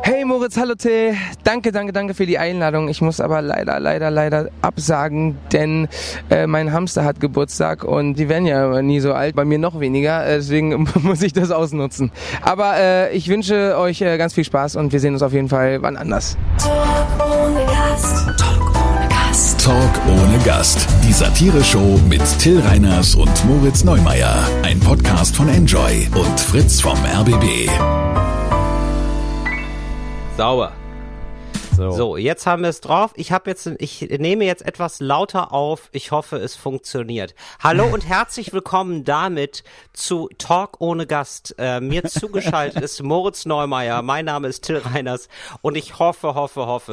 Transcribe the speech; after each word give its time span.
Hey 0.00 0.24
Moritz, 0.24 0.56
hallo 0.56 0.74
Till. 0.74 1.14
Danke, 1.44 1.70
danke, 1.70 1.92
danke 1.92 2.14
für 2.14 2.26
die 2.26 2.38
Einladung. 2.38 2.88
Ich 2.88 3.00
muss 3.00 3.20
aber 3.20 3.40
leider, 3.42 3.78
leider, 3.78 4.10
leider 4.10 4.48
absagen, 4.60 5.38
denn 5.52 5.88
äh, 6.30 6.46
mein 6.46 6.72
Hamster 6.72 7.04
hat 7.04 7.20
Geburtstag 7.20 7.84
und 7.84 8.14
die 8.14 8.28
werden 8.28 8.46
ja 8.46 8.82
nie 8.82 9.00
so 9.00 9.12
alt, 9.12 9.36
bei 9.36 9.44
mir 9.44 9.58
noch 9.58 9.78
weniger, 9.78 10.26
äh, 10.26 10.36
deswegen 10.36 10.88
muss 11.02 11.22
ich 11.22 11.32
das 11.32 11.50
ausnutzen. 11.50 12.10
Aber 12.42 12.76
äh, 12.76 13.16
ich 13.16 13.28
wünsche 13.28 13.76
euch 13.78 14.00
äh, 14.00 14.18
ganz 14.18 14.34
viel 14.34 14.44
Spaß 14.44 14.76
und 14.76 14.92
wir 14.92 14.98
sehen 14.98 15.12
uns 15.12 15.22
auf 15.22 15.32
jeden 15.32 15.48
Fall 15.48 15.82
wann 15.82 15.96
anders. 15.96 16.36
Talk 16.58 16.74
ohne 17.20 17.64
Gast. 17.66 18.26
Talk 18.38 18.74
ohne 18.74 19.08
Gast. 19.08 19.64
Talk 19.64 20.00
ohne 20.08 20.38
Gast. 20.44 20.86
Die 21.04 21.12
Satire-Show 21.12 22.00
mit 22.08 22.22
Till 22.38 22.60
Reiners 22.60 23.14
und 23.14 23.44
Moritz 23.44 23.84
Neumeier. 23.84 24.48
Ein 24.62 24.80
Podcast 24.80 25.36
von 25.36 25.48
Enjoy 25.48 26.08
und 26.14 26.40
Fritz 26.40 26.80
vom 26.80 26.98
RBB. 27.04 27.68
Sauber. 30.36 30.72
So. 31.76 32.16
jetzt 32.16 32.46
haben 32.46 32.62
wir 32.62 32.68
es 32.68 32.80
drauf. 32.80 33.12
Ich 33.16 33.32
habe 33.32 33.50
jetzt, 33.50 33.66
ich 33.78 34.02
nehme 34.18 34.44
jetzt 34.44 34.64
etwas 34.64 35.00
lauter 35.00 35.52
auf. 35.52 35.88
Ich 35.92 36.10
hoffe, 36.10 36.36
es 36.36 36.54
funktioniert. 36.54 37.34
Hallo 37.62 37.86
und 37.86 38.06
herzlich 38.06 38.52
willkommen 38.52 39.04
damit 39.04 39.64
zu 39.92 40.28
Talk 40.38 40.80
ohne 40.80 41.06
Gast. 41.06 41.54
Äh, 41.58 41.80
mir 41.80 42.04
zugeschaltet 42.04 42.82
ist 42.82 43.02
Moritz 43.02 43.46
Neumeier. 43.46 44.02
Mein 44.02 44.26
Name 44.26 44.48
ist 44.48 44.64
Till 44.64 44.78
Reiners 44.78 45.28
und 45.60 45.76
ich 45.76 45.98
hoffe, 45.98 46.34
hoffe, 46.34 46.66
hoffe, 46.66 46.92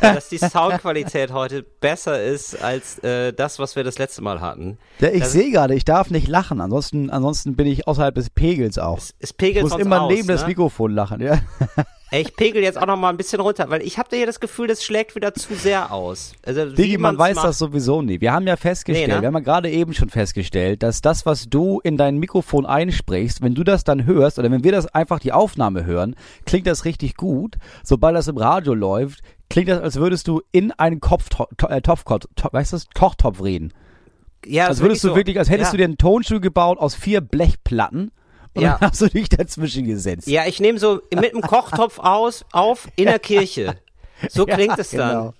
äh, 0.00 0.14
dass 0.14 0.28
die 0.28 0.38
Soundqualität 0.38 1.32
heute 1.32 1.62
besser 1.62 2.22
ist 2.22 2.62
als 2.62 2.98
äh, 3.00 3.32
das, 3.32 3.58
was 3.58 3.74
wir 3.76 3.84
das 3.84 3.98
letzte 3.98 4.22
Mal 4.22 4.40
hatten. 4.40 4.78
Ja, 4.98 5.08
ich 5.10 5.24
sehe 5.24 5.50
gerade, 5.50 5.74
ich 5.74 5.84
darf 5.84 6.10
nicht 6.10 6.28
lachen. 6.28 6.60
Ansonsten, 6.60 7.10
ansonsten 7.10 7.56
bin 7.56 7.66
ich 7.66 7.86
außerhalb 7.86 8.14
des 8.14 8.30
Pegels 8.30 8.78
auch. 8.78 8.98
Es, 8.98 9.14
es 9.18 9.32
pegelt 9.32 9.66
ich 9.66 9.72
muss 9.72 9.80
immer 9.80 10.02
aus, 10.02 10.12
neben 10.12 10.26
ne? 10.26 10.32
das 10.34 10.46
Mikrofon 10.46 10.92
lachen. 10.92 11.20
Ja. 11.20 11.38
Ich 12.12 12.36
pegel 12.36 12.62
jetzt 12.62 12.78
auch 12.80 12.86
noch 12.86 12.96
mal 12.96 13.10
ein 13.10 13.16
bisschen 13.16 13.40
runter, 13.40 13.68
weil 13.68 13.82
ich 13.82 13.98
habe 13.98 14.08
da 14.08 14.16
hier 14.16 14.26
das 14.26 14.38
Gefühl, 14.38 14.68
das 14.68 14.84
schlägt 14.84 15.16
wieder 15.16 15.34
zu 15.34 15.54
sehr 15.56 15.92
aus. 15.92 16.34
Also, 16.44 16.66
Digi, 16.66 16.98
man 16.98 17.18
weiß 17.18 17.34
macht. 17.34 17.48
das 17.48 17.58
sowieso 17.58 18.00
nie. 18.00 18.20
Wir 18.20 18.32
haben 18.32 18.46
ja 18.46 18.56
festgestellt, 18.56 19.08
Nee, 19.08 19.14
ne? 19.16 19.22
wir 19.22 19.26
haben 19.26 19.34
ja 19.34 19.40
gerade 19.40 19.70
eben 19.70 19.92
schon 19.92 20.08
festgestellt, 20.08 20.84
dass 20.84 21.00
das, 21.00 21.26
was 21.26 21.48
du 21.48 21.80
in 21.82 21.96
dein 21.96 22.18
Mikrofon 22.18 22.64
einsprichst, 22.64 23.42
wenn 23.42 23.54
du 23.54 23.64
das 23.64 23.82
dann 23.82 24.06
hörst 24.06 24.38
oder 24.38 24.50
wenn 24.52 24.62
wir 24.62 24.70
das 24.72 24.86
einfach 24.86 25.18
die 25.18 25.32
Aufnahme 25.32 25.84
hören, 25.84 26.14
klingt 26.44 26.68
das 26.68 26.84
richtig 26.84 27.16
gut. 27.16 27.56
Sobald 27.82 28.14
das 28.14 28.28
im 28.28 28.36
Radio 28.36 28.74
läuft, 28.74 29.20
klingt 29.50 29.68
das, 29.68 29.80
als 29.80 29.96
würdest 29.96 30.28
du 30.28 30.42
in 30.52 30.70
einen 30.72 31.00
Kopf, 31.00 31.28
äh, 31.68 31.80
weißt 31.82 32.72
du, 32.72 32.78
Kochtopf 32.94 33.42
reden. 33.42 33.72
Ja, 34.44 34.68
Als 34.68 34.76
ist 34.76 34.82
würdest 34.82 35.02
du 35.02 35.08
so. 35.08 35.16
wirklich, 35.16 35.40
als 35.40 35.50
hättest 35.50 35.68
ja. 35.68 35.70
du 35.72 35.76
dir 35.78 35.84
einen 35.84 35.98
Tonstuhl 35.98 36.40
gebaut 36.40 36.78
aus 36.78 36.94
vier 36.94 37.20
Blechplatten 37.20 38.12
und 38.56 38.62
Ja. 38.62 38.78
hast 38.80 39.00
du 39.00 39.08
dich 39.08 39.28
dazwischen 39.28 39.86
gesetzt. 39.86 40.26
Ja, 40.26 40.46
ich 40.46 40.60
nehme 40.60 40.78
so 40.78 41.00
mit 41.14 41.32
dem 41.32 41.40
Kochtopf 41.42 41.98
aus 41.98 42.44
auf 42.52 42.88
in 42.96 43.04
der 43.06 43.18
Kirche. 43.20 43.76
So 44.30 44.46
Ja, 44.46 44.54
klingt 44.56 44.78
es 44.78 44.90
dann. 44.90 45.08
genau. 45.08 45.34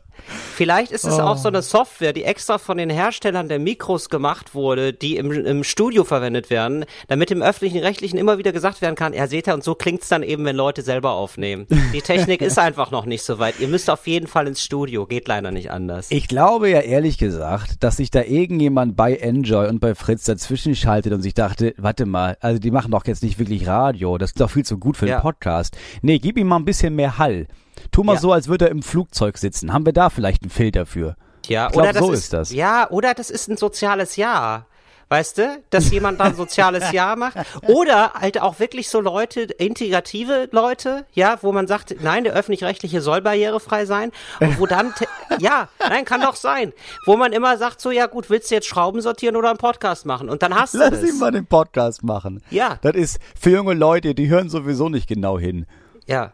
Vielleicht 0.55 0.93
ist 0.93 1.05
es 1.05 1.19
Oh. 1.19 1.23
auch 1.23 1.37
so 1.37 1.49
eine 1.49 1.63
Software, 1.63 2.13
die 2.13 2.25
extra 2.25 2.59
von 2.59 2.79
den 2.79 2.91
Herstellern 2.91 3.49
der 3.49 3.59
Mikros 3.59 4.09
gemacht 4.09 4.55
wurde, 4.55 4.93
die 4.93 5.17
im, 5.17 5.31
im 5.31 5.65
Studio 5.65 6.05
verwendet 6.05 6.51
werden, 6.51 6.85
damit 7.09 7.31
im 7.31 7.43
öffentlichen 7.43 7.79
Rechtlichen 7.79 8.17
immer 8.19 8.39
wieder 8.39 8.53
gesagt 8.53 8.81
werden 8.83 8.95
kann, 8.97 9.13
ja 9.13 9.27
seht 9.27 9.47
ihr, 9.49 9.55
und 9.55 9.65
so 9.65 9.75
klingt's 9.75 10.09
dann 10.09 10.23
eben, 10.23 10.45
wenn 10.45 10.57
Leute 10.57 10.83
selber 10.83 11.13
aufnehmen. 11.13 11.67
Die 11.93 12.01
Technik 12.03 12.41
ist 12.43 12.59
einfach 12.59 12.91
noch 12.91 13.07
nicht 13.07 13.23
so 13.23 13.39
weit. 13.39 13.61
Ihr 13.61 13.69
müsst 13.69 13.89
auf 13.91 14.07
jeden 14.07 14.27
Fall 14.27 14.47
ins 14.47 14.63
Studio, 14.63 15.07
geht 15.07 15.29
leider 15.29 15.51
nicht 15.51 15.71
anders. 15.71 16.11
Ich 16.11 16.29
glaube 16.29 16.71
ja 16.71 16.81
ehrlich 16.81 17.19
gesagt, 17.19 17.83
dass 17.85 17.97
sich 17.99 18.11
da 18.11 18.23
irgendjemand 18.23 18.97
bei 18.97 19.15
Enjoy 19.17 19.69
und 19.69 19.81
bei 19.81 19.95
Fritz 19.95 20.25
dazwischen 20.25 20.75
schaltet 20.75 21.13
und 21.13 21.23
sich 21.23 21.35
dachte, 21.35 21.75
warte 21.77 22.07
mal, 22.07 22.37
also 22.41 22.59
die 22.59 22.71
machen 22.71 22.91
doch 22.91 23.07
jetzt 23.07 23.23
nicht 23.23 23.39
wirklich 23.39 23.67
Radio, 23.67 24.19
das 24.19 24.31
ist 24.31 24.41
doch 24.41 24.51
viel 24.51 24.65
zu 24.65 24.79
gut 24.79 24.97
für 24.97 25.07
Ja. 25.07 25.17
einen 25.17 25.23
Podcast. 25.23 25.77
Nee, 26.03 26.19
gib 26.19 26.39
ihm 26.39 26.47
mal 26.49 26.57
ein 26.57 26.65
bisschen 26.65 26.95
mehr 26.95 27.19
Hall. 27.19 27.47
Tu 27.93 28.03
mal 28.03 28.15
Ja. 28.15 28.21
so, 28.21 28.33
als 28.33 28.49
würde 28.49 28.67
er 28.67 28.71
im 28.71 28.83
Flugzeug 28.83 29.39
sitzen. 29.39 29.73
Haben 29.73 29.87
wir 29.87 29.93
da 29.93 30.11
vielleicht 30.11 30.43
einen 30.43 30.51
Filter 30.51 30.87
für? 30.87 31.17
Ja, 31.47 31.69
glaub, 31.69 31.83
oder 31.85 31.93
das 31.93 32.03
so 32.05 32.13
ist, 32.13 32.19
ist 32.21 32.33
das. 32.33 32.53
Ja, 32.53 32.91
oder 32.91 33.15
das 33.15 33.31
ist 33.31 33.49
ein 33.49 33.57
soziales 33.57 34.17
Jahr. 34.17 34.67
Weißt 35.09 35.39
du, 35.39 35.63
dass 35.71 35.91
jemand 35.93 36.19
da 36.19 36.25
ein 36.25 36.35
soziales 36.35 36.91
Jahr 36.91 37.15
macht? 37.15 37.37
Oder 37.69 38.15
halt 38.15 38.41
auch 38.43 38.59
wirklich 38.59 38.89
so 38.89 39.01
Leute, 39.01 39.43
integrative 39.43 40.49
Leute, 40.51 41.07
ja, 41.13 41.39
wo 41.43 41.53
man 41.53 41.69
sagt, 41.69 41.95
nein, 42.03 42.25
der 42.25 42.33
öffentlich-rechtliche 42.33 43.01
soll 43.01 43.23
barrierefrei 43.23 43.85
sein. 43.87 44.11
Und 44.41 44.59
wo 44.59 44.67
dann, 44.67 44.93
ja, 45.39 45.69
nein, 45.79 46.05
kann 46.05 46.23
doch 46.23 46.35
sein. 46.35 46.73
Wo 47.05 47.17
man 47.17 47.33
immer 47.33 47.57
sagt, 47.57 47.81
so, 47.81 47.93
ja 47.93 48.07
gut, 48.07 48.31
willst 48.31 48.51
du 48.51 48.57
jetzt 48.57 48.67
Schrauben 48.67 49.01
sortieren 49.01 49.37
oder 49.37 49.51
einen 49.51 49.59
Podcast 49.59 50.07
machen? 50.07 50.29
Und 50.29 50.43
dann 50.43 50.53
hast 50.59 50.75
du 50.75 50.79
Lass 50.79 50.91
das. 50.91 51.05
ihn 51.05 51.19
mal 51.21 51.31
den 51.31 51.47
Podcast 51.47 52.03
machen. 52.03 52.43
Ja. 52.51 52.79
Das 52.83 52.97
ist 52.97 53.21
für 53.41 53.51
junge 53.51 53.75
Leute, 53.75 54.13
die 54.17 54.29
hören 54.29 54.49
sowieso 54.49 54.89
nicht 54.89 55.07
genau 55.07 55.39
hin. 55.39 55.67
Ja. 56.07 56.33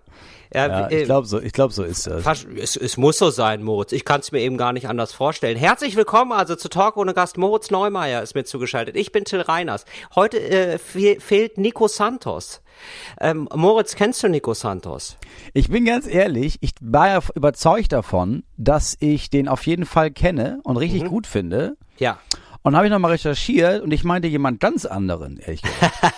Ja, 0.55 0.67
Ja, 0.67 0.87
äh, 0.89 1.01
ich 1.01 1.05
glaube 1.05 1.27
so, 1.27 1.41
ich 1.41 1.53
glaube 1.53 1.73
so 1.73 1.83
ist 1.83 2.07
das. 2.07 2.45
Es, 2.57 2.77
es 2.77 2.97
muss 2.97 3.19
so 3.19 3.31
sein, 3.31 3.63
Moritz. 3.63 3.93
Ich 3.93 4.05
kann 4.05 4.21
es 4.21 4.33
mir 4.33 4.41
eben 4.41 4.57
gar 4.57 4.73
nicht 4.73 4.89
anders 4.89 5.13
vorstellen. 5.13 5.57
Herzlich 5.57 5.97
willkommen 5.97 6.33
also 6.33 6.57
zu 6.57 6.69
Talk 6.69 6.97
ohne 6.97 7.15
Gast. 7.15 7.39
Moritz 7.39 7.71
Neumeier 7.71 8.23
ist 8.23 8.35
mir 8.35 8.45
zugeschaltet. 8.45 8.97
Ich 8.97 9.13
bin 9.13 9.25
Till 9.25 9.41
Reiners. 9.41 9.85
Heute 10.15 10.39
äh, 10.41 10.79
fe 10.79 11.17
fehlt 11.21 11.59
Nico 11.59 11.89
Santos. 11.89 12.61
Ähm, 13.21 13.49
Moritz, 13.55 13.95
kennst 13.95 14.23
du 14.23 14.29
Nico 14.29 14.55
Santos? 14.55 15.17
Ich 15.55 15.69
bin 15.69 15.85
ganz 15.85 16.07
ehrlich, 16.07 16.59
ich 16.61 16.73
war 16.81 17.09
ja 17.09 17.21
überzeugt 17.35 17.93
davon, 17.93 18.43
dass 18.57 18.97
ich 19.01 19.31
den 19.31 19.49
auf 19.49 19.67
jeden 19.67 19.87
Fall 19.87 20.11
kenne 20.11 20.61
und 20.65 20.73
Mhm. 20.75 20.79
richtig 20.79 21.05
gut 21.07 21.27
finde. 21.27 21.77
Ja. 21.99 22.19
Und 22.63 22.77
habe 22.77 22.87
ich 22.87 22.93
nochmal 22.93 23.11
recherchiert 23.13 23.83
und 23.83 23.93
ich 23.93 24.05
meinte 24.05 24.29
jemand 24.29 24.61
ganz 24.61 24.85
anderen, 24.85 25.39
ehrlich 25.39 25.63
gesagt. 25.63 25.95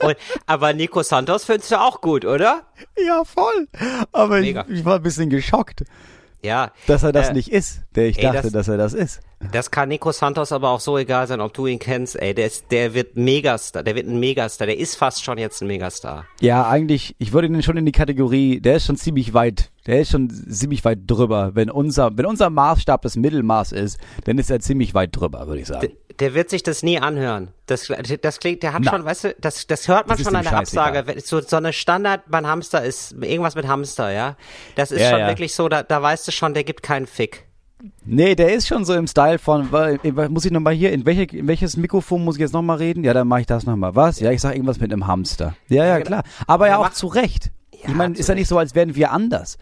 Und, 0.00 0.16
aber 0.46 0.72
Nico 0.72 1.02
Santos 1.02 1.44
findest 1.44 1.70
du 1.70 1.80
auch 1.80 2.00
gut, 2.00 2.24
oder? 2.24 2.62
ja, 3.06 3.24
voll. 3.24 3.68
Aber 4.12 4.40
ich, 4.40 4.56
ich 4.68 4.84
war 4.84 4.96
ein 4.96 5.02
bisschen 5.02 5.30
geschockt, 5.30 5.84
Ja. 6.44 6.70
dass 6.86 7.02
er 7.02 7.10
das 7.12 7.30
Äh, 7.30 7.32
nicht 7.32 7.48
ist, 7.50 7.80
der 7.96 8.06
ich 8.08 8.18
ey, 8.18 8.24
dachte, 8.24 8.42
das- 8.42 8.52
dass 8.52 8.68
er 8.68 8.76
das 8.76 8.92
ist. 8.92 9.20
Das 9.52 9.70
kann 9.70 9.88
Nico 9.90 10.10
Santos 10.12 10.52
aber 10.52 10.70
auch 10.70 10.80
so 10.80 10.96
egal 10.96 11.26
sein, 11.26 11.40
ob 11.40 11.52
du 11.52 11.66
ihn 11.66 11.78
kennst. 11.78 12.16
Ey, 12.20 12.34
der, 12.34 12.46
ist, 12.46 12.70
der 12.70 12.94
wird 12.94 13.16
Megastar. 13.16 13.82
Der 13.82 13.94
wird 13.94 14.06
ein 14.06 14.18
Megastar. 14.18 14.66
Der 14.66 14.78
ist 14.78 14.94
fast 14.96 15.22
schon 15.24 15.36
jetzt 15.36 15.60
ein 15.60 15.66
Megastar. 15.66 16.24
Ja, 16.40 16.66
eigentlich, 16.68 17.14
ich 17.18 17.32
würde 17.32 17.48
ihn 17.48 17.62
schon 17.62 17.76
in 17.76 17.84
die 17.84 17.92
Kategorie, 17.92 18.60
der 18.60 18.76
ist 18.76 18.86
schon 18.86 18.96
ziemlich 18.96 19.34
weit, 19.34 19.70
der 19.86 20.00
ist 20.00 20.10
schon 20.12 20.30
ziemlich 20.30 20.82
weit 20.84 21.00
drüber. 21.06 21.50
Wenn 21.54 21.70
unser, 21.70 22.16
wenn 22.16 22.24
unser 22.26 22.48
Maßstab 22.48 23.02
das 23.02 23.16
Mittelmaß 23.16 23.72
ist, 23.72 23.98
dann 24.24 24.38
ist 24.38 24.50
er 24.50 24.60
ziemlich 24.60 24.94
weit 24.94 25.14
drüber, 25.14 25.46
würde 25.46 25.60
ich 25.60 25.66
sagen. 25.66 25.88
Der 26.20 26.34
wird 26.34 26.48
sich 26.50 26.62
das 26.62 26.82
nie 26.82 26.98
anhören. 27.00 27.48
Das, 27.66 27.90
das 28.22 28.38
klingt, 28.38 28.62
der 28.62 28.72
hat 28.72 28.82
Na. 28.84 28.90
schon, 28.92 29.04
weißt 29.04 29.24
du, 29.24 29.34
das, 29.40 29.66
das 29.66 29.88
hört 29.88 30.06
man 30.06 30.16
Das 30.16 30.24
schon 30.26 30.36
an 30.36 30.44
der 30.44 30.50
scheißegal. 30.50 30.96
Absage. 30.96 31.20
So, 31.20 31.40
so 31.40 31.56
eine 31.56 31.72
Standard 31.72 32.22
beim 32.28 32.46
Hamster 32.46 32.84
ist 32.84 33.12
irgendwas 33.20 33.54
mit 33.56 33.66
Hamster, 33.66 34.12
ja. 34.12 34.36
Das 34.76 34.92
ist 34.92 35.00
Ja, 35.00 35.10
schon 35.10 35.18
ja. 35.20 35.28
wirklich 35.28 35.54
so, 35.54 35.68
da, 35.68 35.82
da 35.82 36.00
weißt 36.00 36.28
du 36.28 36.32
schon, 36.32 36.54
der 36.54 36.62
gibt 36.64 36.82
keinen 36.82 37.06
Fick. 37.06 37.46
Nee, 38.04 38.34
der 38.34 38.54
ist 38.54 38.66
schon 38.66 38.84
so 38.84 38.94
im 38.94 39.06
Style 39.06 39.38
von, 39.38 39.68
muss 40.30 40.44
ich 40.44 40.52
nochmal 40.52 40.72
hier, 40.74 40.92
in, 40.92 41.04
welche, 41.04 41.24
in 41.36 41.46
welches 41.48 41.76
Mikrofon 41.76 42.24
muss 42.24 42.36
ich 42.36 42.40
jetzt 42.40 42.52
nochmal 42.52 42.78
reden? 42.78 43.04
Ja, 43.04 43.12
dann 43.12 43.28
mache 43.28 43.40
ich 43.40 43.46
das 43.46 43.66
nochmal. 43.66 43.94
Was? 43.94 44.20
Ja, 44.20 44.30
ich 44.30 44.40
sag 44.40 44.54
irgendwas 44.54 44.80
mit 44.80 44.92
einem 44.92 45.06
Hamster. 45.06 45.54
Ja, 45.68 45.84
ja, 45.84 45.96
genau. 45.98 46.06
klar. 46.06 46.22
Aber 46.46 46.66
ja 46.66 46.74
Ja, 46.74 46.78
auch 46.78 46.90
zu 46.90 47.08
Recht. 47.08 47.50
Ich 47.70 47.94
meine, 47.94 48.16
ist 48.16 48.28
ja 48.28 48.34
nicht 48.34 48.48
so, 48.48 48.56
als 48.56 48.74
wären 48.74 48.94
wir 48.94 49.12
anders. 49.12 49.58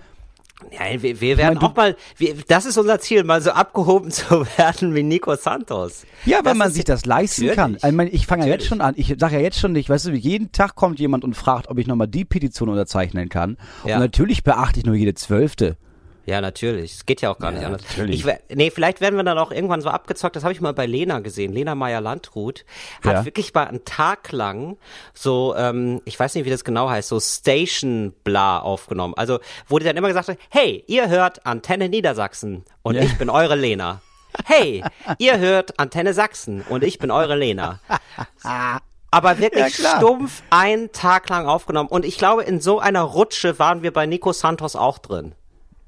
Ja, 0.71 1.03
wir, 1.03 1.21
wir 1.21 1.37
werden 1.39 1.59
du- 1.59 1.67
auch 1.67 1.75
mal, 1.77 1.97
wir, 2.17 2.35
das 2.49 2.65
ist 2.67 2.79
unser 2.79 2.99
Ziel, 3.01 3.25
mal 3.25 3.41
so 3.43 3.51
abgehoben 3.51 4.11
zu 4.13 4.47
werden 4.57 4.95
wie 4.95 5.03
Nico 5.03 5.35
Santos. 5.35 6.05
Ja, 6.25 6.43
Das 6.43 6.57
man 6.57 6.71
sich 6.71 6.85
das 6.85 7.05
leisten 7.05 7.49
kann. 7.53 7.77
Ich, 7.83 7.93
meine, 7.93 8.11
ich 8.11 8.27
fange 8.27 8.47
ja 8.47 8.53
jetzt 8.53 8.67
schon 8.67 8.81
an. 8.81 8.95
Ich 8.97 9.15
sage 9.19 9.37
ja 9.37 9.41
jetzt 9.41 9.59
schon 9.59 9.73
nicht, 9.73 9.89
weißt 9.89 10.07
du, 10.07 10.11
jeden 10.13 10.53
Tag 10.53 10.75
kommt 10.75 11.01
jemand 11.01 11.25
und 11.25 11.35
fragt, 11.37 11.69
ob 11.69 11.79
ich 11.79 11.87
nochmal 11.87 12.09
die 12.09 12.25
Petition 12.25 12.69
unterzeichnen 12.69 13.29
kann. 13.29 13.57
Ja. 13.85 13.97
Und 13.97 14.01
natürlich 14.03 14.45
beachte 14.45 14.79
ich 14.81 14.87
nur 14.87 14.95
jede 14.95 15.15
Zwölfte. 15.15 15.77
Ja, 16.25 16.41
natürlich. 16.41 16.93
Es 16.95 17.07
geht 17.07 17.21
ja 17.21 17.31
auch 17.33 17.39
gar 17.39 17.51
nicht 17.51 17.63
Ja, 17.63 17.67
anders. 17.69 17.83
natürlich. 17.89 18.25
Ich, 18.25 18.57
nee, 18.57 18.71
vielleicht 18.71 19.01
werden 19.01 19.17
wir 19.17 19.25
dann 19.25 19.39
auch 19.39 19.51
irgendwann 19.51 19.81
so 19.81 19.89
abgezockt. 19.89 20.37
Das 20.37 20.45
habe 20.45 20.53
ich 20.53 20.61
mal 20.61 20.73
bei 20.73 20.87
Lena 20.87 21.19
gesehen. 21.19 21.53
Lena 21.53 21.75
Meyer-Landrut 21.75 22.65
hat 23.05 23.13
Ja. 23.13 23.25
wirklich 23.25 23.53
mal 23.53 23.67
einen 23.67 23.85
Tag 23.85 24.31
lang 24.31 24.77
so, 25.15 25.55
ähm, 25.57 26.01
ich 26.05 26.19
weiß 26.19 26.35
nicht, 26.37 26.45
wie 26.45 26.51
das 26.51 26.63
genau 26.65 26.89
heißt, 26.89 27.09
so 27.09 27.19
Station 27.19 28.13
Bla 28.25 28.61
aufgenommen. 28.61 29.15
Also, 29.17 29.41
wo 29.67 29.79
die 29.81 29.85
dann 29.85 29.97
immer 29.97 30.09
gesagt 30.09 30.29
hat, 30.29 30.39
hey, 30.51 30.85
ihr 30.87 31.09
hört 31.09 31.45
Antenne 31.45 31.89
Niedersachsen 31.89 32.65
und 32.83 32.95
Ja. 32.95 33.03
ich 33.03 33.19
bin 33.19 33.29
eure 33.29 33.57
Lena. 33.57 34.01
Hey, 34.47 34.83
ihr 35.19 35.39
hört 35.39 35.79
Antenne 35.79 36.15
Sachsen 36.15 36.63
und 36.69 36.85
ich 36.85 36.99
bin 36.99 37.11
eure 37.11 37.37
Lena. 37.37 37.81
Aber 39.11 39.39
wirklich 39.39 39.79
Ja, 39.79 39.97
stumpf 39.99 40.43
einen 40.51 40.91
Tag 40.93 41.29
lang 41.29 41.47
aufgenommen. 41.47 41.89
Und 41.91 42.05
ich 42.07 42.17
glaube, 42.17 42.45
in 42.45 42.61
so 42.61 42.79
einer 42.81 43.03
Rutsche 43.03 43.59
waren 43.59 43.83
wir 43.83 43.93
bei 43.93 44.07
Nico 44.07 44.33
Santos 44.33 44.75
auch 44.75 44.99
drin. 44.99 45.35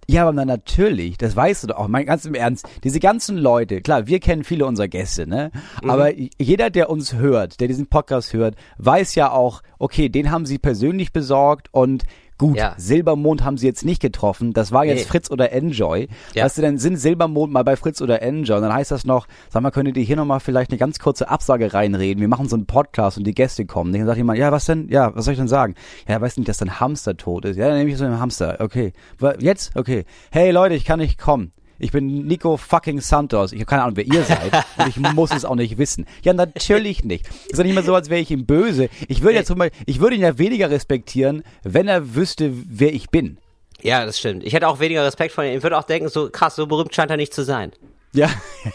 Ja, 0.09 0.23
aber 0.23 0.33
na, 0.33 0.45
natürlich, 0.45 1.19
das 1.19 1.35
weißt 1.35 1.65
du 1.65 1.67
doch 1.69 1.77
auch, 1.77 1.89
mein 1.89 2.07
ganz 2.07 2.25
im 2.25 2.35
Ernst, 2.35 2.69
diese 2.83 3.01
ganzen 3.01 3.39
Leute, 3.39 3.81
klar, 3.81 4.07
wir 4.07 4.21
kennen 4.21 4.45
viele 4.45 4.67
unserer 4.67 4.89
Gäste, 4.89 5.27
ne? 5.27 5.51
Aber 5.87 6.13
jeder, 6.15 6.71
der 6.71 6.91
uns 6.91 7.15
hört, 7.15 7.61
der 7.61 7.69
diesen 7.69 7.87
Podcast 7.87 8.33
hört, 8.33 8.57
weiß 8.79 9.15
ja 9.15 9.31
auch, 9.31 9.63
okay, 9.79 10.09
den 10.09 10.31
haben 10.31 10.47
sie 10.47 10.59
persönlich 10.59 11.13
besorgt 11.13 11.69
und 11.73 12.05
Gut, 12.37 12.57
Ja. 12.57 12.75
Silbermond 12.77 13.45
haben 13.45 13.57
sie 13.59 13.67
jetzt 13.67 13.85
nicht 13.85 14.03
getroffen. 14.03 14.53
Das 14.53 14.73
war 14.73 14.85
jetzt 14.85 15.03
Nee. 15.03 15.05
Fritz 15.07 15.31
oder 15.31 15.53
Enjoy. 15.53 16.09
Ja. 16.35 16.45
Weißt 16.45 16.59
du, 16.59 16.63
dann 16.63 16.79
sind 16.79 16.97
Silbermond 16.97 17.53
mal 17.53 17.63
bei 17.63 17.77
Fritz 17.77 18.01
oder 18.03 18.23
Enjoy. 18.23 18.57
Und 18.57 18.63
dann 18.63 18.73
heißt 18.75 18.91
das 18.91 19.05
noch, 19.05 19.29
sag 19.51 19.63
mal, 19.63 19.71
könntet 19.71 19.97
ihr 19.97 20.03
hier 20.03 20.17
nochmal 20.17 20.41
vielleicht 20.41 20.71
eine 20.71 20.79
ganz 20.79 20.99
kurze 20.99 21.29
Absage 21.29 21.73
reinreden? 21.75 22.21
Wir 22.21 22.29
machen 22.29 22.49
so 22.49 22.57
einen 22.57 22.67
Podcast 22.67 23.19
und 23.19 23.25
die 23.25 23.35
Gäste 23.35 23.67
kommen. 23.67 23.93
Dann 23.93 24.05
sagt 24.07 24.19
jemand, 24.19 24.39
ja, 24.39 24.51
was 24.51 24.65
denn? 24.65 24.89
Ja, 24.89 25.15
was 25.15 25.27
soll 25.27 25.33
ich 25.33 25.39
denn 25.39 25.47
sagen? 25.49 25.75
Ja, 26.09 26.21
weiß 26.21 26.37
nicht, 26.37 26.49
dass 26.49 26.59
dein 26.59 26.81
Hamster 26.81 27.17
tot 27.17 27.45
ist. 27.45 27.57
Ja, 27.57 27.69
dann 27.69 27.79
nehme 27.79 27.91
ich 27.91 27.97
so 27.97 28.05
einen 28.05 28.19
Hamster. 28.19 28.57
Okay. 28.59 28.93
Jetzt? 29.39 29.77
Okay. 29.77 30.05
Hey 30.33 30.51
Leute, 30.51 30.75
ich 30.75 30.85
kann 30.85 30.99
nicht 30.99 31.19
kommen. 31.19 31.53
Ich 31.79 31.93
bin 31.93 32.27
Nico 32.27 32.57
fucking 32.57 33.01
Santos. 33.01 33.53
Ich 33.53 33.59
habe 33.61 33.67
keine 33.67 33.83
Ahnung, 33.83 33.97
wer 33.97 34.07
ihr 34.07 34.23
seid. 34.25 34.53
und 34.79 34.89
ich 34.89 34.97
muss 34.97 35.33
es 35.33 35.45
auch 35.45 35.55
nicht 35.57 35.79
wissen. 35.79 36.07
Ja, 36.23 36.33
natürlich 36.33 37.05
nicht. 37.05 37.27
Ist 37.49 37.59
doch 37.59 37.65
nicht 37.65 37.75
mal 37.75 37.85
so, 37.85 37.95
als 37.95 38.11
wäre 38.11 38.21
ich 38.21 38.31
ihm 38.31 38.47
böse. 38.47 38.89
Ich 39.09 39.23
würde 39.23 39.37
ja 39.37 39.45
zum 39.45 39.59
Beispiel, 39.59 39.83
ich 39.87 40.01
würde 40.01 40.17
ihn 40.17 40.23
ja 40.23 40.39
weniger 40.39 40.71
respektieren, 40.71 41.43
wenn 41.63 41.89
er 41.89 42.15
wüsste, 42.15 42.53
wer 42.53 42.93
ich 42.93 43.11
bin. 43.11 43.39
Ja, 43.83 44.07
das 44.07 44.19
stimmt. 44.19 44.45
Ich 44.45 44.55
hätte 44.55 44.69
auch 44.69 44.81
weniger 44.81 45.05
Respekt 45.05 45.33
vor 45.33 45.45
ihm. 45.45 45.57
Ich 45.57 45.63
würde 45.63 45.77
auch 45.77 45.85
denken, 45.85 46.09
so 46.09 46.31
krass, 46.31 46.57
so 46.57 46.67
berühmt 46.67 46.95
scheint 46.95 47.11
er 47.11 47.17
nicht 47.17 47.35
zu 47.35 47.45
sein. 47.45 47.73
Ja. 48.15 48.31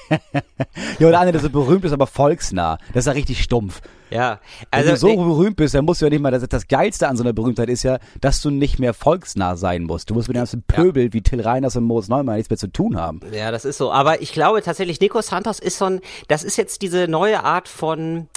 ja, 1.00 1.08
oder 1.08 1.20
einer, 1.20 1.32
der 1.32 1.42
so 1.42 1.50
berühmt 1.50 1.86
ist, 1.86 1.94
aber 1.94 2.08
volksnah. 2.08 2.78
Das 2.94 3.04
ist 3.04 3.08
ja 3.08 3.14
richtig 3.14 3.42
stumpf. 3.42 3.82
Ja, 4.10 4.40
Wenn 4.72 4.80
also 4.80 4.92
du 4.92 4.98
so 4.98 5.08
ich- 5.10 5.16
berühmt 5.16 5.56
bist, 5.58 5.74
dann 5.76 5.86
musst 5.86 6.02
du 6.02 6.06
ja 6.06 6.10
nicht 6.10 6.22
mal, 6.22 6.32
das, 6.32 6.48
das 6.48 6.68
Geilste 6.68 7.08
an 7.08 7.18
so 7.18 7.24
einer 7.24 7.34
Berühmtheit 7.34 7.70
ist 7.70 7.84
ja, 7.84 8.00
dass 8.22 8.42
du 8.42 8.50
nicht 8.50 8.80
mehr 8.80 8.94
volksnah 8.94 9.56
sein 9.56 9.84
musst. 9.84 10.10
Du 10.10 10.14
musst 10.14 10.28
mit 10.28 10.36
dem 10.36 10.40
ganzen 10.42 10.64
Pöbel 10.64 11.14
wie 11.14 11.22
Till 11.22 11.42
Reiners 11.42 11.76
und 11.76 11.84
Moritz 11.84 12.08
Neumann 12.08 12.36
nichts 12.38 12.50
mehr 12.50 12.58
zu 12.58 12.68
tun 12.72 12.98
haben. 12.98 13.20
Ja, 13.32 13.52
das 13.52 13.66
ist 13.66 13.78
so. 13.78 13.92
Aber 13.92 14.22
ich 14.22 14.32
glaube 14.34 14.62
tatsächlich, 14.62 15.00
Nico 15.00 15.22
Santos 15.22 15.60
ist 15.60 15.78
so 15.78 15.86
ein, 15.86 16.02
das 16.28 16.44
ist 16.44 16.58
jetzt 16.58 16.82
diese 16.82 17.08
neue 17.08 17.44
Art 17.44 17.68
von, 17.68 18.28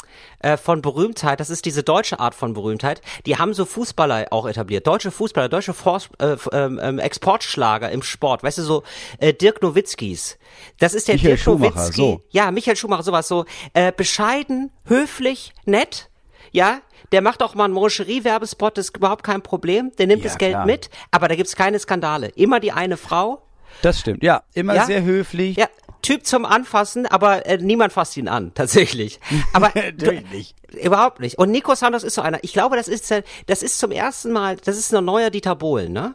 äh, 0.41 0.57
von 0.57 0.83
Berühmtheit. 0.83 1.41
Das 1.41 1.51
ist 1.51 1.65
diese 1.65 1.83
deutsche 1.83 2.21
Art 2.21 2.35
von 2.35 2.53
Berühmtheit. 2.53 3.01
Die 3.27 3.37
haben 3.39 3.55
so 3.55 3.65
Fußballer 3.65 4.27
auch 4.31 4.47
etabliert. 4.47 4.87
Deutsche 4.87 5.11
Fußballer, 5.11 5.49
deutsche 5.49 5.75
Forst, 5.75 6.11
äh, 6.19 6.37
ähm, 6.53 6.81
ähm, 6.83 6.99
Exportschlager 6.99 7.91
im 7.91 8.03
Sport. 8.03 8.43
Weißt 8.43 8.59
du, 8.59 8.63
so 8.63 8.83
äh, 9.19 9.33
Dirk 9.33 9.63
Nowitzkis. 9.63 10.39
Das 10.79 10.95
ist 10.95 11.09
der 11.09 11.15
Michael 11.15 11.31
Dirk 11.37 11.41
Schumacher, 11.41 11.75
Nowitzki. 11.77 11.97
so. 11.97 12.21
Ja, 12.31 12.51
Michael 12.51 12.77
Schumacher, 12.77 13.03
sowas 13.03 13.29
so. 13.29 13.45
Äh, 13.73 13.93
bescheiden, 13.93 14.71
höflich, 14.85 15.53
nett. 15.65 16.09
Ja, 16.51 16.81
der 17.13 17.23
macht 17.23 17.43
auch 17.43 17.55
mal 17.55 17.65
einen 17.65 17.75
Moncherie-Werbespot, 17.75 18.77
das 18.79 18.87
ist 18.87 18.97
überhaupt 18.97 19.23
kein 19.25 19.43
Problem. 19.43 19.93
Der 19.99 20.07
nimmt 20.07 20.23
Ja, 20.23 20.29
das 20.31 20.39
Geld 20.39 20.53
klar. 20.53 20.67
mit, 20.67 20.91
aber 21.11 21.29
da 21.29 21.35
gibt's 21.35 21.57
keine 21.57 21.79
Skandale. 21.79 22.29
Immer 22.29 22.61
die 22.61 22.73
eine 22.73 22.97
Frau. 22.97 23.43
Das 23.83 24.01
stimmt, 24.01 24.23
ja. 24.23 24.43
Immer 24.55 24.75
Ja? 24.75 24.85
sehr 24.87 25.03
höflich. 25.03 25.57
Ja, 25.57 25.67
Typ 26.03 26.27
zum 26.27 26.45
Anfassen, 26.45 27.07
aber 27.07 27.47
äh, 27.47 27.59
niemand 27.59 27.93
fasst 27.93 28.17
ihn 28.17 28.29
an, 28.29 28.53
tatsächlich. 28.55 29.21
Aber 29.53 29.71
Natürlich 29.75 30.29
nicht. 30.31 30.55
überhaupt 30.83 31.21
nicht. 31.21 31.39
Und 31.39 31.51
Nico 31.53 31.75
Santos 31.75 32.03
ist 32.03 32.15
so 32.15 32.23
einer. 32.23 32.43
Ich 32.43 32.53
glaube, 32.53 32.77
das 32.77 32.89
ist 32.89 33.13
das 33.47 33.63
ist 33.63 33.79
zum 33.79 33.93
ersten 33.93 34.33
Mal, 34.33 34.57
das 34.57 34.77
ist 34.77 34.93
ein 34.95 35.05
neuer 35.05 35.31
Dieter 35.31 35.55
Bohlen, 35.55 35.93
ne? 35.93 36.15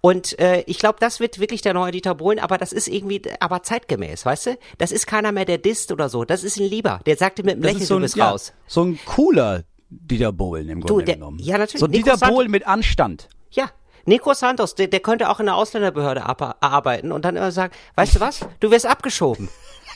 Und 0.00 0.38
äh, 0.38 0.62
ich 0.66 0.78
glaube, 0.78 0.98
das 1.00 1.20
wird 1.20 1.38
wirklich 1.38 1.62
der 1.62 1.74
neue 1.74 1.92
Dieter 1.92 2.14
Bohlen, 2.14 2.38
aber 2.38 2.58
das 2.58 2.72
ist 2.72 2.88
irgendwie, 2.88 3.22
aber 3.40 3.62
zeitgemäß, 3.62 4.24
weißt 4.26 4.46
du? 4.46 4.58
Das 4.78 4.92
ist 4.92 5.06
keiner 5.06 5.32
mehr, 5.32 5.44
der 5.44 5.58
disst 5.58 5.92
oder 5.92 6.08
so. 6.08 6.24
Das 6.24 6.44
ist 6.44 6.58
ein 6.58 6.66
Lieber. 6.66 7.00
Der 7.06 7.16
sagte 7.16 7.42
mit 7.42 7.56
Das 7.58 7.64
Lächeln, 7.72 7.86
so 7.86 7.94
du 7.94 8.00
ein, 8.00 8.02
bist 8.02 8.16
ja, 8.16 8.30
raus. 8.30 8.52
so 8.66 8.82
ein 8.84 8.98
cooler 9.04 9.64
Dieter 9.88 10.32
Bohlen 10.32 10.68
im 10.68 10.80
Grunde 10.80 11.04
der- 11.04 11.14
genommen. 11.14 11.38
ja, 11.40 11.58
natürlich. 11.58 11.80
So 11.80 11.86
ein 11.86 11.92
Dieter 11.92 12.16
Bohlen 12.16 12.50
mit 12.50 12.66
Anstand. 12.66 13.28
Ja. 13.50 13.70
Nico 14.08 14.34
Santos, 14.34 14.76
der, 14.76 14.86
der 14.86 15.00
könnte 15.00 15.28
auch 15.28 15.40
in 15.40 15.46
der 15.46 15.56
Ausländerbehörde 15.56 16.24
ar- 16.24 16.56
arbeiten 16.60 17.10
und 17.10 17.24
dann 17.24 17.34
immer 17.36 17.50
sagen, 17.50 17.72
weißt 17.96 18.14
du 18.16 18.20
was, 18.20 18.40
du 18.60 18.70
wirst 18.70 18.86
abgeschoben. 18.86 19.48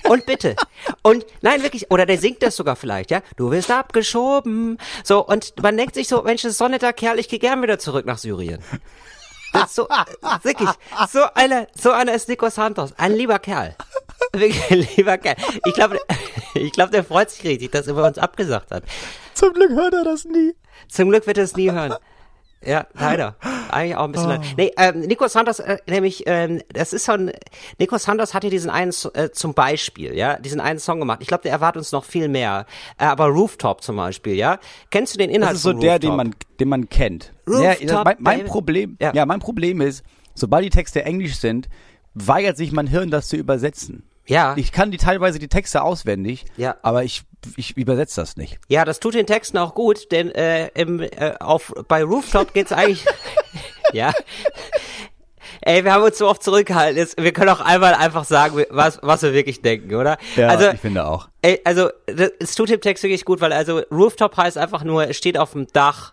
Und 0.09 0.25
bitte. 0.27 0.57
Und 1.03 1.27
nein, 1.43 1.62
wirklich, 1.62 1.91
oder 1.91 2.07
der 2.07 2.19
singt 2.19 2.43
das 2.43 2.57
sogar 2.57 2.75
vielleicht, 2.75 3.11
ja? 3.11 3.21
Du 3.37 3.51
wirst 3.51 3.71
abgeschoben. 3.71 4.79
So, 5.05 5.25
und 5.25 5.53
man 5.62 5.77
denkt 5.77 5.95
sich 5.95 6.09
so, 6.09 6.23
Mensch, 6.23 6.43
das 6.43 6.53
ist 6.53 6.59
so 6.59 6.65
ein 6.65 6.71
netter 6.71 6.93
Kerl, 6.95 7.19
ich 7.19 7.29
gehe 7.29 7.39
gern 7.39 7.62
wieder 7.62 7.79
zurück 7.79 8.07
nach 8.07 8.17
Syrien. 8.19 8.61
Das 9.52 9.75
so, 9.75 9.88
wirklich, 10.43 10.69
so 11.11 11.20
einer, 11.35 11.67
so 11.75 11.91
einer 11.91 12.12
ist 12.12 12.29
Nico 12.29 12.49
Santos. 12.50 12.93
Ein 12.97 13.14
lieber 13.14 13.38
Kerl. 13.38 13.75
Wirklich 14.32 14.70
ein 14.70 14.87
lieber 14.97 15.19
Kerl. 15.19 15.37
Ich 15.67 15.75
glaube, 15.75 15.99
ich 16.55 16.73
glaube, 16.73 16.91
der 16.91 17.05
freut 17.05 17.31
sich 17.31 17.44
richtig, 17.44 17.73
dass 17.73 17.87
er 17.87 17.93
über 17.94 18.06
uns 18.06 18.19
abgesagt 18.19 18.70
hat. 18.70 18.85
Zum 19.35 19.52
Glück 19.52 19.70
hört 19.70 19.94
er 19.94 20.05
das 20.05 20.25
nie. 20.25 20.55
Zum 20.88 21.11
Glück 21.11 21.26
wird 21.26 21.38
er 21.38 21.44
es 21.44 21.56
nie 21.56 21.70
hören. 21.70 21.94
Ja, 22.65 22.87
leider. 22.93 23.37
Eigentlich 23.71 23.97
auch 23.97 24.05
ein 24.05 24.12
bisschen 24.12 24.29
leid. 24.29 24.41
Nee, 24.57 24.73
ähm, 24.77 25.01
Nico 25.01 25.27
Santos, 25.29 25.61
äh, 25.61 25.79
nämlich, 25.87 26.25
ähm, 26.27 26.61
das 26.73 26.93
ist 26.93 27.07
so 27.07 27.12
ein, 27.12 27.33
Nico 27.79 27.97
Santos 27.97 28.35
hatte 28.35 28.51
diesen 28.51 28.71
einen, 28.71 28.93
äh, 29.15 29.31
zum 29.31 29.55
Beispiel, 29.55 30.15
ja, 30.15 30.39
diesen 30.39 30.61
einen 30.61 30.79
Song 30.79 31.01
gemacht. 31.01 31.21
Ich 31.23 31.29
glaube, 31.29 31.43
der 31.43 31.53
erwartet 31.53 31.81
uns 31.81 31.93
noch 31.93 32.05
viel 32.05 32.29
mehr. 32.29 32.67
Äh, 32.99 33.05
aber 33.05 33.27
Rooftop 33.27 33.83
zum 33.83 33.97
Beispiel, 33.97 34.35
ja. 34.35 34.59
Kennst 34.91 35.15
du 35.15 35.19
den 35.19 35.31
Inhalt 35.31 35.53
Das 35.53 35.59
ist 35.59 35.62
so 35.62 35.73
der, 35.73 35.99
den 35.99 36.17
man, 36.17 36.35
den 36.59 36.69
man 36.69 36.89
kennt. 36.91 37.33
Rooftop, 37.49 37.81
ja, 37.81 38.05
mein, 38.05 38.17
mein. 38.19 38.45
Problem, 38.45 38.97
Ja. 39.01 39.12
ja. 39.15 39.25
mein 39.25 39.41
Problem 39.41 39.81
ist, 39.81 40.05
sobald 40.35 40.65
die 40.65 40.71
Texte 40.71 41.03
Englisch 41.05 41.37
sind, 41.37 41.69
weigert 42.15 42.59
sich 42.59 42.73
mein 42.73 42.87
Hirn, 42.87 43.11
das 43.11 43.29
zu 43.29 43.37
übersetzen. 43.37 44.03
Ja. 44.31 44.55
Ich 44.56 44.71
kann 44.71 44.93
die 44.93 44.97
teilweise 44.97 45.38
die 45.41 45.49
Texte 45.49 45.82
auswendig, 45.82 46.44
Ja. 46.56 46.77
aber 46.82 47.03
ich, 47.03 47.23
ich 47.56 47.77
übersetze 47.77 48.21
das 48.21 48.37
nicht. 48.37 48.59
Ja, 48.69 48.85
das 48.85 49.00
tut 49.00 49.15
den 49.15 49.27
Texten 49.27 49.59
auch 49.59 49.75
gut, 49.75 50.12
denn 50.12 50.31
äh, 50.31 50.69
im, 50.69 51.00
äh, 51.00 51.35
auf, 51.41 51.73
bei 51.88 52.05
Rooftop 52.05 52.55
geht's 52.55 52.71
eigentlich. 52.73 53.05
ja. 53.93 54.12
Ey, 55.62 55.85
wir 55.85 55.93
haben 55.93 56.05
uns 56.05 56.17
so 56.17 56.29
oft 56.29 56.44
zurückgehalten. 56.44 56.97
Jetzt, 56.97 57.21
wir 57.21 57.32
können 57.32 57.50
auch 57.50 57.61
einmal 57.61 57.94
einfach 57.94 58.25
sagen, 58.25 58.65
was, 58.71 59.00
was 59.03 59.23
wir 59.23 59.32
wirklich 59.32 59.62
denken, 59.62 59.94
oder? 59.97 60.17
Ja, 60.37 60.49
also, 60.49 60.69
ich 60.71 60.81
finde 60.81 61.05
auch. 61.05 61.29
Ey, 61.43 61.61
also 61.65 61.91
das, 62.06 62.31
es 62.38 62.55
tut 62.55 62.69
dem 62.71 62.81
Text 62.81 63.03
wirklich 63.03 63.25
gut, 63.25 63.41
weil 63.41 63.53
also 63.53 63.81
Rooftop 63.91 64.37
heißt 64.37 64.56
einfach 64.56 64.85
nur, 64.85 65.06
er 65.06 65.12
steht 65.12 65.37
auf 65.37 65.53
dem 65.53 65.67
Dach 65.73 66.12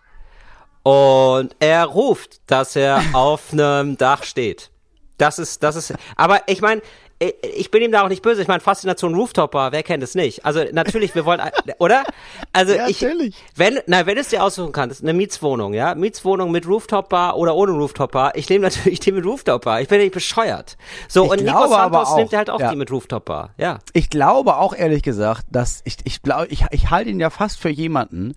und 0.82 1.54
er 1.60 1.84
ruft, 1.84 2.40
dass 2.50 2.74
er 2.74 3.00
auf 3.12 3.52
einem 3.52 3.96
Dach 3.96 4.24
steht. 4.24 4.70
Das 5.18 5.38
ist, 5.38 5.62
das 5.62 5.76
ist. 5.76 5.94
Aber 6.16 6.42
ich 6.46 6.60
meine, 6.60 6.82
ich 7.20 7.70
bin 7.72 7.82
ihm 7.82 7.90
da 7.90 8.04
auch 8.04 8.08
nicht 8.08 8.22
böse. 8.22 8.40
Ich 8.42 8.48
meine, 8.48 8.60
Faszination 8.60 9.14
Rooftopper, 9.14 9.72
wer 9.72 9.82
kennt 9.82 10.02
es 10.04 10.14
nicht? 10.14 10.44
Also 10.44 10.62
natürlich, 10.72 11.14
wir 11.16 11.24
wollen, 11.24 11.40
oder? 11.78 12.04
Also 12.52 12.74
Ja, 12.74 12.86
ich, 12.88 13.00
natürlich. 13.02 13.34
wenn, 13.56 13.80
na, 13.86 14.06
wenn 14.06 14.14
du 14.14 14.20
es 14.20 14.28
dir 14.28 14.42
aussuchen 14.44 14.72
kannst, 14.72 15.02
eine 15.02 15.12
Mietswohnung, 15.14 15.74
ja, 15.74 15.94
Mietswohnung 15.96 16.52
mit 16.52 16.66
Rooftopper 16.68 17.36
oder 17.36 17.56
ohne 17.56 17.72
Rooftopper, 17.72 18.32
ich 18.36 18.48
nehme 18.48 18.62
natürlich 18.68 19.00
die 19.00 19.10
mit 19.12 19.24
Rooftopper. 19.24 19.80
Ich 19.80 19.88
bin 19.88 19.98
nicht 20.00 20.14
bescheuert. 20.14 20.76
So 21.08 21.24
Ich 21.24 21.30
und 21.32 21.40
Nico 21.42 21.50
glaube 21.56 21.74
Santos 21.74 22.08
auch, 22.08 22.16
nimmt 22.18 22.32
halt 22.32 22.50
auch 22.50 22.60
ja. 22.60 22.70
die 22.70 22.76
mit 22.76 22.90
Rooftopper. 22.92 23.50
Ja. 23.58 23.80
Ich 23.94 24.10
glaube 24.10 24.56
auch 24.56 24.74
ehrlich 24.74 25.02
gesagt, 25.02 25.46
dass 25.50 25.80
ich, 25.84 25.96
ich 26.04 26.22
glaube, 26.22 26.46
ich, 26.48 26.66
ich 26.70 26.90
halte 26.90 27.10
ihn 27.10 27.18
ja 27.20 27.30
fast 27.30 27.58
für 27.58 27.68
jemanden, 27.70 28.34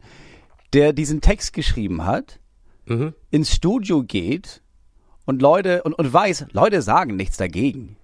der 0.74 0.94
diesen 0.94 1.22
Text 1.22 1.54
geschrieben 1.54 2.06
hat, 2.06 2.40
Mhm. 2.86 3.14
ins 3.30 3.54
Studio 3.54 4.02
geht 4.04 4.64
und 5.26 5.40
Leute 5.42 5.84
und, 5.84 5.94
und 5.94 6.12
weiß, 6.12 6.48
Leute 6.52 6.82
sagen 6.82 7.16
nichts 7.16 7.38
dagegen. 7.38 7.96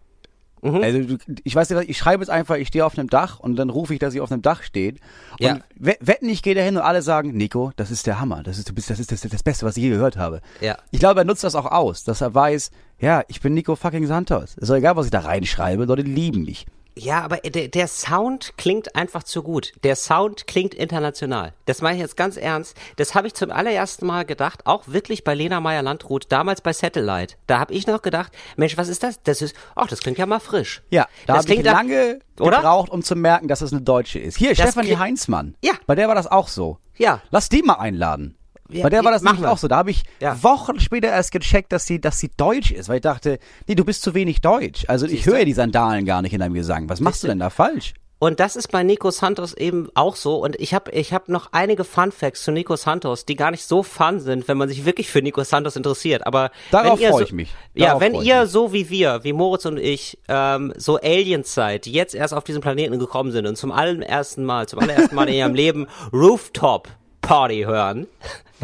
Mhm. 0.61 0.75
Also 0.83 0.99
du, 1.03 1.17
ich 1.43 1.55
weiß 1.55 1.69
nicht, 1.69 1.89
ich 1.89 1.97
schreibe 1.97 2.23
jetzt 2.23 2.29
einfach, 2.29 2.55
ich 2.55 2.67
stehe 2.69 2.85
auf 2.85 2.97
einem 2.97 3.09
Dach 3.09 3.39
und 3.39 3.55
dann 3.55 3.69
rufe 3.69 3.93
ich, 3.93 3.99
dass 3.99 4.13
ich 4.13 4.21
auf 4.21 4.31
einem 4.31 4.41
Dach 4.41 4.63
steht. 4.63 4.99
Und 5.39 5.45
Ja. 5.45 5.59
we- 5.75 5.97
wetten, 5.99 6.29
ich 6.29 6.41
gehe 6.41 6.55
dahin 6.55 6.77
und 6.77 6.81
alle 6.83 7.01
sagen, 7.01 7.31
Nico, 7.37 7.71
das 7.75 7.91
ist 7.91 8.07
der 8.07 8.19
Hammer, 8.19 8.41
das 8.43 8.57
ist, 8.57 8.69
du 8.69 8.73
bist, 8.73 8.89
das 8.89 8.99
ist 8.99 9.11
das, 9.11 9.21
das 9.21 9.43
Beste, 9.43 9.65
was 9.65 9.77
ich 9.77 9.83
je 9.83 9.89
gehört 9.89 10.17
habe. 10.17 10.41
Ja. 10.61 10.77
Ich 10.91 10.99
glaube, 10.99 11.21
er 11.21 11.25
nutzt 11.25 11.43
das 11.43 11.55
auch 11.55 11.65
aus, 11.67 12.03
dass 12.03 12.21
er 12.21 12.33
weiß, 12.33 12.71
ja, 12.99 13.23
ich 13.27 13.41
bin 13.41 13.53
Nico 13.53 13.75
fucking 13.75 14.07
Santos. 14.07 14.55
Ist 14.57 14.69
doch 14.69 14.75
egal, 14.75 14.95
was 14.95 15.05
ich 15.05 15.11
da 15.11 15.19
reinschreibe, 15.19 15.85
Leute 15.85 16.01
lieben 16.01 16.43
mich. 16.45 16.65
Ja, 16.99 17.21
aber 17.21 17.37
der, 17.37 17.67
der 17.67 17.87
Sound 17.87 18.53
klingt 18.57 18.95
einfach 18.95 19.23
zu 19.23 19.43
gut. 19.43 19.73
Der 19.83 19.95
Sound 19.95 20.47
klingt 20.47 20.73
international. 20.73 21.53
Das 21.65 21.81
meine 21.81 21.95
ich 21.95 22.01
jetzt 22.01 22.17
ganz 22.17 22.37
ernst. 22.37 22.75
Das 22.95 23.15
habe 23.15 23.27
ich 23.27 23.33
zum 23.33 23.51
allerersten 23.51 24.05
Mal 24.05 24.25
gedacht, 24.25 24.65
auch 24.65 24.83
wirklich 24.87 25.23
bei 25.23 25.33
Lena 25.33 25.59
Meyer-Landrut, 25.59 26.25
damals 26.29 26.61
bei 26.61 26.73
Satellite. 26.73 27.35
Da 27.47 27.59
habe 27.59 27.73
ich 27.73 27.87
noch 27.87 28.01
gedacht, 28.01 28.31
Mensch, 28.55 28.77
was 28.77 28.87
ist 28.87 29.03
das? 29.03 29.21
Das 29.23 29.41
ist, 29.41 29.55
ach, 29.75 29.87
das 29.87 29.99
klingt 29.99 30.17
ja 30.17 30.25
mal 30.25 30.39
frisch. 30.39 30.81
Ja, 30.89 31.07
da 31.25 31.35
das 31.35 31.45
habe 31.45 31.55
ich 31.55 31.63
lange 31.63 32.19
oder? 32.39 32.57
gebraucht, 32.57 32.89
um 32.89 33.03
zu 33.03 33.15
merken, 33.15 33.47
dass 33.47 33.61
es 33.61 33.71
eine 33.71 33.81
Deutsche 33.81 34.19
ist. 34.19 34.37
Hier, 34.37 34.49
Das 34.49 34.59
Stefanie 34.59 34.97
Heinzmann. 34.97 35.55
Ja. 35.61 35.73
Bei 35.85 35.95
der 35.95 36.07
war 36.07 36.15
das 36.15 36.27
auch 36.27 36.47
so. 36.47 36.77
Ja. 36.97 37.21
Lass 37.29 37.49
die 37.49 37.61
mal 37.61 37.75
einladen. 37.75 38.36
Ja, 38.69 38.83
Bei 38.83 38.89
der 38.89 39.03
war 39.03 39.11
das 39.11 39.21
nämlich 39.21 39.41
wir. 39.41 39.51
auch 39.51 39.57
so. 39.57 39.67
Da 39.67 39.77
habe 39.77 39.91
ich 39.91 40.03
Ja. 40.21 40.41
Wochen 40.43 40.79
später 40.79 41.07
erst 41.07 41.31
gecheckt, 41.31 41.71
dass 41.71 41.85
sie, 41.85 42.01
dass 42.01 42.19
sie 42.19 42.29
deutsch 42.37 42.71
ist, 42.71 42.89
weil 42.89 42.97
ich 42.97 43.01
dachte, 43.01 43.39
nee, 43.67 43.75
du 43.75 43.85
bist 43.85 44.01
zu 44.01 44.13
wenig 44.13 44.41
deutsch. 44.41 44.85
Also 44.87 45.05
ich 45.05 45.25
höre 45.25 45.45
die 45.45 45.53
Sandalen 45.53 46.05
gar 46.05 46.21
nicht 46.21 46.33
in 46.33 46.39
deinem 46.39 46.53
Gesang. 46.53 46.89
Was 46.89 46.99
machst 46.99 47.23
du 47.23 47.27
denn 47.27 47.39
da 47.39 47.49
falsch? 47.49 47.93
Und 48.19 48.39
das 48.39 48.55
ist 48.55 48.71
bei 48.71 48.81
Nico 48.81 49.11
Santos 49.11 49.53
eben 49.53 49.89
auch 49.93 50.15
so. 50.15 50.37
Und 50.43 50.55
ich 50.59 50.73
habe 50.73 50.89
ich 50.91 51.13
hab 51.13 51.29
noch 51.29 51.49
einige 51.51 51.83
Fun 51.83 52.11
Facts 52.11 52.43
zu 52.43 52.51
Nico 52.51 52.75
Santos, 52.75 53.25
die 53.25 53.35
gar 53.35 53.51
nicht 53.51 53.63
so 53.63 53.83
fun 53.83 54.19
sind, 54.19 54.47
wenn 54.47 54.57
man 54.57 54.67
sich 54.69 54.85
wirklich 54.85 55.07
für 55.09 55.21
Nico 55.21 55.43
Santos 55.43 55.75
interessiert. 55.75 56.25
Aber 56.25 56.49
Darauf 56.71 56.97
wenn 56.97 57.03
ihr 57.05 57.09
freu 57.11 57.19
so, 57.19 57.25
ich 57.25 57.31
mich. 57.33 57.53
Ja, 57.75 57.85
Darauf 57.89 58.01
wenn 58.01 58.13
freu 58.13 58.21
ich 58.23 58.27
ihr 58.27 58.47
so 58.47 58.73
wie 58.73 58.89
wir, 58.89 59.23
wie 59.23 59.33
Moritz 59.33 59.65
und 59.67 59.77
ich, 59.77 60.17
ähm, 60.27 60.73
so 60.77 60.97
Aliens 60.97 61.53
seid, 61.53 61.85
die 61.85 61.91
jetzt 61.91 62.15
erst 62.15 62.33
auf 62.33 62.43
diesen 62.43 62.61
Planeten 62.61 62.97
gekommen 62.97 63.31
sind 63.31 63.45
und 63.45 63.55
zum 63.55 63.71
allerersten 63.71 64.43
Mal, 64.45 64.67
zum 64.67 64.79
allerersten 64.79 65.13
Mal 65.15 65.29
in 65.29 65.35
ihrem 65.35 65.53
Leben 65.53 65.85
Rooftop 66.11 66.87
Party 67.27 67.63
hören. 67.63 68.07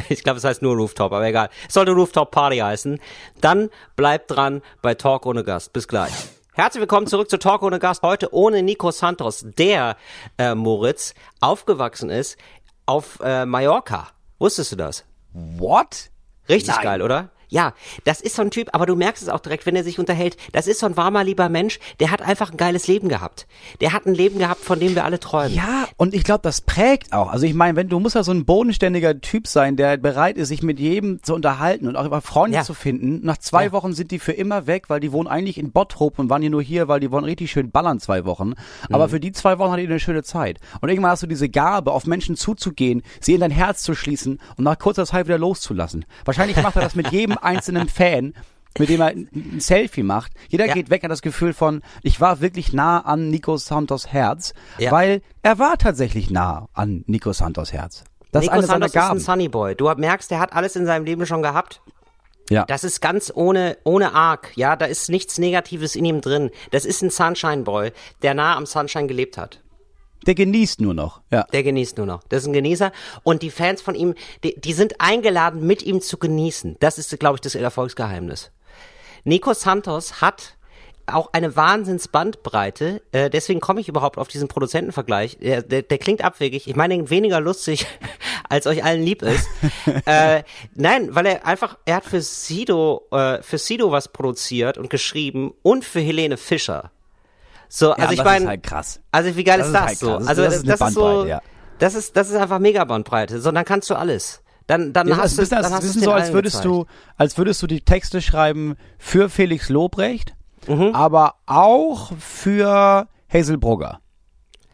Ich 0.10 0.24
glaube, 0.24 0.38
es 0.38 0.44
heißt 0.44 0.62
nur 0.62 0.76
Rooftop, 0.76 1.12
aber 1.12 1.28
egal. 1.28 1.50
Es 1.68 1.74
sollte 1.74 1.92
Rooftop 1.92 2.32
Party 2.32 2.58
heißen. 2.58 3.00
Dann 3.42 3.70
bleibt 3.96 4.32
dran 4.32 4.62
bei 4.82 4.96
Talk 4.96 5.26
ohne 5.26 5.44
Gast. 5.44 5.74
Bis 5.74 5.88
gleich. 5.88 6.14
Herzlich 6.54 6.80
willkommen 6.80 7.06
zurück 7.06 7.30
zu 7.30 7.38
Talk 7.38 7.62
ohne 7.62 7.78
Gast. 7.78 8.02
Heute 8.02 8.34
ohne 8.34 8.64
Nico 8.64 8.90
Santos, 8.90 9.46
der 9.58 9.98
äh, 10.38 10.56
Moritz 10.56 11.14
aufgewachsen 11.42 12.10
ist 12.10 12.38
auf 12.86 13.20
äh, 13.22 13.46
Mallorca. 13.46 14.08
Wusstest 14.40 14.72
du 14.72 14.78
das? 14.78 15.04
What? 15.34 16.10
Richtig 16.48 16.76
Nein. 16.76 16.84
geil, 16.84 17.02
oder? 17.02 17.30
Ja, 17.54 17.74
das 18.04 18.20
ist 18.20 18.36
so 18.36 18.42
ein 18.42 18.50
Typ, 18.50 18.70
aber 18.74 18.88
du 18.88 18.96
merkst 18.96 19.22
es 19.22 19.30
auch 19.30 19.40
direkt, 19.40 19.68
wenn 19.68 19.76
er 19.76 19.84
sich 19.84 20.00
unterhält. 20.00 20.38
Das 20.54 20.66
ist 20.66 20.80
so 20.80 20.88
ein 20.88 20.98
warmer, 20.98 21.24
lieber 21.24 21.50
Mensch, 21.50 21.80
der 22.00 22.10
hat 22.10 22.24
einfach 22.24 22.50
ein 22.52 22.58
geiles 22.58 22.88
Leben 22.88 23.10
gehabt. 23.10 23.46
Der 23.80 23.94
hat 23.94 24.08
ein 24.08 24.16
Leben 24.16 24.40
gehabt, 24.40 24.62
von 24.62 24.80
dem 24.80 24.96
wir 24.96 25.06
alle 25.06 25.20
träumen. 25.20 25.54
Ja, 25.56 25.86
und 25.98 26.16
ich 26.16 26.24
glaube, 26.24 26.40
das 26.42 26.62
prägt 26.62 27.14
auch. 27.14 27.30
Also 27.32 27.46
ich 27.46 27.54
meine, 27.54 27.76
wenn 27.76 27.90
du 27.90 28.00
musst 28.00 28.16
ja 28.16 28.24
so 28.24 28.32
ein 28.32 28.46
bodenständiger 28.46 29.22
Typ 29.22 29.46
sein, 29.48 29.76
der 29.76 29.98
bereit 29.98 30.38
ist, 30.38 30.48
sich 30.48 30.64
mit 30.64 30.80
jedem 30.80 31.22
zu 31.22 31.36
unterhalten 31.36 31.88
und 31.88 31.96
auch 31.96 32.06
über 32.06 32.22
Freunde 32.22 32.58
Ja. 32.58 32.64
zu 32.64 32.74
finden. 32.74 33.20
Nach 33.24 33.38
zwei 33.38 33.66
Ja. 33.66 33.72
Wochen 33.72 33.94
sind 33.94 34.10
die 34.10 34.18
für 34.18 34.32
immer 34.32 34.66
weg, 34.66 34.86
weil 34.90 35.00
die 35.00 35.12
wohnen 35.12 35.28
eigentlich 35.28 35.60
in 35.60 35.72
Bottrop 35.72 36.18
und 36.18 36.32
waren 36.32 36.42
hier 36.42 36.50
nur 36.50 36.64
hier, 36.64 36.88
weil 36.88 37.00
die 37.00 37.12
wollen 37.12 37.24
richtig 37.26 37.52
schön 37.52 37.70
ballern 37.70 38.00
zwei 38.00 38.26
Wochen. 38.26 38.54
Aber 38.90 39.10
für 39.10 39.20
die 39.20 39.32
zwei 39.32 39.60
Wochen 39.60 39.72
hat 39.72 39.80
die 39.80 39.84
eine 39.86 40.00
schöne 40.00 40.24
Zeit. 40.24 40.60
Und 40.82 40.90
irgendwann 40.90 41.12
hast 41.12 41.22
du 41.22 41.28
diese 41.28 41.50
Gabe, 41.50 41.92
auf 41.92 42.08
Menschen 42.08 42.36
zuzugehen, 42.36 43.04
sie 43.22 43.36
in 43.36 43.42
dein 43.42 43.52
Herz 43.52 43.84
zu 43.84 43.94
schließen 43.94 44.40
und 44.58 44.64
nach 44.64 44.80
kurzer 44.80 45.06
Zeit 45.06 45.28
wieder 45.28 45.38
loszulassen. 45.38 46.06
Wahrscheinlich 46.26 46.58
macht 46.64 46.76
er 46.78 46.82
das 46.82 46.96
mit 46.96 47.08
jedem 47.12 47.38
einzelnen 47.44 47.90
Fan. 47.90 48.34
Mit 48.80 48.90
dem 48.90 49.02
er 49.02 49.08
ein 49.10 49.60
Selfie 49.60 50.02
macht. 50.02 50.32
Jeder 50.50 50.66
Ja. 50.66 50.74
geht 50.74 50.90
weg 50.90 51.04
an 51.04 51.12
das 51.12 51.22
Gefühl 51.22 51.54
von, 51.54 51.84
ich 52.02 52.20
war 52.20 52.42
wirklich 52.42 52.74
nah 52.74 53.02
an 53.02 53.30
Nico 53.30 53.56
Santos 53.56 54.08
Herz, 54.08 54.56
Ja. 54.80 54.92
weil 54.92 55.22
er 55.44 55.60
war 55.60 55.78
tatsächlich 55.78 56.32
nah 56.32 56.68
an 56.74 57.04
Nico 57.06 57.34
Santos 57.34 57.72
Herz. 57.72 58.04
Das 58.32 58.42
Nico 58.46 58.56
ist 58.56 58.60
eine 58.72 58.90
Santos 58.90 58.90
ist 58.96 58.98
ein. 58.98 59.20
Sunnyboy. 59.20 59.76
Du 59.76 59.94
merkst, 59.96 60.32
der 60.32 60.40
hat 60.40 60.54
alles 60.54 60.76
in 60.76 60.88
seinem 60.88 61.06
Leben 61.06 61.28
schon 61.28 61.44
gehabt. 61.44 61.82
Ja. 62.50 62.66
Das 62.66 62.84
ist 62.84 63.00
ganz 63.00 63.32
ohne, 63.34 63.78
ohne 63.84 64.14
Arg. 64.16 64.52
Ja, 64.56 64.76
da 64.76 64.86
ist 64.86 65.08
nichts 65.10 65.38
Negatives 65.38 65.96
in 65.96 66.04
ihm 66.06 66.22
drin. 66.22 66.50
Das 66.72 66.84
ist 66.84 67.02
ein 67.04 67.10
Sunshine 67.12 67.62
Boy, 67.64 67.92
der 68.24 68.34
nah 68.34 68.58
am 68.58 68.66
Sunshine 68.66 69.06
gelebt 69.08 69.38
hat. 69.38 69.62
Der 70.28 70.36
genießt 70.36 70.82
nur 70.82 70.94
noch. 70.94 71.22
Ja. 71.32 71.44
Der 71.52 71.64
genießt 71.64 71.98
nur 71.98 72.06
noch. 72.06 72.24
Das 72.30 72.44
ist 72.44 72.48
ein 72.48 72.54
Genießer. 72.54 72.92
Und 73.24 73.42
die 73.42 73.52
Fans 73.52 73.82
von 73.82 73.96
ihm, 73.96 74.16
die, 74.44 74.60
die 74.60 74.74
sind 74.74 75.00
eingeladen, 75.00 75.66
mit 75.66 75.84
ihm 75.84 76.02
zu 76.02 76.18
genießen. 76.18 76.78
Das 76.80 76.98
ist, 76.98 77.18
glaube 77.20 77.36
ich, 77.36 77.42
das 77.42 77.56
Erfolgsgeheimnis. 77.56 78.52
Nico 79.24 79.54
Santos 79.54 80.22
hat 80.22 80.58
auch 81.06 81.30
eine 81.34 81.56
Wahnsinnsbandbreite. 81.56 83.02
Äh, 83.12 83.30
deswegen 83.30 83.60
komme 83.60 83.82
ich 83.82 83.90
überhaupt 83.90 84.18
auf 84.18 84.28
diesen 84.28 84.48
Produzentenvergleich. 84.48 85.38
Der, 85.40 85.62
der, 85.62 85.82
der 85.82 85.98
klingt 85.98 86.24
abwegig. 86.24 86.68
Ich 86.68 86.76
meine, 86.76 87.10
weniger 87.10 87.40
lustig, 87.40 87.86
als 88.50 88.68
euch 88.68 88.84
allen 88.84 89.04
lieb 89.04 89.22
ist. 89.22 89.48
äh, 90.06 90.44
nein, 90.76 91.14
weil 91.14 91.26
er 91.26 91.46
einfach, 91.46 91.78
er 91.86 91.98
hat 91.98 92.06
für 92.06 92.22
Sido, 92.22 93.08
äh, 93.12 93.42
für 93.42 93.58
Sido 93.58 93.92
was 93.92 94.08
produziert 94.08 94.78
und 94.78 94.90
geschrieben 94.90 95.54
und 95.62 95.86
für 95.86 96.00
Helene 96.00 96.38
Fischer. 96.38 96.92
So, 97.76 97.88
Ja, 97.88 97.94
also 97.96 98.12
ich 98.12 98.18
das 98.18 98.26
meine, 98.26 98.44
ist 98.46 98.50
halt 98.50 98.64
krass. 98.64 99.00
also 99.12 99.36
wie 99.36 99.44
geil 99.44 99.58
Das 99.58 99.68
ist 99.68 99.74
ist 99.74 99.80
das 99.80 99.88
halt 99.88 99.98
so? 99.98 100.16
Also 100.28 100.44
das 100.44 100.56
ist 100.58 100.68
das 100.70 100.80
ist 100.82 100.94
so, 100.94 101.26
ja. 101.26 101.42
das 101.80 101.96
ist 101.96 102.16
das 102.16 102.30
ist 102.30 102.36
einfach 102.36 102.60
mega 102.60 102.84
Bandbreite. 102.84 103.42
So, 103.42 103.52
dann 103.52 103.66
kannst 103.66 103.90
du 103.90 103.96
alles. 103.96 104.44
Dann 104.68 104.94
dann 104.94 105.08
Das 105.08 105.18
hast 105.18 105.40
ist 105.40 105.52
du 105.52 105.56
dann 105.56 105.74
hast 105.74 105.94
so, 106.00 106.12
als 106.12 106.34
würdest 106.34 106.58
gezeigt. 106.62 106.66
du, 106.66 106.86
als 107.18 107.38
würdest 107.40 107.64
du 107.64 107.68
die 107.68 107.82
Texte 107.82 108.22
schreiben 108.22 108.76
für 109.00 109.28
Felix 109.28 109.70
Lobrecht, 109.70 110.36
Mhm. 110.68 110.92
aber 110.94 111.34
auch 111.48 112.12
für 112.20 113.08
Hazel 113.34 113.58
Brugger. 113.58 114.00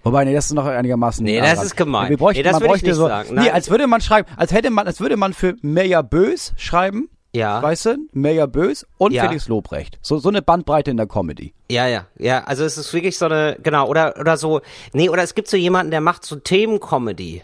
Wobei, 0.03 0.25
nee, 0.25 0.33
das 0.33 0.45
ist 0.47 0.53
noch 0.53 0.65
einigermaßen. 0.65 1.23
Nee, 1.23 1.39
das 1.39 1.63
ist 1.63 1.75
gemein. 1.77 2.09
Wir 2.09 2.17
bräuchten, 2.17 2.39
Nee, 2.39 2.43
das 2.43 2.53
man 2.53 2.61
würde 2.63 2.65
ich 2.67 2.71
bräuchte 2.83 2.87
nicht 2.87 2.95
so, 2.97 3.07
sagen. 3.07 3.33
Nee, 3.35 3.49
als 3.49 3.69
würde 3.69 3.87
man 3.87 4.01
schreiben, 4.01 4.27
als 4.37 4.51
hätte 4.51 4.69
man, 4.71 4.85
als 4.87 4.99
würde 4.99 5.15
man 5.17 5.33
für 5.33 5.55
Meja 5.61 6.01
Bös 6.01 6.53
schreiben. 6.57 7.09
Ja. 7.33 7.61
Weißt 7.61 7.85
du? 7.85 7.97
Meja 8.11 8.47
Bös 8.47 8.85
und 8.97 9.11
Ja. 9.11 9.23
Felix 9.27 9.47
Lobrecht. 9.47 9.99
So, 10.01 10.17
so 10.17 10.29
eine 10.29 10.41
Bandbreite 10.41 10.89
in 10.91 10.97
der 10.97 11.05
Comedy. 11.05 11.53
Ja, 11.71 11.87
ja, 11.87 12.07
ja, 12.17 12.43
also 12.45 12.63
es 12.63 12.77
ist 12.77 12.91
wirklich 12.93 13.17
so 13.17 13.25
eine, 13.25 13.57
genau, 13.61 13.87
oder, 13.87 14.15
oder 14.19 14.37
so, 14.37 14.61
nee, 14.93 15.09
oder 15.09 15.21
es 15.21 15.35
gibt 15.35 15.47
so 15.47 15.55
jemanden, 15.55 15.91
der 15.91 16.01
macht 16.01 16.25
so 16.25 16.37
Themencomedy. 16.37 17.43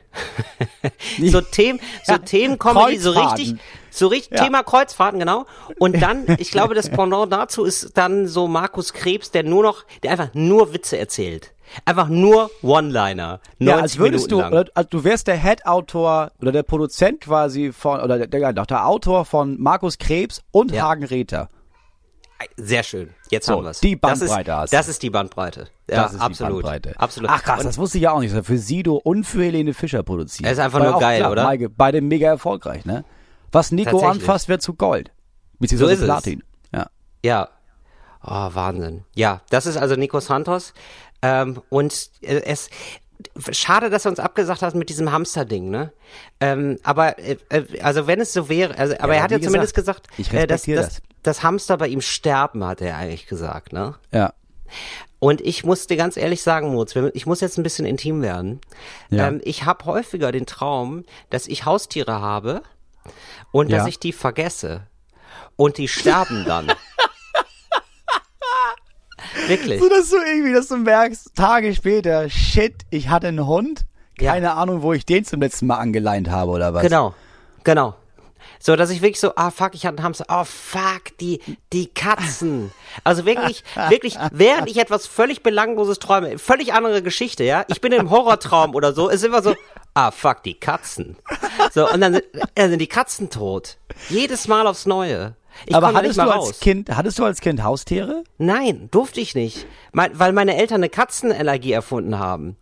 so 1.23 1.41
Themen, 1.41 1.79
so 2.03 2.13
Ja, 2.13 2.17
Themencomedy, 2.17 2.97
so 2.97 3.11
richtig, 3.11 3.55
so 3.97 4.07
richtig, 4.07 4.37
Ja. 4.37 4.43
Thema 4.45 4.63
Kreuzfahrten, 4.63 5.19
genau. 5.19 5.45
Und 5.79 5.93
dann, 6.01 6.25
ich 6.39 6.51
glaube, 6.51 6.75
das 6.75 6.89
Pendant 6.89 7.31
dazu 7.31 7.63
ist 7.63 7.97
dann 7.97 8.27
so 8.27 8.47
Markus 8.47 8.93
Krebs, 8.93 9.31
der 9.31 9.43
nur 9.43 9.63
noch, 9.63 9.83
der 10.03 10.11
einfach 10.11 10.29
nur 10.33 10.73
Witze 10.73 10.97
erzählt. 10.97 11.53
Einfach 11.83 12.09
nur 12.09 12.51
One-Liner. 12.61 13.39
90 13.59 13.67
Ja, 13.67 13.77
als 13.81 13.97
würdest 13.97 14.29
Minuten 14.29 14.29
du, 14.29 14.55
lang. 14.55 14.61
oder, 14.65 14.71
als 14.75 14.89
du 14.89 15.03
wärst 15.03 15.27
der 15.27 15.35
Head-Autor 15.37 16.31
oder 16.39 16.51
der 16.51 16.63
Produzent 16.63 17.21
quasi 17.21 17.71
von, 17.71 18.01
oder 18.01 18.19
der, 18.19 18.27
der, 18.27 18.53
doch 18.53 18.67
der 18.67 18.85
Autor 18.85 19.25
von 19.25 19.59
Markus 19.59 19.97
Krebs 19.97 20.41
und 20.51 20.71
Ja. 20.71 20.83
Hagen 20.83 21.03
Räther. 21.05 21.49
Sehr 22.57 22.83
schön. 22.83 23.09
Jetzt 23.31 23.45
So, 23.47 23.53
haben 23.57 23.63
wir's. 23.63 23.79
die 23.79 23.95
Bandbreite 23.95 24.43
das 24.43 24.45
ist, 24.45 24.51
hast 24.51 24.73
du. 24.73 24.77
Das 24.77 24.87
ist 24.89 25.03
die 25.03 25.09
Bandbreite. 25.09 25.67
Ja, 25.89 26.03
das 26.03 26.13
ist 26.15 26.21
absolut. 26.21 26.59
die 26.59 26.63
Bandbreite. 26.63 26.99
Absolut. 26.99 27.29
Ach 27.33 27.41
krass, 27.43 27.59
Und- 27.61 27.65
das 27.65 27.77
wusste 27.77 27.97
ich 27.97 28.03
ja 28.03 28.11
auch 28.11 28.19
nicht. 28.19 28.35
Für 28.45 28.57
Sido 28.57 28.95
und 28.97 29.23
für 29.23 29.43
Helene 29.43 29.73
Fischer 29.73 30.03
produziert. 30.03 30.45
Er 30.45 30.51
ist 30.53 30.59
einfach 30.59 30.81
War 30.81 30.91
nur 30.91 30.99
geil, 30.99 31.19
klar, 31.19 31.31
oder? 31.31 31.57
Beide 31.75 32.01
mega 32.01 32.27
erfolgreich, 32.27 32.85
ne? 32.85 33.05
Was 33.55 33.71
Nico 33.71 34.05
anfasst, 34.05 34.49
wird 34.49 34.61
zu 34.61 34.73
Gold. 34.73 35.11
Beziehungsweise 35.59 35.95
So 35.95 35.95
ist 35.95 36.01
es. 36.01 36.07
Platin. 36.07 36.43
Ja. 36.73 36.87
Ja. 37.23 37.49
Oh, 38.21 38.49
Wahnsinn. 38.53 39.05
Ja, 39.15 39.41
das 39.49 39.65
ist 39.65 39.77
also 39.77 39.95
Nico 39.95 40.19
Santos. 40.19 40.73
Ähm, 41.21 41.61
und 41.69 42.09
äh, 42.21 42.41
es 42.41 42.69
schade, 43.51 43.89
dass 43.89 44.05
er 44.05 44.11
uns 44.11 44.19
abgesagt 44.19 44.61
hat 44.61 44.75
mit 44.75 44.89
diesem 44.89 45.09
Hamster-Ding, 45.09 45.69
ne? 45.69 45.93
Ähm, 46.41 46.79
aber 46.83 47.17
äh, 47.17 47.37
äh, 47.49 47.79
also 47.81 48.07
wenn 48.07 48.19
es 48.19 48.33
so 48.33 48.49
wäre, 48.49 48.77
also, 48.77 48.95
aber 48.99 49.13
Ja, 49.13 49.19
er 49.19 49.23
hat 49.23 49.31
ja 49.31 49.39
zumindest 49.39 49.73
gesagt, 49.73 50.09
gesagt, 50.09 50.19
ich 50.19 50.33
äh, 50.33 50.47
dass, 50.47 50.61
respektiere 50.61 50.83
dass, 50.83 51.01
dass 51.23 51.43
Hamster 51.43 51.77
bei 51.77 51.87
ihm 51.87 52.01
sterben, 52.01 52.65
hat 52.65 52.81
er 52.81 52.97
eigentlich 52.97 53.25
gesagt, 53.25 53.71
ne? 53.71 53.95
Ja. 54.11 54.33
Und 55.19 55.39
ich 55.39 55.63
muss 55.63 55.87
dir 55.87 55.95
ganz 55.95 56.17
ehrlich 56.17 56.41
sagen, 56.41 56.73
Moritz, 56.73 56.93
ich 57.13 57.25
muss 57.25 57.39
jetzt 57.39 57.57
ein 57.57 57.63
bisschen 57.63 57.85
intim 57.85 58.21
werden. 58.21 58.59
Ja. 59.09 59.29
Ähm, 59.29 59.39
ich 59.45 59.63
habe 59.63 59.85
häufiger 59.85 60.33
den 60.33 60.45
Traum, 60.45 61.05
dass 61.29 61.47
ich 61.47 61.65
Haustiere 61.65 62.19
habe 62.19 62.61
und 63.51 63.71
dass 63.71 63.83
Ja. 63.83 63.87
ich 63.87 63.99
die 63.99 64.13
vergesse. 64.13 64.87
Und 65.55 65.77
die 65.77 65.87
sterben 65.87 66.43
dann. 66.45 66.71
Wirklich. 69.47 69.79
So, 69.79 69.89
dass 69.89 70.09
du 70.09 70.17
irgendwie, 70.17 70.53
dass 70.53 70.67
du 70.67 70.77
merkst, 70.77 71.35
Tage 71.35 71.73
später, 71.75 72.29
shit, 72.29 72.73
ich 72.89 73.09
hatte 73.09 73.27
einen 73.27 73.45
Hund. 73.45 73.85
Ja. 74.19 74.33
Keine 74.33 74.53
Ahnung, 74.53 74.81
wo 74.81 74.93
ich 74.93 75.05
den 75.05 75.25
zum 75.25 75.41
letzten 75.41 75.67
Mal 75.67 75.77
angeleint 75.77 76.29
habe 76.29 76.51
oder 76.51 76.73
was. 76.73 76.83
Genau, 76.83 77.13
genau. 77.63 77.95
So, 78.59 78.75
dass 78.75 78.89
ich 78.89 79.01
wirklich 79.01 79.19
so, 79.19 79.33
ah 79.35 79.51
fuck, 79.51 79.75
ich 79.75 79.85
hatte 79.85 79.97
einen 79.97 80.05
Hamster, 80.05 80.25
oh 80.29 80.45
fuck, 80.45 81.17
die, 81.19 81.41
die 81.73 81.87
Katzen. 81.87 82.71
Also 83.03 83.25
wirklich, 83.25 83.63
wirklich, 83.89 84.17
während 84.31 84.69
ich 84.69 84.77
etwas 84.77 85.05
völlig 85.05 85.43
Belangloses 85.43 85.99
träume, 85.99 86.37
völlig 86.39 86.73
andere 86.73 87.01
Geschichte, 87.01 87.43
ja. 87.43 87.65
Ich 87.67 87.81
bin 87.81 87.91
im 87.91 88.09
Horrortraum 88.09 88.73
oder 88.73 88.93
so, 88.93 89.09
ist 89.09 89.23
immer 89.23 89.43
so, 89.43 89.53
ah 89.95 90.11
fuck, 90.11 90.43
die 90.43 90.53
Katzen. 90.53 91.15
So, 91.73 91.89
und 91.91 91.99
dann 92.01 92.13
sind, 92.13 92.25
dann 92.53 92.69
sind 92.69 92.79
die 92.79 92.87
Katzen 92.87 93.29
tot. 93.31 93.77
Jedes 94.09 94.47
Mal 94.47 94.67
aufs 94.67 94.85
Neue. 94.85 95.35
Ich 95.65 95.73
Aber 95.75 95.93
hattest 95.93 96.17
du 96.17 96.21
als 96.23 96.31
raus. 96.35 96.59
Kind, 96.59 96.89
hattest 96.95 97.17
du 97.17 97.23
als 97.25 97.39
Kind 97.41 97.63
Haustiere? 97.63 98.23
Nein, 98.37 98.89
durfte 98.91 99.21
ich 99.21 99.35
nicht. 99.35 99.65
Mein, 99.93 100.17
weil 100.19 100.33
meine 100.33 100.55
Eltern 100.57 100.75
eine 100.81 100.89
Katzenallergie 100.89 101.71
erfunden 101.71 102.19
haben. 102.19 102.57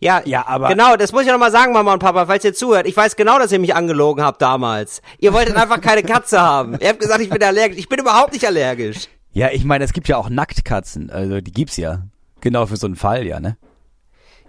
Ja, 0.00 0.22
Ja, 0.24 0.46
aber- 0.46 0.68
genau, 0.68 0.96
das 0.96 1.12
muss 1.12 1.22
ich 1.22 1.28
noch 1.28 1.38
mal 1.38 1.52
sagen, 1.52 1.74
Mama 1.74 1.92
und 1.92 1.98
Papa, 1.98 2.24
falls 2.24 2.42
ihr 2.42 2.54
zuhört. 2.54 2.86
Ich 2.86 2.96
weiß 2.96 3.16
genau, 3.16 3.38
dass 3.38 3.52
ihr 3.52 3.58
mich 3.58 3.74
angelogen 3.74 4.24
habt 4.24 4.40
damals. 4.40 5.02
Ihr 5.18 5.34
wolltet 5.34 5.56
einfach 5.56 5.82
keine 5.82 6.02
Katze 6.02 6.40
haben. 6.40 6.78
Ihr 6.80 6.88
habt 6.88 7.00
gesagt, 7.00 7.20
ich 7.20 7.28
bin 7.28 7.42
allergisch. 7.42 7.76
Ich 7.78 7.88
bin 7.90 7.98
überhaupt 8.00 8.32
nicht 8.32 8.46
allergisch. 8.46 9.08
Ja, 9.32 9.50
ich 9.50 9.64
meine, 9.64 9.84
es 9.84 9.92
gibt 9.92 10.08
ja 10.08 10.16
auch 10.16 10.30
Nacktkatzen. 10.30 11.10
Also 11.10 11.42
die 11.42 11.52
gibt's 11.52 11.76
ja. 11.76 12.06
Genau 12.40 12.64
für 12.64 12.78
so 12.78 12.86
einen 12.86 12.96
Fall, 12.96 13.26
ja, 13.26 13.40
ne? 13.40 13.58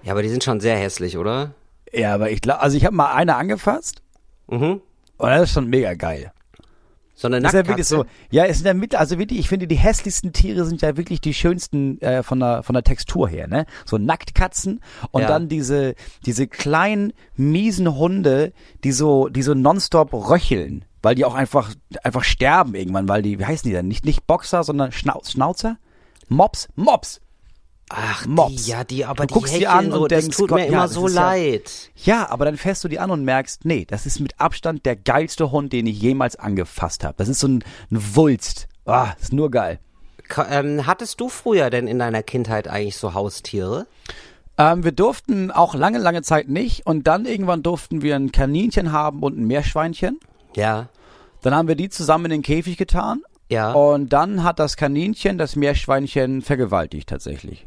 Ja, 0.03 0.13
aber 0.13 0.23
die 0.23 0.29
sind 0.29 0.41
schon 0.45 0.61
sehr 0.61 0.77
hässlich, 0.77 1.17
oder? 1.17 1.53
Ja, 1.93 2.13
aber 2.13 2.31
ich 2.31 2.41
glaube, 2.41 2.61
also 2.61 2.77
ich 2.77 2.85
habe 2.85 2.95
mal 2.95 3.11
eine 3.13 3.35
angefasst 3.35 4.01
Mhm. 4.49 4.81
und 5.17 5.29
das 5.29 5.43
ist 5.43 5.53
schon 5.53 5.67
mega 5.67 5.93
geil. 5.93 6.31
So 7.13 7.27
eine 7.27 7.39
Das 7.39 7.49
ist 7.49 7.53
ja 7.53 7.59
Nacktkatze. 7.59 7.67
wirklich 7.67 7.87
so. 7.87 8.05
Ja, 8.31 8.45
es 8.45 8.57
sind 8.57 8.65
ja 8.67 8.73
mit, 8.73 8.95
also 8.95 9.19
wirklich, 9.19 9.39
ich 9.39 9.47
finde, 9.47 9.67
die 9.67 9.75
hässlichsten 9.75 10.33
Tiere 10.33 10.65
sind 10.65 10.81
ja 10.81 10.97
wirklich 10.97 11.21
die 11.21 11.33
schönsten 11.35 12.01
äh, 12.01 12.23
von 12.23 12.39
der 12.39 12.63
von 12.63 12.73
der 12.73 12.83
Textur 12.83 13.29
her, 13.29 13.47
ne? 13.47 13.65
So 13.85 13.97
Nacktkatzen 13.99 14.81
und 15.11 15.21
Ja. 15.21 15.27
dann 15.27 15.47
diese 15.47 15.93
diese 16.25 16.47
kleinen 16.47 17.13
miesen 17.35 17.95
Hunde, 17.95 18.53
die 18.83 18.91
so 18.91 19.27
die 19.27 19.43
so 19.43 19.53
nonstop 19.53 20.13
röcheln, 20.13 20.83
weil 21.03 21.13
die 21.13 21.25
auch 21.25 21.35
einfach 21.35 21.71
einfach 22.03 22.23
sterben 22.23 22.73
irgendwann, 22.73 23.07
weil 23.07 23.21
die 23.21 23.37
wie 23.37 23.45
heißen 23.45 23.69
die 23.69 23.73
denn? 23.75 23.87
Nicht 23.87 24.03
nicht 24.05 24.25
Boxer, 24.25 24.63
sondern 24.63 24.91
Schnau 24.91 25.21
Schnauzer? 25.23 25.77
Mops, 26.27 26.69
Mops. 26.75 27.21
Ach, 27.93 28.25
Mops. 28.25 28.65
die, 28.65 28.71
ja, 28.71 28.83
die, 28.83 29.05
aber 29.05 29.25
Du 29.25 29.27
die 29.27 29.33
guckst 29.33 29.55
die 29.55 29.67
an 29.67 29.91
so, 29.91 30.03
und 30.03 30.11
das 30.11 30.21
denkst, 30.23 30.37
tut 30.37 30.49
Gott, 30.49 30.59
mir 30.59 30.65
ja, 30.67 30.71
immer 30.71 30.87
so 30.87 31.07
ist 31.07 31.15
ja- 31.15 31.21
leid. 31.31 31.91
Ja, 31.95 32.29
aber 32.29 32.45
dann 32.45 32.57
fährst 32.57 32.83
du 32.83 32.87
die 32.87 32.99
an 32.99 33.11
und 33.11 33.23
merkst, 33.25 33.65
nee, 33.65 33.85
das 33.85 34.05
ist 34.05 34.19
mit 34.19 34.39
Abstand 34.39 34.85
der 34.85 34.95
geilste 34.95 35.51
Hund, 35.51 35.73
den 35.73 35.87
ich 35.87 36.01
jemals 36.01 36.35
angefasst 36.35 37.03
habe. 37.03 37.15
Das 37.17 37.27
ist 37.29 37.39
so 37.39 37.47
ein, 37.47 37.63
ein 37.91 38.15
Wulst. 38.15 38.67
Ah, 38.85 39.09
ist 39.21 39.33
nur 39.33 39.51
geil. 39.51 39.79
Ka- 40.27 40.47
Ähm, 40.49 40.87
hattest 40.87 41.19
du 41.19 41.27
früher 41.29 41.69
denn 41.69 41.87
in 41.87 41.99
deiner 41.99 42.23
Kindheit 42.23 42.67
eigentlich 42.67 42.97
so 42.97 43.13
Haustiere? 43.13 43.85
Ähm, 44.57 44.83
wir 44.83 44.91
durften 44.91 45.51
auch 45.51 45.75
lange, 45.75 45.97
lange 45.97 46.21
Zeit 46.21 46.47
nicht 46.49 46.85
und 46.85 47.07
dann 47.07 47.25
irgendwann 47.25 47.63
durften 47.63 48.01
wir 48.01 48.15
ein 48.15 48.31
Kaninchen 48.31 48.91
haben 48.91 49.23
und 49.23 49.37
ein 49.37 49.45
Meerschweinchen. 49.47 50.19
Ja, 50.55 50.89
Dann 51.41 51.55
haben 51.55 51.67
wir 51.67 51.75
die 51.75 51.89
zusammen 51.89 52.25
in 52.25 52.31
den 52.31 52.41
Käfig 52.43 52.77
getan 52.77 53.23
ja. 53.49 53.71
und 53.71 54.11
dann 54.13 54.43
hat 54.43 54.59
das 54.59 54.77
Kaninchen 54.77 55.37
das 55.37 55.55
Meerschweinchen 55.55 56.41
vergewaltigt 56.41 57.09
tatsächlich. 57.09 57.65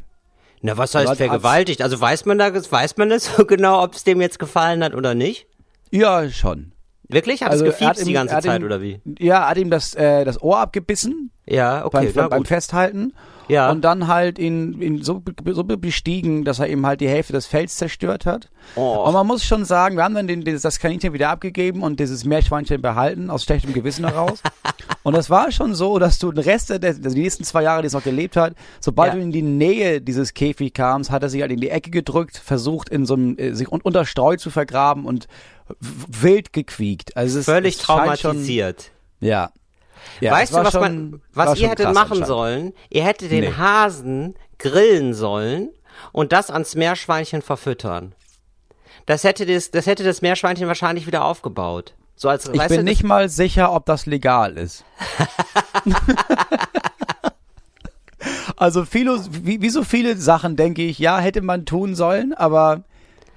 Na, 0.65 0.77
was 0.77 0.95
heißt 0.95 1.15
vergewaltigt? 1.15 1.81
Also 1.81 1.99
weiß 1.99 2.25
man 2.25 2.37
da, 2.37 2.53
weiß 2.53 2.97
man 2.97 3.09
das 3.09 3.25
so 3.37 3.45
genau, 3.45 3.83
ob 3.83 3.93
es 3.93 4.03
dem 4.03 4.19
jetzt 4.21 4.39
gefallen 4.39 4.83
hat 4.83 4.95
oder 4.95 5.13
nicht? 5.15 5.47
Ja, 5.91 6.29
schon. 6.29 6.71
Wirklich? 7.07 7.43
Hat 7.43 7.51
Also, 7.51 7.65
es 7.65 7.71
gefiebst 7.71 7.89
hat 7.89 7.99
ihm- 7.99 8.07
die 8.07 8.13
ganze 8.13 8.39
Zeit 8.39 8.59
ihm- 8.61 8.65
oder 8.65 8.81
wie? 8.81 8.99
Ja, 9.19 9.47
hat 9.47 9.57
ihm 9.57 9.69
das, 9.69 9.93
äh, 9.93 10.25
das 10.25 10.41
Ohr 10.41 10.57
abgebissen 10.59 11.29
Ja, 11.45 11.85
okay, 11.85 12.11
beim, 12.15 12.29
beim. 12.29 12.45
Festhalten 12.45 13.13
Ja. 13.47 13.69
und 13.71 13.81
dann 13.81 14.07
halt 14.07 14.39
ihn, 14.39 14.81
ihn 14.81 15.01
so, 15.03 15.21
so 15.45 15.63
bestiegen, 15.63 16.43
dass 16.45 16.59
er 16.59 16.67
ihm 16.67 16.85
halt 16.85 17.01
die 17.01 17.07
Hälfte 17.07 17.33
des 17.33 17.45
Fells 17.45 17.75
zerstört 17.75 18.25
hat. 18.25 18.49
Oh. 18.75 19.03
Und 19.05 19.13
man 19.13 19.27
muss 19.27 19.43
schon 19.43 19.65
sagen, 19.65 19.97
wir 19.97 20.03
haben 20.03 20.15
dann 20.15 20.27
den, 20.27 20.43
dieses, 20.43 20.61
das 20.63 20.79
Kaninchen 20.79 21.13
wieder 21.13 21.29
abgegeben 21.29 21.83
und 21.83 21.99
dieses 21.99 22.25
Meerschweinchen 22.25 22.81
behalten, 22.81 23.29
aus 23.29 23.43
schlechtem 23.43 23.73
Gewissen 23.73 24.05
heraus. 24.05 24.41
und 25.03 25.15
das 25.15 25.29
war 25.29 25.51
schon 25.51 25.75
so, 25.75 25.99
dass 25.99 26.17
du 26.19 26.31
den 26.31 26.43
Rest 26.43 26.69
der, 26.69 26.79
der 26.79 27.11
nächsten 27.11 27.43
zwei 27.43 27.63
Jahre, 27.63 27.81
die 27.81 27.87
es 27.87 27.93
noch 27.93 28.03
gelebt 28.03 28.35
hat, 28.35 28.53
sobald 28.79 29.13
Ja. 29.13 29.19
du 29.19 29.21
in 29.23 29.31
die 29.31 29.41
Nähe 29.41 30.01
dieses 30.01 30.33
Käfig 30.33 30.73
kamst, 30.73 31.11
hat 31.11 31.23
er 31.23 31.29
sich 31.29 31.41
halt 31.41 31.51
in 31.51 31.59
die 31.59 31.69
Ecke 31.69 31.91
gedrückt, 31.91 32.37
versucht 32.37 32.89
in 32.89 33.05
so 33.05 33.13
einem, 33.13 33.37
äh, 33.37 33.53
sich 33.53 33.71
un 33.71 33.81
unter 33.81 34.05
Streu 34.05 34.35
zu 34.37 34.49
vergraben 34.49 35.05
und 35.05 35.27
wild 35.79 36.53
gequiekt. 36.53 37.15
Also 37.17 37.39
es, 37.39 37.45
Völlig 37.45 37.75
es 37.75 37.81
traumatisiert. 37.81 38.91
Schon, 39.19 39.27
ja. 39.27 39.49
Ja. 40.19 40.31
weißt 40.31 40.53
du, 40.53 40.57
was, 40.57 40.71
schon- 40.71 40.81
man, 40.81 41.21
was 41.33 41.59
ihr 41.59 41.69
hättet 41.69 41.93
machen 41.93 42.25
sollen? 42.25 42.73
Ihr 42.89 43.03
hättet 43.03 43.31
den 43.31 43.41
Nee. 43.45 43.53
Hasen 43.53 44.35
grillen 44.57 45.13
sollen 45.13 45.69
und 46.11 46.31
das 46.31 46.49
ans 46.49 46.75
Meerschweinchen 46.75 47.41
verfüttern. 47.41 48.13
Das 49.05 49.23
hätte 49.23 49.45
das, 49.45 49.71
das 49.71 49.85
hätte 49.85 50.03
das 50.03 50.21
Meerschweinchen 50.21 50.67
wahrscheinlich 50.67 51.05
wieder 51.07 51.25
aufgebaut. 51.25 51.93
So 52.15 52.29
als, 52.29 52.47
Ich 52.47 52.67
bin 52.67 52.77
du, 52.77 52.83
nicht 52.83 53.03
mal 53.03 53.27
sicher, 53.29 53.73
ob 53.73 53.85
das 53.85 54.05
legal 54.05 54.57
ist. 54.57 54.85
also 58.55 58.85
viele, 58.85 59.19
wie, 59.29 59.61
wie 59.61 59.69
so 59.69 59.83
viele 59.83 60.15
Sachen 60.17 60.55
denke 60.55 60.81
ich, 60.83 60.97
ja, 60.97 61.19
hätte 61.19 61.41
man 61.41 61.65
tun 61.65 61.95
sollen, 61.95 62.33
aber 62.33 62.83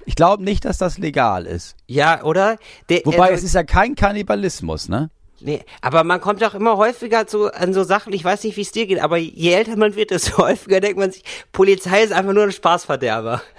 ich 0.05 0.15
glaube 0.15 0.43
nicht, 0.43 0.65
dass 0.65 0.77
das 0.77 0.97
legal 0.97 1.45
ist. 1.45 1.75
Ja, 1.87 2.23
oder? 2.23 2.57
Der, 2.89 3.01
Wobei 3.05 3.25
also, 3.25 3.33
es 3.35 3.43
ist 3.43 3.53
ja 3.53 3.63
kein 3.63 3.95
Kannibalismus, 3.95 4.89
ne? 4.89 5.09
Nee, 5.41 5.63
aber 5.81 6.03
man 6.03 6.21
kommt 6.21 6.41
doch 6.41 6.53
immer 6.53 6.77
häufiger 6.77 7.27
zu, 7.27 7.53
an 7.53 7.73
so 7.73 7.83
Sachen, 7.83 8.13
ich 8.13 8.23
weiß 8.23 8.43
nicht, 8.43 8.57
wie 8.57 8.61
es 8.61 8.71
dir 8.71 8.87
geht, 8.87 9.01
aber 9.01 9.17
je 9.17 9.53
älter 9.53 9.75
man 9.75 9.95
wird, 9.95 10.11
desto 10.11 10.37
häufiger 10.43 10.79
denkt 10.79 10.97
man 10.97 11.11
sich, 11.11 11.23
Polizei 11.51 12.03
ist 12.03 12.13
einfach 12.13 12.33
nur 12.33 12.43
ein 12.43 12.51
Spaßverderber. 12.51 13.41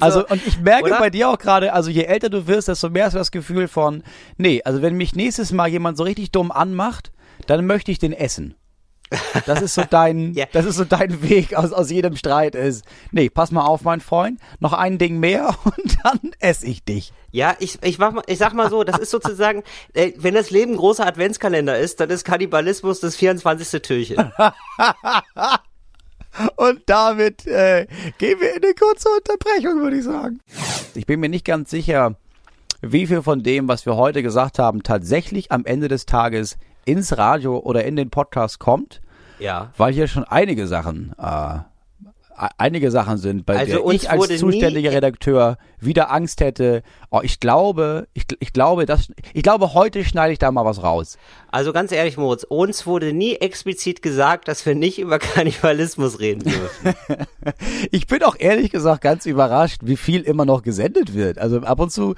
Also, 0.00 0.26
und 0.26 0.46
ich 0.46 0.60
merke 0.60 0.84
oder? 0.84 0.98
bei 0.98 1.08
dir 1.08 1.30
auch 1.30 1.38
gerade, 1.38 1.72
also 1.72 1.88
je 1.88 2.02
älter 2.02 2.28
du 2.28 2.46
wirst, 2.46 2.68
desto 2.68 2.90
mehr 2.90 3.06
hast 3.06 3.14
du 3.14 3.18
das 3.18 3.30
Gefühl 3.30 3.68
von, 3.68 4.02
nee, 4.36 4.60
also 4.66 4.82
wenn 4.82 4.98
mich 4.98 5.14
nächstes 5.14 5.50
Mal 5.50 5.66
jemand 5.66 5.96
so 5.96 6.04
richtig 6.04 6.30
dumm 6.30 6.52
anmacht, 6.52 7.10
dann 7.46 7.64
möchte 7.66 7.90
ich 7.90 7.98
den 7.98 8.12
essen. 8.12 8.54
Das 9.46 9.62
ist 9.62 9.74
so 9.74 9.82
dein, 9.88 10.32
Ja. 10.34 10.46
das 10.52 10.64
ist 10.66 10.76
so 10.76 10.84
dein 10.84 11.22
Weg 11.22 11.54
aus, 11.54 11.72
aus 11.72 11.90
jedem 11.90 12.16
Streit 12.16 12.54
ist. 12.54 12.84
Nee, 13.10 13.30
pass 13.30 13.50
mal 13.50 13.64
auf, 13.64 13.82
mein 13.82 14.00
Freund, 14.00 14.38
noch 14.60 14.72
ein 14.72 14.98
Ding 14.98 15.18
mehr 15.18 15.54
und 15.64 15.96
dann 16.04 16.20
esse 16.40 16.66
ich 16.66 16.84
dich. 16.84 17.12
Ja, 17.30 17.56
ich, 17.60 17.78
ich, 17.82 17.98
mach 17.98 18.12
mal, 18.12 18.22
ich 18.26 18.38
sag 18.38 18.52
mal 18.54 18.68
so, 18.70 18.84
das 18.84 18.98
ist 18.98 19.10
sozusagen, 19.10 19.62
äh, 19.94 20.12
wenn 20.16 20.34
das 20.34 20.50
Leben 20.50 20.76
großer 20.76 21.06
Adventskalender 21.06 21.78
ist, 21.78 22.00
dann 22.00 22.10
ist 22.10 22.24
Kannibalismus 22.24 23.00
das 23.00 23.16
24. 23.16 23.82
Türchen. 23.82 24.32
Und 26.56 26.82
damit 26.86 27.46
äh, 27.46 27.86
gehen 28.18 28.40
wir 28.40 28.56
in 28.56 28.64
eine 28.64 28.74
kurze 28.74 29.08
Unterbrechung, 29.10 29.80
würde 29.82 29.98
ich 29.98 30.04
sagen. 30.04 30.40
Ich 30.94 31.04
bin 31.04 31.20
mir 31.20 31.28
nicht 31.28 31.44
ganz 31.44 31.70
sicher, 31.70 32.16
wie 32.80 33.06
viel 33.06 33.22
von 33.22 33.42
dem, 33.42 33.68
was 33.68 33.84
wir 33.84 33.96
heute 33.96 34.22
gesagt 34.22 34.58
haben, 34.58 34.82
tatsächlich 34.82 35.52
am 35.52 35.66
Ende 35.66 35.88
des 35.88 36.06
Tages 36.06 36.56
ins 36.86 37.18
Radio 37.18 37.58
oder 37.58 37.84
in 37.84 37.96
den 37.96 38.08
Podcast 38.08 38.58
kommt, 38.58 39.01
Ja. 39.42 39.72
weil 39.76 39.92
hier 39.92 40.08
schon 40.08 40.24
einige 40.24 40.66
Sachen, 40.66 41.14
äh, 41.18 41.58
einige 42.58 42.90
Sachen 42.90 43.18
sind, 43.18 43.46
bei 43.46 43.56
Also 43.58 43.84
der 43.84 43.94
ich 43.94 44.10
als 44.10 44.38
zuständiger 44.38 44.92
Redakteur 44.92 45.58
wieder 45.78 46.10
Angst 46.10 46.40
hätte. 46.40 46.82
Oh, 47.10 47.20
ich 47.22 47.40
glaube, 47.40 48.08
ich, 48.14 48.24
ich 48.40 48.52
glaube, 48.52 48.86
das, 48.86 49.12
ich 49.32 49.42
glaube, 49.42 49.74
heute 49.74 50.04
schneide 50.04 50.32
ich 50.32 50.38
da 50.38 50.50
mal 50.50 50.64
was 50.64 50.82
raus. 50.82 51.18
Also 51.50 51.72
ganz 51.72 51.92
ehrlich, 51.92 52.16
Moritz, 52.16 52.44
uns 52.44 52.86
wurde 52.86 53.12
nie 53.12 53.36
explizit 53.36 54.02
gesagt, 54.02 54.48
dass 54.48 54.64
wir 54.66 54.74
nicht 54.74 54.98
über 54.98 55.18
Kannibalismus 55.18 56.20
reden 56.20 56.44
dürfen. 56.44 56.94
Ich 57.90 58.06
bin 58.06 58.22
auch 58.22 58.36
ehrlich 58.38 58.70
gesagt 58.70 59.02
ganz 59.02 59.26
überrascht, 59.26 59.80
wie 59.82 59.96
viel 59.96 60.22
immer 60.22 60.44
noch 60.44 60.62
gesendet 60.62 61.14
wird. 61.14 61.38
Also 61.38 61.60
ab 61.60 61.80
und 61.80 61.90
zu 61.90 62.14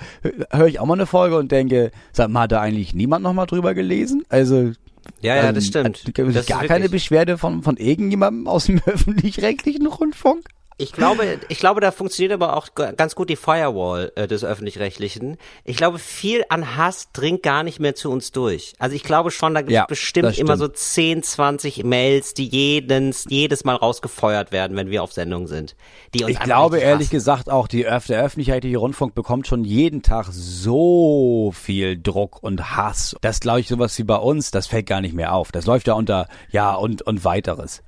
höre 0.51 0.67
ich 0.67 0.79
auch 0.79 0.87
mal 0.87 0.95
eine 0.95 1.07
Folge 1.07 1.37
und 1.39 1.51
denke, 1.51 1.91
sag 2.13 2.29
mal, 2.29 2.43
hat 2.43 2.53
da 2.53 2.61
eigentlich 2.61 2.95
niemand 2.95 3.23
noch 3.23 3.33
mal 3.33 3.47
drüber 3.47 3.73
gelesen? 3.75 4.23
Also 4.29 4.73
Ja, 5.21 5.37
ja, 5.37 5.49
ähm, 5.49 5.55
das 5.55 5.67
stimmt. 5.67 5.87
hat- 5.87 6.05
Das 6.35 6.37
ist 6.45 6.49
gar 6.49 6.65
keine 6.69 6.89
Beschwerde 6.89 7.39
von, 7.39 7.63
von 7.63 7.77
irgendjemandem 7.77 8.47
aus 8.49 8.67
dem 8.67 8.81
öffentlich-rechtlichen 8.87 9.87
Rundfunk? 9.87 10.47
Ich 10.77 10.91
glaube, 10.93 11.39
ich 11.49 11.59
glaube, 11.59 11.81
da 11.81 11.93
funktioniert 11.93 12.33
aber 12.33 12.57
auch 12.57 12.67
ganz 12.75 13.15
gut 13.15 13.29
die 13.31 13.37
Firewall 13.37 14.11
äh, 14.17 14.27
des 14.27 14.43
öffentlich-rechtlichen. 14.43 15.37
Ich 15.63 15.77
glaube, 15.77 16.01
viel 16.01 16.45
an 16.49 16.77
Hass 16.77 17.13
dringt 17.13 17.45
gar 17.45 17.63
nicht 17.63 17.79
mehr 17.79 17.95
zu 17.95 18.11
uns 18.11 18.33
durch. 18.33 18.73
Also 18.81 18.97
ich 18.97 19.05
glaube 19.05 19.31
schon, 19.31 19.55
da 19.55 19.61
gibt 19.61 19.71
es 19.71 19.77
Ja, 19.77 19.87
bestimmt 19.87 20.37
immer 20.37 20.57
so 20.57 20.67
10, 20.67 21.23
20 21.23 21.85
Mails, 21.85 22.35
die 22.35 22.49
jedes, 22.49 23.25
jedes 23.29 23.63
Mal 23.65 23.77
rausgefeuert 23.77 24.51
werden, 24.51 24.77
wenn 24.77 24.91
wir 24.91 25.05
auf 25.05 25.13
Sendung 25.13 25.47
sind. 25.47 25.77
Die 26.13 26.25
uns 26.25 26.33
Ich 26.33 26.41
glaube 26.41 26.79
ehrlich 26.79 27.09
gesagt 27.11 27.51
auch, 27.51 27.69
die, 27.69 27.87
Öff- 27.87 28.09
der 28.09 28.21
öffentlich-rechtliche 28.25 28.79
Rundfunk 28.79 29.15
bekommt 29.15 29.47
schon 29.47 29.63
jeden 29.65 30.03
Tag 30.03 30.27
so 30.33 31.53
viel 31.55 32.01
Druck 32.03 32.43
und 32.43 32.77
Hass. 32.77 33.15
Das 33.21 33.39
glaube 33.39 33.61
ich 33.61 33.69
sowas 33.69 33.97
wie 33.99 34.05
bei 34.05 34.17
uns, 34.17 34.51
das 34.51 34.67
fällt 34.67 34.87
gar 34.87 35.01
nicht 35.01 35.15
mehr 35.15 35.35
auf. 35.35 35.53
Das 35.53 35.67
läuft 35.67 35.87
ja 35.87 35.95
unter 35.95 36.27
ja 36.51 36.75
und 36.75 37.03
und 37.03 37.25
weiteres. 37.25 37.83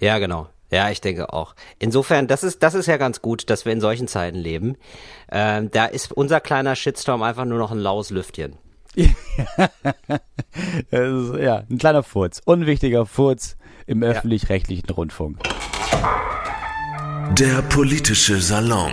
Ja, 0.00 0.18
genau. 0.18 0.48
Ja, 0.72 0.90
ich 0.90 1.00
denke 1.02 1.32
auch. 1.32 1.54
Insofern, 1.78 2.26
das 2.26 2.42
ist, 2.42 2.62
das 2.62 2.74
ist 2.74 2.86
ja 2.86 2.96
ganz 2.96 3.20
gut, 3.22 3.50
dass 3.50 3.64
wir 3.66 3.72
in 3.72 3.80
solchen 3.80 4.08
Zeiten 4.08 4.38
leben. 4.38 4.76
Ähm, 5.30 5.70
da 5.70 5.84
ist 5.84 6.10
unser 6.12 6.40
kleiner 6.40 6.74
Shitstorm 6.74 7.22
einfach 7.22 7.44
nur 7.44 7.58
noch 7.58 7.70
ein 7.72 7.78
laues 7.78 8.10
Lüftchen. 8.10 8.56
Ist, 10.90 11.34
ja, 11.40 11.62
ein 11.70 11.78
kleiner 11.78 12.02
Furz, 12.02 12.40
unwichtiger 12.44 13.06
Furz 13.06 13.56
im 13.86 14.02
öffentlich-rechtlichen 14.02 14.88
Rundfunk. 14.90 15.38
Der 17.38 17.62
politische 17.62 18.38
Salon. 18.40 18.92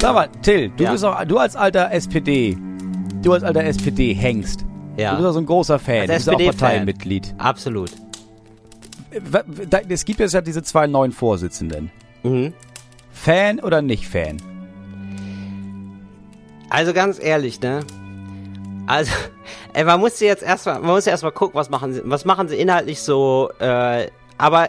Sag 0.00 0.14
mal, 0.14 0.28
Till, 0.42 0.70
du 0.70 0.84
Ja. 0.84 0.92
bist 0.92 1.04
auch, 1.04 1.24
du 1.24 1.38
als 1.38 1.54
alter 1.56 1.92
SPD, 1.92 2.56
du 3.22 3.32
als 3.32 3.44
alter 3.44 3.62
SPD 3.64 4.14
hängst. 4.14 4.64
Ja. 4.96 5.10
Du 5.12 5.18
bist 5.18 5.28
auch 5.28 5.32
so 5.34 5.38
ein 5.40 5.46
großer 5.46 5.78
Fan, 5.78 6.06
du 6.08 6.12
Als 6.12 6.24
bist 6.24 6.36
auch. 6.36 6.44
Parteimitglied. 6.44 7.34
Absolut. 7.38 7.90
Es 9.88 10.04
gibt 10.04 10.20
jetzt 10.20 10.34
ja 10.34 10.40
diese 10.40 10.62
zwei 10.62 10.86
neuen 10.86 11.12
Vorsitzenden. 11.12 11.90
Mhm. 12.22 12.52
Fan 13.12 13.60
oder 13.60 13.82
nicht 13.82 14.08
Fan? 14.08 14.38
Also 16.70 16.92
ganz 16.92 17.18
ehrlich, 17.20 17.60
ne? 17.60 17.80
Also, 18.86 19.12
ey, 19.72 19.84
man 19.84 20.00
muss 20.00 20.20
jetzt 20.20 20.42
erstmal, 20.42 20.80
man 20.80 20.92
muss 20.92 21.06
erstmal 21.06 21.32
gucken, 21.32 21.54
was 21.54 21.70
machen 21.70 21.92
sie, 21.92 22.02
was 22.04 22.24
machen 22.24 22.48
sie 22.48 22.56
inhaltlich 22.56 23.00
so, 23.02 23.50
äh, 23.58 24.08
aber 24.38 24.68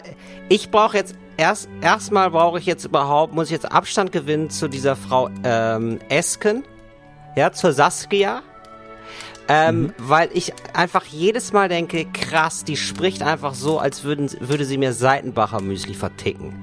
ich 0.49 0.69
brauche 0.69 0.97
jetzt 0.97 1.15
erst, 1.37 1.69
erstmal 1.81 2.31
brauche 2.31 2.59
ich 2.59 2.65
jetzt 2.65 2.85
überhaupt, 2.85 3.33
muss 3.33 3.45
ich 3.45 3.51
jetzt 3.51 3.71
Abstand 3.71 4.11
gewinnen 4.11 4.49
zu 4.49 4.67
dieser 4.67 4.95
Frau, 4.95 5.29
ähm, 5.43 5.99
Esken, 6.09 6.63
ja, 7.35 7.51
zur 7.51 7.71
Saskia, 7.71 8.41
ähm, 9.47 9.93
weil 9.97 10.29
ich 10.33 10.53
einfach 10.73 11.05
jedes 11.05 11.51
Mal 11.53 11.67
denke, 11.69 12.05
krass, 12.05 12.63
die 12.63 12.77
spricht 12.77 13.21
einfach 13.23 13.53
so, 13.53 13.79
als 13.79 14.03
würden, 14.03 14.29
würde 14.39 14.65
sie 14.65 14.77
mir 14.77 14.93
Seitenbacher 14.93 15.61
Müsli 15.61 15.93
verticken. 15.93 16.55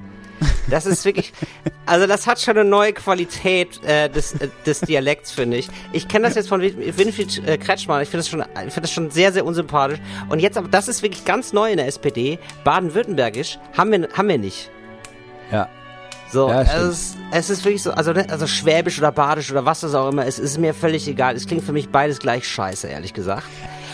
Das 0.69 0.85
ist 0.85 1.03
wirklich, 1.03 1.33
also 1.85 2.07
das 2.07 2.25
hat 2.27 2.39
schon 2.39 2.57
eine 2.57 2.67
neue 2.69 2.93
Qualität 2.93 3.83
äh, 3.83 4.09
des, 4.09 4.33
äh, 4.33 4.47
des 4.65 4.81
Dialekts, 4.81 5.31
finde 5.31 5.57
ich. 5.57 5.67
Ich 5.91 6.07
kenne 6.07 6.27
das 6.27 6.35
jetzt 6.35 6.47
von 6.49 6.61
Win- 6.61 6.97
Winfried 6.97 7.45
äh, 7.45 7.57
Kretschmann. 7.57 8.01
Ich 8.01 8.09
finde 8.09 8.19
das 8.21 8.29
schon, 8.29 8.41
ich 8.41 8.73
finde 8.73 8.81
das 8.81 8.91
schon 8.93 9.11
sehr, 9.11 9.33
sehr 9.33 9.45
unsympathisch. 9.45 9.99
Und 10.29 10.39
jetzt, 10.39 10.57
aber 10.57 10.67
das 10.69 10.87
ist 10.87 11.01
wirklich 11.03 11.25
ganz 11.25 11.51
neu 11.53 11.71
in 11.71 11.77
der 11.77 11.87
SPD. 11.87 12.39
Baden-Württembergisch 12.63 13.59
haben 13.75 13.91
wir, 13.91 14.07
haben 14.13 14.29
wir 14.29 14.37
nicht. 14.37 14.69
Ja. 15.51 15.67
So, 16.31 16.47
Ja, 16.49 16.61
es, 16.61 16.69
stimmt. 16.69 16.89
ist, 16.91 17.17
es 17.31 17.49
ist 17.49 17.65
wirklich 17.65 17.81
so, 17.83 17.91
also, 17.91 18.13
ne, 18.13 18.25
also 18.29 18.45
Schwäbisch 18.45 18.99
oder 18.99 19.11
Badisch 19.11 19.51
oder 19.51 19.65
was 19.65 19.79
das 19.79 19.95
auch 19.95 20.09
immer 20.09 20.25
ist, 20.25 20.37
ist 20.37 20.59
mir 20.59 20.73
völlig 20.75 21.07
egal. 21.07 21.35
Es 21.35 21.47
klingt 21.47 21.63
für 21.63 21.73
mich 21.73 21.89
beides 21.89 22.19
gleich 22.19 22.47
scheiße, 22.47 22.87
ehrlich 22.87 23.13
gesagt. 23.13 23.43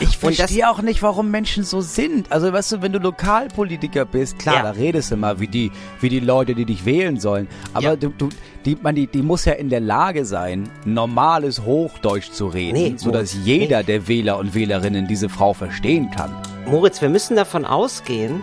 Ich 0.02 0.18
verstehe 0.18 0.70
auch 0.70 0.82
nicht, 0.82 1.02
warum 1.02 1.32
Menschen 1.32 1.64
so 1.64 1.80
sind. 1.80 2.30
Also, 2.30 2.52
weißt 2.52 2.74
du, 2.74 2.82
wenn 2.82 2.92
du 2.92 3.00
Lokalpolitiker 3.00 4.04
bist, 4.04 4.38
klar, 4.40 4.56
Ja. 4.56 4.64
da 4.64 4.72
redest 4.72 5.12
du 5.12 5.16
mal, 5.16 5.40
wie 5.40 5.48
die, 5.48 5.72
wie 6.02 6.10
die 6.10 6.20
Leute, 6.20 6.54
die 6.54 6.66
dich 6.66 6.84
wählen 6.84 7.18
sollen. 7.18 7.48
Aber 7.74 7.86
Ja. 7.86 7.96
du, 7.96 8.10
du, 8.10 8.28
die, 8.66 8.76
man, 8.82 8.96
die, 8.96 9.08
die 9.08 9.22
muss 9.22 9.46
ja 9.46 9.54
in 9.54 9.70
der 9.70 9.80
Lage 9.80 10.26
sein, 10.26 10.70
normales 10.84 11.62
Hochdeutsch 11.64 12.32
zu 12.32 12.48
reden, 12.48 12.74
Nee, 12.78 12.94
sodass 12.98 13.34
Moritz, 13.36 13.46
jeder 13.48 13.84
der 13.84 14.10
Wähler 14.10 14.38
und 14.38 14.54
Wählerinnen 14.54 15.08
diese 15.08 15.30
Frau 15.30 15.54
verstehen 15.54 16.12
kann. 16.12 16.36
Moritz, 16.66 17.02
wir 17.02 17.10
müssen 17.10 17.38
davon 17.38 17.64
ausgehen, 17.64 18.42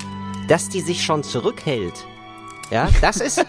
dass 0.48 0.70
die 0.70 0.80
sich 0.80 1.02
schon 1.04 1.22
zurückhält. 1.22 1.92
Ja, 2.72 2.88
das 3.00 3.18
ist. 3.18 3.44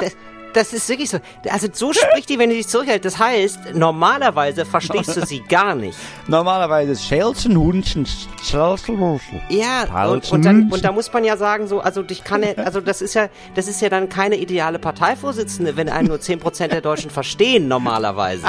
das, 0.00 0.16
das 0.52 0.72
ist 0.72 0.88
wirklich 0.88 1.08
so. 1.08 1.18
Also 1.48 1.68
so 1.72 1.92
spricht 1.92 2.28
die, 2.28 2.38
wenn 2.38 2.50
die 2.50 2.56
sich 2.56 2.66
zurückhält. 2.66 3.04
Das 3.04 3.18
heißt, 3.18 3.74
normalerweise 3.74 4.66
verstehst 4.66 5.16
du 5.16 5.24
sie 5.24 5.40
gar 5.48 5.76
nicht. 5.76 5.96
Normalerweise 6.26 6.92
ist 6.92 7.04
Schelchen, 7.04 7.56
Hundchen, 7.56 8.04
Schelchen, 8.42 9.20
Ja, 9.48 10.06
und, 10.06 10.32
und, 10.32 10.44
dann, 10.44 10.68
und 10.70 10.84
da 10.84 10.90
muss 10.90 11.12
man 11.12 11.22
ja 11.22 11.36
sagen, 11.36 11.68
so, 11.68 11.80
also 11.80 12.02
ich 12.08 12.24
kann 12.24 12.42
also 12.56 12.80
das 12.80 13.00
ist 13.00 13.14
ja, 13.14 13.28
das 13.54 13.68
ist 13.68 13.80
ja 13.80 13.88
dann 13.88 14.08
keine 14.08 14.36
ideale 14.36 14.80
Parteivorsitzende, 14.80 15.76
wenn 15.76 15.88
einen 15.88 16.08
nur 16.08 16.18
10% 16.18 16.66
der 16.68 16.80
Deutschen 16.80 17.10
verstehen, 17.10 17.68
normalerweise. 17.68 18.48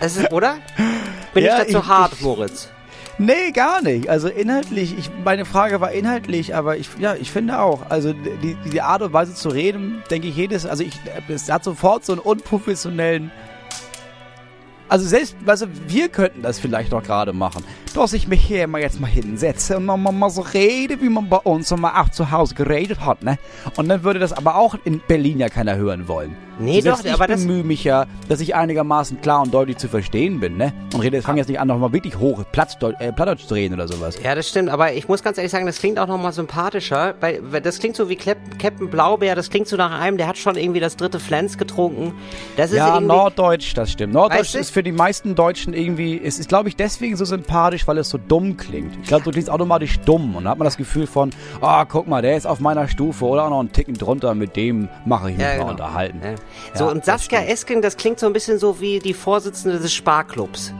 Es 0.00 0.16
ist, 0.16 0.32
oder? 0.32 0.56
Bin 1.32 1.44
Ja, 1.44 1.58
ich 1.62 1.66
dazu 1.72 1.78
ich- 1.78 1.86
hart, 1.86 2.12
ich- 2.14 2.20
Moritz? 2.22 2.68
Nee, 3.18 3.50
gar 3.52 3.82
nicht. 3.82 4.10
Also 4.10 4.28
inhaltlich, 4.28 4.96
ich, 4.98 5.10
meine 5.24 5.46
Frage 5.46 5.80
war 5.80 5.92
inhaltlich, 5.92 6.54
aber 6.54 6.76
ich, 6.76 6.90
ja, 6.98 7.14
ich 7.14 7.30
finde 7.30 7.60
auch, 7.60 7.88
also 7.88 8.12
die, 8.12 8.56
die 8.70 8.82
Art 8.82 9.00
und 9.00 9.12
Weise 9.14 9.34
zu 9.34 9.48
reden, 9.48 10.02
denke 10.10 10.28
ich 10.28 10.36
jedes, 10.36 10.66
also 10.66 10.84
ich, 10.84 10.98
es 11.28 11.50
hat 11.50 11.64
sofort 11.64 12.04
so 12.04 12.12
einen 12.12 12.20
unprofessionellen, 12.20 13.30
also 14.88 15.06
selbst, 15.06 15.34
also 15.46 15.66
wir 15.88 16.08
könnten 16.10 16.42
das 16.42 16.58
vielleicht 16.58 16.92
doch 16.92 17.02
gerade 17.02 17.32
machen, 17.32 17.64
dass 17.96 18.12
ich 18.12 18.28
mich 18.28 18.42
hier 18.44 18.66
mal 18.66 18.80
jetzt 18.80 19.00
mal 19.00 19.06
hinsetze 19.08 19.76
und 19.78 19.86
mal, 19.86 19.96
mal, 19.96 20.30
so 20.30 20.42
rede, 20.42 21.00
wie 21.00 21.08
man 21.08 21.28
bei 21.28 21.38
uns 21.38 21.68
so 21.68 21.76
mal 21.76 22.00
auch 22.02 22.08
zu 22.10 22.30
Hause 22.30 22.54
geredet 22.54 23.00
hat, 23.00 23.22
ne? 23.22 23.38
Und 23.76 23.88
dann 23.88 24.02
würde 24.04 24.18
das 24.20 24.32
aber 24.32 24.56
auch 24.56 24.76
in 24.84 25.00
Berlin 25.06 25.38
ja 25.40 25.48
keiner 25.48 25.76
hören 25.76 26.06
wollen. 26.08 26.36
Nee, 26.58 26.80
Selbst 26.80 27.00
doch, 27.00 27.06
ich 27.06 27.12
aber 27.12 27.26
das- 27.26 27.42
bemühe 27.42 27.64
mich 27.64 27.84
ja, 27.84 28.06
dass 28.30 28.40
ich 28.40 28.54
einigermaßen 28.54 29.20
klar 29.20 29.42
und 29.42 29.52
deutlich 29.52 29.76
zu 29.76 29.88
verstehen 29.88 30.40
bin, 30.40 30.56
ne? 30.56 30.72
Und 30.94 31.00
rede, 31.00 31.20
fange 31.20 31.38
jetzt 31.38 31.48
nicht 31.48 31.60
an, 31.60 31.68
nochmal 31.68 31.92
wirklich 31.92 32.18
hoch 32.18 32.42
Plattdeutsch, 32.50 32.96
äh, 32.98 33.12
Plattdeutsch 33.12 33.46
zu 33.46 33.52
reden 33.54 33.74
oder 33.74 33.86
sowas. 33.88 34.18
Ja, 34.22 34.34
das 34.34 34.48
stimmt, 34.48 34.70
aber 34.70 34.92
ich 34.94 35.06
muss 35.06 35.22
ganz 35.22 35.36
ehrlich 35.36 35.52
sagen, 35.52 35.66
das 35.66 35.78
klingt 35.78 35.98
auch 35.98 36.06
nochmal 36.06 36.32
sympathischer, 36.32 37.14
weil, 37.20 37.40
weil 37.50 37.60
das 37.60 37.78
klingt 37.78 37.94
so 37.96 38.08
wie 38.08 38.16
Captain 38.16 38.88
Blaubeer, 38.88 39.34
das 39.34 39.50
klingt 39.50 39.68
so 39.68 39.76
nach 39.76 40.00
einem, 40.00 40.16
der 40.16 40.26
hat 40.28 40.38
schon 40.38 40.56
irgendwie 40.56 40.80
das 40.80 40.96
dritte 40.96 41.20
Flens 41.20 41.58
getrunken. 41.58 42.14
Das 42.56 42.70
ist 42.70 42.78
Ja, 42.78 43.00
Norddeutsch, 43.00 43.74
das 43.76 43.92
stimmt. 43.92 44.14
Norddeutsch 44.14 44.40
Weißt 44.40 44.54
du? 44.54 44.58
ist 44.60 44.70
für 44.70 44.82
die 44.82 44.92
meisten 44.92 45.34
Deutschen 45.34 45.74
irgendwie, 45.74 46.18
es 46.22 46.38
ist, 46.38 46.48
glaube 46.48 46.70
ich, 46.70 46.76
deswegen 46.76 47.16
so 47.16 47.26
sympathisch, 47.26 47.85
weil 47.86 47.98
es 47.98 48.08
so 48.10 48.18
dumm 48.18 48.56
klingt. 48.56 48.96
Ich 49.02 49.08
glaube, 49.08 49.24
du 49.24 49.30
klingst 49.30 49.50
automatisch 49.50 49.98
dumm 50.00 50.34
und 50.36 50.44
dann 50.44 50.50
hat 50.52 50.58
man 50.58 50.64
das 50.66 50.76
Gefühl 50.76 51.06
von, 51.06 51.30
ah, 51.60 51.84
guck 51.84 52.06
mal, 52.08 52.22
der 52.22 52.36
ist 52.36 52.46
auf 52.46 52.60
meiner 52.60 52.88
Stufe 52.88 53.24
oder 53.24 53.44
auch 53.44 53.50
noch 53.50 53.60
einen 53.60 53.72
Ticken 53.72 53.94
drunter, 53.94 54.34
mit 54.34 54.56
dem 54.56 54.88
mache 55.04 55.30
ich 55.30 55.36
mich 55.36 55.44
Ja, 55.44 55.52
mal 55.52 55.58
genau. 55.58 55.70
unterhalten. 55.70 56.20
Ja. 56.22 56.34
So, 56.74 56.84
Ja, 56.84 56.90
und 56.90 56.98
das 56.98 57.06
Saskia. 57.06 57.40
Esken, 57.42 57.82
das 57.82 57.96
klingt 57.96 58.18
so 58.20 58.26
ein 58.26 58.32
bisschen 58.32 58.58
so 58.58 58.80
wie 58.80 58.98
die 58.98 59.14
Vorsitzende 59.14 59.78
des 59.78 59.92
Sparklubs. 59.94 60.72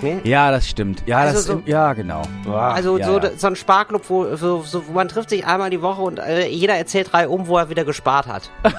Ne? 0.00 0.20
Ja, 0.22 0.52
das 0.52 0.68
stimmt. 0.68 1.02
Ja, 1.06 1.18
Also 1.18 1.34
das, 1.34 1.44
so- 1.46 1.62
ja, 1.66 1.92
genau. 1.92 2.22
Ah, 2.48 2.70
Also 2.72 2.98
ja, 2.98 3.06
so, 3.06 3.18
ja. 3.18 3.30
so 3.36 3.46
ein 3.48 3.56
Sparklub, 3.56 4.02
wo, 4.08 4.36
so, 4.36 4.62
so, 4.62 4.86
wo 4.86 4.92
man 4.92 5.08
trifft 5.08 5.30
sich 5.30 5.44
einmal 5.44 5.70
die 5.70 5.82
Woche 5.82 6.02
und 6.02 6.20
äh, 6.20 6.46
jeder 6.48 6.74
erzählt 6.76 7.12
drei 7.12 7.26
um, 7.26 7.48
wo 7.48 7.56
er 7.58 7.68
wieder 7.68 7.84
gespart 7.84 8.28
hat. 8.28 8.48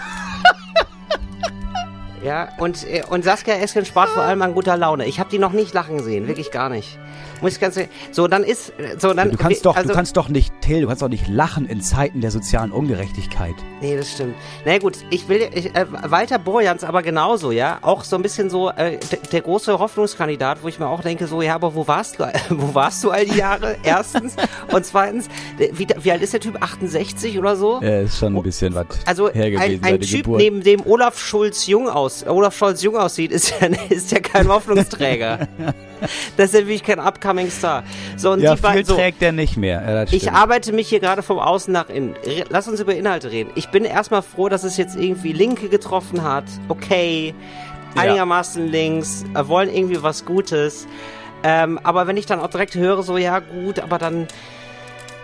ja, 2.23 2.49
und, 2.57 2.85
äh, 2.87 3.03
und 3.09 3.23
Saskia 3.23 3.55
Esken 3.55 3.85
spart 3.85 4.09
vor 4.09 4.23
allem 4.23 4.41
an 4.41 4.53
guter 4.53 4.77
Laune. 4.77 5.05
Ich 5.05 5.19
habe 5.19 5.29
die 5.29 5.39
noch 5.39 5.53
nicht 5.53 5.73
lachen 5.73 6.03
sehen, 6.03 6.27
wirklich 6.27 6.51
gar 6.51 6.69
nicht. 6.69 6.97
Muss 7.41 7.53
ich 7.53 7.59
ganz 7.59 7.79
so 8.11 8.27
dann 8.27 8.43
ist 8.43 8.73
so 8.97 9.13
dann 9.13 9.31
Du 9.31 9.37
kannst 9.37 9.65
doch, 9.65 9.75
also, 9.75 9.87
du 9.87 9.95
kannst 9.95 10.17
doch 10.17 10.27
nicht, 10.27 10.53
Till, 10.61 10.81
du 10.81 10.87
kannst 10.87 11.01
doch 11.01 11.07
nicht 11.07 11.27
lachen 11.29 11.65
in 11.65 11.81
Zeiten 11.81 12.19
der 12.19 12.31
sozialen 12.31 12.71
Ungerechtigkeit. 12.71 13.55
Nee, 13.81 13.95
das 13.95 14.11
stimmt. 14.11 14.35
Na 14.65 14.77
gut, 14.77 14.97
ich 15.09 15.29
will 15.29 15.47
ich, 15.53 15.73
äh, 15.73 15.85
Walter 15.89 16.37
Borjans 16.37 16.83
aber 16.83 17.01
genauso, 17.01 17.51
ja, 17.51 17.79
auch 17.81 18.03
so 18.03 18.17
ein 18.17 18.21
bisschen 18.21 18.49
so 18.49 18.69
äh, 18.69 18.97
der 19.31 19.41
große 19.41 19.79
Hoffnungskandidat, 19.79 20.63
wo 20.63 20.67
ich 20.67 20.79
mir 20.79 20.87
auch 20.87 21.01
denke, 21.01 21.27
so 21.27 21.41
ja, 21.41 21.55
aber 21.55 21.75
wo 21.75 21.87
warst 21.87 22.19
du, 22.19 22.25
wo 22.49 22.75
warst 22.75 23.03
du 23.03 23.11
all 23.11 23.25
die 23.25 23.37
Jahre? 23.37 23.77
Erstens 23.83 24.35
und 24.73 24.85
zweitens, 24.85 25.29
wie, 25.57 25.87
wie 26.01 26.11
alt 26.11 26.21
ist 26.21 26.33
der 26.33 26.41
Typ? 26.41 26.61
68 26.61 27.39
oder 27.39 27.55
so? 27.55 27.79
Ja, 27.81 28.01
ist 28.01 28.17
schon 28.17 28.35
ein 28.35 28.43
bisschen 28.43 28.75
was 28.75 28.87
Also 29.05 29.29
her 29.31 29.59
ein, 29.59 29.79
ein 29.81 30.01
Typ, 30.01 30.25
Geburt. 30.25 30.41
neben 30.41 30.61
dem 30.61 30.85
Olaf 30.85 31.17
Schulz 31.19 31.67
jung 31.67 31.87
aus, 31.87 32.08
Olaf 32.27 32.55
Scholz 32.55 32.81
jung 32.81 32.97
aussieht, 32.97 33.31
ist 33.31 33.53
ja, 33.59 33.67
ist 33.89 34.11
ja 34.11 34.19
kein 34.19 34.47
Hoffnungsträger. 34.47 35.47
das 36.37 36.47
ist 36.47 36.53
ja 36.53 36.59
wirklich 36.61 36.83
kein 36.83 36.99
upcoming 36.99 37.49
Star. 37.49 37.83
So 38.17 38.31
und 38.31 38.41
ja, 38.41 38.55
die 38.55 38.61
viel 38.61 38.85
so, 38.85 38.95
trägt 38.95 39.21
er 39.21 39.31
nicht 39.31 39.57
mehr. 39.57 39.81
Ja, 39.87 40.03
ich 40.11 40.31
arbeite 40.31 40.71
mich 40.73 40.89
hier 40.89 40.99
gerade 40.99 41.23
vom 41.23 41.39
Außen 41.39 41.71
nach 41.71 41.89
innen. 41.89 42.15
Lass 42.49 42.67
uns 42.67 42.79
über 42.79 42.95
Inhalte 42.95 43.31
reden. 43.31 43.51
Ich 43.55 43.69
bin 43.69 43.85
erstmal 43.85 44.21
froh, 44.21 44.49
dass 44.49 44.63
es 44.63 44.77
jetzt 44.77 44.95
irgendwie 44.95 45.33
Linke 45.33 45.69
getroffen 45.69 46.23
hat. 46.23 46.45
Okay, 46.67 47.33
Ja. 47.95 48.03
einigermaßen 48.03 48.67
links, 48.67 49.25
äh, 49.33 49.47
wollen 49.47 49.73
irgendwie 49.73 50.01
was 50.03 50.25
Gutes. 50.25 50.87
Ähm, 51.43 51.79
aber 51.83 52.05
wenn 52.07 52.17
ich 52.17 52.25
dann 52.25 52.39
auch 52.39 52.49
direkt 52.49 52.75
höre, 52.75 53.01
so 53.03 53.17
ja 53.17 53.39
gut, 53.39 53.79
aber 53.79 53.97
dann 53.97 54.27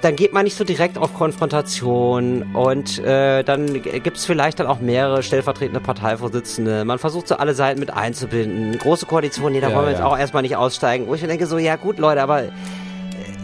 dann 0.05 0.15
geht 0.15 0.33
man 0.33 0.43
nicht 0.43 0.55
so 0.55 0.63
direkt 0.63 0.99
auf 0.99 1.15
Konfrontation 1.15 2.43
und 2.53 2.99
äh, 2.99 3.41
dann 3.41 3.81
gibt 3.81 4.17
es 4.17 4.25
vielleicht 4.25 4.59
dann 4.59 4.67
auch 4.67 4.79
mehrere 4.79 5.23
stellvertretende 5.23 5.79
Parteivorsitzende. 5.79 6.85
Man 6.85 6.99
versucht 6.99 7.27
so 7.27 7.37
alle 7.37 7.55
Seiten 7.55 7.79
mit 7.79 7.91
einzubinden. 7.91 8.77
Große 8.77 9.07
Koalition, 9.07 9.51
nee, 9.51 9.61
da 9.61 9.69
Ja, 9.69 9.75
wollen 9.75 9.85
wir 9.87 9.91
jetzt 9.93 10.01
ja. 10.01 10.05
auch 10.05 10.15
erstmal 10.15 10.43
nicht 10.43 10.57
aussteigen. 10.57 11.07
Wo 11.07 11.15
ich 11.15 11.23
mir 11.23 11.27
denke, 11.27 11.47
so, 11.47 11.57
ja 11.57 11.75
gut, 11.75 11.97
Leute, 11.97 12.21
aber 12.21 12.43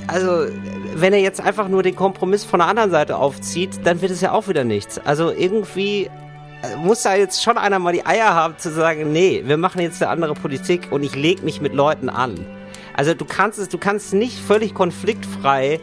also, 0.06 0.45
wenn 0.93 1.13
er 1.13 1.19
jetzt 1.19 1.41
einfach 1.41 1.67
nur 1.67 1.82
den 1.82 1.95
Kompromiss 1.95 2.43
von 2.43 2.60
der 2.60 2.67
anderen 2.67 2.91
Seite 2.91 3.17
aufzieht, 3.17 3.80
dann 3.84 4.02
wird 4.02 4.12
es 4.12 4.21
ja 4.21 4.32
auch 4.32 4.47
wieder 4.47 4.63
nichts. 4.63 5.00
Also 5.00 5.32
irgendwie 5.32 6.12
äh, 6.62 6.76
muss 6.76 7.02
da 7.02 7.15
jetzt 7.15 7.41
schon 7.41 7.58
einer 7.58 7.80
mal 7.80 7.93
die 7.93 8.06
Eier 8.06 8.36
haben 8.36 8.56
zu 8.60 8.69
sagen, 8.71 9.12
nee, 9.12 9.41
wir 9.45 9.58
machen 9.58 9.82
jetzt 9.82 10.00
eine 10.04 10.12
andere 10.12 10.36
Politik 10.36 10.91
und 10.91 11.02
ich 11.02 11.15
leg 11.15 11.41
mich 11.41 11.60
mit 11.60 11.74
Leuten 11.74 12.08
an. 12.08 12.36
Also 12.93 13.13
du 13.13 13.26
kannst 13.26 13.58
es, 13.58 13.69
du 13.69 13.78
kannst 13.78 14.13
nicht 14.13 14.38
völlig 14.38 14.74
konfliktfrei 14.74 15.80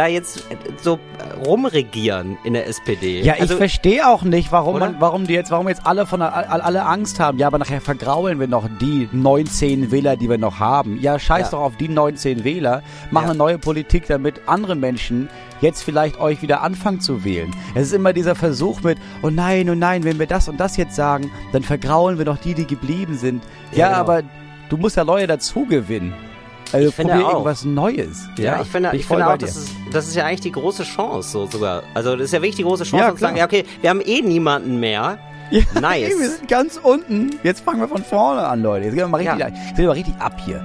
da 0.00 0.06
jetzt 0.06 0.50
äh, 0.50 0.56
so 0.80 0.94
äh, 1.18 1.44
rumregieren 1.46 2.38
in 2.44 2.54
der 2.54 2.66
SPD. 2.66 3.20
Ja, 3.20 3.34
ich 3.34 3.42
also, 3.42 3.56
verstehe 3.58 4.08
auch 4.08 4.22
nicht, 4.22 4.50
warum 4.50 4.76
Oder? 4.76 4.86
man, 4.92 5.00
warum 5.00 5.26
die 5.26 5.34
jetzt, 5.34 5.50
warum 5.50 5.68
jetzt 5.68 5.86
alle 5.86 6.06
von 6.06 6.22
alle 6.22 6.86
Angst 6.86 7.20
haben. 7.20 7.38
Ja, 7.38 7.48
aber 7.48 7.58
nachher 7.58 7.82
vergraulen 7.82 8.40
wir 8.40 8.48
noch 8.48 8.66
die 8.80 9.08
19 9.12 9.90
Wähler, 9.90 10.16
die 10.16 10.30
wir 10.30 10.38
noch 10.38 10.58
haben. 10.58 10.98
Ja, 11.00 11.18
scheiß 11.18 11.48
Ja. 11.48 11.58
doch 11.58 11.60
auf 11.60 11.76
die 11.76 11.88
19 11.88 12.44
Wähler. 12.44 12.82
Mach 13.10 13.22
Ja. 13.22 13.28
eine 13.28 13.36
neue 13.38 13.58
Politik, 13.58 14.06
damit 14.06 14.40
andere 14.46 14.74
Menschen 14.74 15.28
jetzt 15.60 15.82
vielleicht 15.82 16.18
euch 16.18 16.40
wieder 16.40 16.62
anfangen 16.62 17.00
zu 17.02 17.22
wählen. 17.22 17.54
Es 17.74 17.88
ist 17.88 17.92
immer 17.92 18.14
dieser 18.14 18.34
Versuch 18.34 18.80
mit, 18.82 18.96
oh 19.22 19.28
nein, 19.28 19.68
oh 19.68 19.74
nein, 19.74 20.04
wenn 20.04 20.18
wir 20.18 20.26
das 20.26 20.48
und 20.48 20.58
das 20.58 20.78
jetzt 20.78 20.96
sagen, 20.96 21.30
dann 21.52 21.62
vergraulen 21.62 22.16
wir 22.16 22.24
noch 22.24 22.38
die, 22.38 22.54
die 22.54 22.66
geblieben 22.66 23.18
sind. 23.18 23.42
Ja, 23.72 23.78
Ja, 23.78 23.88
genau. 23.88 24.00
aber 24.00 24.22
du 24.70 24.78
musst 24.78 24.96
ja 24.96 25.02
Leute 25.02 25.26
dazu 25.26 25.66
gewinnen. 25.66 26.14
Also 26.72 26.88
Ich 26.88 26.94
finde 26.94 27.12
probier 27.14 27.26
auch. 27.28 27.32
irgendwas 27.32 27.64
Neues. 27.64 28.28
Ja, 28.38 28.60
ich 28.62 28.68
finde, 28.68 28.90
ich 28.94 29.06
finde 29.06 29.26
auch, 29.28 29.36
das 29.36 29.56
ist, 29.56 29.70
das 29.92 30.06
ist 30.08 30.16
ja 30.16 30.24
eigentlich 30.26 30.40
die 30.40 30.52
große 30.52 30.84
Chance 30.84 31.28
so 31.30 31.46
sogar. 31.46 31.82
Also 31.94 32.12
das 32.16 32.26
ist 32.26 32.32
ja 32.32 32.40
wirklich 32.40 32.56
die 32.56 32.62
große 32.62 32.84
Chance, 32.84 33.04
Ja, 33.04 33.12
zu 33.14 33.18
sagen, 33.20 33.36
ja 33.36 33.44
okay, 33.44 33.64
wir 33.80 33.90
haben 33.90 34.00
eh 34.00 34.22
niemanden 34.22 34.78
mehr. 34.80 35.18
Ja, 35.52 35.62
Nice. 35.80 36.10
Wir 36.16 36.30
sind 36.30 36.46
ganz 36.46 36.76
unten. 36.80 37.30
Jetzt 37.42 37.64
fangen 37.64 37.80
wir 37.80 37.88
von 37.88 38.04
vorne 38.04 38.46
an, 38.46 38.62
Leute. 38.62 38.84
Jetzt 38.84 38.94
gehen 38.94 39.02
wir 39.02 39.08
mal 39.08 39.16
richtig, 39.16 39.40
Ja. 39.40 39.48
jetzt 39.48 39.56
gehen 39.70 39.78
wir 39.78 39.86
mal 39.88 39.92
richtig 39.94 40.14
ab 40.20 40.40
hier. 40.44 40.64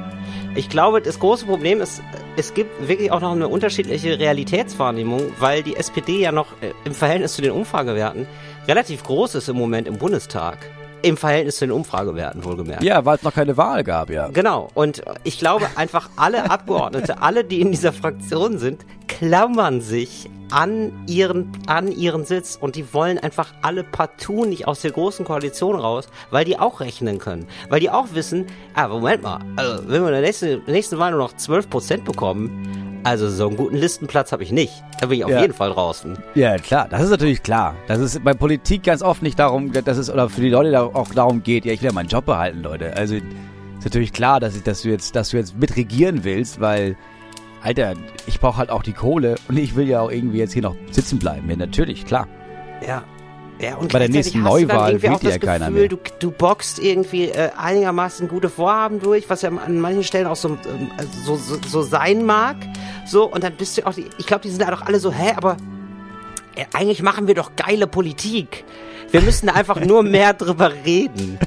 Ich 0.54 0.70
glaube, 0.70 1.02
das 1.02 1.20
große 1.20 1.48
Problem 1.48 1.82
ist, 1.82 2.04
es 2.38 2.54
gibt 2.54 2.88
wirklich 2.88 3.12
auch 3.12 3.20
noch 3.20 3.32
eine 3.32 3.48
unterschiedliche 3.48 4.20
Realitätswahrnehmung, 4.20 5.24
weil 5.39 5.63
die 5.63 5.76
SPD 5.76 6.20
ja 6.22 6.32
noch 6.32 6.52
äh, 6.62 6.72
im 6.84 6.94
Verhältnis 6.94 7.34
zu 7.34 7.41
den 7.41 7.50
Umfragewerten 7.52 8.28
relativ 8.68 9.04
groß 9.04 9.34
ist 9.34 9.50
im 9.50 9.58
Moment 9.58 9.88
im 9.88 9.98
Bundestag. 9.98 10.60
Im 11.06 11.18
Verhältnis 11.18 11.58
zu 11.58 11.65
den 11.65 11.72
Umfragewerten, 11.72 12.44
wohlgemerkt. 12.44 12.84
Ja, 12.84 13.06
weil 13.06 13.18
es 13.18 13.22
noch 13.22 13.34
keine 13.34 13.58
Wahl 13.58 13.84
gab, 13.84 14.10
ja. 14.10 14.28
Genau. 14.30 14.70
Und 14.74 15.04
ich 15.24 15.38
glaube 15.38 15.68
einfach, 15.76 16.10
alle 16.15 16.50
Abgeordnete, 16.50 17.22
alle, 17.22 17.44
die 17.44 17.62
in 17.62 17.70
dieser 17.70 17.94
Fraktion 17.94 18.58
sind, 18.58 18.84
klammern 19.08 19.82
sich 19.82 20.30
an 20.52 20.91
ihren, 21.08 21.52
an 21.68 21.91
ihren 21.91 22.24
Sitz 22.26 22.58
und 22.60 22.76
die 22.76 22.94
wollen 22.94 23.18
einfach 23.18 23.54
alle 23.62 23.84
partout 23.84 24.46
nicht 24.46 24.68
aus 24.68 24.82
der 24.82 24.91
großen 24.91 25.26
Koalition 25.26 25.76
raus, 25.76 26.08
weil 26.30 26.46
die 26.46 26.60
auch 26.60 26.80
rechnen 26.82 27.18
können. 27.18 27.48
Weil 27.70 27.80
die 27.80 27.89
auch 27.89 28.08
wissen, 28.13 28.46
ah, 28.76 28.88
Moment 28.88 29.24
mal, 29.24 29.39
also, 29.56 29.84
wenn 29.88 30.02
wir 30.02 30.08
in 30.10 30.13
der 30.13 30.22
nächsten, 30.22 30.62
nächsten 30.68 31.00
Wahl 31.00 31.12
nur 31.12 31.20
noch 31.20 31.34
12% 31.34 32.04
bekommen, 32.04 33.02
also 33.04 33.30
so 33.30 33.48
einen 33.48 33.58
guten 33.58 33.76
Listenplatz 33.78 34.32
habe 34.32 34.44
ich 34.44 34.52
nicht. 34.52 34.74
Da 35.00 35.08
bin 35.08 35.20
ich 35.20 35.26
auf 35.26 35.32
Ja. 35.32 35.41
jeden 35.41 35.54
Fall 35.54 35.72
draußen. 35.72 36.18
Ja, 36.36 36.58
klar, 36.58 36.88
das 36.89 37.04
ist 37.04 37.10
natürlich 37.12 37.41
klar. 37.44 37.76
Das 37.88 38.00
ist 38.00 38.24
bei 38.24 38.34
Politik 38.34 38.84
ganz 38.84 39.02
oft 39.04 39.22
nicht 39.24 39.38
darum, 39.39 39.72
dass 39.72 39.98
es, 39.98 40.10
oder 40.12 40.30
für 40.30 40.41
die 40.41 40.50
Leute 40.50 40.80
auch 40.82 41.10
darum 41.13 41.44
geht, 41.44 41.65
ja, 41.65 41.74
ich 41.74 41.82
will 41.82 41.88
ja 41.89 41.94
meinen 41.94 42.10
Job 42.10 42.26
behalten, 42.26 42.62
Leute. 42.63 42.96
Also, 42.96 43.15
ist 43.15 43.24
natürlich 43.84 44.13
klar, 44.13 44.39
dass 44.39 44.56
ich, 44.56 44.63
dass 44.63 44.82
du 44.84 44.89
jetzt, 44.89 45.15
dass 45.15 45.30
du 45.30 45.38
jetzt 45.38 45.56
mitregieren 45.58 46.24
willst, 46.24 46.60
weil, 46.60 46.96
Alter, 47.65 47.95
ich 48.28 48.39
brauche 48.39 48.58
halt 48.58 48.69
auch 48.69 48.84
die 48.84 48.93
Kohle 48.93 49.36
und 49.47 49.58
ich 49.58 49.75
will 49.75 49.88
ja 49.88 50.01
auch 50.01 50.12
irgendwie 50.12 50.38
jetzt 50.38 50.54
hier 50.54 50.62
noch 50.62 50.75
sitzen 50.91 51.17
bleiben. 51.17 51.49
Ja, 51.49 51.56
natürlich, 51.56 52.06
klar. 52.06 52.28
Ja. 52.86 53.04
Ja, 53.60 53.78
und 53.78 53.91
Bei 53.91 53.99
der 53.99 54.10
nächsten 54.10 54.43
Neuwahl 54.43 55.01
wählt 55.01 55.23
das 55.23 55.34
ja 55.36 55.38
keiner 55.39 55.71
mehr. 55.71 55.88
Du, 55.88 55.97
du 56.19 56.30
boxt 56.30 56.78
irgendwie 56.78 57.30
äh, 57.30 57.51
einigermaßen 57.58 58.28
gute 58.28 58.49
Vorhaben 58.49 58.99
durch, 58.99 59.30
was 59.30 59.41
ja 59.41 59.49
an 59.49 59.80
manchen 59.80 60.04
Stellen 60.04 60.28
auch 60.28 60.36
so, 60.36 60.49
ähm, 60.49 60.91
so, 61.23 61.38
so, 61.38 61.58
so 61.65 61.82
sein 61.82 62.25
mag. 62.25 62.58
So, 63.08 63.32
und 63.32 63.43
dann 63.43 63.54
bist 63.56 63.78
du 63.78 63.88
auch, 63.88 63.93
die, 63.93 64.06
ich 64.17 64.28
glaube, 64.28 64.43
die 64.43 64.49
sind 64.49 64.62
da 64.62 64.69
doch 64.69 64.82
alle 64.82 64.99
so, 64.99 65.12
hä, 65.12 65.34
aber 65.38 65.56
äh, 66.56 66.65
eigentlich 66.73 67.01
machen 67.01 67.28
wir 67.28 67.34
doch 67.34 67.56
geile 67.56 67.88
Politik. 67.88 68.65
Wir 69.10 69.21
müssen 69.21 69.49
einfach 69.49 69.80
nur 69.80 70.04
mehr 70.04 70.34
drüber 70.34 70.71
reden. 70.86 71.39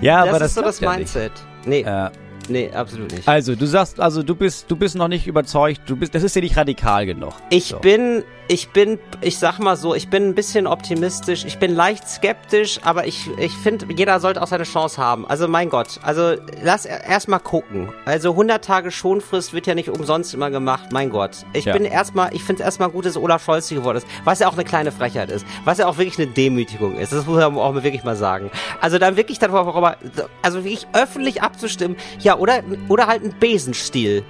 Ja, 0.00 0.24
das 0.24 0.34
aber 0.34 0.44
ist 0.46 0.54
so 0.54 0.62
klappt 0.62 0.74
das 0.74 0.80
ja 0.80 0.90
Mindset. 0.90 1.32
Nee, 1.66 1.76
Nicht. 1.76 1.86
Äh, 1.86 2.10
Nee, 2.50 2.70
absolut 2.72 3.12
nicht. 3.12 3.28
Also, 3.28 3.54
du 3.54 3.66
sagst, 3.66 4.00
also 4.00 4.22
du 4.22 4.34
bist, 4.34 4.70
du 4.70 4.76
bist 4.76 4.96
noch 4.96 5.08
nicht 5.08 5.26
überzeugt, 5.26 5.82
du 5.86 5.96
bist, 5.96 6.14
das 6.14 6.22
ist 6.22 6.34
dir 6.34 6.42
nicht 6.42 6.56
radikal 6.56 7.06
genug. 7.06 7.32
Ich 7.50 7.66
so. 7.66 7.78
bin, 7.78 8.24
ich 8.50 8.70
bin, 8.70 8.98
ich 9.20 9.38
sag 9.38 9.60
mal 9.60 9.76
so, 9.76 9.94
ich 9.94 10.10
bin 10.10 10.24
ein 10.26 10.34
bisschen 10.34 10.66
optimistisch, 10.66 11.44
ich 11.44 11.58
bin 11.60 11.72
leicht 11.72 12.08
skeptisch, 12.08 12.80
aber 12.82 13.06
ich, 13.06 13.30
ich 13.38 13.52
finde, 13.52 13.86
jeder 13.96 14.18
sollte 14.18 14.42
auch 14.42 14.48
seine 14.48 14.64
Chance 14.64 15.00
haben. 15.00 15.24
Also 15.28 15.46
mein 15.46 15.70
Gott, 15.70 16.00
also 16.02 16.34
lass 16.60 16.84
erstmal 16.84 17.38
gucken. 17.38 17.90
Also 18.06 18.30
100 18.30 18.64
Tage 18.64 18.90
Schonfrist 18.90 19.52
wird 19.52 19.68
ja 19.68 19.76
nicht 19.76 19.88
umsonst 19.88 20.34
immer 20.34 20.50
gemacht, 20.50 20.90
mein 20.90 21.10
Gott. 21.10 21.30
Ich 21.52 21.64
Ja. 21.66 21.74
bin 21.74 21.84
erstmal, 21.84 22.34
ich 22.34 22.42
finde 22.42 22.62
es 22.62 22.66
erstmal 22.66 22.90
gut, 22.90 23.06
dass 23.06 23.16
Olaf 23.16 23.44
Scholz 23.44 23.68
hier 23.68 23.78
geworden 23.78 23.98
ist, 23.98 24.06
was 24.24 24.40
ja 24.40 24.48
auch 24.48 24.54
eine 24.54 24.64
kleine 24.64 24.90
Frechheit 24.90 25.30
ist, 25.30 25.46
was 25.64 25.78
ja 25.78 25.86
auch 25.86 25.96
wirklich 25.98 26.18
eine 26.18 26.26
Demütigung 26.26 26.96
ist, 26.98 27.12
das 27.12 27.26
muss 27.26 27.36
man 27.38 27.56
auch 27.56 27.74
wirklich 27.74 28.02
mal 28.02 28.16
sagen. 28.16 28.50
Also 28.80 28.98
dann 28.98 29.16
wirklich 29.16 29.38
darüber, 29.38 29.96
also 30.42 30.64
wirklich 30.64 30.88
öffentlich 30.92 31.40
abzustimmen, 31.40 31.96
ja, 32.18 32.36
oder, 32.36 32.64
oder 32.88 33.06
halt 33.06 33.22
ein 33.22 33.32
Besenstiel. 33.38 34.24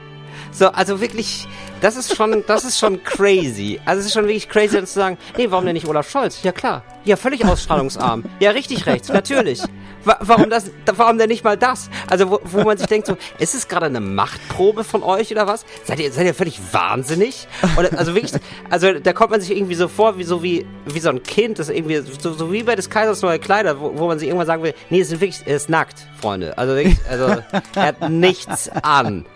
So, 0.52 0.68
also 0.68 1.00
wirklich, 1.00 1.46
das 1.80 1.96
ist 1.96 2.16
schon, 2.16 2.44
das 2.46 2.64
ist 2.64 2.78
schon 2.78 3.02
crazy. 3.04 3.80
Also 3.84 4.00
es 4.00 4.06
ist 4.06 4.12
schon 4.14 4.24
wirklich 4.24 4.48
crazy, 4.48 4.76
dann 4.76 4.86
zu 4.86 4.94
sagen, 4.94 5.16
nee, 5.36 5.46
warum 5.50 5.64
denn 5.64 5.74
nicht 5.74 5.86
Olaf 5.86 6.10
Scholz? 6.10 6.42
Ja 6.42 6.52
klar, 6.52 6.82
ja 7.04 7.16
völlig 7.16 7.44
ausstrahlungsarm. 7.44 8.24
Ja, 8.40 8.50
richtig 8.50 8.86
rechts, 8.86 9.08
natürlich. 9.08 9.62
Wa 10.04 10.16
warum 10.20 10.48
das, 10.48 10.70
warum 10.86 11.18
denn 11.18 11.28
nicht 11.28 11.44
mal 11.44 11.56
das? 11.56 11.90
Also 12.08 12.30
wo, 12.30 12.40
wo 12.44 12.62
man 12.62 12.78
sich 12.78 12.86
denkt 12.86 13.06
so, 13.06 13.16
ist 13.38 13.54
es 13.54 13.68
gerade 13.68 13.86
eine 13.86 14.00
Machtprobe 14.00 14.82
von 14.82 15.02
euch 15.02 15.30
oder 15.30 15.46
was? 15.46 15.64
Seid 15.84 16.00
ihr, 16.00 16.10
seid 16.10 16.26
ihr 16.26 16.34
völlig 16.34 16.58
wahnsinnig? 16.72 17.46
Oder, 17.76 17.98
also 17.98 18.14
wirklich, 18.14 18.32
also 18.70 18.92
da 18.94 19.12
kommt 19.12 19.30
man 19.30 19.40
sich 19.40 19.54
irgendwie 19.54 19.74
so 19.74 19.88
vor, 19.88 20.16
wie 20.16 20.24
so 20.24 20.42
wie, 20.42 20.66
wie 20.86 21.00
so 21.00 21.10
ein 21.10 21.22
Kind, 21.22 21.58
das 21.58 21.68
irgendwie, 21.68 22.02
so, 22.18 22.32
so 22.32 22.50
wie 22.52 22.62
bei 22.62 22.76
des 22.76 22.88
Kaisers 22.88 23.20
neue 23.22 23.38
Kleider, 23.38 23.78
wo, 23.78 23.92
wo 23.98 24.06
man 24.06 24.18
sich 24.18 24.28
irgendwann 24.28 24.46
sagen 24.46 24.62
will, 24.62 24.74
nee, 24.88 25.00
es 25.00 25.12
ist 25.12 25.20
wirklich, 25.20 25.42
er 25.44 25.56
ist 25.56 25.68
nackt, 25.68 26.06
Freunde. 26.20 26.56
Also 26.56 26.74
wirklich, 26.74 26.98
also 27.08 27.42
er 27.74 27.86
hat 27.86 28.10
nichts 28.10 28.70
an. 28.82 29.26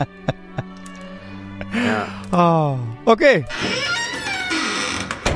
Oh, 2.33 2.79
okay. 3.05 3.45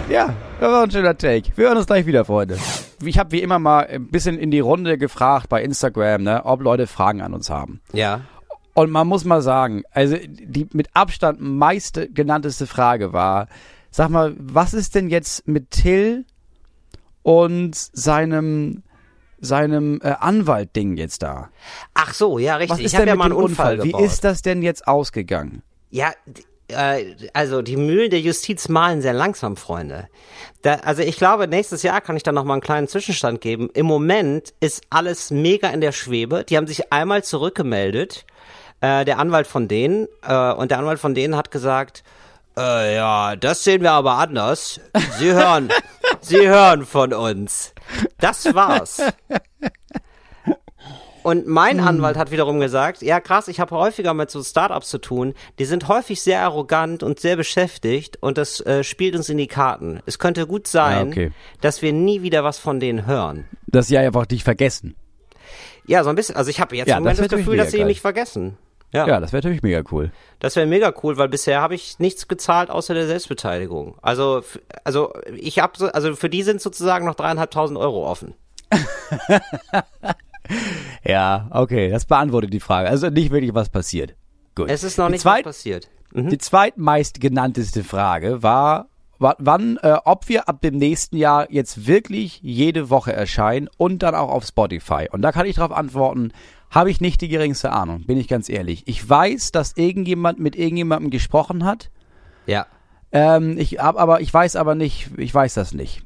Ja, 0.08 0.34
das 0.60 0.70
war 0.70 0.82
ein 0.84 0.90
schöner 0.90 1.16
Take. 1.16 1.50
Wir 1.56 1.66
hören 1.66 1.78
uns 1.78 1.86
gleich 1.86 2.06
wieder, 2.06 2.24
Freunde. 2.24 2.58
Ich 3.02 3.18
habe 3.18 3.32
wie 3.32 3.42
immer 3.42 3.58
mal 3.58 3.86
ein 3.86 4.08
bisschen 4.08 4.38
in 4.38 4.50
die 4.50 4.60
Runde 4.60 4.98
gefragt 4.98 5.48
bei 5.48 5.62
Instagram, 5.62 6.22
ne, 6.22 6.44
ob 6.44 6.62
Leute 6.62 6.86
Fragen 6.86 7.20
an 7.20 7.34
uns 7.34 7.50
haben. 7.50 7.80
Ja. 7.92 8.22
Und 8.74 8.90
man 8.90 9.06
muss 9.08 9.24
mal 9.24 9.42
sagen, 9.42 9.82
also 9.90 10.16
die 10.16 10.68
mit 10.72 10.88
Abstand 10.94 11.40
meiste 11.40 12.08
genannteste 12.08 12.66
Frage 12.66 13.12
war, 13.12 13.48
sag 13.90 14.08
mal, 14.08 14.34
was 14.38 14.74
ist 14.74 14.94
denn 14.94 15.08
jetzt 15.10 15.48
mit 15.48 15.70
Till 15.70 16.24
und 17.22 17.74
seinem 17.74 18.82
seinem 19.40 20.00
äh, 20.02 20.14
Anwalt-Ding 20.18 20.96
jetzt 20.96 21.22
da? 21.22 21.50
Ach 21.94 22.12
so, 22.12 22.38
ja, 22.38 22.54
Was 22.54 22.62
richtig. 22.62 22.78
ist 22.80 22.92
ich 22.92 22.94
habe 22.94 23.06
denn 23.06 23.14
ja 23.14 23.16
mal 23.16 23.26
einen 23.26 23.34
Unfall, 23.34 23.80
Unfall? 23.80 24.00
Wie 24.00 24.04
ist 24.04 24.24
das 24.24 24.42
denn 24.42 24.62
jetzt 24.62 24.88
ausgegangen? 24.88 25.62
Ja, 25.90 26.12
äh, 26.68 27.14
also 27.32 27.62
die 27.62 27.76
Mühlen 27.76 28.10
der 28.10 28.20
Justiz 28.20 28.68
malen 28.68 29.02
sehr 29.02 29.14
langsam, 29.14 29.56
Freunde. 29.56 30.08
Da, 30.62 30.74
also 30.76 31.02
ich 31.02 31.16
glaube, 31.16 31.48
nächstes 31.48 31.82
Jahr 31.82 32.00
kann 32.00 32.16
ich 32.16 32.22
da 32.22 32.32
noch 32.32 32.44
mal 32.44 32.54
einen 32.54 32.62
kleinen 32.62 32.88
Zwischenstand 32.88 33.40
geben. 33.40 33.70
Im 33.74 33.86
Moment 33.86 34.54
ist 34.60 34.82
alles 34.90 35.30
mega 35.30 35.68
in 35.68 35.80
der 35.80 35.92
Schwebe. 35.92 36.44
Die 36.44 36.56
haben 36.56 36.66
sich 36.66 36.92
einmal 36.92 37.24
zurückgemeldet, 37.24 38.26
äh, 38.80 39.04
der 39.04 39.18
Anwalt 39.18 39.46
von 39.46 39.68
denen, 39.68 40.08
äh, 40.22 40.52
und 40.52 40.70
der 40.70 40.78
Anwalt 40.78 40.98
von 40.98 41.14
denen 41.14 41.36
hat 41.36 41.50
gesagt, 41.50 42.02
äh, 42.56 42.96
ja, 42.96 43.36
das 43.36 43.62
sehen 43.62 43.82
wir 43.82 43.92
aber 43.92 44.14
anders. 44.14 44.80
Sie 45.18 45.32
hören, 45.32 45.68
Sie 46.20 46.48
hören 46.48 46.84
von 46.84 47.12
uns. 47.12 47.72
Das 48.18 48.52
war's. 48.52 49.00
Und 51.28 51.46
mein 51.46 51.78
Anwalt 51.78 52.16
hat 52.16 52.30
wiederum 52.30 52.58
gesagt, 52.58 53.02
ja 53.02 53.20
krass, 53.20 53.48
ich 53.48 53.60
habe 53.60 53.76
häufiger 53.76 54.14
mit 54.14 54.30
so 54.30 54.42
Startups 54.42 54.88
zu 54.88 54.96
tun, 54.96 55.34
die 55.58 55.66
sind 55.66 55.86
häufig 55.86 56.22
sehr 56.22 56.40
arrogant 56.40 57.02
und 57.02 57.20
sehr 57.20 57.36
beschäftigt 57.36 58.16
und 58.22 58.38
das 58.38 58.60
äh, 58.60 58.82
spielt 58.82 59.14
uns 59.14 59.28
in 59.28 59.36
die 59.36 59.46
Karten. 59.46 60.00
Es 60.06 60.18
könnte 60.18 60.46
gut 60.46 60.66
sein, 60.66 61.08
Ja, 61.08 61.12
okay. 61.12 61.32
dass 61.60 61.82
wir 61.82 61.92
nie 61.92 62.22
wieder 62.22 62.44
was 62.44 62.58
von 62.58 62.80
denen 62.80 63.04
hören. 63.04 63.44
Dass 63.66 63.88
sie 63.88 63.98
einfach 63.98 64.24
dich 64.24 64.42
vergessen. 64.42 64.96
Ja, 65.86 66.02
so 66.02 66.08
ein 66.08 66.16
bisschen, 66.16 66.34
also 66.34 66.48
ich 66.48 66.60
habe 66.62 66.74
jetzt 66.76 66.88
Ja, 66.88 66.96
im 66.96 67.02
Moment 67.02 67.18
das 67.18 67.28
das, 67.28 67.38
Gefühl, 67.40 67.58
dass 67.58 67.72
sie 67.72 67.76
geil. 67.78 67.86
mich 67.88 68.00
vergessen. 68.00 68.56
Ja, 68.94 69.06
Ja, 69.06 69.20
das 69.20 69.34
wäre 69.34 69.42
natürlich 69.42 69.62
mega 69.62 69.82
cool. 69.92 70.10
das 70.40 70.56
wäre 70.56 70.66
mega 70.66 70.94
cool, 71.02 71.18
weil 71.18 71.28
bisher 71.28 71.60
habe 71.60 71.74
ich 71.74 71.98
nichts 71.98 72.26
gezahlt 72.26 72.70
außer 72.70 72.94
der 72.94 73.06
Selbstbeteiligung. 73.06 73.98
Also, 74.00 74.42
also 74.82 75.12
ich 75.36 75.58
habe, 75.58 75.74
so, 75.76 75.88
also 75.88 76.16
für 76.16 76.30
die 76.30 76.42
sind 76.42 76.62
sozusagen 76.62 77.04
noch 77.04 77.16
dreieinhalbtausend 77.16 77.78
Euro 77.78 78.08
offen. 78.10 78.32
Ja, 81.04 81.48
okay, 81.52 81.88
das 81.90 82.04
beantwortet 82.06 82.52
die 82.52 82.60
Frage. 82.60 82.88
Also 82.88 83.08
nicht 83.08 83.30
wirklich 83.30 83.54
was 83.54 83.68
passiert. 83.70 84.14
Gut. 84.54 84.68
Es 84.68 84.82
ist 84.82 84.98
noch 84.98 85.06
die 85.06 85.12
nicht 85.12 85.22
zweit, 85.22 85.46
was 85.46 85.56
passiert. 85.56 85.88
Mhm. 86.12 86.28
Die 86.30 86.38
zweitmeist 86.38 87.20
genannteste 87.20 87.84
Frage 87.84 88.42
war, 88.42 88.88
wa- 89.18 89.36
wann, 89.38 89.78
äh, 89.82 89.96
ob 90.04 90.28
wir 90.28 90.48
ab 90.48 90.60
dem 90.60 90.76
nächsten 90.76 91.16
Jahr 91.16 91.50
jetzt 91.50 91.86
wirklich 91.86 92.40
jede 92.42 92.90
Woche 92.90 93.12
erscheinen 93.12 93.68
und 93.76 94.02
dann 94.02 94.14
auch 94.14 94.28
auf 94.30 94.44
Spotify. 94.44 95.08
Und 95.10 95.22
da 95.22 95.32
kann 95.32 95.46
ich 95.46 95.56
darauf 95.56 95.72
antworten, 95.76 96.32
habe 96.70 96.90
ich 96.90 97.00
nicht 97.00 97.20
die 97.20 97.28
geringste 97.28 97.72
Ahnung, 97.72 98.04
bin 98.04 98.18
ich 98.18 98.28
ganz 98.28 98.48
ehrlich. 98.48 98.82
Ich 98.86 99.08
weiß, 99.08 99.52
dass 99.52 99.76
irgendjemand 99.76 100.38
mit 100.40 100.56
irgendjemandem 100.56 101.10
gesprochen 101.10 101.64
hat. 101.64 101.90
Ja. 102.46 102.66
Ähm, 103.12 103.56
ich 103.56 103.78
hab 103.78 103.96
aber, 103.98 104.20
ich 104.20 104.34
weiß 104.34 104.56
aber 104.56 104.74
nicht, 104.74 105.10
ich 105.16 105.32
weiß 105.32 105.54
das 105.54 105.72
nicht. 105.72 106.02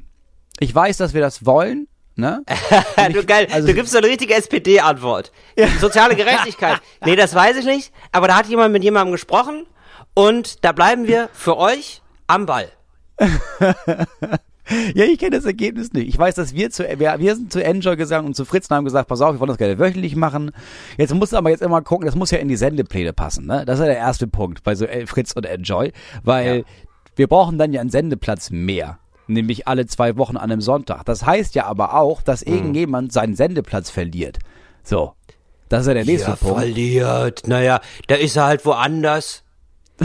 Ich 0.61 0.73
weiß, 0.73 0.99
dass 0.99 1.15
wir 1.15 1.21
das 1.21 1.45
wollen, 1.47 1.89
ne? 2.17 2.43
du 3.13 3.25
geil, 3.25 3.47
also- 3.51 3.69
du 3.69 3.75
gibst 3.75 3.93
so 3.93 3.99
eine 3.99 4.07
richtige 4.09 4.35
SPD-Antwort. 4.35 5.33
Soziale 5.81 6.17
Gerechtigkeit. 6.17 6.81
nee, 7.05 7.17
das 7.17 7.35
weiß 7.35 7.57
ich 7.57 7.65
nicht, 7.67 7.93
aber 8.13 8.29
da 8.29 8.37
hat 8.37 8.47
jemand 8.47 8.73
mit 8.73 8.83
jemandem 8.85 9.13
gesprochen 9.13 9.67
und 10.15 10.65
da 10.65 10.73
bleiben 10.73 11.07
wir 11.07 11.29
für 11.33 11.57
euch 11.57 12.03
am 12.27 12.47
Ball. 12.47 12.69
Ja, 14.95 15.05
ich 15.05 15.19
kenne 15.19 15.37
das 15.37 15.45
Ergebnis 15.45 15.93
nicht. 15.93 16.09
Ich 16.09 16.17
weiß, 16.17 16.37
dass 16.37 16.55
wir 16.55 16.71
zu, 16.71 16.85
wir, 16.99 17.19
wir 17.19 17.35
sind 17.35 17.53
zu 17.53 17.63
Enjoy 17.63 17.97
gesagt 17.97 18.25
und 18.25 18.35
zu 18.37 18.45
Fritz 18.45 18.71
und 18.71 18.77
haben 18.77 18.85
gesagt, 18.85 19.09
pass 19.09 19.21
auf, 19.21 19.35
wir 19.35 19.41
wollen 19.41 19.49
das 19.49 19.59
gerne 19.59 19.79
wöchentlich 19.79 20.15
machen. 20.15 20.53
Jetzt 20.97 21.13
musst 21.13 21.33
du 21.33 21.37
aber 21.37 21.51
jetzt 21.51 21.63
immer 21.63 21.83
gucken, 21.83 22.07
das 22.07 22.15
muss 22.15 22.31
ja 22.31 22.39
in 22.39 22.49
die 22.49 22.57
Sendepläne 22.57 23.13
passen, 23.13 23.45
ne? 23.47 23.65
Das 23.67 23.81
ist 23.81 23.81
ja 23.81 23.87
der 23.91 23.99
erste 23.99 24.29
Punkt 24.29 24.63
bei 24.63 24.77
so 24.77 24.87
äh, 24.87 25.05
Fritz 25.07 25.33
und 25.33 25.45
Enjoy, 25.47 25.93
weil 26.23 26.59
Ja. 26.59 26.63
wir 27.17 27.27
brauchen 27.27 27.59
dann 27.59 27.73
ja 27.73 27.81
einen 27.81 27.91
Sendeplatz 27.91 28.51
mehr. 28.51 28.99
Nämlich 29.33 29.67
alle 29.69 29.87
zwei 29.87 30.17
Wochen 30.17 30.37
an 30.37 30.51
einem 30.51 30.61
Sonntag. 30.61 31.05
Das 31.05 31.25
heißt 31.27 31.55
ja 31.55 31.67
aber 31.67 31.95
auch, 31.95 32.23
dass 32.23 32.45
Mhm. 32.45 32.53
irgendjemand 32.55 33.13
seinen 33.13 33.35
Sendeplatz 33.35 33.91
verliert. 33.91 34.39
So. 34.83 35.15
Das 35.69 35.83
ist 35.83 35.87
ja 35.89 35.95
der 35.95 36.05
nächste 36.05 36.33
Punkt. 36.37 36.59
verliert. 36.59 37.47
Naja, 37.47 37.81
da 38.07 38.15
ist 38.17 38.37
er 38.37 38.45
halt 38.45 38.65
woanders. 38.67 39.43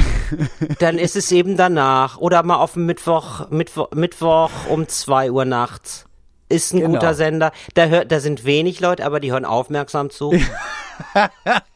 Dann 0.79 0.97
ist 0.97 1.15
es 1.15 1.31
eben 1.31 1.57
danach. 1.57 2.17
Oder 2.17 2.43
mal 2.43 2.57
auf 2.57 2.73
dem 2.73 2.85
Mittwoch, 2.85 3.49
Mittwoch, 3.49 3.89
Mittwoch 3.93 4.51
um 4.69 4.87
zwei 4.87 5.31
Uhr 5.31 5.45
nachts. 5.45 6.05
Ist 6.49 6.73
ein 6.73 6.79
Genau. 6.79 6.93
guter 6.93 7.13
Sender. 7.13 7.51
Da 7.73 7.85
hört, 7.87 8.11
da 8.11 8.19
sind 8.19 8.45
wenig 8.45 8.79
Leute, 8.79 9.05
aber 9.05 9.19
die 9.19 9.31
hören 9.31 9.45
aufmerksam 9.45 10.09
zu. 10.09 10.33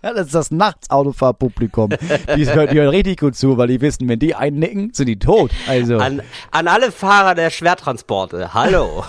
Das 0.01 0.25
ist 0.25 0.33
das 0.33 0.49
Nachtautofahrpublikum. 0.49 1.89
Die 2.35 2.45
hören, 2.47 2.69
die 2.71 2.79
hören 2.79 2.89
richtig 2.89 3.19
gut 3.19 3.35
zu, 3.35 3.55
weil 3.55 3.67
die 3.67 3.79
wissen, 3.79 4.09
wenn 4.09 4.17
die 4.17 4.33
einnicken, 4.33 4.93
sind 4.95 5.05
die 5.05 5.19
tot. 5.19 5.51
Also. 5.67 5.99
An, 5.99 6.23
an 6.49 6.67
alle 6.67 6.91
Fahrer 6.91 7.35
der 7.35 7.51
Schwertransporte. 7.51 8.55
Hallo. 8.55 9.03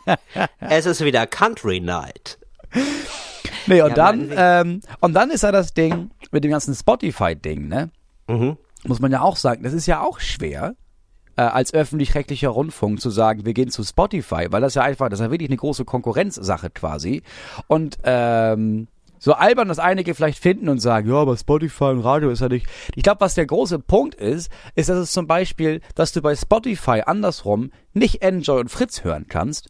es 0.60 0.86
ist 0.86 1.04
wieder 1.04 1.26
Country 1.26 1.80
Night. 1.80 2.38
Nee, 3.66 3.82
und 3.82 3.90
Ja, 3.90 3.94
dann, 3.94 4.30
ähm, 4.34 4.80
und 5.00 5.12
dann 5.12 5.30
ist 5.30 5.42
ja 5.42 5.52
das 5.52 5.74
Ding 5.74 6.10
mit 6.30 6.44
dem 6.44 6.50
ganzen 6.50 6.74
Spotify-Ding, 6.74 7.68
ne? 7.68 7.90
Mhm. 8.28 8.56
Muss 8.84 9.00
man 9.00 9.12
ja 9.12 9.20
auch 9.20 9.36
sagen, 9.36 9.62
das 9.64 9.74
ist 9.74 9.84
ja 9.86 10.00
auch 10.00 10.18
schwer, 10.18 10.74
äh, 11.36 11.42
als 11.42 11.72
öffentlich-rechtlicher 11.74 12.48
Rundfunk 12.48 13.00
zu 13.00 13.10
sagen, 13.10 13.44
wir 13.44 13.54
gehen 13.54 13.70
zu 13.70 13.82
Spotify, 13.84 14.46
weil 14.50 14.60
das 14.60 14.74
ja 14.74 14.82
einfach, 14.82 15.08
das 15.08 15.20
ist 15.20 15.24
ja 15.24 15.30
wirklich 15.30 15.50
eine 15.50 15.56
große 15.56 15.84
Konkurrenzsache 15.84 16.70
quasi. 16.70 17.22
Und 17.68 17.98
ähm, 18.04 18.88
so 19.18 19.34
albern 19.34 19.68
das 19.68 19.78
einige 19.78 20.14
vielleicht 20.14 20.38
finden 20.38 20.68
und 20.68 20.80
sagen, 20.80 21.08
ja, 21.08 21.14
aber 21.14 21.36
Spotify 21.36 21.84
und 21.84 22.00
Radio 22.00 22.30
ist 22.30 22.40
ja 22.40 22.48
nicht. 22.48 22.66
Ich 22.96 23.04
glaube, 23.04 23.20
was 23.20 23.34
der 23.34 23.46
große 23.46 23.78
Punkt 23.78 24.16
ist, 24.16 24.50
ist, 24.74 24.88
dass 24.88 24.98
es 24.98 25.12
zum 25.12 25.28
Beispiel, 25.28 25.80
dass 25.94 26.12
du 26.12 26.20
bei 26.22 26.34
Spotify 26.34 27.02
andersrum 27.06 27.70
nicht 27.92 28.22
Enjoy 28.22 28.60
und 28.60 28.68
Fritz 28.68 29.04
hören 29.04 29.26
kannst, 29.28 29.68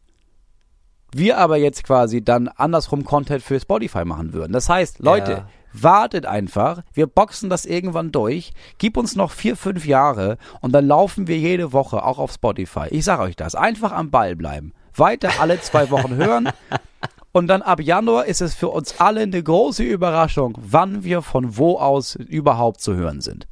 wir 1.14 1.36
aber 1.36 1.58
jetzt 1.58 1.84
quasi 1.84 2.24
dann 2.24 2.48
andersrum 2.48 3.04
Content 3.04 3.42
für 3.42 3.60
Spotify 3.60 4.06
machen 4.06 4.32
würden. 4.32 4.52
Das 4.52 4.70
heißt, 4.70 5.00
Leute, 5.00 5.32
Ja. 5.32 5.48
Wartet 5.72 6.26
einfach, 6.26 6.82
wir 6.92 7.06
boxen 7.06 7.50
das 7.50 7.64
irgendwann 7.64 8.12
durch, 8.12 8.52
gib 8.78 8.96
uns 8.96 9.16
noch 9.16 9.30
vier, 9.30 9.56
fünf 9.56 9.86
Jahre 9.86 10.38
und 10.60 10.72
dann 10.72 10.86
laufen 10.86 11.26
wir 11.26 11.38
jede 11.38 11.72
Woche 11.72 12.04
auch 12.04 12.18
auf 12.18 12.32
Spotify. 12.32 12.86
Ich 12.90 13.04
sage 13.04 13.22
euch 13.22 13.36
das, 13.36 13.54
einfach 13.54 13.92
am 13.92 14.10
Ball 14.10 14.36
bleiben. 14.36 14.72
Weiter 14.94 15.30
alle 15.40 15.60
zwei 15.60 15.90
Wochen 15.90 16.14
hören 16.16 16.50
und 17.32 17.46
dann 17.46 17.62
ab 17.62 17.80
Januar 17.80 18.26
ist 18.26 18.42
es 18.42 18.54
für 18.54 18.68
uns 18.68 19.00
alle 19.00 19.20
eine 19.22 19.42
große 19.42 19.82
Überraschung, 19.82 20.58
wann 20.60 21.04
wir 21.04 21.22
von 21.22 21.56
wo 21.56 21.78
aus 21.78 22.14
überhaupt 22.16 22.80
zu 22.80 22.94
hören 22.94 23.20
sind. 23.20 23.46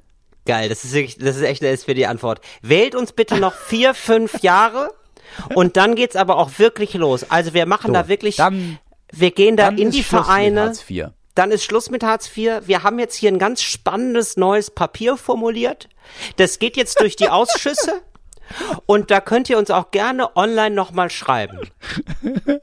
Geil, 0.46 0.68
das 0.68 0.85
ist 0.85 0.92
wirklich, 0.94 1.18
das 1.18 1.37
ist 1.37 1.42
echt 1.42 1.62
eine 1.62 1.70
SPD-Antwort. 1.70 2.40
Wählt 2.62 2.94
uns 2.94 3.12
bitte 3.12 3.38
noch 3.38 3.54
vier, 3.54 3.94
fünf 3.94 4.42
Jahre 4.42 4.90
und 5.54 5.76
dann 5.76 5.94
geht's 5.94 6.16
aber 6.16 6.37
auch 6.38 6.59
wirklich 6.59 6.94
los. 6.94 7.30
Also 7.30 7.54
wir 7.54 7.66
machen 7.66 7.88
So, 7.88 7.92
da 7.92 8.09
wirklich, 8.09 8.37
dann- 8.37 8.78
wir 9.12 9.30
gehen 9.33 9.56
da 9.56 9.68
in 9.68 9.90
die 9.90 10.02
Vereine. 10.02 10.72
Dann 11.40 11.53
ist 11.53 11.64
Schluss 11.64 11.88
mit 11.88 12.05
Hartz 12.05 12.26
IV. 12.37 12.66
Wir 12.66 12.83
haben 12.83 12.98
jetzt 12.98 13.14
hier 13.16 13.33
ein 13.33 13.38
ganz 13.38 13.62
spannendes 13.62 14.37
neues 14.37 14.70
Papier 14.70 15.16
formuliert. 15.16 15.88
Das 16.37 16.59
geht 16.59 16.76
jetzt 16.76 17.00
durch 17.00 17.16
die 17.16 17.31
Ausschüsse. 17.31 18.03
Und 18.85 19.11
da 19.11 19.22
könnt 19.22 19.48
ihr 19.48 19.57
uns 19.57 19.70
auch 19.70 19.90
gerne 19.90 20.37
online 20.37 20.74
nochmal 20.74 21.09
schreiben. 21.09 21.59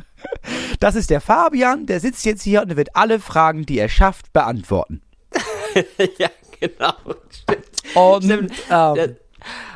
Das 0.79 0.95
ist 0.95 1.09
der 1.09 1.21
Fabian, 1.21 1.85
der 1.87 1.99
sitzt 1.99 2.23
jetzt 2.25 2.43
hier 2.43 2.61
und 2.61 2.75
wird 2.75 2.95
alle 2.95 3.19
Fragen, 3.19 3.65
die 3.65 3.79
er 3.79 3.89
schafft, 3.89 4.31
beantworten. 4.33 5.01
ja, 6.17 6.29
genau. 6.59 6.93
Stimmt. 7.31 7.95
Und 7.95 8.23
Stimmt. 8.23 8.53
ähm, 8.69 9.15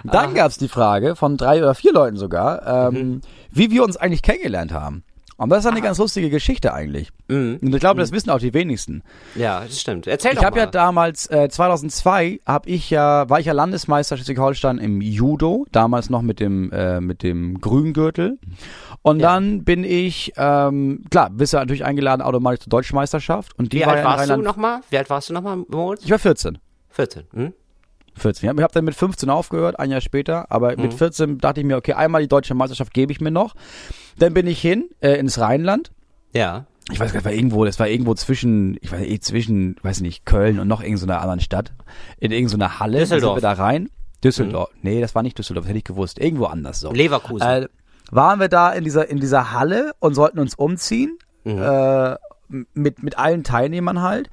dann 0.04 0.34
gab's 0.36 0.58
die 0.58 0.68
Frage 0.68 1.16
von 1.16 1.38
drei 1.38 1.60
oder 1.60 1.74
vier 1.76 1.94
Leuten 1.94 2.18
sogar, 2.18 2.88
ähm, 2.90 2.94
Mhm. 2.94 3.22
wie 3.52 3.72
wir 3.72 3.84
uns 3.84 3.98
eigentlich 3.98 4.22
kennengelernt 4.24 4.72
haben. 4.74 5.04
Und 5.44 5.50
das 5.50 5.66
ist 5.66 5.72
eine 5.72 5.82
ganz 5.82 5.98
lustige 5.98 6.30
Geschichte 6.30 6.74
eigentlich. 6.74 7.10
Mhm. 7.28 7.60
Und 7.62 7.74
ich 7.74 7.80
glaube, 7.80 8.00
das 8.00 8.12
wissen 8.12 8.30
auch 8.30 8.40
die 8.40 8.54
wenigsten. 8.54 9.02
Ja, 9.36 9.62
das 9.62 9.80
stimmt. 9.82 10.06
Erzähl 10.08 10.32
Ich 10.34 10.38
doch 10.38 10.46
habe 10.46 10.58
mal. 10.58 10.62
ja 10.64 10.66
damals 10.68 11.26
äh, 11.32 11.50
2002 11.50 12.40
habe 12.46 12.70
ich 12.70 12.90
ja 12.90 13.30
war 13.30 13.40
ich 13.40 13.48
ja 13.48 13.54
Landesmeister 13.54 14.18
Schleswig-Holstein 14.18 14.78
im 14.78 15.02
Judo, 15.02 15.66
damals 15.72 16.10
noch 16.10 16.22
mit 16.22 16.40
dem 16.40 16.72
äh, 16.72 17.02
mit 17.02 17.24
dem 17.24 17.60
Grüngürtel. 17.60 18.38
Und 19.02 19.20
Ja. 19.20 19.34
dann 19.34 19.64
bin 19.64 19.84
ich 19.84 20.34
ähm, 20.38 21.06
klar, 21.10 21.30
bist 21.32 21.54
du 21.54 21.58
natürlich 21.58 21.86
eingeladen 21.86 22.22
automatisch 22.22 22.60
zur 22.66 22.70
Deutschen 22.70 22.96
Meisterschaft 22.96 23.58
und 23.58 23.74
die 23.74 23.78
Wie 23.78 23.82
war 23.82 23.90
alt 23.94 23.98
ja 24.00 24.04
warst 24.06 24.30
du 24.30 24.38
nochmal? 24.38 24.82
Wie 24.90 24.98
alt 24.98 25.10
warst 25.10 25.30
du 25.30 25.34
nochmal, 25.34 25.58
Moritz? 25.68 26.04
Ich 26.06 26.12
war 26.12 26.20
14. 26.20 26.60
14. 26.90 27.24
Hm? 27.34 27.54
14. 28.16 28.46
Ich 28.46 28.50
habe 28.50 28.64
hab 28.64 28.72
dann 28.72 28.86
mit 28.86 28.96
15 28.96 29.30
aufgehört, 29.30 29.80
ein 29.80 29.90
Jahr 29.92 30.02
später. 30.02 30.52
Aber 30.52 30.76
Mhm. 30.76 30.82
mit 30.84 30.94
14 30.94 31.38
dachte 31.38 31.62
ich 31.62 31.66
mir, 31.66 31.78
okay, 31.78 31.94
einmal 31.94 32.22
die 32.22 32.28
deutsche 32.28 32.54
Meisterschaft 32.54 32.94
gebe 32.94 33.12
ich 33.12 33.22
mir 33.22 33.32
noch. 33.32 33.56
Dann 34.18 34.34
bin 34.34 34.48
ich 34.48 34.60
hin 34.62 34.90
äh, 35.02 35.14
ins 35.18 35.40
Rheinland. 35.40 35.92
Ja. 36.34 36.66
Ich 36.92 37.00
weiß 37.00 37.12
gar 37.14 37.20
nicht, 37.20 37.26
war 37.26 37.32
irgendwo, 37.32 37.64
das 37.64 37.80
war 37.80 37.88
irgendwo 37.88 38.14
zwischen, 38.16 38.78
ich 38.82 38.92
weiß 38.92 39.02
eh 39.06 39.20
zwischen, 39.20 39.76
weiß 39.82 40.02
nicht, 40.02 40.26
Köln 40.26 40.60
und 40.60 40.68
noch 40.68 40.82
irgendeiner 40.82 41.22
anderen 41.22 41.40
Stadt. 41.40 41.72
In 42.20 42.32
irgendeiner 42.32 42.80
Halle. 42.80 43.00
Düsseldorf. 43.00 43.36
Sind 43.40 43.44
wir 43.44 43.56
da 43.56 43.62
rein. 43.64 43.90
Düsseldorf. 44.24 44.70
Nee, 44.82 45.00
das 45.02 45.16
war 45.16 45.24
nicht 45.24 45.38
Düsseldorf, 45.38 45.64
das 45.66 45.70
hätte 45.70 45.78
ich 45.80 45.84
gewusst. 45.86 46.20
Irgendwo 46.20 46.46
anders 46.46 46.80
so. 46.80 46.92
Leverkusen. 46.92 47.48
Äh, 47.48 47.68
waren 48.12 48.40
wir 48.40 48.50
da 48.50 48.72
in 48.72 48.84
dieser, 48.84 49.10
in 49.10 49.20
dieser 49.20 49.54
Halle 49.54 49.94
und 50.00 50.16
sollten 50.16 50.40
uns 50.40 50.54
umziehen. 50.56 51.18
Äh, 51.46 52.16
mit, 52.74 53.02
mit 53.04 53.18
allen 53.18 53.44
Teilnehmern 53.44 54.02
halt. 54.02 54.30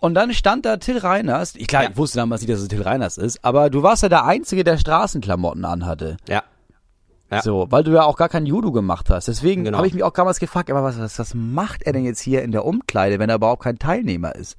Und 0.00 0.14
dann 0.14 0.32
stand 0.34 0.64
da 0.66 0.76
Till 0.76 0.98
Reiners. 0.98 1.54
Ich, 1.56 1.66
klar, 1.66 1.84
Ja. 1.84 1.90
ich 1.90 1.96
wusste 1.96 2.18
damals 2.18 2.42
nicht, 2.42 2.52
dass 2.52 2.60
es 2.60 2.68
Till 2.68 2.82
Reiners 2.82 3.18
ist, 3.18 3.44
aber 3.44 3.70
du 3.70 3.82
warst 3.82 4.02
ja 4.02 4.08
der 4.08 4.24
Einzige, 4.24 4.64
der 4.64 4.78
Straßenklamotten 4.78 5.64
anhatte. 5.64 6.16
ja. 6.28 6.42
Ja. 7.30 7.40
So, 7.40 7.66
weil 7.70 7.82
du 7.82 7.92
ja 7.92 8.02
auch 8.02 8.18
gar 8.18 8.28
kein 8.28 8.44
Judo 8.44 8.72
gemacht 8.72 9.08
hast. 9.08 9.26
Deswegen 9.26 9.64
Genau. 9.64 9.78
habe 9.78 9.86
ich 9.86 9.94
mich 9.94 10.02
auch 10.04 10.10
damals 10.12 10.38
gefragt, 10.38 10.70
aber 10.70 10.84
was, 10.84 10.98
was, 11.00 11.18
was 11.18 11.32
macht 11.32 11.82
er 11.82 11.94
denn 11.94 12.04
jetzt 12.04 12.20
hier 12.20 12.42
in 12.42 12.52
der 12.52 12.66
Umkleide, 12.66 13.18
wenn 13.18 13.30
er 13.30 13.36
überhaupt 13.36 13.62
kein 13.62 13.78
Teilnehmer 13.78 14.34
ist? 14.34 14.58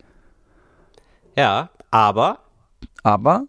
Ja, 1.35 1.69
aber 1.91 2.39
Aber, 3.03 3.43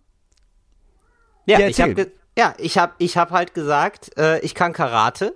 ja, 1.47 1.59
Ja, 1.61 1.69
ich 1.69 1.81
habe 1.81 2.11
ja, 2.37 2.53
ich 2.59 2.77
habe 2.77 2.93
ich 2.99 3.17
habe 3.17 3.31
halt 3.31 3.55
gesagt, 3.55 4.11
äh, 4.19 4.41
ich 4.41 4.55
kann 4.55 4.75
Karate 4.75 5.35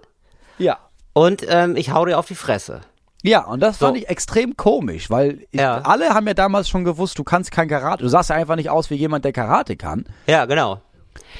ja. 0.58 0.76
und 1.14 1.46
ähm, 1.48 1.74
ich 1.76 1.90
hau 1.92 2.04
dir 2.04 2.18
auf 2.18 2.26
die 2.26 2.34
Fresse. 2.34 2.82
Ja, 3.22 3.44
und 3.46 3.60
das 3.60 3.78
fand 3.78 3.96
So. 3.96 4.02
ich 4.02 4.08
extrem 4.08 4.56
komisch, 4.56 5.10
weil 5.10 5.40
ich, 5.50 5.60
Ja. 5.60 5.78
alle 5.82 6.10
haben 6.10 6.26
ja 6.28 6.34
damals 6.34 6.68
schon 6.68 6.84
gewusst, 6.84 7.18
du 7.18 7.24
kannst 7.24 7.50
kein 7.50 7.68
Karate. 7.68 8.02
Du 8.04 8.08
sahst 8.08 8.30
ja 8.30 8.36
einfach 8.36 8.56
nicht 8.56 8.70
aus 8.70 8.90
wie 8.90 8.94
jemand, 8.94 9.24
der 9.24 9.32
Karate 9.32 9.76
kann. 9.76 10.04
Ja, 10.26 10.44
genau. 10.46 10.80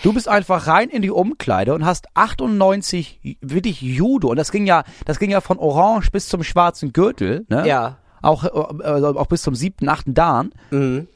Du 0.03 0.13
bist 0.13 0.29
einfach 0.29 0.67
rein 0.67 0.89
in 0.89 1.03
die 1.03 1.11
Umkleide 1.11 1.73
und 1.75 1.85
hast 1.87 2.07
98 2.15 3.39
wirklich 3.41 3.81
Judo 3.81 4.29
und 4.29 4.37
das 4.37 4.51
ging 4.51 4.67
ja, 4.67 4.85
das 5.05 5.19
ging 5.19 5.31
ja 5.31 5.41
von 5.41 5.59
Orange 5.59 6.11
bis 6.11 6.29
zum 6.29 6.43
schwarzen 6.43 6.93
Gürtel, 6.93 7.47
ne? 7.49 7.67
Ja. 7.67 7.99
Auch 8.23 8.45
äh, 8.45 8.83
also 8.85 9.17
auch 9.19 9.27
bis 9.27 9.43
zum 9.43 9.55
siebten, 9.55 9.89
achten 9.89 10.15
Dan. 10.15 10.51
Mhm. 10.71 11.07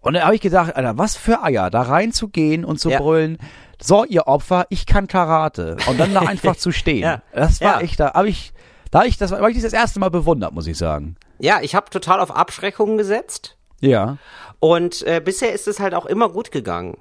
Und 0.00 0.14
dann 0.14 0.24
habe 0.24 0.34
ich 0.34 0.40
gedacht, 0.40 0.74
Alter, 0.76 0.96
was 0.98 1.16
für 1.16 1.42
Eier, 1.42 1.68
da 1.68 1.82
reinzugehen 1.82 2.64
und 2.64 2.78
zu 2.80 2.90
Ja. 2.90 3.00
brüllen, 3.00 3.38
so 3.82 4.04
ihr 4.04 4.26
Opfer, 4.28 4.66
ich 4.70 4.86
kann 4.86 5.06
Karate 5.08 5.76
und 5.88 5.98
dann 6.00 6.14
da 6.14 6.20
einfach 6.20 6.56
zu 6.56 6.72
stehen. 6.72 7.00
Ja. 7.02 7.22
Das 7.34 7.60
war 7.60 7.76
Ja. 7.76 7.80
echt 7.80 8.00
da, 8.00 8.14
habe 8.14 8.28
ich 8.28 8.52
da 8.96 9.04
ich 9.04 9.18
das 9.18 9.30
war 9.30 9.48
ich 9.50 9.62
das 9.62 9.72
erste 9.72 10.00
Mal 10.00 10.08
bewundert, 10.10 10.52
muss 10.52 10.66
ich 10.66 10.78
sagen. 10.78 11.16
Ja, 11.38 11.60
ich 11.60 11.74
habe 11.74 11.90
total 11.90 12.20
auf 12.20 12.34
Abschreckung 12.34 12.96
gesetzt 12.96 13.56
Ja. 13.80 14.16
und 14.58 15.02
äh, 15.06 15.20
bisher 15.22 15.52
ist 15.52 15.68
es 15.68 15.80
halt 15.80 15.92
auch 15.94 16.06
immer 16.06 16.30
gut 16.30 16.50
gegangen. 16.50 16.96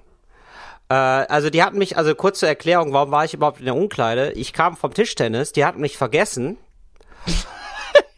Äh, 0.90 0.94
also 0.96 1.50
die 1.50 1.64
hatten 1.64 1.78
mich, 1.78 1.98
also 1.98 2.14
kurze 2.14 2.48
Erklärung, 2.48 2.92
warum 2.92 3.12
war 3.12 3.24
ich 3.24 3.34
überhaupt 3.34 3.60
in 3.60 3.66
der 3.66 3.76
Umkleide? 3.76 4.34
Ich 4.34 4.52
kam 4.52 4.76
vom 4.76 4.94
Tischtennis, 4.94 5.54
die 5.54 5.64
hatten 5.66 5.80
mich 5.82 5.98
vergessen. 5.98 6.58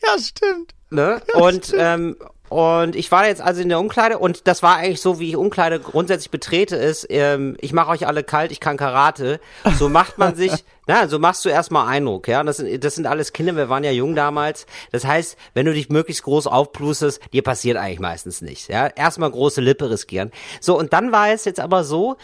Ja, 0.04 0.18
stimmt. 0.20 0.74
Ne? 0.90 1.22
und 1.34 1.74
ähm, 1.78 2.16
und 2.50 2.96
ich 2.96 3.12
war 3.12 3.28
jetzt 3.28 3.42
also 3.42 3.62
in 3.62 3.68
der 3.68 3.78
Umkleide 3.80 4.20
und 4.20 4.48
das 4.48 4.64
war 4.64 4.78
eigentlich 4.78 5.02
so, 5.02 5.20
wie 5.20 5.28
ich 5.30 5.36
Umkleide 5.36 5.82
grundsätzlich 5.82 6.32
betrete, 6.32 6.78
ist, 6.78 7.06
ähm, 7.10 7.58
ich 7.60 7.74
mache 7.74 7.90
euch 7.92 8.08
alle 8.08 8.24
kalt, 8.24 8.54
ich 8.54 8.62
kann 8.62 8.78
Karate. 8.78 9.42
So 9.78 9.90
macht 9.90 10.18
man 10.18 10.36
sich, 10.36 10.64
na, 10.88 11.08
so 11.08 11.20
machst 11.20 11.46
du 11.46 11.50
erstmal 11.50 11.88
Eindruck, 11.88 12.28
ja. 12.28 12.42
Das 12.44 12.58
sind, 12.58 12.84
das 12.84 12.96
sind 12.96 13.06
alles 13.06 13.34
Kinder, 13.34 13.56
wir 13.56 13.70
waren 13.70 13.84
ja 13.84 13.92
jung 13.92 14.16
damals. 14.16 14.66
Das 14.92 15.06
heißt, 15.06 15.38
wenn 15.54 15.66
du 15.66 15.74
dich 15.74 15.90
möglichst 15.90 16.24
groß 16.24 16.48
aufplustest, 16.48 17.22
dir 17.34 17.44
passiert 17.44 17.78
eigentlich 17.78 18.00
meistens 18.00 18.42
nichts, 18.42 18.68
ja. 18.68 18.88
Erstmal 18.88 19.30
große 19.30 19.62
Lippe 19.62 19.90
riskieren. 19.90 20.32
So, 20.62 20.78
und 20.78 20.94
dann 20.94 21.12
war 21.12 21.30
es 21.30 21.46
jetzt 21.46 21.60
aber 21.60 21.84
so, 21.84 22.18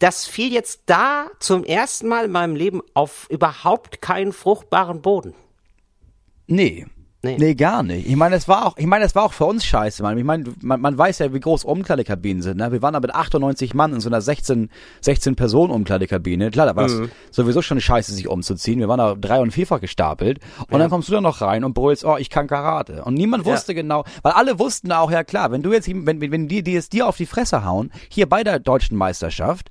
das 0.00 0.26
fiel 0.26 0.52
jetzt 0.52 0.82
da 0.86 1.26
zum 1.38 1.64
ersten 1.64 2.08
Mal 2.08 2.24
in 2.24 2.32
meinem 2.32 2.56
Leben 2.56 2.82
auf 2.94 3.26
überhaupt 3.30 4.02
keinen 4.02 4.32
fruchtbaren 4.32 5.02
Boden. 5.02 5.34
Nee. 6.46 6.86
Nee. 7.22 7.36
Nee. 7.38 7.54
gar 7.54 7.82
nicht. 7.82 8.08
Ich 8.08 8.16
meine, 8.16 8.34
es 8.36 8.48
war 8.48 8.66
auch, 8.66 8.78
ich 8.78 8.86
meine, 8.86 9.04
es 9.04 9.14
war 9.14 9.24
auch 9.24 9.34
für 9.34 9.44
uns 9.44 9.62
scheiße, 9.64 10.02
Mann. 10.02 10.16
Ich 10.16 10.24
meine, 10.24 10.44
man, 10.62 10.80
man 10.80 10.96
weiß 10.96 11.18
ja, 11.18 11.34
wie 11.34 11.40
groß 11.40 11.64
Umkleidekabinen 11.64 12.42
sind, 12.42 12.56
ne? 12.56 12.72
Wir 12.72 12.80
waren 12.80 12.94
da 12.94 13.00
mit 13.00 13.14
98 13.14 13.74
Mann 13.74 13.92
in 13.92 14.00
so 14.00 14.08
einer 14.08 14.22
16, 14.22 14.70
16 15.02 15.36
Personen 15.36 15.70
Umkleidekabine. 15.70 16.50
Klar, 16.50 16.64
da 16.66 16.76
war 16.76 16.88
Mhm. 16.88 17.10
es 17.30 17.36
sowieso 17.36 17.60
schon 17.60 17.78
scheiße, 17.78 18.14
sich 18.14 18.26
umzuziehen. 18.26 18.78
Wir 18.80 18.88
waren 18.88 18.98
da 18.98 19.14
drei- 19.14 19.40
und 19.40 19.50
vierfach 19.50 19.80
gestapelt. 19.82 20.38
Und 20.70 20.78
dann 20.80 20.88
kommst 20.88 21.08
du 21.08 21.12
da 21.12 21.20
noch 21.20 21.42
rein 21.42 21.62
und 21.64 21.74
brüllst, 21.74 22.06
oh, 22.06 22.16
ich 22.16 22.30
kann 22.30 22.46
Karate. 22.46 23.04
Und 23.04 23.14
niemand 23.14 23.44
Ja. 23.46 23.52
wusste 23.52 23.74
genau, 23.74 24.04
weil 24.22 24.32
alle 24.32 24.58
wussten 24.58 24.90
auch, 24.90 25.10
ja 25.10 25.22
klar, 25.22 25.52
wenn 25.52 25.62
du 25.62 25.72
jetzt, 25.72 25.88
wenn, 25.88 26.06
wenn, 26.22 26.32
wenn 26.32 26.48
die, 26.48 26.62
die 26.62 26.76
es 26.76 26.88
dir 26.88 27.06
auf 27.06 27.18
die 27.18 27.26
Fresse 27.26 27.64
hauen, 27.66 27.90
hier 28.08 28.28
bei 28.30 28.42
der 28.44 28.58
deutschen 28.60 28.96
Meisterschaft, 28.96 29.70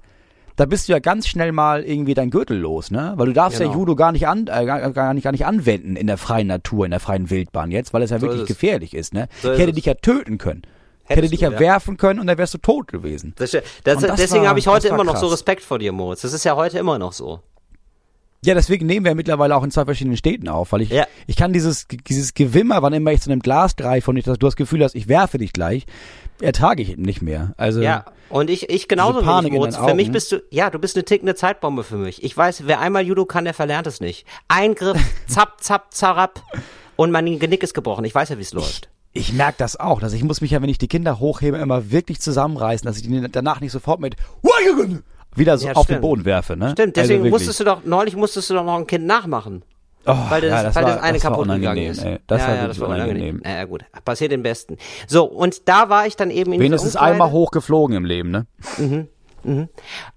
da 0.60 0.66
bist 0.66 0.88
du 0.88 0.92
ja 0.94 1.00
ganz 1.00 1.28
schnell 1.28 1.52
mal 1.52 1.84
irgendwie 1.84 2.14
dein 2.14 2.30
Gürtel 2.30 2.58
los, 2.58 2.92
ne? 2.92 3.14
Weil 3.16 3.28
du 3.28 3.34
darfst 3.34 3.60
ja 3.60 3.66
Genau. 3.68 3.80
Judo 3.80 3.96
gar 3.96 4.12
nicht 4.12 4.28
an, 4.28 4.48
äh, 4.48 4.66
gar, 4.66 5.14
nicht 5.14 5.24
gar 5.24 5.32
nicht 5.32 5.46
anwenden 5.46 5.96
in 5.96 6.08
der 6.08 6.18
freien 6.18 6.48
Natur, 6.48 6.86
in 6.86 6.92
der 6.92 7.00
freien 7.00 7.30
Wildbahn 7.30 7.72
jetzt, 7.72 7.94
weil 7.94 8.02
es 8.02 8.10
ja 8.10 8.18
So 8.20 8.24
wirklich 8.24 8.42
ist 8.42 8.48
gefährlich 8.48 8.94
ist, 8.94 9.14
ne? 9.14 9.28
So 9.42 9.54
ich 9.54 9.60
hätte 9.60 9.74
dich 9.74 9.86
ja 9.86 9.94
töten 9.94 10.38
können. 10.38 10.64
Ich 11.04 11.10
hätte 11.12 11.18
Hättest 11.22 11.34
dich 11.34 11.42
ja, 11.42 11.52
ja. 11.52 11.60
werfen 11.60 11.98
können 11.98 12.20
und 12.20 12.28
dann 12.28 12.38
wärst 12.38 12.54
du 12.54 12.58
tot 12.60 12.88
gewesen. 12.90 13.34
Das, 13.38 13.52
das, 13.52 13.64
das 13.84 14.16
deswegen 14.20 14.48
habe 14.48 14.60
ich 14.60 14.68
heute 14.68 14.90
immer 14.90 15.04
noch 15.04 15.16
so 15.16 15.28
krass. 15.28 15.34
Respekt 15.34 15.64
vor 15.64 15.80
dir, 15.80 15.92
Moritz. 15.92 16.22
Das 16.22 16.34
ist 16.34 16.44
ja 16.44 16.56
heute 16.56 16.78
immer 16.78 17.00
noch 17.00 17.14
so. 17.14 17.40
Ja, 18.46 18.54
deswegen 18.54 18.86
nehmen 18.86 19.06
wir 19.06 19.16
mittlerweile 19.16 19.56
auch 19.56 19.64
in 19.64 19.72
zwei 19.72 19.86
verschiedenen 19.86 20.16
Städten 20.18 20.48
auf, 20.48 20.72
weil 20.72 20.82
ich, 20.82 20.90
Ja. 20.90 21.08
ich 21.28 21.36
kann 21.36 21.52
dieses, 21.52 21.88
dieses 22.08 22.34
Gewimmer, 22.36 22.82
wann 22.82 22.94
immer 22.94 23.12
ich 23.12 23.22
zu 23.22 23.30
einem 23.32 23.42
Glas 23.42 23.76
greife 23.76 24.12
und 24.12 24.18
ich, 24.18 24.24
das- 24.26 24.38
du 24.38 24.46
das 24.48 24.56
Gefühl 24.56 24.84
hast, 24.84 24.96
ich 24.96 25.08
werfe 25.10 25.38
dich 25.40 25.52
gleich, 25.52 25.86
ertrage 26.42 26.82
ich 26.84 26.98
nicht 26.98 27.22
mehr. 27.22 27.54
Also, 27.58 27.82
Ja, 27.82 28.06
und 28.30 28.50
ich, 28.50 28.70
ich 28.70 28.88
genauso 28.88 29.22
Panik 29.22 29.54
wie 29.54 29.58
Moritz. 29.58 29.76
deinen 29.76 29.88
Für 29.90 29.96
mich 29.96 30.12
bist 30.12 30.32
du, 30.32 30.42
ja, 30.52 30.70
du 30.70 30.80
bist 30.80 30.96
eine 30.96 31.06
tickende 31.06 31.36
Zeitbombe 31.36 31.84
für 31.84 31.98
mich. 31.98 32.24
Ich 32.24 32.36
weiß, 32.36 32.64
wer 32.68 32.80
einmal 32.80 33.06
Judo 33.06 33.26
kann, 33.26 33.44
der 33.46 33.54
verlernt 33.54 33.88
es 33.88 34.00
nicht. 34.02 34.26
Eingriff, 34.48 34.98
zapp, 35.28 35.62
zapp, 35.64 35.94
zarab 35.94 36.42
und 36.96 37.12
mein 37.12 37.40
Genick 37.40 37.64
ist 37.64 37.74
gebrochen. 37.74 38.06
Ich 38.06 38.14
weiß 38.16 38.30
ja, 38.30 38.38
wie 38.38 38.42
es 38.44 38.54
läuft. 38.54 38.90
Ich 39.12 39.34
merke 39.34 39.56
das 39.58 39.76
auch, 39.80 40.00
dass 40.00 40.14
ich 40.14 40.24
muss 40.24 40.40
mich 40.42 40.52
ja, 40.52 40.62
wenn 40.62 40.70
ich 40.70 40.78
die 40.78 40.88
Kinder 40.88 41.20
hochhebe, 41.20 41.58
immer 41.58 41.90
wirklich 41.92 42.22
zusammenreißen, 42.22 42.86
dass 42.86 42.98
ich 42.98 43.04
die 43.04 43.28
danach 43.32 43.60
nicht 43.60 43.72
sofort 43.72 44.00
mit 44.00 44.16
wieder 45.36 45.58
so 45.58 45.68
Ja, 45.68 45.74
auf 45.74 45.86
stimmt. 45.86 45.98
den 45.98 46.02
Boden 46.02 46.26
werfe. 46.26 46.56
Ne? 46.56 46.72
Stimmt, 46.72 46.96
deswegen 46.96 47.24
also 47.24 47.32
musstest 47.32 47.60
du 47.60 47.64
doch, 47.64 47.84
neulich 47.86 48.16
musstest 48.16 48.50
du 48.50 48.54
doch 48.56 48.64
noch 48.64 48.78
ein 48.78 48.88
Kind 48.88 49.06
nachmachen. 49.06 49.64
Oh, 50.06 50.16
Weil 50.30 50.42
das, 50.42 50.50
ja, 50.50 50.64
das 50.64 50.76
weil 50.76 50.84
war, 50.84 50.92
das 50.94 51.02
eine 51.02 51.14
das 51.14 51.22
kaputt 51.22 51.48
gegangen 51.48 51.84
ist. 51.84 52.04
Ey. 52.04 52.20
Das 52.28 52.42
ja, 52.42 52.48
war 52.48 52.56
ja, 52.56 52.68
das 52.68 52.80
war 52.80 52.88
unangenehm. 52.90 53.16
unangenehm. 53.16 53.42
Ja, 53.46 53.52
ja, 53.58 53.66
gut. 53.66 53.86
Passiert 54.06 54.32
den 54.32 54.44
Besten. 54.44 54.78
So, 55.08 55.26
und 55.26 55.68
da 55.68 55.90
war 55.90 56.08
ich 56.08 56.16
dann 56.16 56.32
eben 56.32 56.54
in 56.54 56.60
Wenigstens 56.60 56.92
dieser 56.92 57.02
Umkleide. 57.02 57.14
einmal 57.14 57.32
hochgeflogen 57.32 57.96
im 57.96 58.06
Leben, 58.06 58.32
ne? 58.32 58.48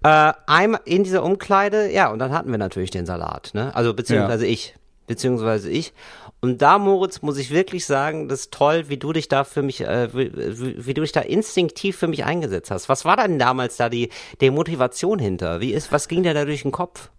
Äh, 0.03 0.33
einmal 0.47 0.81
in 0.85 1.05
dieser 1.05 1.23
Umkleide, 1.23 1.91
ja, 1.93 2.11
und 2.11 2.19
dann 2.19 2.33
hatten 2.33 2.51
wir 2.51 2.59
natürlich 2.59 2.91
den 2.91 3.07
Salat, 3.07 3.51
ne? 3.55 3.75
Also 3.75 3.95
beziehungsweise 3.95 4.47
ich. 4.47 4.75
Beziehungsweise 5.07 5.71
ich. 5.71 5.93
Und 6.41 6.61
da, 6.61 6.79
Moritz, 6.79 7.23
muss 7.23 7.39
ich 7.39 7.53
wirklich 7.53 7.87
sagen, 7.87 8.29
das 8.29 8.41
ist 8.41 8.53
toll, 8.53 8.89
wie 8.89 8.97
du 8.97 9.13
dich 9.13 9.29
da 9.29 9.45
für 9.45 9.63
mich, 9.63 9.81
äh, 9.83 10.13
wie, 10.13 10.33
wie, 10.35 10.87
wie 10.87 10.95
du 10.95 11.03
dich 11.03 11.13
da 11.13 11.21
instinktiv 11.21 11.97
für 11.97 12.09
mich 12.09 12.25
eingesetzt 12.25 12.73
hast. 12.73 12.89
Was 12.89 13.05
war 13.05 13.17
denn 13.17 13.39
damals 13.39 13.77
da 13.77 13.89
die, 13.89 14.11
die 14.41 14.51
Motivation 14.51 15.21
hinter? 15.21 15.61
Wie 15.61 15.73
ist, 15.73 15.93
was 15.93 16.09
ging 16.09 16.25
dir 16.25 16.35
da 16.35 16.45
durch 16.45 16.63
den 16.63 16.73
Kopf? 16.73 17.11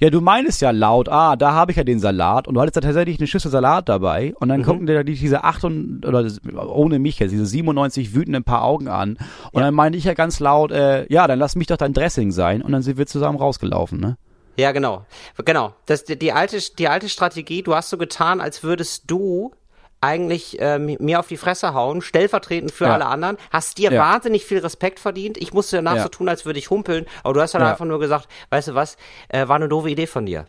Ja, 0.00 0.10
du 0.10 0.20
meinst 0.20 0.60
ja 0.60 0.70
laut, 0.70 1.08
ah, 1.08 1.34
da 1.34 1.52
habe 1.54 1.72
ich 1.72 1.76
ja 1.76 1.82
den 1.82 1.98
Salat 1.98 2.46
und 2.46 2.54
du 2.54 2.60
hattest 2.60 2.76
da 2.76 2.80
tatsächlich 2.80 3.18
eine 3.18 3.26
Schüssel 3.26 3.50
Salat 3.50 3.88
dabei 3.88 4.32
und 4.38 4.46
Mhm. 4.46 4.50
dann 4.52 4.62
gucken 4.62 4.86
dir 4.86 4.94
da 4.94 5.02
die- 5.02 5.16
diese 5.16 5.42
8 5.42 5.64
und, 5.64 6.06
oder 6.06 6.24
ohne 6.68 6.98
mich 7.00 7.18
jetzt, 7.18 7.32
diese 7.32 7.46
97 7.46 8.14
wütenden 8.14 8.44
Paar 8.44 8.62
Augen 8.62 8.86
an 8.88 9.18
und 9.50 9.60
dann 9.62 9.74
meinte 9.74 9.98
ich 9.98 10.04
ja 10.04 10.14
ganz 10.14 10.38
laut, 10.38 10.70
äh, 10.70 11.12
ja, 11.12 11.26
dann 11.26 11.40
lass 11.40 11.56
mich 11.56 11.66
doch 11.66 11.76
dein 11.76 11.92
Dressing 11.94 12.30
sein 12.30 12.62
und 12.62 12.70
dann 12.70 12.82
sind 12.82 12.96
wir 12.96 13.06
zusammen 13.06 13.38
rausgelaufen, 13.38 13.98
ne? 13.98 14.16
Ja, 14.56 14.70
genau. 14.72 15.04
Genau. 15.44 15.72
Das, 15.86 16.04
die, 16.04 16.18
die 16.18 16.32
alte, 16.32 16.58
die 16.78 16.88
alte 16.88 17.08
Strategie, 17.08 17.62
du 17.62 17.74
hast 17.74 17.90
so 17.90 17.98
getan, 17.98 18.40
als 18.40 18.62
würdest 18.62 19.04
du 19.10 19.52
eigentlich 20.00 20.60
äh, 20.60 20.78
mir 20.78 21.18
auf 21.18 21.26
die 21.28 21.36
Fresse 21.36 21.74
hauen, 21.74 22.02
stellvertretend 22.02 22.70
für 22.72 22.86
Ja. 22.86 22.94
alle 22.94 23.06
anderen, 23.06 23.36
hast 23.50 23.78
dir 23.78 23.90
Ja. 23.92 24.00
wahnsinnig 24.02 24.44
viel 24.44 24.58
Respekt 24.58 25.00
verdient. 25.00 25.36
Ich 25.38 25.52
musste 25.52 25.76
danach 25.76 25.96
Ja. 25.96 26.02
so 26.04 26.08
tun, 26.08 26.28
als 26.28 26.46
würde 26.46 26.58
ich 26.58 26.70
humpeln, 26.70 27.06
aber 27.24 27.34
du 27.34 27.40
hast 27.40 27.54
dann 27.54 27.62
Ja. 27.62 27.70
einfach 27.70 27.84
nur 27.84 27.98
gesagt, 27.98 28.28
weißt 28.50 28.68
du 28.68 28.74
was, 28.74 28.96
äh, 29.28 29.48
war 29.48 29.56
eine 29.56 29.68
doofe 29.68 29.90
Idee 29.90 30.06
von 30.06 30.26
dir. 30.26 30.46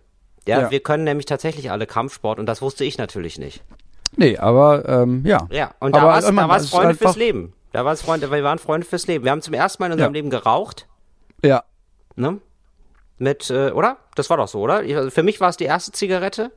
Ja, 0.47 0.71
wir 0.71 0.79
können 0.79 1.03
nämlich 1.03 1.25
tatsächlich 1.27 1.69
alle 1.69 1.85
Kampfsport 1.85 2.39
und 2.39 2.45
das 2.47 2.61
wusste 2.61 2.83
ich 2.83 2.97
natürlich 2.97 3.37
nicht. 3.37 3.63
Nee, 4.15 4.37
aber 4.37 4.87
ähm, 4.89 5.23
ja. 5.25 5.47
Ja, 5.51 5.71
und 5.79 5.95
da 5.95 6.01
war 6.03 6.17
es 6.57 6.69
Freunde 6.69 6.95
fürs 6.95 7.15
Leben. 7.15 7.53
Da 7.71 7.85
war 7.85 7.93
es 7.93 8.01
Freunde, 8.01 8.31
wir 8.31 8.43
waren 8.43 8.57
Freunde 8.57 8.87
fürs 8.87 9.05
Leben. 9.05 9.23
Wir 9.23 9.31
haben 9.31 9.43
zum 9.43 9.53
ersten 9.53 9.83
Mal 9.83 9.87
in 9.87 9.93
unserem 9.93 10.11
Ja. 10.13 10.17
Leben 10.17 10.29
geraucht, 10.31 10.87
Ja. 11.43 11.63
ne? 12.15 12.39
Mit, 13.19 13.49
äh, 13.51 13.69
oder? 13.71 13.97
Das 14.15 14.29
war 14.31 14.37
doch 14.37 14.47
so, 14.47 14.59
oder? 14.61 14.81
Ich, 14.83 14.95
also 14.95 15.11
für 15.11 15.21
mich 15.23 15.39
war 15.39 15.49
es 15.49 15.57
die 15.57 15.65
erste 15.65 15.91
Zigarette. 15.91 16.51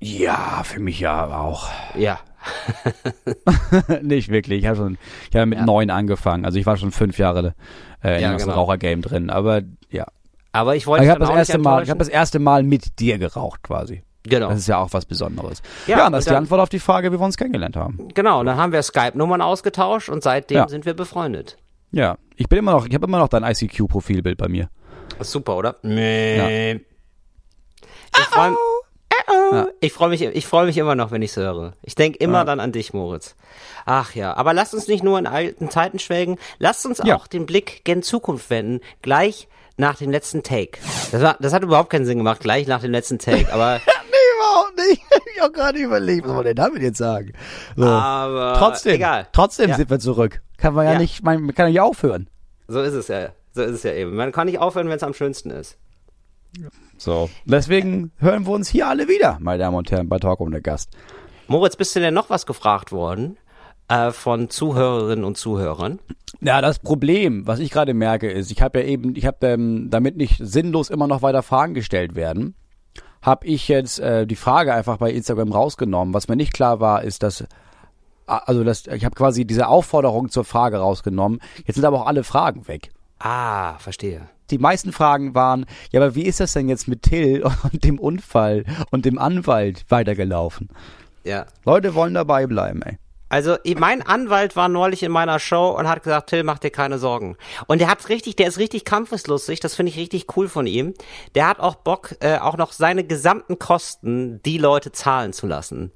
Ja, 0.00 0.62
für 0.64 0.80
mich 0.80 1.00
ja 1.00 1.26
auch. 1.38 1.68
Ja. 1.96 2.20
Nicht 4.02 4.28
wirklich. 4.30 4.60
Ich 4.60 4.66
habe 4.66 4.76
schon, 4.76 4.98
ich 5.30 5.36
habe 5.36 5.46
mit 5.46 5.60
neun 5.64 5.90
angefangen. 5.90 6.44
Also 6.44 6.58
ich 6.58 6.66
war 6.66 6.76
schon 6.76 6.92
fünf 6.92 7.18
Jahre 7.18 7.54
äh, 8.02 8.16
in 8.16 8.22
Ja, 8.22 8.30
dem 8.30 8.38
genau. 8.38 8.52
Rauchergame 8.54 9.02
drin. 9.02 9.30
Aber 9.30 9.62
ja. 9.90 10.06
Aber 10.52 10.76
ich 10.76 10.86
wollte 10.86 11.04
Ich 11.04 11.08
dich 11.08 11.10
habe 11.10 11.20
dann 11.20 11.28
das 11.28 11.34
auch 11.34 11.38
erste 11.38 11.58
nicht 11.58 11.64
Mal, 11.64 11.82
ich 11.82 11.90
habe 11.90 11.98
das 11.98 12.08
erste 12.08 12.38
Mal 12.38 12.62
mit 12.62 12.98
dir 13.00 13.18
geraucht 13.18 13.62
quasi. 13.62 14.02
Genau. 14.26 14.48
Das 14.48 14.58
ist 14.60 14.68
ja 14.68 14.78
auch 14.78 14.88
was 14.92 15.04
Besonderes. 15.04 15.60
Ja, 15.86 15.98
Ja, 15.98 16.00
und 16.02 16.06
und 16.06 16.12
das 16.12 16.20
ist 16.26 16.30
die 16.30 16.36
Antwort 16.36 16.60
auf 16.60 16.68
die 16.70 16.78
Frage, 16.78 17.12
wie 17.12 17.18
wir 17.18 17.24
uns 17.24 17.36
kennengelernt 17.36 17.76
haben. 17.76 18.08
Genau, 18.14 18.40
und 18.40 18.46
dann 18.46 18.56
haben 18.56 18.72
wir 18.72 18.82
Skype-Nummern 18.82 19.42
ausgetauscht 19.42 20.08
und 20.08 20.22
seitdem 20.22 20.56
Ja. 20.58 20.68
sind 20.68 20.86
wir 20.86 20.94
befreundet. 20.94 21.58
Ja, 21.90 22.16
ich 22.36 22.48
bin 22.48 22.58
immer 22.60 22.72
noch, 22.72 22.86
ich 22.86 22.94
habe 22.94 23.06
immer 23.06 23.18
noch 23.18 23.28
dein 23.28 23.42
ICQ-Profilbild 23.44 24.38
bei 24.38 24.48
mir. 24.48 24.68
Das 25.18 25.26
ist 25.28 25.32
super, 25.32 25.56
oder? 25.56 25.76
Nee. 25.82 26.80
Ich 28.16 28.24
freue 28.30 28.52
Ja. 29.30 29.68
ich 29.80 29.92
freu 29.92 30.08
mich, 30.08 30.22
ich 30.22 30.46
freu 30.46 30.66
mich 30.66 30.76
immer 30.78 30.94
noch, 30.94 31.10
wenn 31.10 31.22
ich 31.22 31.34
höre. 31.36 31.72
Ich 31.82 31.94
denke 31.94 32.18
immer 32.18 32.38
Ja. 32.38 32.44
dann 32.44 32.60
an 32.60 32.72
dich, 32.72 32.92
Moritz. 32.92 33.36
Ach 33.86 34.14
ja, 34.14 34.36
aber 34.36 34.52
lasst 34.54 34.74
uns 34.74 34.88
nicht 34.88 35.02
nur 35.04 35.18
in 35.18 35.26
alten 35.26 35.70
Zeiten 35.70 35.98
schwelgen, 35.98 36.38
lasst 36.58 36.84
uns 36.86 37.00
Ja. 37.04 37.16
auch 37.16 37.26
den 37.26 37.46
Blick 37.46 37.84
gen 37.84 38.02
Zukunft 38.02 38.50
wenden, 38.50 38.80
gleich 39.02 39.48
nach 39.76 39.96
dem 39.96 40.10
letzten 40.10 40.42
Take. 40.42 40.78
Das, 41.12 41.20
war, 41.22 41.36
das 41.40 41.52
hat 41.52 41.62
überhaupt 41.62 41.90
keinen 41.90 42.06
Sinn 42.06 42.18
gemacht, 42.18 42.40
gleich 42.40 42.66
nach 42.66 42.80
dem 42.80 42.92
letzten 42.92 43.18
Take, 43.18 43.52
aber, 43.52 43.80
Nee, 43.86 44.36
überhaupt 44.38 44.76
nicht. 44.76 45.02
Ich 45.36 45.40
habe 45.42 45.52
gerade 45.52 45.78
überlegt, 45.80 46.24
was 46.26 46.32
soll 46.32 46.44
der 46.44 46.54
damit 46.54 46.80
jetzt 46.80 46.98
sagen? 46.98 47.32
So. 47.76 47.84
aber 47.86 48.54
trotzdem, 48.56 48.94
egal. 48.94 49.26
trotzdem 49.32 49.68
Ja. 49.70 49.76
sind 49.76 49.90
wir 49.90 49.98
zurück. 49.98 50.40
Kann 50.58 50.74
man 50.74 50.86
ja, 50.86 50.92
Ja. 50.92 50.98
nicht, 50.98 51.22
man 51.24 51.52
kann 51.54 51.66
ja 51.66 51.70
nicht 51.70 51.80
aufhören. 51.80 52.28
So 52.68 52.80
ist 52.80 52.94
es 52.94 53.08
ja. 53.08 53.30
So 53.52 53.62
ist 53.62 53.72
es 53.72 53.82
ja 53.82 53.92
eben. 53.92 54.14
Man 54.14 54.30
kann 54.32 54.46
nicht 54.46 54.58
aufhören, 54.60 54.88
wenn 54.88 54.96
es 54.96 55.02
am 55.02 55.12
schönsten 55.12 55.50
ist. 55.50 55.76
So. 56.98 57.30
Deswegen 57.44 58.12
hören 58.18 58.46
wir 58.46 58.52
uns 58.52 58.68
hier 58.68 58.88
alle 58.88 59.08
wieder, 59.08 59.38
meine 59.40 59.58
Damen 59.58 59.76
und 59.76 59.90
Herren, 59.90 60.08
bei 60.08 60.18
Talk 60.18 60.40
ohne 60.40 60.62
Gast. 60.62 60.90
Moritz, 61.46 61.76
bist 61.76 61.94
du 61.94 62.00
denn 62.00 62.14
noch 62.14 62.30
was 62.30 62.46
gefragt 62.46 62.92
worden 62.92 63.36
äh, 63.88 64.10
von 64.10 64.48
Zuhörerinnen 64.48 65.24
und 65.24 65.36
Zuhörern? 65.36 65.98
Ja, 66.40 66.60
das 66.60 66.78
Problem, 66.78 67.46
was 67.46 67.58
ich 67.58 67.70
gerade 67.70 67.94
merke, 67.94 68.30
ist, 68.30 68.50
ich 68.50 68.62
habe 68.62 68.80
ja 68.80 68.86
eben, 68.86 69.14
ich 69.16 69.26
habe 69.26 69.46
ähm, 69.46 69.88
damit 69.90 70.16
nicht 70.16 70.38
sinnlos 70.40 70.90
immer 70.90 71.06
noch 71.06 71.22
weiter 71.22 71.42
Fragen 71.42 71.74
gestellt 71.74 72.14
werden, 72.14 72.54
habe 73.22 73.46
ich 73.46 73.68
jetzt 73.68 73.98
äh, 74.00 74.26
die 74.26 74.36
Frage 74.36 74.74
einfach 74.74 74.98
bei 74.98 75.10
Instagram 75.10 75.52
rausgenommen. 75.52 76.14
Was 76.14 76.28
mir 76.28 76.36
nicht 76.36 76.52
klar 76.52 76.80
war, 76.80 77.02
ist, 77.02 77.22
dass 77.22 77.44
also 78.26 78.64
das, 78.64 78.86
ich 78.86 79.04
habe 79.04 79.14
quasi 79.14 79.44
diese 79.44 79.68
Aufforderung 79.68 80.30
zur 80.30 80.44
Frage 80.44 80.78
rausgenommen. 80.78 81.40
Jetzt 81.66 81.76
sind 81.76 81.84
aber 81.84 82.02
auch 82.02 82.06
alle 82.06 82.24
Fragen 82.24 82.68
weg. 82.68 82.90
Ah, 83.18 83.78
verstehe. 83.78 84.28
Die 84.50 84.58
meisten 84.58 84.92
Fragen 84.92 85.34
waren, 85.34 85.66
ja, 85.90 86.00
aber 86.00 86.14
wie 86.14 86.24
ist 86.24 86.40
das 86.40 86.52
denn 86.52 86.68
jetzt 86.68 86.88
mit 86.88 87.02
Till 87.02 87.42
und 87.72 87.84
dem 87.84 87.98
Unfall 87.98 88.64
und 88.90 89.04
dem 89.04 89.18
Anwalt 89.18 89.84
weitergelaufen? 89.88 90.68
Ja. 91.24 91.46
Leute 91.64 91.94
wollen 91.94 92.14
dabei 92.14 92.46
bleiben, 92.46 92.82
ey. 92.82 92.98
Also 93.30 93.56
mein 93.78 94.02
Anwalt 94.02 94.54
war 94.54 94.68
neulich 94.68 95.02
in 95.02 95.10
meiner 95.10 95.40
Show 95.40 95.70
und 95.70 95.88
hat 95.88 96.04
gesagt, 96.04 96.30
Till, 96.30 96.44
mach 96.44 96.60
dir 96.60 96.70
keine 96.70 96.98
Sorgen. 96.98 97.36
Und 97.66 97.80
der 97.80 97.88
hat 97.88 98.08
richtig, 98.08 98.36
der 98.36 98.46
ist 98.46 98.58
richtig 98.58 98.84
kampfeslustig, 98.84 99.58
das 99.58 99.74
finde 99.74 99.90
ich 99.90 99.98
richtig 99.98 100.36
cool 100.36 100.48
von 100.48 100.68
ihm. 100.68 100.94
Der 101.34 101.48
hat 101.48 101.58
auch 101.58 101.74
Bock, 101.74 102.14
äh, 102.20 102.38
auch 102.38 102.56
noch 102.56 102.70
seine 102.70 103.02
gesamten 103.02 103.58
Kosten 103.58 104.40
die 104.44 104.58
Leute 104.58 104.92
zahlen 104.92 105.32
zu 105.32 105.48
lassen. 105.48 105.90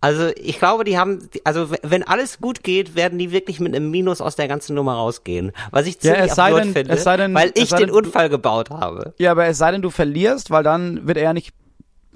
Also 0.00 0.28
ich 0.36 0.58
glaube, 0.60 0.84
die 0.84 0.96
haben, 0.96 1.28
also 1.42 1.70
wenn 1.82 2.04
alles 2.04 2.40
gut 2.40 2.62
geht, 2.62 2.94
werden 2.94 3.18
die 3.18 3.32
wirklich 3.32 3.58
mit 3.58 3.74
einem 3.74 3.90
Minus 3.90 4.20
aus 4.20 4.36
der 4.36 4.46
ganzen 4.46 4.74
Nummer 4.76 4.94
rausgehen. 4.94 5.50
Was 5.72 5.86
ich 5.86 5.94
Ja, 5.96 6.12
ziemlich 6.12 6.30
es 6.30 6.36
sei 6.36 6.42
absurd 6.44 6.64
denn- 6.64 6.72
finde, 6.72 6.92
es 6.94 7.02
sei 7.04 7.16
denn- 7.16 7.34
weil 7.34 7.50
ich 7.54 7.70
den 7.70 7.78
denn, 7.78 7.90
Unfall 7.90 8.28
gebaut 8.28 8.70
habe. 8.70 9.12
Ja, 9.18 9.32
aber 9.32 9.46
es 9.46 9.58
sei 9.58 9.72
denn, 9.72 9.82
du 9.82 9.90
verlierst, 9.90 10.50
weil 10.52 10.62
dann 10.62 11.06
wird 11.08 11.16
er 11.16 11.24
ja 11.24 11.32
nicht. 11.32 11.52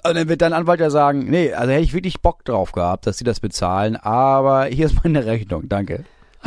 Also 0.04 0.18
dann 0.18 0.28
wird 0.28 0.42
dein 0.42 0.52
Anwalt 0.52 0.80
ja 0.80 0.90
sagen, 0.90 1.28
nee, 1.30 1.52
also 1.52 1.72
hätte 1.72 1.82
ich 1.84 1.92
wirklich 1.94 2.20
Bock 2.20 2.44
drauf 2.44 2.72
gehabt, 2.72 3.06
dass 3.06 3.18
sie 3.18 3.24
das 3.24 3.40
bezahlen, 3.40 3.96
aber 3.96 4.64
hier 4.66 4.86
ist 4.86 5.02
meine 5.04 5.26
Rechnung, 5.26 5.68
danke. 5.68 6.04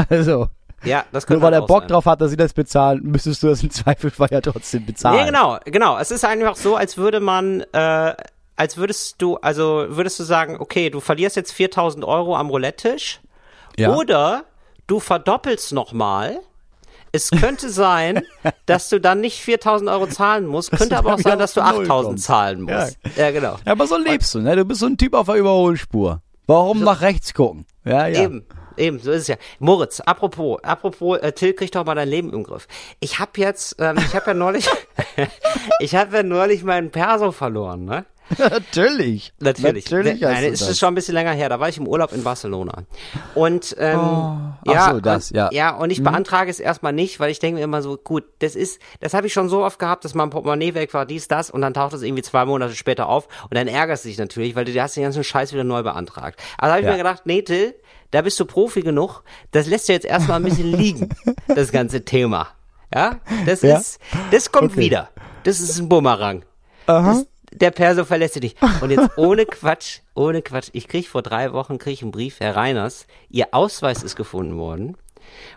Also, 0.09 0.47
Ja, 0.83 1.05
das 1.13 1.27
nur 1.29 1.41
weil 1.41 1.53
er 1.53 1.61
Bock 1.61 1.83
sein. 1.83 1.88
drauf 1.88 2.05
hat, 2.05 2.19
dass 2.21 2.31
sie 2.31 2.38
das 2.38 2.51
bezahlen, 2.53 3.01
müsstest 3.03 3.41
du 3.43 3.47
das 3.47 3.63
im 3.63 3.71
Zweifelsfall 3.71 4.27
ja 4.31 4.41
trotzdem 4.41 4.86
bezahlen. 4.86 5.19
Nee, 5.21 5.25
genau, 5.27 5.57
genau. 5.65 5.97
Es 5.97 6.11
ist 6.11 6.23
einfach 6.25 6.55
so, 6.57 6.75
als 6.75 6.97
würde 6.97 7.19
man, 7.21 7.61
äh, 7.71 8.13
als 8.56 8.78
würdest 8.78 9.22
du, 9.22 9.36
also 9.38 9.86
würdest 9.89 10.20
du 10.20 10.24
sagen, 10.24 10.58
okay, 10.60 10.89
du 10.89 10.99
verlierst 10.99 11.36
jetzt 11.36 11.51
4000 11.51 12.06
Euro 12.06 12.36
am 12.36 12.49
Roulette-Tisch 12.49 13.20
Ja. 13.78 13.93
oder 13.95 14.45
du 14.88 14.99
verdoppelst 14.99 15.74
nochmal. 15.74 16.39
Es 17.12 17.32
könnte 17.32 17.70
sein, 17.70 18.24
dass 18.66 18.89
du 18.89 18.99
dann 18.99 19.22
nicht 19.22 19.39
4000 19.39 19.89
Euro 19.89 20.08
zahlen 20.08 20.45
musst, 20.47 20.72
könnte 20.72 20.89
du 20.89 20.97
aber 20.97 21.14
auch 21.14 21.20
sein, 21.20 21.39
dass 21.39 21.53
du 21.53 21.62
auf 21.62 21.72
Null 21.74 21.84
8000 21.84 22.08
kommst. 22.12 22.24
zahlen 22.26 22.68
Ja. 22.68 22.80
musst. 22.82 22.97
Ja, 23.16 23.32
genau. 23.32 23.56
Ja, 23.66 23.72
aber 23.72 23.88
so 23.88 23.97
lebst 23.97 24.36
du, 24.36 24.39
ne? 24.39 24.56
Du 24.56 24.66
bist 24.66 24.82
so 24.82 24.86
ein 24.86 24.97
Typ 24.97 25.14
auf 25.14 25.28
der 25.28 25.36
Überholspur. 25.36 26.22
Warum 26.47 26.82
nach 26.82 27.01
rechts 27.01 27.34
gucken? 27.34 27.66
Ja, 27.86 28.06
ja. 28.08 28.24
Eben, 28.24 28.45
eben, 28.78 28.99
so 28.99 29.12
ist 29.12 29.24
es 29.24 29.28
ja. 29.30 29.36
Moritz, 29.60 29.99
apropos, 30.01 30.60
apropos, 30.64 31.18
äh, 31.20 31.32
Till, 31.32 31.53
krieg 31.53 31.72
doch 31.72 31.86
mal 31.86 31.95
dein 31.95 32.10
Leben 32.10 32.34
im 32.34 32.43
Griff. 32.43 32.68
Ich 32.99 33.18
habe 33.20 33.32
jetzt, 33.38 33.78
ähm, 33.80 33.97
ich 33.97 34.14
habe 34.14 34.28
ja 34.28 34.34
neulich, 34.34 34.68
ich 35.80 35.95
habe 35.95 36.18
ja 36.18 36.24
neulich 36.24 36.64
meinen 36.64 36.91
Perso 36.91 37.32
verloren, 37.32 37.86
ne? 37.86 38.06
Natürlich. 38.38 39.34
Natürlich. 39.39 39.86
Natürlich 39.91 40.21
Ne- 40.21 40.28
Nein, 40.28 40.43
es 40.53 40.59
das. 40.59 40.69
ist 40.69 40.80
schon 40.80 40.89
ein 40.89 40.95
bisschen 40.95 41.13
länger 41.13 41.32
her. 41.34 41.49
Da 41.49 41.59
war 41.59 41.69
ich 41.69 41.78
im 41.78 41.88
Urlaub 41.88 42.11
in 42.11 42.23
Barcelona. 42.23 42.84
Und 43.36 43.76
ähm, 43.80 43.99
ach 43.99 44.57
ja, 44.65 44.91
so, 44.93 44.99
das, 44.99 45.32
und, 45.32 45.38
ja. 45.38 45.49
ja, 45.51 45.76
und 45.76 45.91
ich 45.91 46.03
beantrage 46.03 46.49
es 46.49 46.59
erstmal 46.59 46.93
nicht, 46.93 47.19
weil 47.19 47.30
ich 47.32 47.39
denke 47.39 47.59
mir 47.59 47.63
immer 47.63 47.82
so, 47.82 47.97
gut, 47.97 48.23
das 48.39 48.55
ist, 48.55 48.80
das 48.99 49.13
habe 49.13 49.28
ich 49.28 49.34
schon 49.34 49.49
so 49.49 49.63
oft 49.63 49.78
gehabt, 49.80 50.05
dass 50.05 50.13
mein 50.15 50.30
Portemonnaie 50.32 50.73
weg 50.73 50.93
war, 50.93 51.05
dies, 51.05 51.28
das, 51.28 51.49
und 51.51 51.61
dann 51.61 51.73
taucht 51.73 51.93
es 51.93 52.01
irgendwie 52.01 52.23
zwei 52.23 52.45
Monate 52.45 52.73
später 52.76 53.07
auf 53.09 53.28
und 53.43 53.53
dann 53.55 53.67
ärgerst 53.67 54.05
du 54.05 54.09
dich 54.09 54.17
natürlich, 54.17 54.55
weil 54.55 54.65
du 54.65 54.82
hast 54.82 54.95
den 54.95 55.03
ganzen 55.03 55.23
Scheiß 55.23 55.53
wieder 55.53 55.63
neu 55.63 55.84
beantragt. 55.84 56.39
Also 56.57 56.71
habe 56.71 56.82
ich 56.82 56.86
Ja. 56.86 56.91
mir 56.93 56.97
gedacht, 56.97 57.23
nee, 57.26 57.41
Till, 57.43 57.76
da 58.11 58.21
bist 58.21 58.39
du 58.39 58.45
Profi 58.45 58.82
genug, 58.82 59.23
das 59.51 59.67
lässt 59.67 59.88
du 59.88 59.93
jetzt 59.93 60.05
erstmal 60.05 60.38
ein 60.39 60.43
bisschen 60.43 60.71
liegen, 60.78 61.09
das 61.47 61.71
ganze 61.71 62.03
Thema. 62.05 62.47
Ja, 62.93 63.17
das 63.45 63.61
Ja. 63.61 63.78
ist, 63.78 63.99
das 64.32 64.51
kommt 64.51 64.71
Okay. 64.71 64.82
wieder. 64.82 65.09
Das 65.43 65.59
ist 65.59 65.78
ein 65.80 65.89
Bumerang. 65.89 66.43
Aha. 66.88 67.13
Das, 67.13 67.26
der 67.56 67.72
Perso 67.72 68.06
verlässt 68.06 68.41
dich. 68.41 68.56
Und 68.82 68.91
jetzt 68.91 69.18
ohne 69.18 69.45
Quatsch, 69.45 69.99
ohne 70.14 70.41
Quatsch. 70.41 70.70
Ich 70.74 70.88
krieg 70.88 71.08
vor 71.08 71.22
drei 71.22 71.53
Wochen 71.53 71.78
krieg 71.78 71.93
ich 71.93 72.01
einen 72.01 72.12
Brief, 72.12 72.39
Herr 72.39 72.56
Reiners, 72.56 73.08
Ihr 73.30 73.47
Ausweis 73.53 74.03
ist 74.03 74.16
gefunden 74.16 74.58
worden. 74.58 74.97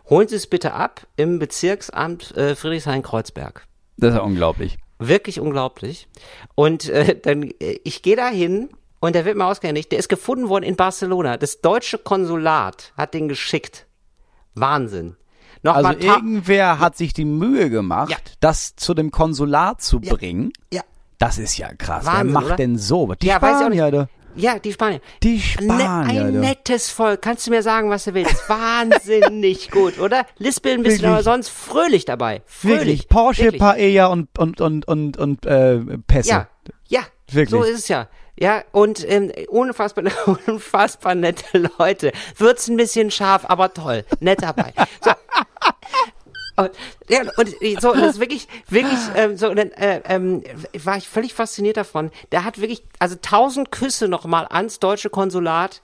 Holen 0.09 0.28
Sie 0.28 0.36
es 0.36 0.46
bitte 0.46 0.72
ab 0.72 1.07
im 1.16 1.38
Bezirksamt 1.38 2.36
äh, 2.36 2.55
Friedrichshain-Kreuzberg. 2.57 3.66
Das 3.99 4.11
ist 4.11 4.16
ja 4.16 4.22
unglaublich. 4.22 4.78
Wirklich 4.99 5.38
unglaublich. 5.40 6.09
Und 6.55 6.88
äh, 6.88 7.18
dann, 7.20 7.42
äh, 7.61 7.78
ich 7.84 8.03
gehe 8.03 8.16
da 8.16 8.28
hin 8.28 8.70
und 9.01 9.14
der 9.14 9.24
wird 9.24 9.36
mir 9.36 9.44
ausgehändigt. 9.46 9.92
Der 9.92 9.99
ist 9.99 10.09
gefunden 10.09 10.49
worden 10.49 10.64
in 10.64 10.76
Barcelona. 10.76 11.36
Das 11.36 11.61
deutsche 11.61 11.99
Konsulat 11.99 12.92
hat 12.96 13.14
den 13.14 13.28
geschickt. 13.28 13.86
Wahnsinn. 14.55 15.16
Noch 15.62 15.74
Also 15.74 15.90
irgendwer 15.92 16.78
hat 16.78 16.96
sich 16.96 17.12
die 17.12 17.24
Mühe 17.24 17.68
gemacht, 17.68 18.11
Ja. 18.11 18.16
das 18.40 18.76
zu 18.76 18.94
dem 18.94 19.11
Konsulat 19.11 19.82
zu 19.82 20.01
bringen. 20.01 20.53
ja, 20.72 20.82
Das 21.18 21.38
ist 21.38 21.56
ja 21.58 21.68
krass. 21.74 22.04
Wahnsinn, 22.06 22.26
Wer 22.26 22.32
macht 22.32 22.46
oder? 22.46 22.56
denn 22.56 22.78
so? 22.78 23.12
Die 23.14 23.26
Ja, 23.26 23.42
weiß 23.42 23.50
ich 23.50 23.56
auch 23.56 23.60
Spanier, 23.72 23.84
nicht. 23.90 23.94
du. 23.94 24.08
ja, 24.40 24.58
die 24.58 24.72
Spanier. 24.72 25.00
Die 25.22 25.34
Ne, 25.34 25.40
Spanier, 25.40 26.24
ein 26.26 26.32
du. 26.34 26.40
nettes 26.40 26.90
Volk. 26.90 27.22
Kannst 27.22 27.46
du 27.46 27.50
mir 27.50 27.62
sagen, 27.62 27.90
was 27.90 28.04
du 28.04 28.14
willst? 28.14 28.48
Wahnsinnig 28.48 29.70
gut, 29.70 29.98
oder? 29.98 30.24
Lispeln 30.38 30.80
ein 30.80 30.82
bisschen, 30.84 31.02
Wirklich. 31.02 31.12
aber 31.14 31.22
sonst 31.24 31.48
fröhlich 31.50 32.04
dabei. 32.04 32.42
Fröhlich. 32.46 32.78
Wirklich. 32.78 33.08
Porsche, 33.08 33.42
Wirklich. 33.44 33.60
Paella 33.60 34.06
und, 34.06 34.38
und, 34.38 34.60
und, 34.60 34.86
und, 34.86 35.16
und 35.16 35.46
äh, 35.46 35.78
Pässe. 36.06 36.28
Ja, 36.30 36.48
ja. 36.86 37.00
Wirklich. 37.30 37.50
So 37.50 37.62
ist 37.62 37.78
es 37.80 37.88
ja. 37.88 38.08
Ja, 38.40 38.62
und 38.70 39.04
ähm, 39.10 39.32
unfassbar, 39.48 40.04
unfassbar 40.46 41.16
nette 41.16 41.68
Leute. 41.78 42.12
Wird's 42.36 42.68
ein 42.68 42.76
bisschen 42.76 43.10
scharf, 43.10 43.44
aber 43.48 43.74
toll. 43.74 44.04
Nett 44.20 44.42
dabei. 44.42 44.72
So. 45.04 45.10
Und, 46.59 46.70
ja, 47.09 47.20
und 47.36 47.80
so, 47.80 47.94
das 47.94 48.14
ist 48.14 48.20
wirklich, 48.20 48.48
wirklich, 48.68 48.98
ähm, 49.14 49.36
so, 49.36 49.48
und 49.48 49.56
dann, 49.56 49.70
äh, 49.72 50.00
ähm, 50.06 50.42
war 50.84 50.96
ich 50.96 51.09
völlig 51.09 51.32
fasziniert 51.32 51.76
davon. 51.76 52.11
Der 52.32 52.44
hat 52.44 52.61
wirklich, 52.61 52.82
also 52.98 53.16
tausend 53.22 53.70
Küsse 53.70 54.09
nochmal 54.09 54.46
ans 54.50 54.80
deutsche 54.80 55.09
Konsulat 55.09 55.80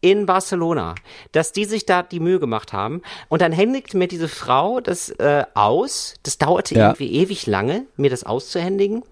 in 0.00 0.26
Barcelona, 0.26 0.94
dass 1.32 1.52
die 1.52 1.64
sich 1.64 1.86
da 1.86 2.02
die 2.02 2.20
Mühe 2.20 2.38
gemacht 2.38 2.72
haben. 2.72 3.02
Und 3.28 3.42
dann 3.42 3.50
händigt 3.52 3.94
mir 3.94 4.06
diese 4.06 4.28
Frau 4.28 4.80
das 4.80 5.08
äh, 5.08 5.44
aus. 5.54 6.14
Das 6.22 6.38
dauerte 6.38 6.74
Ja. 6.76 6.88
irgendwie 6.88 7.10
ewig 7.14 7.46
lange, 7.46 7.86
mir 7.96 8.10
das 8.10 8.22
auszuhändigen. 8.24 9.02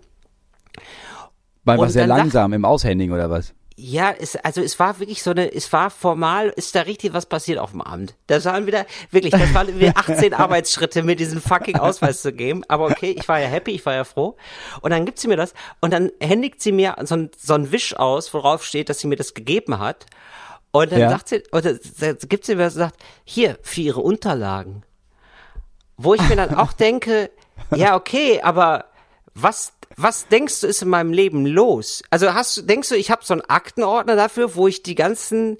Weil 1.64 1.78
Und 1.78 1.86
was 1.86 1.92
sehr 1.94 2.02
dann 2.02 2.10
sagt- 2.10 2.20
langsam 2.20 2.52
im 2.52 2.64
Aushändigen 2.64 3.12
oder 3.14 3.28
was? 3.30 3.52
Ja, 3.78 4.10
es, 4.18 4.36
also 4.36 4.62
es 4.62 4.78
war 4.78 5.00
wirklich 5.00 5.22
so 5.22 5.32
eine, 5.32 5.52
es 5.52 5.70
war 5.70 5.90
formal, 5.90 6.48
ist 6.56 6.74
da 6.74 6.80
richtig 6.82 7.12
was 7.12 7.26
passiert 7.26 7.58
auf 7.58 7.72
dem 7.72 7.82
Abend. 7.82 8.14
Das 8.26 8.46
waren 8.46 8.66
wieder, 8.66 8.86
wirklich, 9.10 9.32
das 9.32 9.52
waren 9.52 9.78
wieder 9.78 9.92
18 9.96 10.32
Arbeitsschritte, 10.32 11.02
mir 11.02 11.14
diesen 11.14 11.42
fucking 11.42 11.76
Ausweis 11.76 12.22
zu 12.22 12.32
geben. 12.32 12.62
Aber 12.68 12.86
okay, 12.86 13.10
ich 13.10 13.28
war 13.28 13.38
ja 13.38 13.48
happy, 13.48 13.72
ich 13.72 13.84
war 13.84 13.92
ja 13.92 14.04
froh. 14.04 14.36
Und 14.80 14.92
dann 14.92 15.04
gibt 15.04 15.18
sie 15.18 15.28
mir 15.28 15.36
das 15.36 15.52
und 15.80 15.92
dann 15.92 16.10
händigt 16.20 16.62
sie 16.62 16.72
mir 16.72 16.96
so 17.02 17.16
ein, 17.16 17.30
so 17.36 17.52
ein 17.52 17.70
Wisch 17.70 17.94
aus, 17.94 18.32
worauf 18.32 18.64
steht, 18.64 18.88
dass 18.88 19.00
sie 19.00 19.08
mir 19.08 19.16
das 19.16 19.34
gegeben 19.34 19.78
hat. 19.78 20.06
Und 20.72 20.90
dann 20.92 21.00
Ja. 21.00 21.10
sagt 21.10 21.28
sie, 21.28 21.42
oder 21.52 21.74
gibt 21.74 22.46
sie 22.46 22.54
mir 22.54 22.64
was 22.64 22.74
und 22.76 22.80
sagt, 22.80 22.96
hier, 23.24 23.58
für 23.60 23.82
ihre 23.82 24.00
Unterlagen. 24.00 24.84
Wo 25.98 26.14
ich 26.14 26.22
mir 26.28 26.36
dann 26.36 26.54
auch 26.54 26.72
denke, 26.72 27.30
ja, 27.74 27.94
okay, 27.94 28.40
aber 28.42 28.86
was, 29.34 29.74
was 29.96 30.28
denkst 30.28 30.60
du 30.60 30.66
ist 30.66 30.82
in 30.82 30.88
meinem 30.88 31.12
Leben 31.12 31.46
los? 31.46 32.02
Also 32.10 32.34
hast 32.34 32.56
du, 32.56 32.62
denkst 32.62 32.88
du, 32.90 32.94
ich 32.96 33.10
habe 33.10 33.24
so 33.24 33.34
einen 33.34 33.42
Aktenordner 33.42 34.16
dafür, 34.16 34.54
wo 34.54 34.68
ich 34.68 34.82
die 34.82 34.94
ganzen 34.94 35.58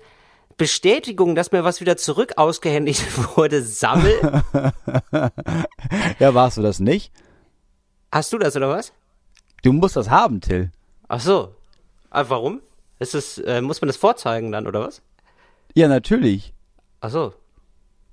Bestätigungen, 0.57 1.35
dass 1.35 1.53
mir 1.53 1.65
was 1.65 1.81
wieder 1.81 1.97
zurück 1.97 2.35
ausgehändigt 2.37 3.03
wurde, 3.37 3.63
sammel? 3.63 4.43
Ja, 6.19 6.35
warst 6.35 6.57
du 6.57 6.63
das 6.63 6.81
nicht? 6.81 7.13
Hast 8.13 8.33
du 8.33 8.39
das 8.39 8.57
oder 8.57 8.69
was? 8.69 8.93
Du 9.63 9.73
musst 9.73 9.97
das 9.97 10.11
haben, 10.11 10.41
Till. 10.41 10.71
Ach 11.09 11.21
so. 11.21 11.55
Aber 12.11 12.31
warum? 12.31 12.61
Ist 12.99 13.15
es, 13.15 13.39
äh, 13.39 13.61
muss 13.61 13.81
man 13.81 13.89
das 13.89 13.97
vorzeigen 13.97 14.53
dann 14.53 14.67
oder 14.67 14.81
was? 14.81 15.03
Ja, 15.75 15.89
natürlich. 15.89 16.55
Ach 17.01 17.11
so. 17.11 17.35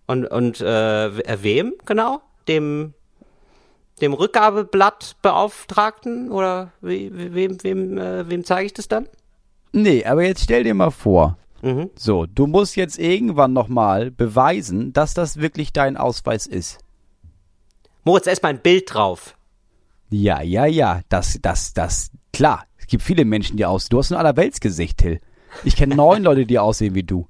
Und, 0.07 0.25
und 0.27 0.59
äh, 0.61 1.17
w- 1.17 1.23
wem 1.43 1.73
genau? 1.85 2.21
Dem, 2.47 2.93
dem 4.01 4.13
Rückgabeblattbeauftragten 4.13 6.31
oder 6.31 6.71
wie, 6.81 7.11
wie- 7.15 7.33
wem, 7.33 7.63
wem, 7.63 7.97
äh, 7.97 8.29
wem 8.29 8.43
zeige 8.43 8.65
ich 8.67 8.73
das 8.73 8.87
dann? 8.87 9.07
Nee, 9.71 10.05
aber 10.05 10.23
jetzt 10.23 10.43
stell 10.43 10.63
dir 10.63 10.73
mal 10.73 10.91
vor. 10.91 11.37
Mhm. 11.61 11.89
So, 11.95 12.25
du 12.25 12.45
musst 12.47 12.75
jetzt 12.75 12.99
irgendwann 12.99 13.53
nochmal 13.53 14.11
beweisen, 14.11 14.93
dass 14.93 15.13
das 15.13 15.37
wirklich 15.37 15.71
dein 15.73 15.97
Ausweis 15.97 16.45
ist. 16.45 16.79
Moritz, 18.03 18.27
erstmal 18.27 18.53
ein 18.53 18.61
Bild 18.61 18.93
drauf. 18.93 19.35
Ja, 20.09 20.41
ja, 20.41 20.65
ja, 20.65 21.01
das, 21.09 21.39
das, 21.41 21.73
das, 21.73 22.11
klar. 22.33 22.65
Es 22.77 22.87
gibt 22.87 23.01
viele 23.01 23.23
Menschen, 23.25 23.55
die 23.57 23.65
aussehen. 23.65 23.89
Du 23.91 23.99
hast 23.99 24.11
ein 24.11 24.17
Allerweltsgesicht, 24.17 24.97
Till. 24.97 25.21
Ich 25.63 25.75
kenne 25.77 25.95
neun 25.95 26.23
Leute, 26.23 26.45
die 26.45 26.59
aussehen 26.59 26.93
wie 26.95 27.03
du. 27.03 27.27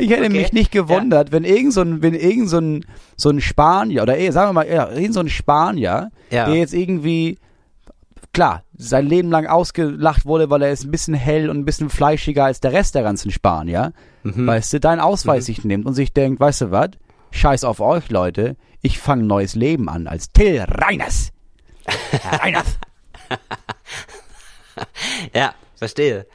Ich 0.00 0.10
hätte 0.10 0.24
Okay, 0.24 0.28
mich 0.30 0.52
nicht 0.52 0.72
gewundert, 0.72 1.30
wenn 1.32 1.44
irgend 1.44 1.72
so 1.72 1.80
ein, 1.82 2.02
wenn 2.02 2.14
irgend 2.14 2.48
so 2.48 2.58
ein, 2.58 2.84
so 3.16 3.30
ein 3.30 3.40
Spanier, 3.40 4.02
oder 4.02 4.18
eh, 4.18 4.30
sagen 4.30 4.48
wir 4.48 4.52
mal, 4.54 4.68
ja, 4.68 4.90
irgend 4.90 5.14
so 5.14 5.20
ein 5.20 5.28
Spanier, 5.28 6.10
Ja. 6.30 6.46
der 6.46 6.56
jetzt 6.56 6.74
irgendwie, 6.74 7.38
klar, 8.32 8.64
sein 8.76 9.06
Leben 9.06 9.30
lang 9.30 9.46
ausgelacht 9.46 10.26
wurde, 10.26 10.50
weil 10.50 10.62
er 10.62 10.70
ist 10.72 10.84
ein 10.84 10.90
bisschen 10.90 11.14
hell 11.14 11.48
und 11.50 11.58
ein 11.58 11.64
bisschen 11.64 11.88
fleischiger 11.90 12.44
als 12.46 12.60
der 12.60 12.72
Rest 12.72 12.94
der 12.94 13.02
ganzen 13.02 13.30
Spanier, 13.30 13.92
Mhm. 14.24 14.46
weißt 14.46 14.72
du, 14.72 14.80
deinen 14.80 15.00
Ausweis 15.00 15.46
sich 15.46 15.64
nimmt 15.64 15.86
und 15.86 15.94
sich 15.94 16.12
denkt, 16.12 16.40
weißt 16.40 16.62
du 16.62 16.70
was, 16.72 16.90
scheiß 17.30 17.64
auf 17.64 17.80
euch, 17.80 18.10
Leute, 18.10 18.56
ich 18.82 18.98
fange 18.98 19.22
ein 19.22 19.26
neues 19.28 19.54
Leben 19.54 19.88
an 19.88 20.06
als 20.08 20.32
Till 20.32 20.60
Reiners. 20.66 21.30
Reiners. 22.42 22.76
Ja, 25.34 25.54
verstehe. 25.80 26.26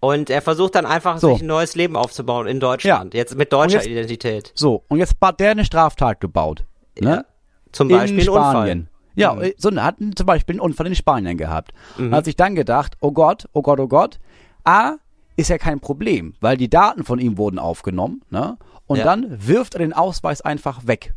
Und 0.00 0.30
er 0.30 0.40
versucht 0.40 0.76
dann 0.76 0.86
einfach, 0.86 1.18
So. 1.18 1.32
sich 1.32 1.42
ein 1.42 1.46
neues 1.48 1.74
Leben 1.74 1.96
aufzubauen 1.96 2.46
in 2.46 2.60
Deutschland. 2.60 3.12
Ja. 3.14 3.18
Jetzt 3.18 3.34
mit 3.36 3.52
deutscher 3.52 3.78
jetzt- 3.78 3.88
Identität. 3.88 4.52
So, 4.54 4.84
und 4.88 4.98
jetzt 4.98 5.16
hat 5.20 5.40
der 5.40 5.50
eine 5.50 5.64
Straftat 5.64 6.20
gebaut. 6.20 6.64
Ne? 7.00 7.10
Ja. 7.10 7.24
Zum 7.72 7.90
in 7.90 7.96
Beispiel 7.96 8.20
ein 8.20 8.24
Spanien. 8.24 8.78
Unfall. 8.80 8.92
Ja, 9.14 9.34
Mhm. 9.34 9.52
so 9.58 9.70
hat 9.76 9.96
zum 10.14 10.26
Beispiel 10.26 10.54
einen 10.54 10.60
Unfall 10.60 10.86
in 10.86 10.94
Spanien 10.94 11.36
gehabt. 11.36 11.72
Und 11.98 12.14
hat 12.14 12.24
sich 12.24 12.36
dann 12.36 12.54
gedacht, 12.54 12.96
oh 13.00 13.12
Gott, 13.12 13.48
oh 13.52 13.62
Gott, 13.62 13.80
oh 13.80 13.88
Gott, 13.88 14.18
A, 14.64 14.92
ist 15.36 15.48
ja 15.50 15.58
kein 15.58 15.80
Problem, 15.80 16.34
weil 16.40 16.56
die 16.56 16.70
Daten 16.70 17.04
von 17.04 17.18
ihm 17.18 17.36
wurden 17.38 17.58
aufgenommen, 17.58 18.22
ne? 18.30 18.56
Und 18.86 18.98
Ja. 18.98 19.04
dann 19.04 19.26
wirft 19.46 19.74
er 19.74 19.78
den 19.80 19.92
Ausweis 19.92 20.40
einfach 20.42 20.86
weg. 20.86 21.14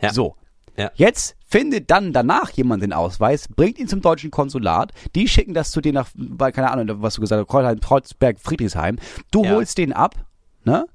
Ja. 0.00 0.12
So. 0.12 0.36
Ja. 0.76 0.90
Jetzt 0.94 1.36
findet 1.46 1.90
dann 1.90 2.12
danach 2.12 2.50
jemand 2.50 2.82
den 2.82 2.92
Ausweis, 2.92 3.48
bringt 3.48 3.78
ihn 3.78 3.88
zum 3.88 4.00
deutschen 4.00 4.30
Konsulat, 4.30 4.92
die 5.14 5.26
schicken 5.28 5.52
das 5.54 5.70
zu 5.72 5.80
dir 5.80 5.92
nach, 5.92 6.08
weil, 6.14 6.52
keine 6.52 6.70
Ahnung, 6.70 7.02
was 7.02 7.14
du 7.14 7.20
gesagt 7.20 7.40
hast, 7.40 7.48
Kreuzheim, 7.48 7.80
Kreuzberg, 7.80 8.38
Friedrichshain. 8.40 9.00
Du 9.30 9.44
Ja. 9.44 9.50
holst 9.52 9.78
den 9.78 9.92
ab, 9.92 10.14
ne? 10.64 10.86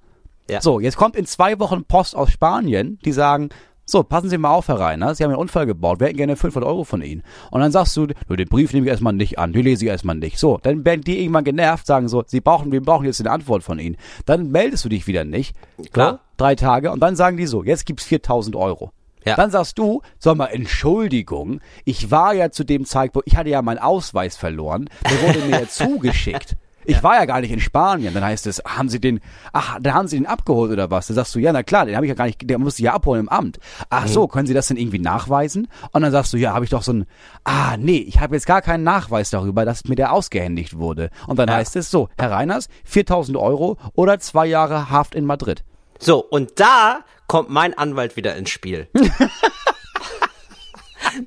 Ja. 0.49 0.61
So, 0.61 0.79
jetzt 0.79 0.95
kommt 0.97 1.15
in 1.15 1.25
zwei 1.25 1.59
Wochen 1.59 1.83
Post 1.85 2.15
aus 2.15 2.31
Spanien, 2.31 2.99
die 3.03 3.11
sagen, 3.11 3.49
so, 3.87 4.01
passen 4.01 4.29
Sie 4.29 4.37
mal 4.39 4.49
auf, 4.49 4.67
Herr 4.67 4.79
Reiner, 4.79 5.13
Sie 5.13 5.23
haben 5.23 5.29
einen 5.31 5.39
Unfall 5.39 5.67
gebaut, 5.67 5.99
wir 5.99 6.07
hätten 6.07 6.17
gerne 6.17 6.35
500 6.35 6.67
Euro 6.67 6.83
von 6.85 7.03
Ihnen. 7.03 7.21
Und 7.51 7.61
dann 7.61 7.71
sagst 7.71 7.95
du, 7.95 8.07
"Nö, 8.27 8.35
den 8.35 8.47
Brief 8.47 8.73
nehme 8.73 8.87
ich 8.87 8.89
erstmal 8.91 9.13
nicht 9.13 9.37
an, 9.37 9.53
den 9.53 9.63
lese 9.63 9.85
ich 9.85 9.91
erstmal 9.91 10.15
nicht. 10.15 10.39
So, 10.39 10.59
dann 10.63 10.83
werden 10.85 11.01
die 11.01 11.19
irgendwann 11.21 11.43
genervt, 11.43 11.85
sagen 11.85 12.07
so, 12.07 12.23
Sie 12.25 12.41
brauchen, 12.41 12.71
wir 12.71 12.81
brauchen 12.81 13.05
jetzt 13.05 13.19
eine 13.19 13.29
Antwort 13.29 13.61
von 13.61 13.77
Ihnen. 13.77 13.95
Dann 14.25 14.49
meldest 14.49 14.85
du 14.85 14.89
dich 14.89 15.05
wieder 15.05 15.23
nicht. 15.23 15.55
Klar. 15.93 16.13
So, 16.13 16.19
drei 16.37 16.55
Tage 16.55 16.91
und 16.91 16.99
dann 16.99 17.15
sagen 17.15 17.37
die 17.37 17.45
so, 17.45 17.63
jetzt 17.63 17.85
gibt's 17.85 18.05
4000 18.05 18.55
Euro. 18.55 18.91
Ja. 19.25 19.35
Dann 19.35 19.51
sagst 19.51 19.77
du, 19.79 20.01
sag 20.19 20.37
mal, 20.37 20.47
Entschuldigung, 20.47 21.59
ich 21.83 22.11
war 22.11 22.33
ja 22.33 22.51
zu 22.51 22.63
dem 22.63 22.85
Zeitpunkt, 22.85 23.27
ich 23.27 23.35
hatte 23.37 23.49
ja 23.49 23.61
meinen 23.61 23.79
Ausweis 23.79 24.37
verloren, 24.37 24.87
der 25.09 25.21
wurde 25.21 25.39
mir 25.45 25.61
ja 25.61 25.67
zugeschickt. 25.67 26.55
Ich 26.87 27.01
war 27.01 27.15
ja 27.15 27.25
gar 27.25 27.41
nicht 27.41 27.49
in 27.49 27.59
Spanien. 27.59 28.13
Dann 28.13 28.23
heißt 28.23 28.45
es, 28.45 28.61
haben 28.63 28.89
Sie 28.89 29.01
den, 29.01 29.19
ach, 29.53 29.79
dann 29.81 29.95
haben 29.95 30.07
Sie 30.07 30.17
den 30.17 30.27
abgeholt 30.27 30.71
oder 30.71 30.91
was? 30.91 31.07
Dann 31.07 31.15
sagst 31.15 31.33
du, 31.33 31.39
ja, 31.39 31.51
na 31.51 31.63
klar, 31.63 31.87
den 31.87 31.95
habe 31.95 32.05
ich 32.05 32.09
ja 32.09 32.13
gar 32.15 32.25
nicht, 32.27 32.47
der 32.47 32.59
musste 32.59 32.81
ich 32.81 32.85
ja 32.85 32.93
abholen 32.93 33.21
im 33.21 33.29
Amt. 33.29 33.57
Ach 33.89 34.07
so, 34.07 34.27
können 34.27 34.45
Sie 34.45 34.53
das 34.53 34.67
denn 34.67 34.77
irgendwie 34.77 34.99
nachweisen? 34.99 35.67
Und 35.93 36.03
dann 36.03 36.11
sagst 36.11 36.31
du, 36.33 36.37
ja, 36.37 36.53
habe 36.53 36.63
ich 36.63 36.69
doch 36.69 36.83
so 36.83 36.93
ein, 36.93 37.07
ah, 37.43 37.75
nee, 37.77 37.97
ich 37.97 38.19
habe 38.19 38.35
jetzt 38.35 38.45
gar 38.45 38.61
keinen 38.61 38.83
Nachweis 38.83 39.31
darüber, 39.31 39.65
dass 39.65 39.85
mir 39.85 39.95
der 39.95 40.13
ausgehändigt 40.13 40.77
wurde. 40.77 41.09
Und 41.25 41.39
dann 41.39 41.49
Ja. 41.49 41.55
heißt 41.55 41.75
es 41.75 41.89
so, 41.89 42.07
Herr 42.19 42.29
Reiners, 42.29 42.67
4000 42.83 43.35
Euro 43.35 43.77
oder 43.95 44.19
zwei 44.19 44.45
Jahre 44.45 44.91
Haft 44.91 45.15
in 45.15 45.25
Madrid. 45.25 45.63
So, 45.97 46.23
und 46.23 46.59
da 46.59 46.99
kommt 47.27 47.49
mein 47.49 47.77
Anwalt 47.77 48.15
wieder 48.15 48.35
ins 48.35 48.49
Spiel. 48.49 48.87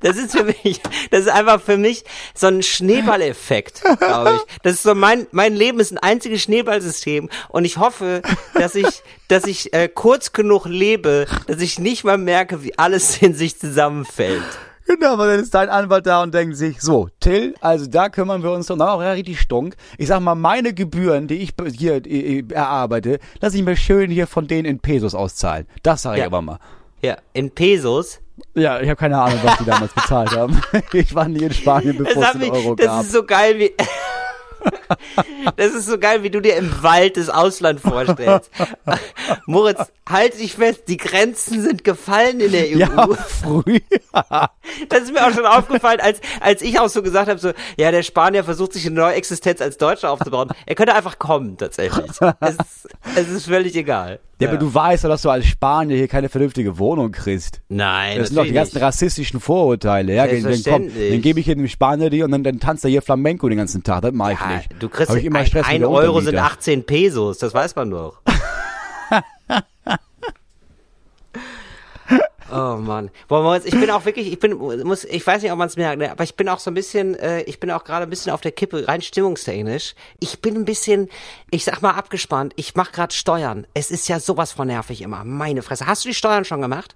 Das 0.01 0.17
ist 0.17 0.37
für 0.37 0.43
mich, 0.43 0.81
das 1.09 1.21
ist 1.21 1.29
einfach 1.29 1.61
für 1.61 1.77
mich 1.77 2.03
so 2.35 2.47
ein 2.47 2.61
Schneeballeffekt, 2.61 3.81
glaube 3.97 4.35
ich. 4.35 4.59
Das 4.61 4.73
ist 4.73 4.83
so 4.83 4.93
mein, 4.93 5.27
mein 5.31 5.55
Leben 5.55 5.79
ist 5.79 5.91
ein 5.91 5.97
einziges 5.97 6.43
Schneeballsystem 6.43 7.29
und 7.47 7.65
ich 7.65 7.77
hoffe, 7.77 8.21
dass 8.53 8.75
ich, 8.75 9.01
dass 9.27 9.45
ich 9.45 9.73
äh, 9.73 9.87
kurz 9.87 10.31
genug 10.31 10.65
lebe, 10.65 11.25
dass 11.47 11.61
ich 11.61 11.79
nicht 11.79 12.03
mal 12.03 12.17
merke, 12.17 12.63
wie 12.63 12.77
alles 12.77 13.21
in 13.21 13.33
sich 13.33 13.57
zusammenfällt. 13.57 14.43
Genau, 14.91 15.13
aber 15.13 15.27
dann 15.27 15.39
ist 15.39 15.53
dein 15.53 15.69
Anwalt 15.69 16.07
da 16.07 16.23
und 16.23 16.33
denkt 16.33 16.57
sich, 16.57 16.81
so, 16.81 17.09
Till, 17.19 17.53
also 17.61 17.85
da 17.85 18.09
kümmern 18.09 18.41
wir 18.41 18.51
uns 18.51 18.65
doch 18.67 18.75
noch 18.75 18.99
richtig 18.99 19.39
stunk. 19.39 19.75
Ich 19.99 20.07
sag 20.07 20.19
mal, 20.19 20.33
meine 20.33 20.73
Gebühren, 20.73 21.27
die 21.27 21.35
ich 21.35 21.53
hier 21.77 22.03
äh, 22.07 22.39
äh, 22.39 22.43
erarbeite, 22.51 23.19
lass 23.39 23.53
ich 23.53 23.61
mir 23.63 23.75
schön 23.77 24.09
hier 24.09 24.25
von 24.25 24.47
denen 24.47 24.65
in 24.65 24.79
Pesos 24.79 25.13
auszahlen. 25.13 25.67
Das 25.83 26.01
sage 26.01 26.15
ich 26.17 26.21
Ja. 26.21 26.25
aber 26.25 26.41
mal. 26.41 26.57
Ja, 27.01 27.17
in 27.33 27.51
Pesos. 27.51 28.19
Ja, 28.55 28.79
ich 28.81 28.87
habe 28.89 28.95
keine 28.97 29.21
Ahnung, 29.21 29.39
was 29.43 29.57
die 29.59 29.65
damals 29.65 29.93
bezahlt 29.93 30.31
haben. 30.31 30.59
Ich 30.93 31.13
war 31.13 31.27
nie 31.27 31.43
in 31.43 31.53
Spanien, 31.53 31.97
Das, 31.97 32.07
bevor 32.07 32.23
es 32.23 32.31
den 32.39 32.49
Euro 32.51 32.75
das 32.75 32.85
gab. 32.87 33.01
ist 33.03 33.11
so 33.11 33.23
geil 33.23 33.59
wie. 33.59 33.71
Das 35.55 35.73
ist 35.73 35.85
so 35.85 35.97
geil, 35.97 36.23
wie 36.23 36.29
du 36.29 36.41
dir 36.41 36.55
im 36.57 36.83
Wald 36.83 37.17
das 37.17 37.29
Ausland 37.29 37.79
vorstellst. 37.79 38.49
Moritz, 39.45 39.79
halt 40.07 40.39
dich 40.39 40.55
fest, 40.55 40.83
die 40.87 40.97
Grenzen 40.97 41.61
sind 41.61 41.83
gefallen 41.83 42.39
in 42.39 42.51
der 42.51 42.65
EU. 42.65 42.77
ja, 42.77 43.07
früh. 43.15 43.79
Das 44.89 45.01
ist 45.03 45.13
mir 45.13 45.25
auch 45.25 45.31
schon 45.33 45.45
aufgefallen, 45.45 45.99
als, 45.99 46.19
als 46.39 46.61
ich 46.61 46.79
auch 46.79 46.89
so 46.89 47.01
gesagt 47.01 47.29
habe, 47.29 47.39
so, 47.39 47.51
ja, 47.77 47.91
der 47.91 48.03
Spanier 48.03 48.43
versucht 48.43 48.73
sich 48.73 48.85
eine 48.85 48.95
neue 48.95 49.13
Existenz 49.13 49.61
als 49.61 49.77
Deutscher 49.77 50.11
aufzubauen. 50.11 50.49
Er 50.65 50.75
könnte 50.75 50.95
einfach 50.95 51.19
kommen, 51.19 51.57
tatsächlich. 51.57 52.11
Es, 52.39 52.57
es 53.15 53.29
ist 53.29 53.45
völlig 53.45 53.75
egal. 53.75 54.19
Ja, 54.41 54.47
aber 54.47 54.57
du 54.57 54.73
weißt 54.73 55.03
doch, 55.03 55.09
dass 55.09 55.21
du 55.21 55.29
als 55.29 55.45
Spanier 55.45 55.97
hier 55.97 56.07
keine 56.07 56.29
vernünftige 56.29 56.77
Wohnung 56.77 57.11
kriegst. 57.11 57.59
Nein, 57.67 58.19
Das 58.19 58.29
sind 58.29 58.37
doch 58.37 58.43
die 58.45 58.53
ganzen 58.53 58.75
natürlich 58.75 58.87
rassistischen 58.87 59.41
Vorurteile. 59.41 60.13
Ja, 60.15 60.27
dann, 60.27 60.43
komm, 60.63 60.89
dann 60.93 61.21
gebe 61.21 61.41
ich 61.41 61.45
hier 61.45 61.55
dem 61.55 61.67
Spanier 61.67 62.09
die 62.09 62.23
und 62.23 62.31
dann, 62.31 62.43
dann 62.43 62.59
tanzt 62.59 62.85
er 62.85 62.89
hier 62.89 63.01
Flamenco 63.01 63.49
den 63.49 63.57
ganzen 63.57 63.83
Tag. 63.83 64.01
Das 64.01 64.13
mache 64.13 64.33
ich 64.33 64.39
Ja, 64.39 64.48
nicht. 64.49 64.69
du 64.79 64.89
kriegst 64.89 65.13
ich 65.15 65.25
immer 65.25 65.39
ein, 65.39 65.45
Stress 65.45 65.65
ein 65.67 65.79
der 65.81 65.89
Euro 65.89 66.19
sind 66.19 66.35
Untermieter. 66.35 66.53
18 66.53 66.85
Pesos, 66.85 67.37
das 67.37 67.53
weiß 67.53 67.75
man 67.75 67.91
doch. 67.91 68.21
Oh 72.51 72.77
Mann. 72.77 73.11
Ich 73.63 73.71
bin 73.71 73.89
auch 73.91 74.05
wirklich, 74.05 74.31
ich 74.31 74.39
bin, 74.39 74.53
muss, 74.57 75.03
ich 75.03 75.25
weiß 75.25 75.41
nicht, 75.41 75.51
ob 75.51 75.57
man 75.57 75.67
es 75.67 75.77
merkt, 75.77 75.99
ne, 75.99 76.11
aber 76.11 76.23
ich 76.23 76.35
bin 76.35 76.49
auch 76.49 76.59
so 76.59 76.71
ein 76.71 76.73
bisschen, 76.73 77.15
äh, 77.15 77.41
ich 77.43 77.59
bin 77.59 77.69
auch 77.69 77.83
gerade 77.83 78.03
ein 78.03 78.09
bisschen 78.09 78.31
auf 78.31 78.41
der 78.41 78.51
Kippe, 78.51 78.87
rein 78.87 79.01
stimmungstechnisch. 79.01 79.93
Ich 80.19 80.41
bin 80.41 80.55
ein 80.55 80.65
bisschen, 80.65 81.09
ich 81.51 81.63
sag 81.63 81.81
mal 81.81 81.91
abgespannt, 81.91 82.53
ich 82.55 82.75
mache 82.75 82.91
gerade 82.91 83.13
Steuern. 83.13 83.67
Es 83.73 83.91
ist 83.91 84.07
ja 84.09 84.19
sowas 84.19 84.51
von 84.51 84.67
nervig 84.67 85.01
immer. 85.01 85.23
Meine 85.23 85.61
Fresse. 85.61 85.85
Hast 85.85 86.05
du 86.05 86.09
die 86.09 86.15
Steuern 86.15 86.45
schon 86.45 86.61
gemacht? 86.61 86.95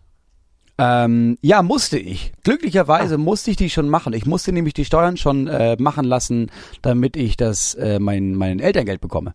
Ähm, 0.77 1.37
ja, 1.41 1.61
musste 1.61 1.99
ich. 1.99 2.31
Ah. 2.33 2.39
Glücklicherweise 2.43 3.17
musste 3.17 3.51
ich 3.51 3.57
die 3.57 3.69
schon 3.69 3.89
machen. 3.89 4.13
Ich 4.13 4.25
musste 4.25 4.51
nämlich 4.51 4.73
die 4.73 4.85
Steuern 4.85 5.17
schon 5.17 5.47
äh, 5.47 5.75
machen 5.79 6.05
lassen, 6.05 6.49
damit 6.81 7.15
ich 7.15 7.37
das 7.37 7.75
äh, 7.75 7.99
mein 7.99 8.33
mein 8.35 8.59
Elterngeld 8.59 8.99
bekomme. 9.01 9.33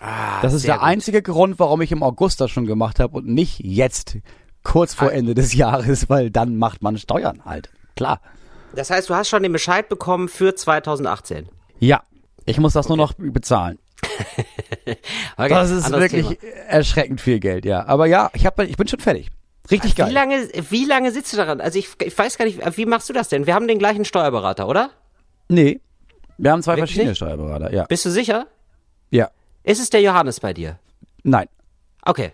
Ah, 0.00 0.40
Das 0.42 0.54
ist 0.54 0.66
der 0.66 0.76
gut. 0.76 0.84
einzige 0.84 1.22
Grund, 1.22 1.58
warum 1.58 1.80
ich 1.82 1.92
im 1.92 2.02
August 2.02 2.40
das 2.40 2.50
schon 2.50 2.66
gemacht 2.66 2.98
habe 3.00 3.16
und 3.18 3.26
nicht 3.26 3.60
jetzt, 3.60 4.16
kurz 4.62 4.94
Ah. 4.94 5.04
vor 5.04 5.12
Ende 5.12 5.34
des 5.34 5.54
Jahres, 5.54 6.08
weil 6.08 6.30
dann 6.30 6.56
macht 6.56 6.82
man 6.82 6.96
Steuern 6.98 7.44
halt. 7.44 7.68
Klar. 7.96 8.20
Das 8.74 8.90
heißt, 8.90 9.10
du 9.10 9.14
hast 9.14 9.28
schon 9.28 9.42
den 9.42 9.52
Bescheid 9.52 9.88
bekommen 9.88 10.28
für 10.28 10.54
2018. 10.54 11.48
Ja. 11.80 12.02
Ich 12.46 12.58
muss 12.58 12.72
das 12.72 12.88
nur 12.88 12.96
noch 12.96 13.12
bezahlen. 13.14 13.78
Okay, 15.36 15.48
Das 15.50 15.70
ist 15.70 15.90
wirklich 15.92 16.26
Thema. 16.38 16.52
erschreckend 16.68 17.20
viel 17.20 17.38
Geld, 17.40 17.64
ja. 17.66 17.86
Aber 17.86 18.06
ja, 18.06 18.30
ich, 18.32 18.46
hab, 18.46 18.58
ich 18.60 18.76
bin 18.76 18.88
schon 18.88 19.00
fertig. 19.00 19.28
Richtig 19.70 19.92
Wie 19.92 20.02
geil. 20.02 20.12
lange, 20.12 20.48
wie 20.70 20.84
lange 20.84 21.12
sitzt 21.12 21.32
du 21.32 21.36
daran? 21.36 21.60
Also 21.60 21.78
ich, 21.78 21.88
ich 22.02 22.16
weiß 22.16 22.38
gar 22.38 22.44
nicht, 22.46 22.60
wie 22.76 22.86
machst 22.86 23.08
du 23.08 23.12
das 23.12 23.28
denn? 23.28 23.46
Wir 23.46 23.54
haben 23.54 23.68
den 23.68 23.78
gleichen 23.78 24.04
Steuerberater, 24.04 24.66
oder? 24.66 24.90
Nee. 25.48 25.80
Wir 26.38 26.52
haben 26.52 26.62
zwei 26.62 26.72
Wirklich 26.72 26.90
verschiedene 26.90 27.10
nicht? 27.10 27.18
Steuerberater, 27.18 27.72
ja. 27.72 27.84
Bist 27.84 28.04
du 28.04 28.10
sicher? 28.10 28.46
Ja. 29.10 29.30
Ist 29.64 29.80
es 29.80 29.90
der 29.90 30.00
Johannes 30.00 30.40
bei 30.40 30.54
dir? 30.54 30.78
Nein. 31.22 31.48
Okay. 32.02 32.32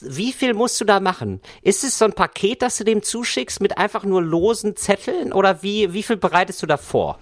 Wie 0.00 0.32
viel 0.32 0.54
musst 0.54 0.80
du 0.80 0.84
da 0.84 1.00
machen? 1.00 1.40
Ist 1.60 1.82
es 1.84 1.98
so 1.98 2.04
ein 2.04 2.12
Paket, 2.12 2.62
das 2.62 2.78
du 2.78 2.84
dem 2.84 3.02
zuschickst 3.02 3.60
mit 3.60 3.78
einfach 3.78 4.04
nur 4.04 4.22
losen 4.22 4.76
Zetteln 4.76 5.32
oder 5.32 5.62
wie, 5.62 5.92
wie 5.92 6.02
viel 6.04 6.16
bereitest 6.16 6.62
du 6.62 6.66
da 6.66 6.76
vor? 6.76 7.18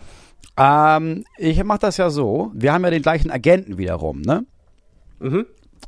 Ähm, 0.56 1.24
ich 1.38 1.62
mache 1.64 1.78
das 1.80 1.96
ja 1.96 2.10
so. 2.10 2.50
Wir 2.54 2.72
haben 2.72 2.84
ja 2.84 2.90
den 2.90 3.02
gleichen 3.02 3.30
Agenten 3.30 3.78
wiederum, 3.78 4.20
ne? 4.20 4.44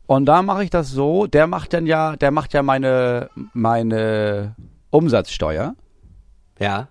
Und 0.06 0.26
da 0.26 0.42
mache 0.42 0.64
ich 0.64 0.70
das 0.70 0.90
so. 0.90 1.26
Der 1.26 1.46
macht 1.46 1.72
dann 1.72 1.86
ja, 1.86 2.16
der 2.16 2.30
macht 2.30 2.52
ja 2.52 2.62
meine 2.62 3.30
meine 3.52 4.54
Umsatzsteuer. 4.90 5.74
Ja. 6.58 6.88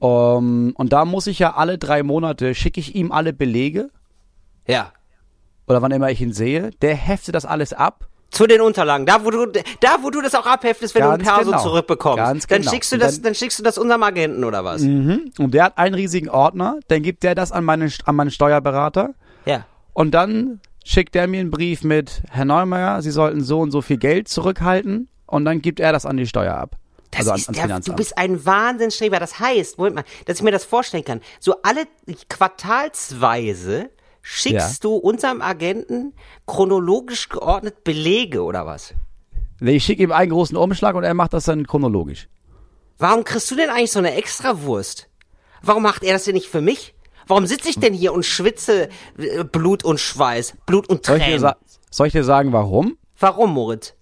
Um, 0.00 0.72
und 0.76 0.92
da 0.92 1.04
muss 1.04 1.26
ich 1.26 1.38
ja 1.38 1.54
alle 1.54 1.78
drei 1.78 2.02
Monate 2.02 2.54
schicke 2.54 2.80
ich 2.80 2.94
ihm 2.94 3.10
alle 3.12 3.32
Belege 3.32 3.88
Ja. 4.66 4.92
oder 5.66 5.80
wann 5.80 5.92
immer 5.92 6.10
ich 6.10 6.20
ihn 6.20 6.32
sehe. 6.32 6.70
Der 6.82 6.94
heftet 6.94 7.34
das 7.34 7.46
alles 7.46 7.72
ab. 7.72 8.08
Zu 8.30 8.46
den 8.48 8.60
Unterlagen, 8.60 9.06
da 9.06 9.24
wo 9.24 9.30
du, 9.30 9.46
da 9.46 9.96
wo 10.02 10.10
du 10.10 10.20
das 10.20 10.34
auch 10.34 10.44
abheftest, 10.44 10.94
wenn 10.96 11.02
Ganz 11.02 11.22
du 11.22 11.30
ein 11.30 11.36
Perso 11.36 11.50
genau. 11.52 11.62
zurückbekommst. 11.62 12.16
Ganz 12.18 12.46
dann 12.48 12.58
genau. 12.62 12.70
schickst 12.72 12.92
du 12.92 12.98
das, 12.98 13.14
dann- 13.14 13.22
dann, 13.22 13.34
schickst 13.36 13.60
du 13.60 13.62
das 13.62 13.78
unserem 13.78 14.02
Agenten 14.02 14.42
oder 14.44 14.64
was? 14.64 14.82
Und 14.82 15.30
der 15.52 15.64
hat 15.64 15.78
einen 15.78 15.94
riesigen 15.94 16.28
Ordner. 16.28 16.80
Dann 16.88 17.02
gibt 17.02 17.22
der 17.22 17.34
das 17.36 17.52
an 17.52 17.64
meinen 17.64 17.92
an 18.04 18.16
meinen 18.16 18.32
Steuerberater. 18.32 19.14
Ja. 19.46 19.64
Und 19.92 20.10
dann 20.10 20.60
schickt 20.84 21.16
er 21.16 21.26
mir 21.26 21.40
einen 21.40 21.50
Brief 21.50 21.82
mit, 21.82 22.22
Herr 22.30 22.44
Neumeier, 22.44 23.02
Sie 23.02 23.10
sollten 23.10 23.42
so 23.42 23.58
und 23.60 23.70
so 23.72 23.82
viel 23.82 23.96
Geld 23.98 24.28
zurückhalten. 24.28 25.08
Und 25.26 25.44
dann 25.44 25.60
gibt 25.62 25.80
er 25.80 25.92
das 25.92 26.06
an 26.06 26.16
die 26.16 26.26
Steuer 26.26 26.54
ab. 26.54 26.76
Das 27.10 27.20
also 27.28 27.32
an, 27.32 27.54
ist 27.54 27.68
der, 27.68 27.80
du 27.80 27.94
bist 27.94 28.16
ein 28.18 28.44
Wahnsinnsstreber. 28.44 29.18
Das 29.18 29.40
heißt, 29.40 29.78
Moment 29.78 29.96
mal, 29.96 30.04
dass 30.26 30.36
ich 30.38 30.42
mir 30.42 30.50
das 30.52 30.64
vorstellen 30.64 31.04
kann. 31.04 31.20
So 31.40 31.56
alle 31.62 31.86
quartalsweise 32.28 33.90
schickst 34.22 34.82
Ja. 34.84 34.88
du 34.88 34.94
unserem 34.96 35.42
Agenten 35.42 36.14
chronologisch 36.46 37.28
geordnet 37.28 37.84
Belege 37.84 38.42
oder 38.42 38.66
was? 38.66 38.94
Nee, 39.60 39.76
Ich 39.76 39.84
schicke 39.84 40.02
ihm 40.02 40.12
einen 40.12 40.30
großen 40.30 40.56
Umschlag 40.56 40.94
und 40.94 41.04
er 41.04 41.14
macht 41.14 41.32
das 41.32 41.44
dann 41.44 41.66
chronologisch. 41.66 42.28
Warum 42.98 43.24
kriegst 43.24 43.50
du 43.50 43.56
denn 43.56 43.70
eigentlich 43.70 43.92
so 43.92 43.98
eine 43.98 44.14
Extrawurst? 44.14 45.08
Warum 45.62 45.82
macht 45.82 46.02
er 46.04 46.12
das 46.12 46.24
denn 46.24 46.34
nicht 46.34 46.48
für 46.48 46.60
mich? 46.60 46.94
Warum 47.26 47.46
sitze 47.46 47.68
ich 47.70 47.78
denn 47.78 47.94
hier 47.94 48.12
und 48.12 48.24
schwitze 48.24 48.88
äh, 49.18 49.44
Blut 49.44 49.84
und 49.84 49.98
Schweiß, 50.00 50.54
Blut 50.66 50.88
und 50.88 51.04
Soll 51.06 51.18
ich, 51.18 51.24
Tränen? 51.24 51.52
soll 51.90 52.06
ich 52.06 52.12
dir 52.12 52.24
sagen, 52.24 52.52
warum? 52.52 52.96
Warum, 53.18 53.52
Moritz? 53.52 53.94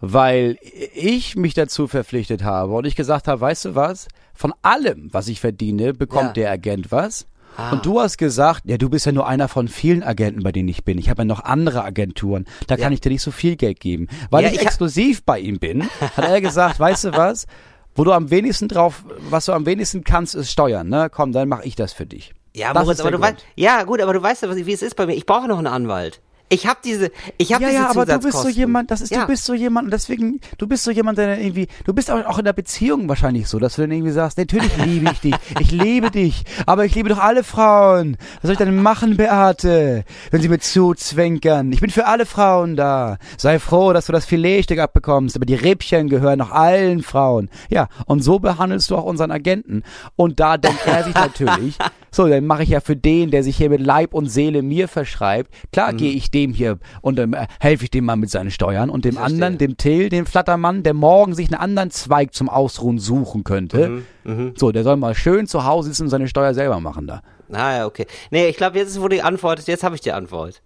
Weil 0.00 0.58
ich 0.94 1.36
mich 1.36 1.54
dazu 1.54 1.86
verpflichtet 1.86 2.42
habe 2.42 2.74
und 2.74 2.86
ich 2.86 2.96
gesagt 2.96 3.28
habe, 3.28 3.40
weißt 3.40 3.66
du 3.66 3.74
was? 3.74 4.08
Von 4.34 4.52
allem, 4.62 5.08
was 5.12 5.28
ich 5.28 5.40
verdiene, 5.40 5.94
bekommt 5.94 6.36
Ja. 6.36 6.44
der 6.44 6.50
Agent 6.52 6.90
was. 6.92 7.26
Und 7.70 7.86
du 7.86 8.00
hast 8.00 8.18
gesagt, 8.18 8.62
ja, 8.64 8.76
du 8.78 8.90
bist 8.90 9.06
ja 9.06 9.12
nur 9.12 9.28
einer 9.28 9.46
von 9.46 9.68
vielen 9.68 10.02
Agenten, 10.02 10.42
bei 10.42 10.50
denen 10.50 10.68
ich 10.68 10.82
bin. 10.84 10.98
Ich 10.98 11.08
habe 11.08 11.22
ja 11.22 11.24
noch 11.24 11.44
andere 11.44 11.84
Agenturen. 11.84 12.46
Da 12.66 12.76
kann 12.76 12.90
Ja. 12.90 12.94
ich 12.94 13.00
dir 13.00 13.10
nicht 13.10 13.22
so 13.22 13.30
viel 13.30 13.54
Geld 13.54 13.78
geben. 13.78 14.08
Weil 14.30 14.42
Ja, 14.42 14.48
ich, 14.50 14.56
ich 14.56 14.62
exklusiv 14.62 15.22
bei 15.24 15.38
ihm 15.38 15.60
bin, 15.60 15.88
hat 16.16 16.24
er 16.28 16.40
gesagt, 16.40 16.80
weißt 16.80 17.04
du 17.04 17.12
was? 17.12 17.46
Wo 17.94 18.02
du 18.02 18.10
am 18.10 18.30
wenigsten 18.30 18.66
drauf, 18.66 19.04
was 19.30 19.46
du 19.46 19.52
am 19.52 19.66
wenigsten 19.66 20.02
kannst, 20.02 20.34
ist 20.34 20.50
steuern, 20.50 20.88
ne? 20.88 21.08
Komm, 21.12 21.30
dann 21.30 21.48
mache 21.48 21.64
ich 21.64 21.76
das 21.76 21.92
für 21.92 22.06
dich. 22.06 22.34
Ja, 22.54 22.72
Moritz, 22.72 23.00
aber 23.00 23.10
du 23.10 23.20
weißt, 23.20 23.44
ja 23.56 23.82
gut, 23.82 24.00
aber 24.00 24.12
du 24.12 24.22
weißt 24.22 24.44
ja, 24.44 24.54
wie 24.54 24.72
es 24.72 24.82
ist 24.82 24.94
bei 24.94 25.06
mir. 25.06 25.14
Ich 25.14 25.26
brauche 25.26 25.48
noch 25.48 25.58
einen 25.58 25.66
Anwalt. 25.66 26.20
Ich 26.50 26.66
habe 26.66 26.78
diese, 26.84 27.10
ich 27.38 27.52
habe 27.52 27.64
Ja, 27.64 27.70
diese 27.70 27.82
ja, 27.82 27.90
aber 27.90 28.04
du 28.06 28.18
bist 28.20 28.38
so 28.40 28.48
jemand, 28.48 28.90
das 28.90 29.00
ist, 29.00 29.10
ja. 29.10 29.22
du 29.22 29.28
bist 29.28 29.44
so 29.44 29.54
jemand 29.54 29.86
und 29.86 29.90
deswegen, 29.92 30.40
du 30.58 30.66
bist 30.66 30.84
so 30.84 30.90
jemand, 30.90 31.16
der 31.18 31.40
irgendwie, 31.40 31.68
du 31.84 31.94
bist 31.94 32.10
auch, 32.10 32.24
auch 32.26 32.38
in 32.38 32.44
der 32.44 32.52
Beziehung 32.52 33.08
wahrscheinlich 33.08 33.48
so, 33.48 33.58
dass 33.58 33.76
du 33.76 33.82
dann 33.82 33.90
irgendwie 33.90 34.12
sagst, 34.12 34.36
natürlich 34.38 34.70
liebe 34.76 35.10
ich 35.10 35.20
dich, 35.20 35.34
ich 35.58 35.70
liebe 35.72 36.10
dich, 36.10 36.44
aber 36.66 36.84
ich 36.84 36.94
liebe 36.94 37.08
doch 37.08 37.18
alle 37.18 37.44
Frauen. 37.44 38.18
Was 38.36 38.42
soll 38.42 38.52
ich 38.52 38.58
denn 38.58 38.82
machen, 38.82 39.16
Beate, 39.16 40.04
wenn 40.30 40.42
sie 40.42 40.48
mir 40.48 40.58
zuzwinkern? 40.60 41.72
Ich 41.72 41.80
bin 41.80 41.90
für 41.90 42.06
alle 42.06 42.26
Frauen 42.26 42.76
da. 42.76 43.16
Sei 43.38 43.58
froh, 43.58 43.92
dass 43.92 44.06
du 44.06 44.12
das 44.12 44.26
Filetstück 44.26 44.78
abbekommst, 44.78 45.36
aber 45.36 45.46
die 45.46 45.54
Rippchen 45.54 46.08
gehören 46.08 46.38
noch 46.38 46.50
allen 46.52 47.02
Frauen. 47.02 47.48
Ja, 47.70 47.88
und 48.06 48.22
so 48.22 48.38
behandelst 48.38 48.90
du 48.90 48.96
auch 48.96 49.04
unseren 49.04 49.30
Agenten. 49.30 49.82
Und 50.14 50.40
da 50.40 50.58
denkt 50.58 50.86
er 50.86 51.04
sich 51.04 51.14
natürlich, 51.14 51.78
so, 52.10 52.28
dann 52.28 52.46
mache 52.46 52.62
ich 52.62 52.68
ja 52.68 52.80
für 52.80 52.96
den, 52.96 53.30
der 53.30 53.42
sich 53.42 53.56
hier 53.56 53.70
mit 53.70 53.80
Leib 53.80 54.14
und 54.14 54.26
Seele 54.28 54.62
mir 54.62 54.86
verschreibt, 54.88 55.50
klar 55.72 55.92
Mhm. 55.92 55.96
gehe 55.96 56.12
ich 56.12 56.30
dem 56.34 56.52
hier 56.52 56.78
und 57.00 57.16
dann 57.16 57.32
äh, 57.32 57.46
helfe 57.60 57.84
ich 57.84 57.90
dem 57.90 58.04
mal 58.04 58.16
mit 58.16 58.30
seinen 58.30 58.50
Steuern 58.50 58.90
und 58.90 59.04
dem 59.04 59.16
anderen, 59.16 59.56
dem 59.58 59.76
Till, 59.76 60.08
dem 60.08 60.26
Flattermann, 60.26 60.82
der 60.82 60.94
morgen 60.94 61.34
sich 61.34 61.50
einen 61.50 61.60
anderen 61.60 61.90
Zweig 61.90 62.34
zum 62.34 62.48
Ausruhen 62.48 62.98
suchen 62.98 63.44
könnte. 63.44 64.02
Mhm, 64.24 64.52
So, 64.56 64.72
der 64.72 64.82
soll 64.82 64.96
mal 64.96 65.14
schön 65.14 65.46
zu 65.46 65.64
Hause 65.64 65.88
sitzen 65.88 66.04
und 66.04 66.10
seine 66.10 66.28
Steuer 66.28 66.52
selber 66.54 66.80
machen 66.80 67.06
da. 67.06 67.22
Ah, 67.52 67.76
ja, 67.76 67.86
okay. 67.86 68.06
Nee, 68.30 68.48
ich 68.48 68.56
glaube, 68.56 68.78
jetzt 68.78 68.88
ist, 68.90 69.00
wo 69.00 69.08
die 69.08 69.22
Antwort 69.22 69.58
ist, 69.58 69.68
jetzt 69.68 69.84
habe 69.84 69.94
ich 69.94 70.00
die 70.00 70.12
Antwort. 70.12 70.60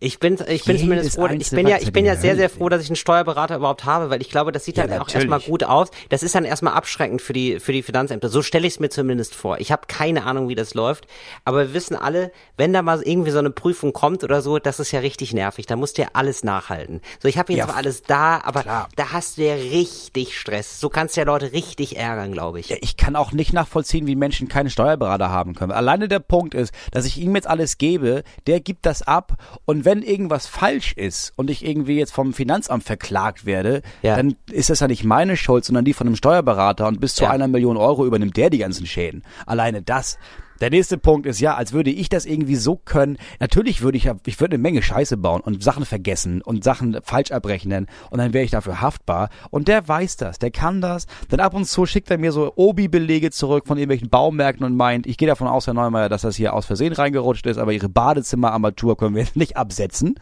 Ich 0.00 0.18
bin, 0.18 0.38
ich 0.48 0.64
bin 0.64 0.78
zumindest 0.78 1.14
froh, 1.14 1.26
ich 1.28 1.50
bin 1.50 1.66
ja, 1.66 1.78
ich 1.80 1.92
bin 1.92 2.04
ja 2.04 2.16
sehr, 2.16 2.36
sehr 2.36 2.50
froh, 2.50 2.68
dass 2.68 2.82
ich 2.82 2.88
einen 2.90 2.96
Steuerberater 2.96 3.56
überhaupt 3.56 3.84
habe, 3.84 4.10
weil 4.10 4.20
ich 4.20 4.30
glaube, 4.30 4.52
das 4.52 4.64
sieht 4.64 4.76
Ja, 4.76 4.84
dann 4.86 4.94
auch 5.00 5.06
natürlich. 5.06 5.30
erstmal 5.30 5.40
gut 5.40 5.64
aus. 5.64 5.88
Das 6.10 6.22
ist 6.22 6.34
dann 6.34 6.44
erstmal 6.44 6.74
abschreckend 6.74 7.22
für 7.22 7.32
die, 7.32 7.60
für 7.60 7.72
die 7.72 7.82
Finanzämter. 7.82 8.28
So 8.28 8.42
stelle 8.42 8.66
ich 8.66 8.74
es 8.74 8.80
mir 8.80 8.88
zumindest 8.90 9.34
vor. 9.34 9.58
Ich 9.60 9.72
habe 9.72 9.82
keine 9.88 10.24
Ahnung, 10.24 10.48
wie 10.48 10.54
das 10.54 10.74
läuft, 10.74 11.06
aber 11.44 11.60
wir 11.68 11.74
wissen 11.74 11.96
alle, 11.96 12.32
wenn 12.56 12.72
da 12.72 12.82
mal 12.82 13.02
irgendwie 13.02 13.30
so 13.30 13.38
eine 13.38 13.50
Prüfung 13.50 13.92
kommt 13.92 14.24
oder 14.24 14.42
so, 14.42 14.58
das 14.58 14.80
ist 14.80 14.92
ja 14.92 15.00
richtig 15.00 15.32
nervig. 15.32 15.66
Da 15.66 15.76
musst 15.76 15.98
du 15.98 16.02
ja 16.02 16.08
alles 16.12 16.44
nachhalten. 16.44 17.00
So, 17.22 17.28
ich 17.28 17.38
habe 17.38 17.52
jetzt 17.52 17.60
Ja, 17.60 17.66
zwar 17.66 17.76
alles 17.76 18.02
da, 18.02 18.40
aber 18.44 18.62
klar. 18.62 18.88
da 18.96 19.12
hast 19.12 19.38
du 19.38 19.42
ja 19.42 19.54
richtig 19.54 20.38
Stress. 20.38 20.80
So 20.80 20.88
kannst 20.88 21.16
du 21.16 21.20
ja 21.20 21.26
Leute 21.26 21.52
richtig 21.52 21.96
ärgern, 21.96 22.32
glaube 22.32 22.60
ich. 22.60 22.68
Ja, 22.68 22.76
ich 22.80 22.96
kann 22.96 23.16
auch 23.16 23.32
nicht 23.32 23.52
nachvollziehen, 23.52 24.06
wie 24.06 24.16
Menschen 24.16 24.48
keinen 24.48 24.70
Steuerberater 24.70 25.30
haben 25.30 25.54
können. 25.54 25.72
Alleine 25.72 26.08
der 26.08 26.18
Punkt 26.20 26.54
ist, 26.54 26.72
dass 26.90 27.04
ich 27.06 27.18
ihm 27.18 27.34
jetzt 27.34 27.46
alles 27.46 27.78
gebe, 27.78 28.22
der 28.46 28.60
gibt 28.60 28.86
das 28.86 29.02
ab 29.02 29.34
und 29.64 29.83
wenn 29.84 30.02
irgendwas 30.02 30.46
falsch 30.46 30.92
ist 30.94 31.32
und 31.36 31.50
ich 31.50 31.64
irgendwie 31.64 31.98
jetzt 31.98 32.12
vom 32.12 32.32
Finanzamt 32.32 32.84
verklagt 32.84 33.46
werde, 33.46 33.82
Ja. 34.02 34.16
dann 34.16 34.36
ist 34.50 34.70
das 34.70 34.80
ja 34.80 34.88
nicht 34.88 35.04
meine 35.04 35.36
Schuld, 35.36 35.64
sondern 35.64 35.84
die 35.84 35.92
von 35.92 36.06
einem 36.06 36.16
Steuerberater 36.16 36.86
und 36.88 37.00
bis 37.00 37.14
zu 37.14 37.24
Ja. 37.24 37.30
einer 37.30 37.48
Million 37.48 37.76
Euro 37.76 38.04
übernimmt 38.06 38.36
der 38.36 38.50
die 38.50 38.58
ganzen 38.58 38.86
Schäden. 38.86 39.22
Alleine 39.46 39.82
das. 39.82 40.18
Der 40.64 40.70
nächste 40.70 40.96
Punkt 40.96 41.26
ist 41.26 41.40
ja, 41.40 41.56
als 41.56 41.74
würde 41.74 41.90
ich 41.90 42.08
das 42.08 42.24
irgendwie 42.24 42.56
so 42.56 42.76
können. 42.76 43.18
Natürlich 43.38 43.82
würde 43.82 43.98
ich, 43.98 44.10
ich 44.24 44.40
würde 44.40 44.54
eine 44.54 44.62
Menge 44.62 44.80
Scheiße 44.80 45.18
bauen 45.18 45.42
und 45.42 45.62
Sachen 45.62 45.84
vergessen 45.84 46.40
und 46.40 46.64
Sachen 46.64 46.96
falsch 47.02 47.32
abrechnen 47.32 47.86
und 48.08 48.16
dann 48.16 48.32
wäre 48.32 48.46
ich 48.46 48.50
dafür 48.50 48.80
haftbar. 48.80 49.28
Und 49.50 49.68
der 49.68 49.86
weiß 49.86 50.16
das, 50.16 50.38
der 50.38 50.50
kann 50.50 50.80
das. 50.80 51.06
Dann 51.28 51.40
ab 51.40 51.52
und 51.52 51.66
zu 51.66 51.84
schickt 51.84 52.10
er 52.10 52.16
mir 52.16 52.32
so 52.32 52.50
Obi-Belege 52.56 53.30
zurück 53.30 53.66
von 53.66 53.76
irgendwelchen 53.76 54.08
Baumärkten 54.08 54.64
und 54.64 54.74
meint, 54.74 55.06
ich 55.06 55.18
gehe 55.18 55.28
davon 55.28 55.48
aus, 55.48 55.66
Herr 55.66 55.74
Neumeier, 55.74 56.08
dass 56.08 56.22
das 56.22 56.34
hier 56.34 56.54
aus 56.54 56.64
Versehen 56.64 56.94
reingerutscht 56.94 57.44
ist, 57.44 57.58
aber 57.58 57.74
Ihre 57.74 57.90
Badezimmerarmatur 57.90 58.96
können 58.96 59.16
wir 59.16 59.22
jetzt 59.24 59.36
nicht 59.36 59.58
absetzen. 59.58 60.14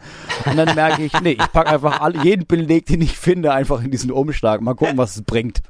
Und 0.45 0.57
dann 0.57 0.75
merke 0.75 1.05
ich, 1.05 1.13
nee, 1.21 1.37
ich 1.39 1.51
packe 1.53 1.69
einfach 1.69 2.01
all, 2.01 2.21
jeden 2.21 2.47
Beleg, 2.47 2.85
den 2.87 3.01
ich 3.01 3.17
finde, 3.17 3.53
einfach 3.53 3.81
in 3.81 3.91
diesen 3.91 4.11
Umschlag. 4.11 4.59
Mal 4.59 4.73
gucken, 4.73 4.97
was 4.97 5.15
es 5.15 5.21
bringt. 5.21 5.61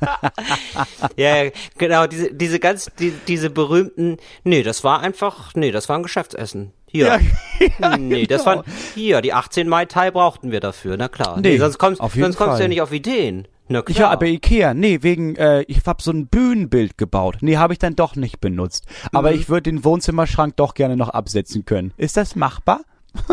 Ja, 1.16 1.44
ja, 1.44 1.50
genau, 1.78 2.06
diese, 2.06 2.32
diese 2.32 2.58
ganz, 2.58 2.90
die, 2.98 3.12
diese 3.28 3.50
berühmten, 3.50 4.16
nee, 4.42 4.62
das 4.62 4.84
war 4.84 5.00
einfach, 5.00 5.52
nee, 5.54 5.70
das 5.70 5.88
war 5.88 5.96
ein 5.96 6.02
Geschäftsessen. 6.02 6.72
Hier. 6.86 7.20
nee, 7.98 8.26
das 8.26 8.44
genau. 8.44 8.56
waren, 8.58 8.64
hier, 8.94 9.20
die 9.20 9.32
18 9.32 9.68
Mai 9.68 9.84
Thai 9.86 10.10
brauchten 10.12 10.52
wir 10.52 10.60
dafür, 10.60 10.96
na 10.96 11.08
klar. 11.08 11.40
Nee, 11.40 11.50
Nee, 11.52 11.58
sonst 11.58 11.78
kommst, 11.78 12.00
sonst 12.00 12.14
kommst 12.20 12.38
du 12.38 12.44
ja 12.44 12.56
Fall. 12.56 12.68
nicht 12.68 12.82
auf 12.82 12.92
Ideen. 12.92 13.48
Na 13.66 13.82
klar. 13.82 14.10
Ja, 14.12 14.16
bei 14.16 14.26
Ikea, 14.28 14.74
nee, 14.74 14.98
wegen, 15.02 15.36
äh, 15.36 15.62
ich 15.62 15.80
hab 15.86 16.02
so 16.02 16.10
ein 16.12 16.26
Bühnenbild 16.28 16.98
gebaut. 16.98 17.38
Nee, 17.40 17.56
habe 17.56 17.72
ich 17.72 17.78
dann 17.78 17.96
doch 17.96 18.14
nicht 18.14 18.40
benutzt. 18.40 18.84
Aber 19.10 19.30
Mhm. 19.32 19.38
ich 19.38 19.48
würde 19.48 19.62
den 19.70 19.84
Wohnzimmerschrank 19.84 20.54
doch 20.56 20.74
gerne 20.74 20.96
noch 20.96 21.08
absetzen 21.08 21.64
können. 21.64 21.92
Ist 21.96 22.16
das 22.16 22.36
machbar? 22.36 22.82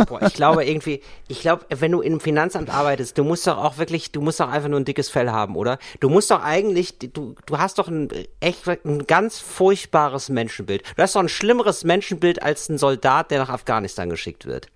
Boah, 0.07 0.21
ich 0.21 0.33
glaube 0.33 0.65
irgendwie, 0.65 1.01
ich 1.27 1.41
glaube, 1.41 1.65
wenn 1.69 1.91
du 1.91 2.01
im 2.01 2.19
Finanzamt 2.19 2.69
arbeitest, 2.69 3.17
du 3.17 3.23
musst 3.23 3.47
doch 3.47 3.57
auch 3.57 3.77
wirklich, 3.77 4.11
du 4.11 4.21
musst 4.21 4.39
doch 4.39 4.49
einfach 4.49 4.69
nur 4.69 4.79
ein 4.79 4.85
dickes 4.85 5.09
Fell 5.09 5.31
haben, 5.31 5.55
oder? 5.55 5.79
Du 5.99 6.09
musst 6.09 6.31
doch 6.31 6.43
eigentlich, 6.43 6.99
du, 6.99 7.35
du 7.45 7.57
hast 7.57 7.79
doch 7.79 7.87
ein 7.87 8.09
echt 8.39 8.67
ein 8.67 9.07
ganz 9.07 9.39
furchtbares 9.39 10.29
Menschenbild. 10.29 10.83
Du 10.95 11.01
hast 11.01 11.15
doch 11.15 11.21
ein 11.21 11.29
schlimmeres 11.29 11.83
Menschenbild 11.83 12.41
als 12.43 12.69
ein 12.69 12.77
Soldat, 12.77 13.31
der 13.31 13.39
nach 13.39 13.49
Afghanistan 13.49 14.09
geschickt 14.09 14.45
wird. 14.45 14.67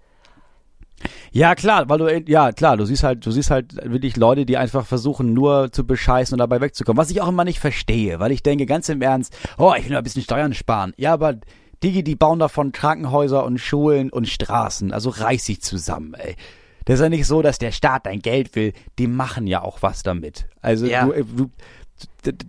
Ja, 1.31 1.53
klar, 1.53 1.89
weil 1.89 1.97
du, 1.97 2.31
ja, 2.31 2.51
klar, 2.51 2.77
du 2.77 2.85
siehst 2.85 3.03
halt, 3.03 3.25
du 3.25 3.31
siehst 3.31 3.51
halt 3.51 3.75
wirklich 3.91 4.15
Leute, 4.15 4.45
die 4.45 4.57
einfach 4.57 4.85
versuchen, 4.85 5.33
nur 5.33 5.71
zu 5.71 5.85
bescheißen 5.85 6.33
und 6.33 6.39
dabei 6.39 6.61
wegzukommen. 6.61 6.97
Was 6.97 7.11
ich 7.11 7.21
auch 7.21 7.27
immer 7.27 7.43
nicht 7.43 7.59
verstehe, 7.59 8.19
weil 8.19 8.31
ich 8.31 8.41
denke, 8.41 8.65
ganz 8.65 8.89
im 8.89 9.01
Ernst, 9.01 9.37
oh, 9.57 9.73
ich 9.77 9.83
will 9.83 9.91
nur 9.91 9.97
ein 9.99 10.03
bisschen 10.03 10.23
Steuern 10.23 10.53
sparen. 10.53 10.93
Ja, 10.97 11.13
aber 11.13 11.35
die, 11.91 12.03
die 12.03 12.15
bauen 12.15 12.39
davon 12.39 12.71
Krankenhäuser 12.71 13.43
und 13.43 13.59
Schulen 13.59 14.09
und 14.09 14.27
Straßen. 14.27 14.91
Also 14.91 15.09
reiß 15.09 15.45
dich 15.45 15.61
zusammen, 15.61 16.13
ey. 16.15 16.35
Das 16.85 16.95
ist 16.95 17.03
ja 17.03 17.09
nicht 17.09 17.25
so, 17.25 17.41
dass 17.41 17.57
der 17.57 17.71
Staat 17.71 18.05
dein 18.05 18.19
Geld 18.19 18.55
will. 18.55 18.73
Die 18.99 19.07
machen 19.07 19.47
ja 19.47 19.61
auch 19.61 19.81
was 19.81 20.03
damit. 20.03 20.47
Also 20.61 20.85
Ja. 20.85 21.05
du, 21.05 21.13
äh, 21.13 21.23
du, 21.23 21.49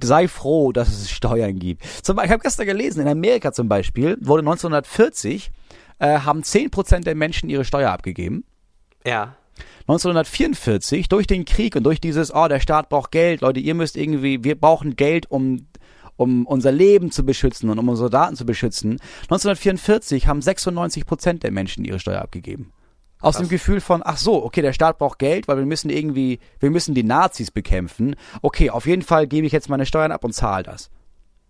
sei 0.02 0.28
froh, 0.28 0.72
dass 0.72 0.88
es 0.88 1.10
Steuern 1.10 1.58
gibt. 1.58 1.84
Zum, 2.04 2.18
ich 2.22 2.30
habe 2.30 2.42
gestern 2.42 2.66
gelesen, 2.66 3.00
in 3.00 3.08
Amerika 3.08 3.52
zum 3.52 3.68
Beispiel 3.68 4.18
wurde 4.20 4.40
1940 4.40 5.50
äh, 5.98 6.18
haben 6.18 6.42
10% 6.42 7.04
der 7.04 7.14
Menschen 7.14 7.48
ihre 7.48 7.64
Steuer 7.64 7.90
abgegeben. 7.90 8.44
Ja. 9.04 9.36
1944 9.88 11.08
durch 11.08 11.26
den 11.26 11.44
Krieg 11.44 11.76
und 11.76 11.84
durch 11.84 12.00
dieses, 12.00 12.34
oh, 12.34 12.48
der 12.48 12.60
Staat 12.60 12.88
braucht 12.88 13.12
Geld, 13.12 13.40
Leute, 13.40 13.60
ihr 13.60 13.74
müsst 13.74 13.96
irgendwie, 13.96 14.44
wir 14.44 14.60
brauchen 14.60 14.96
Geld, 14.96 15.30
um 15.30 15.68
um 16.16 16.46
unser 16.46 16.72
Leben 16.72 17.10
zu 17.10 17.24
beschützen 17.24 17.70
und 17.70 17.78
um 17.78 17.88
unsere 17.88 18.10
Daten 18.10 18.36
zu 18.36 18.46
beschützen. 18.46 18.98
1944 19.22 20.26
haben 20.26 20.42
96 20.42 21.06
Prozent 21.06 21.42
der 21.42 21.52
Menschen 21.52 21.84
ihre 21.84 21.98
Steuer 21.98 22.22
abgegeben. 22.22 22.72
Aus 23.20 23.36
Krass. 23.36 23.46
dem 23.46 23.50
Gefühl 23.50 23.80
von, 23.80 24.02
ach 24.04 24.18
so, 24.18 24.44
okay, 24.44 24.60
der 24.60 24.74
Staat 24.74 24.98
braucht 24.98 25.18
Geld, 25.18 25.48
weil 25.48 25.56
wir 25.56 25.66
müssen 25.66 25.90
irgendwie, 25.90 26.38
wir 26.60 26.70
müssen 26.70 26.94
die 26.94 27.02
Nazis 27.02 27.50
bekämpfen. 27.50 28.14
Okay, 28.42 28.68
auf 28.70 28.86
jeden 28.86 29.02
Fall 29.02 29.26
gebe 29.26 29.46
ich 29.46 29.52
jetzt 29.52 29.70
meine 29.70 29.86
Steuern 29.86 30.12
ab 30.12 30.22
und 30.24 30.34
zahle 30.34 30.64
das. 30.64 30.90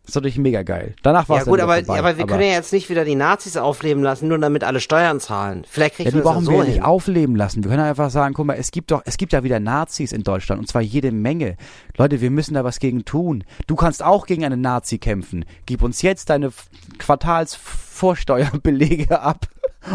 Das 0.07 0.13
ist 0.13 0.15
natürlich 0.15 0.39
mega 0.39 0.63
geil. 0.63 0.95
Danach 1.03 1.29
war 1.29 1.41
es 1.41 1.47
Ja 1.47 1.51
gut, 1.51 1.59
aber, 1.59 1.79
vorbei. 1.79 1.99
aber 1.99 2.17
wir 2.17 2.23
aber 2.23 2.33
können 2.33 2.49
ja 2.49 2.55
jetzt 2.55 2.73
nicht 2.73 2.89
wieder 2.89 3.05
die 3.05 3.17
Nazis 3.17 3.57
aufleben 3.57 4.05
lassen, 4.05 4.29
nur 4.29 4.39
damit 4.39 4.63
alle 4.63 4.79
Steuern 4.79 5.19
zahlen. 5.19 5.65
Vielleicht 5.69 5.97
kriegen 5.97 6.11
ja, 6.11 6.15
wir 6.15 6.21
die 6.21 6.25
brauchen 6.25 6.45
so 6.45 6.53
wir 6.53 6.63
hin. 6.63 6.75
nicht 6.75 6.85
aufleben 6.85 7.35
lassen. 7.35 7.65
Wir 7.65 7.73
können 7.73 7.83
einfach 7.83 8.11
sagen, 8.11 8.33
guck 8.33 8.47
mal, 8.47 8.55
es 8.55 8.71
gibt 8.71 8.93
doch, 8.93 9.03
es 9.05 9.17
gibt 9.17 9.33
ja 9.33 9.43
wieder 9.43 9.59
Nazis 9.59 10.13
in 10.13 10.23
Deutschland 10.23 10.61
und 10.61 10.69
zwar 10.69 10.83
jede 10.83 11.11
Menge. 11.11 11.57
Leute, 11.97 12.21
wir 12.21 12.31
müssen 12.31 12.55
da 12.55 12.63
was 12.63 12.79
gegen 12.79 13.05
tun. 13.05 13.43
Du 13.67 13.75
kannst 13.75 14.01
auch 14.01 14.27
gegen 14.27 14.45
einen 14.45 14.61
Nazi 14.61 14.99
kämpfen. 14.99 15.45
Gib 15.67 15.83
uns 15.83 16.03
jetzt 16.03 16.31
deine 16.31 16.53
Quartalsvorsteuerbelege 16.99 19.21
ab. 19.27 19.49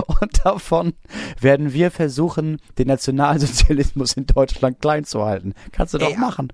Und 0.07 0.45
davon 0.45 0.91
werden 1.39 1.71
wir 1.71 1.89
versuchen, 1.89 2.57
den 2.77 2.87
Nationalsozialismus 2.87 4.11
in 4.13 4.25
Deutschland 4.25 4.81
klein 4.81 5.05
zu 5.05 5.23
halten. 5.23 5.53
Kannst 5.71 5.93
du 5.93 5.99
doch 5.99 6.11
Ey, 6.11 6.17
machen 6.17 6.51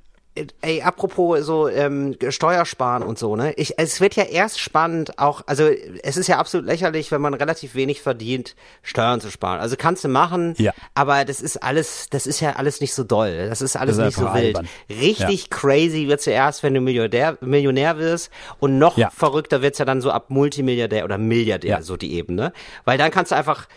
ey, 0.61 0.81
apropos 0.81 1.45
so 1.45 1.67
ähm, 1.67 2.15
Steuersparen 2.29 3.03
und 3.03 3.17
so, 3.17 3.35
ne? 3.35 3.53
Ich, 3.53 3.77
es 3.77 4.01
wird 4.01 4.15
ja 4.15 4.23
erst 4.23 4.59
spannend, 4.59 5.19
auch, 5.19 5.41
also 5.45 5.69
es 6.03 6.17
ist 6.17 6.27
ja 6.27 6.37
absolut 6.37 6.65
lächerlich, 6.65 7.11
wenn 7.11 7.21
man 7.21 7.33
relativ 7.33 7.75
wenig 7.75 8.01
verdient, 8.01 8.55
Steuern 8.81 9.21
zu 9.21 9.31
sparen. 9.31 9.59
Also 9.59 9.75
kannst 9.77 10.03
du 10.03 10.07
machen, 10.07 10.55
ja. 10.57 10.73
aber 10.93 11.25
das 11.25 11.41
ist 11.41 11.63
alles, 11.63 12.07
das 12.09 12.27
ist 12.27 12.39
ja 12.39 12.53
alles 12.53 12.81
nicht 12.81 12.93
so 12.93 13.03
doll. 13.03 13.47
Das 13.49 13.61
ist 13.61 13.75
alles 13.75 13.97
das 13.97 14.07
ist 14.07 14.17
nicht 14.17 14.27
so 14.27 14.33
wild. 14.33 14.59
Richtig 14.89 15.43
ja. 15.43 15.47
crazy 15.49 16.07
wird's 16.07 16.25
ja 16.25 16.33
erst, 16.33 16.63
wenn 16.63 16.73
du 16.73 16.81
Millionär, 16.81 17.37
Millionär 17.41 17.97
wirst 17.97 18.31
und 18.59 18.77
noch 18.77 18.97
ja. 18.97 19.09
verrückter 19.09 19.61
wird's 19.61 19.79
ja 19.79 19.85
dann 19.85 20.01
so 20.01 20.11
ab 20.11 20.29
Multimilliardär 20.29 21.05
oder 21.05 21.17
Milliardär, 21.17 21.81
so 21.83 21.97
die 21.97 22.13
Ebene. 22.13 22.53
Weil 22.85 22.97
dann 22.97 23.11
kannst 23.11 23.31
du 23.31 23.35
einfach 23.35 23.67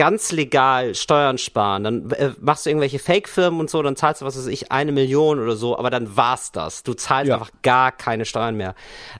ganz 0.00 0.32
legal 0.32 0.94
Steuern 0.94 1.36
sparen. 1.36 1.84
Dann 1.84 2.10
äh, 2.12 2.30
machst 2.40 2.64
du 2.64 2.70
irgendwelche 2.70 2.98
Fake-Firmen 2.98 3.60
und 3.60 3.68
so, 3.68 3.82
dann 3.82 3.96
zahlst 3.96 4.22
du, 4.22 4.24
was 4.24 4.34
weiß 4.34 4.46
ich, 4.46 4.72
eine 4.72 4.92
Million 4.92 5.38
oder 5.38 5.56
so, 5.56 5.78
aber 5.78 5.90
dann 5.90 6.16
war's 6.16 6.52
das. 6.52 6.82
Du 6.84 6.94
zahlst 6.94 7.28
ja. 7.28 7.34
einfach 7.34 7.50
gar 7.60 7.92
keine 7.92 8.24
Steuern 8.24 8.56
mehr. 8.56 8.74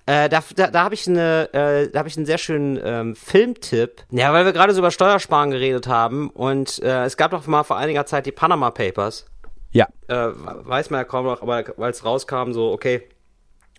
Äh, 0.07 0.31
da 0.31 0.43
da, 0.57 0.69
da 0.69 0.85
habe 0.85 0.95
ich 0.95 1.07
eine, 1.07 1.53
äh, 1.53 1.91
da 1.91 1.99
habe 1.99 2.09
ich 2.09 2.17
einen 2.17 2.25
sehr 2.25 2.39
schönen 2.39 2.81
ähm, 2.83 3.15
Filmtipp. 3.15 4.05
Ja, 4.11 4.33
weil 4.33 4.47
wir 4.47 4.55
gerade 4.55 4.73
so 4.73 4.79
über 4.79 4.91
Steuersparen 4.91 5.51
geredet 5.51 5.87
haben 5.87 6.31
und 6.31 6.83
äh, 6.83 7.05
es 7.05 7.19
gab 7.19 7.33
doch 7.33 7.47
mal 7.47 7.63
vor 7.63 7.77
einiger 7.77 8.07
Zeit 8.07 8.25
die 8.25 8.33
Panama 8.33 8.71
Papers. 8.71 9.27
Ja. 9.73 9.87
Äh, 10.09 10.15
weiß 10.15 10.89
man 10.89 11.01
ja 11.01 11.05
kaum 11.05 11.27
noch, 11.27 11.43
aber 11.43 11.63
weil 11.77 11.91
es 11.91 12.07
rauskam, 12.07 12.53
so, 12.53 12.73
okay, 12.73 13.07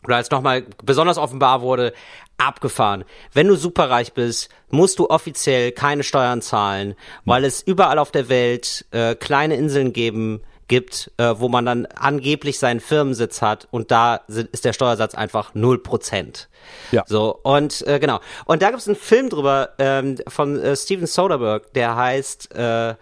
oder 0.04 0.16
als 0.16 0.32
nochmal 0.32 0.66
besonders 0.84 1.18
offenbar 1.18 1.62
wurde, 1.62 1.94
abgefahren. 2.38 3.06
Wenn 3.34 3.48
du 3.48 3.56
superreich 3.56 4.14
bist, 4.14 4.50
musst 4.70 5.00
du 5.00 5.10
offiziell 5.10 5.72
keine 5.72 6.04
Steuern 6.04 6.42
zahlen, 6.42 6.96
weil 7.26 7.46
es 7.46 7.62
überall 7.62 8.00
auf 8.00 8.12
der 8.12 8.30
Welt 8.30 8.86
äh, 8.92 9.16
kleine 9.16 9.56
Inseln 9.56 9.94
geben 9.94 10.42
gibt, 10.68 11.12
äh, 11.18 11.36
wo 11.38 11.50
man 11.50 11.66
dann 11.66 11.86
angeblich 11.86 12.58
seinen 12.58 12.80
Firmensitz 12.80 13.42
hat 13.42 13.68
und 13.72 13.92
da 13.92 14.22
sind, 14.30 14.50
ist 14.52 14.64
der 14.64 14.72
Steuersatz 14.72 15.16
einfach 15.16 15.54
null 15.54 15.84
Prozent. 15.84 16.48
Ja. 16.92 17.04
So, 17.06 17.38
und 17.44 17.86
äh, 17.88 18.00
genau. 18.00 18.22
Und 18.46 18.62
da 18.62 18.70
gibt 18.70 18.80
es 18.80 18.88
einen 18.88 18.96
Film 18.96 19.30
drüber 19.30 19.72
ähm, 19.80 20.18
von 20.30 20.58
äh, 20.58 20.76
Steven 20.78 21.08
Soderbergh, 21.08 21.68
der 21.76 21.98
heißt 21.98 22.56
äh, 22.56 22.96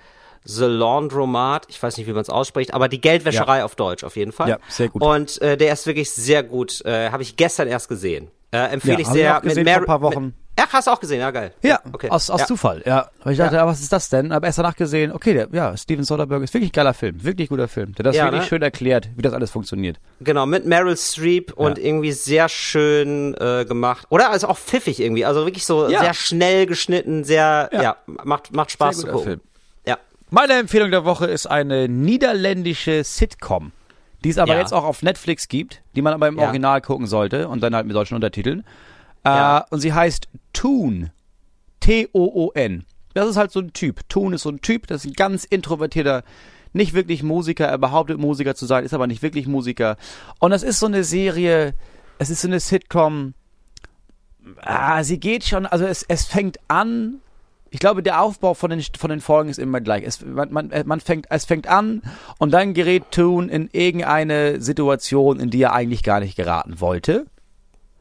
The 0.49 0.65
Laundromat, 0.65 1.67
ich 1.69 1.81
weiß 1.81 1.97
nicht, 1.97 2.07
wie 2.07 2.13
man 2.13 2.21
es 2.21 2.29
ausspricht, 2.29 2.73
aber 2.73 2.89
die 2.89 2.99
Geldwäscherei 2.99 3.59
ja. 3.59 3.65
auf 3.65 3.75
Deutsch 3.75 4.03
auf 4.03 4.15
jeden 4.15 4.31
Fall. 4.31 4.49
Ja, 4.49 4.57
sehr 4.67 4.89
gut. 4.89 5.01
Und 5.01 5.41
äh, 5.41 5.57
der 5.57 5.71
ist 5.71 5.85
wirklich 5.85 6.09
sehr 6.09 6.41
gut. 6.41 6.83
Äh, 6.85 7.11
Habe 7.11 7.21
ich 7.21 7.35
gestern 7.35 7.67
erst 7.67 7.87
gesehen. 7.87 8.31
Äh, 8.51 8.57
empfehle 8.73 8.95
ja, 8.95 8.99
ich 8.99 9.07
sehr. 9.07 9.37
Ich 9.37 9.49
gesehen 9.49 9.63
mit 9.63 9.73
vor 9.73 9.81
ein 9.81 9.85
paar 9.85 10.01
Wochen. 10.01 10.25
Mit, 10.25 10.33
Ach, 10.61 10.73
hast 10.73 10.87
du 10.87 10.91
auch 10.91 10.99
gesehen, 10.99 11.19
ja 11.19 11.31
geil. 11.31 11.53
Ja, 11.63 11.79
okay. 11.93 12.09
aus, 12.09 12.29
aus 12.29 12.41
ja. 12.41 12.45
Zufall, 12.45 12.81
ja. 12.85 13.09
Weil 13.23 13.33
ich 13.33 13.39
dachte, 13.39 13.55
ja. 13.55 13.65
was 13.65 13.79
ist 13.79 13.93
das 13.93 14.09
denn? 14.09 14.31
Aber 14.31 14.45
erst 14.47 14.59
danach 14.59 14.75
gesehen, 14.75 15.11
okay, 15.11 15.33
der, 15.33 15.47
ja, 15.53 15.77
Steven 15.77 16.03
Soderbergh 16.03 16.43
ist 16.43 16.53
wirklich 16.53 16.71
ein 16.71 16.73
geiler 16.73 16.93
Film, 16.93 17.23
wirklich 17.23 17.49
guter 17.49 17.67
Film. 17.67 17.95
Der 17.95 18.03
das 18.03 18.15
ja, 18.15 18.25
wirklich 18.25 18.41
ne? 18.41 18.47
schön 18.47 18.61
erklärt, 18.61 19.09
wie 19.15 19.21
das 19.21 19.33
alles 19.33 19.51
funktioniert. 19.51 19.99
Genau, 20.19 20.45
mit 20.45 20.65
Meryl 20.65 20.97
Streep 20.97 21.53
und 21.53 21.77
irgendwie 21.77 22.11
sehr 22.11 22.49
schön 22.49 23.35
äh, 23.39 23.63
gemacht. 23.65 24.07
Oder 24.09 24.31
also 24.31 24.47
auch 24.47 24.57
pfiffig 24.57 24.99
irgendwie, 24.99 25.23
also 25.23 25.45
wirklich 25.45 25.65
so 25.65 25.87
sehr 25.87 26.13
schnell 26.13 26.65
geschnitten, 26.65 27.23
sehr, 27.23 27.69
ja, 27.71 27.95
macht, 28.05 28.53
macht 28.53 28.71
Spaß 28.71 28.99
zu 28.99 29.07
gucken. 29.07 29.23
Film. 29.23 29.41
Meine 30.31 30.53
Empfehlung 30.53 30.91
der 30.91 31.05
Woche 31.05 31.25
ist 31.25 31.47
eine 31.47 31.89
niederländische 31.89 33.03
Sitcom, 33.03 33.71
die 34.23 34.29
es 34.29 34.37
aber 34.37 34.53
ja. 34.53 34.59
jetzt 34.59 34.73
auch 34.73 34.83
auf 34.83 35.01
Netflix 35.01 35.47
gibt, 35.47 35.81
die 35.95 36.03
man 36.03 36.13
aber 36.13 36.27
im 36.27 36.37
ja. 36.37 36.43
Original 36.43 36.81
gucken 36.81 37.07
sollte 37.07 37.47
und 37.47 37.61
dann 37.61 37.75
halt 37.75 37.87
mit 37.87 37.95
deutschen 37.95 38.13
Untertiteln. 38.13 38.63
Äh, 39.23 39.29
ja. 39.29 39.65
und 39.69 39.79
sie 39.79 39.93
heißt 39.93 40.27
Toon. 40.53 41.09
T-O-O-N. 41.79 42.85
Das 43.13 43.27
ist 43.27 43.37
halt 43.37 43.51
so 43.51 43.59
ein 43.59 43.73
Typ. 43.73 44.07
Toon 44.09 44.33
ist 44.33 44.43
so 44.43 44.49
ein 44.49 44.61
Typ, 44.61 44.85
das 44.87 45.03
ist 45.03 45.11
ein 45.11 45.13
ganz 45.13 45.45
introvertierter, 45.45 46.23
nicht 46.73 46.93
wirklich 46.93 47.23
Musiker. 47.23 47.65
Er 47.65 47.79
behauptet 47.79 48.19
Musiker 48.19 48.53
zu 48.53 48.67
sein, 48.67 48.85
ist 48.85 48.93
aber 48.93 49.07
nicht 49.07 49.23
wirklich 49.23 49.47
Musiker. 49.47 49.97
Und 50.39 50.51
das 50.51 50.61
ist 50.61 50.79
so 50.79 50.85
eine 50.85 51.03
Serie, 51.03 51.73
es 52.19 52.29
ist 52.29 52.41
so 52.41 52.47
eine 52.47 52.59
Sitcom. 52.59 53.33
Ah, 54.61 55.03
sie 55.03 55.19
geht 55.19 55.43
schon, 55.43 55.65
also 55.65 55.85
es, 55.85 56.03
es 56.07 56.25
fängt 56.25 56.59
an 56.67 57.21
ich 57.71 57.79
glaube, 57.79 58.01
der 58.03 58.21
Aufbau 58.21 58.53
von 58.53 58.69
den, 58.69 58.81
von 58.97 59.09
den 59.09 59.21
Folgen 59.21 59.49
ist 59.49 59.59
immer 59.59 59.81
gleich. 59.81 60.03
Es, 60.03 60.25
man, 60.25 60.51
man, 60.51 60.71
man 60.85 60.99
fängt, 60.99 61.27
es 61.29 61.45
fängt 61.45 61.67
an 61.67 62.01
und 62.37 62.51
dann 62.51 62.73
gerät 62.73 63.11
Toon 63.11 63.49
in 63.49 63.69
irgendeine 63.71 64.61
Situation, 64.61 65.39
in 65.39 65.49
die 65.49 65.61
er 65.61 65.73
eigentlich 65.73 66.03
gar 66.03 66.19
nicht 66.19 66.35
geraten 66.35 66.79
wollte. 66.81 67.25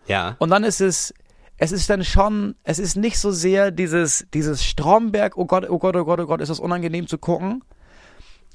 Ja. 0.07 0.37
Und 0.39 0.51
dann 0.51 0.65
ist 0.65 0.81
es, 0.81 1.13
es 1.59 1.73
ist 1.73 1.91
dann 1.91 2.05
schon, 2.05 2.55
es 2.63 2.79
ist 2.79 2.97
nicht 2.97 3.19
so 3.19 3.31
sehr 3.31 3.71
dieses, 3.71 4.27
dieses 4.33 4.65
Stromberg, 4.65 5.37
oh 5.37 5.45
Gott, 5.45 5.69
oh 5.69 5.79
Gott, 5.79 5.97
oh 5.97 6.05
Gott, 6.05 6.21
oh 6.21 6.27
Gott, 6.27 6.41
ist 6.41 6.49
das 6.49 6.61
unangenehm 6.61 7.07
zu 7.07 7.19
gucken. 7.19 7.63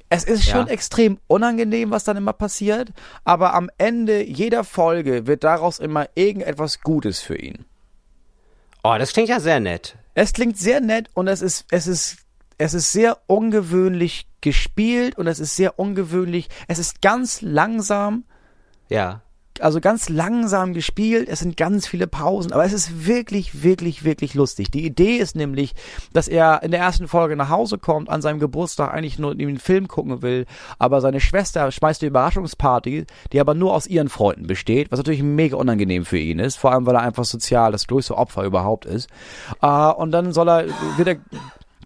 Es 0.09 0.23
ist 0.23 0.45
schon 0.47 0.67
ja. 0.67 0.73
extrem 0.73 1.19
unangenehm, 1.27 1.91
was 1.91 2.03
dann 2.03 2.17
immer 2.17 2.33
passiert, 2.33 2.89
aber 3.23 3.53
am 3.55 3.69
Ende 3.77 4.23
jeder 4.23 4.63
Folge 4.63 5.27
wird 5.27 5.43
daraus 5.43 5.79
immer 5.79 6.07
irgendetwas 6.15 6.81
Gutes 6.81 7.19
für 7.19 7.35
ihn. 7.35 7.65
Oh, 8.83 8.95
das 8.97 9.13
klingt 9.13 9.29
ja 9.29 9.39
sehr 9.39 9.59
nett. 9.59 9.97
Es 10.13 10.33
klingt 10.33 10.57
sehr 10.57 10.79
nett 10.79 11.09
und 11.13 11.27
es 11.27 11.41
ist, 11.41 11.65
es 11.71 11.87
ist, 11.87 12.17
es 12.57 12.73
ist 12.73 12.91
sehr 12.91 13.17
ungewöhnlich 13.27 14.27
gespielt 14.41 15.17
und 15.17 15.27
es 15.27 15.39
ist 15.39 15.55
sehr 15.55 15.79
ungewöhnlich. 15.79 16.49
Es 16.67 16.77
ist 16.77 17.01
ganz 17.01 17.41
langsam. 17.41 18.25
Ja. 18.89 19.22
Also 19.59 19.79
ganz 19.79 20.09
langsam 20.09 20.73
gespielt. 20.73 21.29
Es 21.29 21.39
sind 21.39 21.57
ganz 21.57 21.87
viele 21.87 22.07
Pausen, 22.07 22.51
aber 22.51 22.65
es 22.65 22.73
ist 22.73 23.05
wirklich, 23.05 23.63
wirklich, 23.63 24.03
wirklich 24.03 24.33
lustig. 24.33 24.71
Die 24.71 24.85
Idee 24.85 25.17
ist 25.17 25.35
nämlich, 25.35 25.73
dass 26.11 26.27
er 26.27 26.63
in 26.63 26.71
der 26.71 26.79
ersten 26.79 27.07
Folge 27.07 27.35
nach 27.35 27.49
Hause 27.49 27.77
kommt, 27.77 28.09
an 28.09 28.21
seinem 28.21 28.39
Geburtstag 28.39 28.93
eigentlich 28.93 29.19
nur 29.19 29.31
einen 29.31 29.59
Film 29.59 29.87
gucken 29.87 30.21
will, 30.21 30.45
aber 30.79 31.01
seine 31.01 31.19
Schwester 31.19 31.71
schmeißt 31.71 32.01
eine 32.01 32.09
Überraschungsparty, 32.09 33.05
die 33.31 33.39
aber 33.39 33.53
nur 33.53 33.73
aus 33.73 33.87
ihren 33.87 34.09
Freunden 34.09 34.47
besteht, 34.47 34.91
was 34.91 34.99
natürlich 34.99 35.23
mega 35.23 35.57
unangenehm 35.57 36.05
für 36.05 36.17
ihn 36.17 36.39
ist, 36.39 36.57
vor 36.57 36.71
allem 36.71 36.85
weil 36.85 36.95
er 36.95 37.01
einfach 37.01 37.25
sozial 37.25 37.71
das 37.71 37.87
größte 37.87 38.17
Opfer 38.17 38.43
überhaupt 38.43 38.85
ist. 38.85 39.09
Uh, 39.61 39.91
und 39.95 40.11
dann 40.11 40.33
soll 40.33 40.49
er 40.49 40.65
wieder 40.97 41.15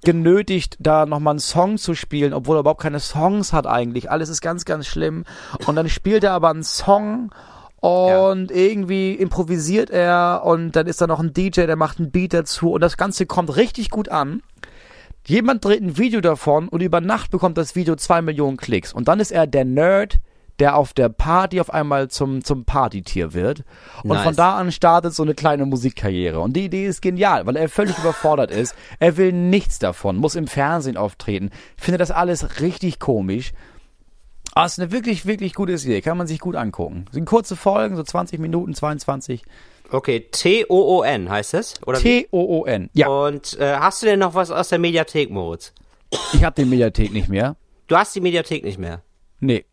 genötigt, 0.03 0.78
da 0.80 1.05
nochmal 1.05 1.34
einen 1.34 1.39
Song 1.39 1.78
zu 1.78 1.95
spielen, 1.95 2.34
obwohl 2.34 2.57
er 2.57 2.61
überhaupt 2.61 2.82
keine 2.82 2.99
Songs 2.99 3.53
hat 3.53 3.68
eigentlich. 3.68 4.09
Alles 4.11 4.30
ist 4.30 4.41
ganz, 4.41 4.65
ganz 4.65 4.86
schlimm. 4.86 5.26
Und 5.65 5.76
dann 5.76 5.89
spielt 5.89 6.24
er 6.24 6.34
aber 6.34 6.49
einen 6.49 6.63
Song 6.63 7.32
und 7.80 8.49
ja. 8.49 8.57
irgendwie 8.57 9.13
improvisiert 9.13 9.89
er 9.89 10.41
und 10.45 10.75
dann 10.75 10.88
ist 10.88 11.01
da 11.01 11.07
noch 11.07 11.19
ein 11.19 11.34
DJ, 11.34 11.65
der 11.67 11.75
macht 11.75 11.99
einen 11.99 12.11
Beat 12.11 12.34
dazu 12.34 12.71
und 12.71 12.82
das 12.82 12.97
Ganze 12.97 13.25
kommt 13.25 13.55
richtig 13.55 13.89
gut 13.89 14.09
an. 14.09 14.41
Jemand 15.25 15.63
dreht 15.63 15.82
ein 15.82 15.97
Video 15.97 16.21
davon 16.21 16.69
und 16.69 16.82
über 16.82 17.01
Nacht 17.01 17.32
bekommt 17.32 17.57
das 17.57 17.75
Video 17.75 17.95
zwei 17.95 18.21
Millionen 18.21 18.57
Klicks. 18.57 18.93
Und 18.93 19.09
dann 19.09 19.19
ist 19.19 19.32
er 19.32 19.45
der 19.45 19.65
Nerd, 19.65 20.19
der 20.59 20.75
auf 20.75 20.93
der 20.93 21.09
Party 21.09 21.59
auf 21.59 21.71
einmal 21.71 22.07
zum, 22.07 22.43
zum 22.43 22.65
Partytier 22.65 23.34
wird. 23.34 23.63
Und 24.03 24.11
nice. 24.11 24.23
von 24.23 24.36
da 24.36 24.55
an 24.57 24.71
startet 24.71 25.13
so 25.13 25.23
eine 25.23 25.36
kleine 25.36 25.65
Musikkarriere. 25.65 26.39
Und 26.39 26.53
die 26.53 26.65
Idee 26.65 26.88
ist 26.88 27.01
genial, 27.01 27.45
weil 27.45 27.57
er 27.57 27.69
völlig 27.69 27.97
überfordert 27.97 28.51
ist. 28.51 28.75
Er 28.99 29.17
will 29.17 29.34
nichts 29.34 29.80
davon, 29.80 30.15
muss 30.15 30.36
im 30.36 30.47
Fernsehen 30.47 30.97
auftreten, 30.97 31.51
findet 31.75 32.01
das 32.01 32.11
alles 32.11 32.61
richtig 32.61 32.99
komisch. 32.99 33.51
Ah, 34.58 34.66
ist 34.66 34.80
eine 34.80 34.91
wirklich, 34.91 35.26
wirklich 35.26 35.53
gute 35.53 35.78
Serie. 35.78 36.01
Kann 36.01 36.18
man 36.18 36.26
sich 36.28 36.39
gut 36.39 36.55
angucken. 36.55 37.05
Sind 37.12 37.26
kurze 37.26 37.55
Folgen, 37.55 37.95
so 37.95 38.03
20 38.03 38.39
Minuten, 38.39 38.74
22. 38.74 39.43
Okay, 39.91 40.28
T-O-O-N 40.32 41.30
heißt 41.30 41.53
es? 41.53 41.76
T-O-O-N, 41.76 42.89
ja. 42.93 43.08
Und 43.08 43.58
äh, 43.60 43.76
hast 43.78 44.01
du 44.01 44.08
denn 44.08 44.20
noch 44.20 44.34
was 44.34 44.51
aus 44.51 44.70
der 44.70 44.80
Mediathek, 44.80 45.30
Moritz? 45.30 45.74
Ich 46.34 46.43
habe 46.43 46.55
die 46.62 46.66
Mediathek 46.68 47.14
nicht 47.14 47.30
mehr. 47.30 47.55
Du 47.88 47.95
hast 47.95 48.16
die 48.16 48.22
Mediathek 48.22 48.64
nicht 48.64 48.80
mehr? 48.80 49.01
Nee. 49.39 49.66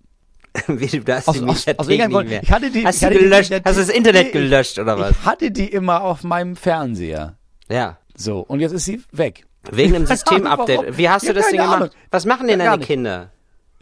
Wie, 0.68 0.86
du 1.00 1.12
hast 1.14 1.28
Aus- 1.28 1.34
die 1.36 1.40
aus- 1.40 1.46
Mediathek 1.46 1.78
aus 1.80 1.88
irgendeinem 1.88 2.08
nicht 2.10 2.16
Grund. 2.16 2.28
mehr. 2.30 2.42
Ich 2.42 2.52
hatte 2.52 2.70
die- 2.70 2.84
hast 2.86 3.02
du 3.02 3.10
die 3.10 3.18
gelöscht? 3.18 3.50
Mediathek- 3.52 3.64
hast 3.64 3.76
du 3.76 3.80
das 3.80 3.88
Internet 3.90 4.32
gelöscht 4.32 4.78
oder 4.78 4.98
was? 4.98 5.10
Ich 5.12 5.24
hatte 5.24 5.50
die 5.50 5.66
immer 5.68 6.02
auf 6.04 6.22
meinem 6.22 6.54
Fernseher. 6.56 7.36
Ja. 7.68 7.98
So, 8.16 8.40
und 8.40 8.60
jetzt 8.60 8.72
ist 8.72 8.84
sie 8.84 9.02
weg. 9.10 9.46
Wegen 9.70 9.92
nicht, 9.94 10.08
Systemupdate. 10.08 10.96
Wie 10.98 11.08
hast 11.08 11.26
du 11.28 11.32
das 11.32 11.46
keine 11.46 11.56
gemacht? 11.62 11.90
Was 12.10 12.24
machen 12.26 12.46
denn 12.46 12.60
Ja, 12.60 12.72
deine. 12.72 12.84
Kinder? 12.84 13.30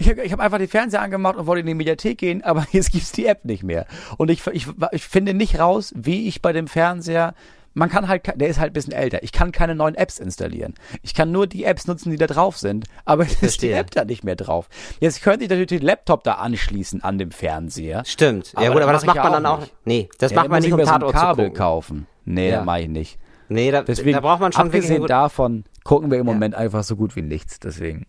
Ich 0.02 0.08
habe 0.08 0.28
hab 0.28 0.40
einfach 0.40 0.58
den 0.58 0.68
Fernseher 0.68 1.00
angemacht 1.02 1.36
und 1.36 1.46
wollte 1.46 1.60
in 1.60 1.66
die 1.66 1.74
Mediathek 1.74 2.18
gehen, 2.18 2.42
aber 2.42 2.66
jetzt 2.72 2.92
gibt's 2.92 3.12
die 3.12 3.26
App 3.26 3.44
nicht 3.44 3.62
mehr. 3.62 3.86
Und 4.18 4.30
ich, 4.30 4.44
ich, 4.48 4.66
ich 4.92 5.04
finde 5.04 5.34
nicht 5.34 5.58
raus, 5.58 5.92
wie 5.96 6.26
ich 6.28 6.42
bei 6.42 6.52
dem 6.52 6.66
Fernseher, 6.66 7.34
man 7.74 7.88
kann 7.88 8.06
halt, 8.08 8.26
der 8.38 8.48
ist 8.48 8.58
halt 8.60 8.72
ein 8.72 8.74
bisschen 8.74 8.92
älter. 8.92 9.22
Ich 9.22 9.32
kann 9.32 9.50
keine 9.52 9.74
neuen 9.74 9.94
Apps 9.94 10.18
installieren. 10.18 10.74
Ich 11.02 11.14
kann 11.14 11.32
nur 11.32 11.46
die 11.46 11.64
Apps 11.64 11.86
nutzen, 11.86 12.10
die 12.10 12.18
da 12.18 12.26
drauf 12.26 12.58
sind, 12.58 12.86
aber 13.04 13.22
es 13.26 13.42
ist 13.42 13.62
die. 13.62 13.70
App 13.70 13.90
da 13.92 14.04
nicht 14.04 14.24
mehr 14.24 14.36
drauf. 14.36 14.68
Jetzt 15.00 15.22
könnte 15.22 15.44
ich 15.44 15.50
natürlich 15.50 15.68
den 15.68 15.82
Laptop 15.82 16.24
da 16.24 16.34
anschließen 16.34 17.02
an 17.02 17.16
dem 17.18 17.30
Fernseher. 17.30 18.04
Stimmt. 18.04 18.52
Aber 18.54 18.64
ja 18.64 18.72
gut, 18.72 18.82
aber 18.82 18.92
das 18.92 19.06
macht 19.06 19.16
man 19.16 19.24
ja 19.26 19.30
dann 19.30 19.46
auch 19.46 19.60
nicht. 19.60 19.72
Nee, 19.84 20.08
das 20.18 20.32
Ja, 20.32 20.36
macht 20.36 20.48
man 20.50 20.58
nicht, 20.60 20.66
ich 20.68 20.72
um 20.74 20.80
mir 20.80 20.86
so 20.86 20.92
ein 20.92 21.00
Tatort 21.00 21.14
Kabel 21.14 21.50
kaufen. 21.50 22.06
Nee, 22.24 22.50
Ja. 22.50 22.56
das 22.56 22.66
mache 22.66 22.80
ich 22.82 22.88
nicht. 22.88 23.18
Nee, 23.48 23.70
da, 23.70 23.82
Deswegen, 23.82 24.12
da 24.12 24.20
braucht 24.20 24.40
man 24.40 24.52
schon 24.52 24.66
abgesehen 24.66 25.06
davon, 25.06 25.64
gucken 25.84 26.10
wir 26.10 26.18
im 26.18 26.26
Moment 26.26 26.54
einfach 26.54 26.84
so 26.84 26.96
gut 26.96 27.16
wie 27.16 27.22
nichts. 27.22 27.58
Deswegen. 27.60 28.06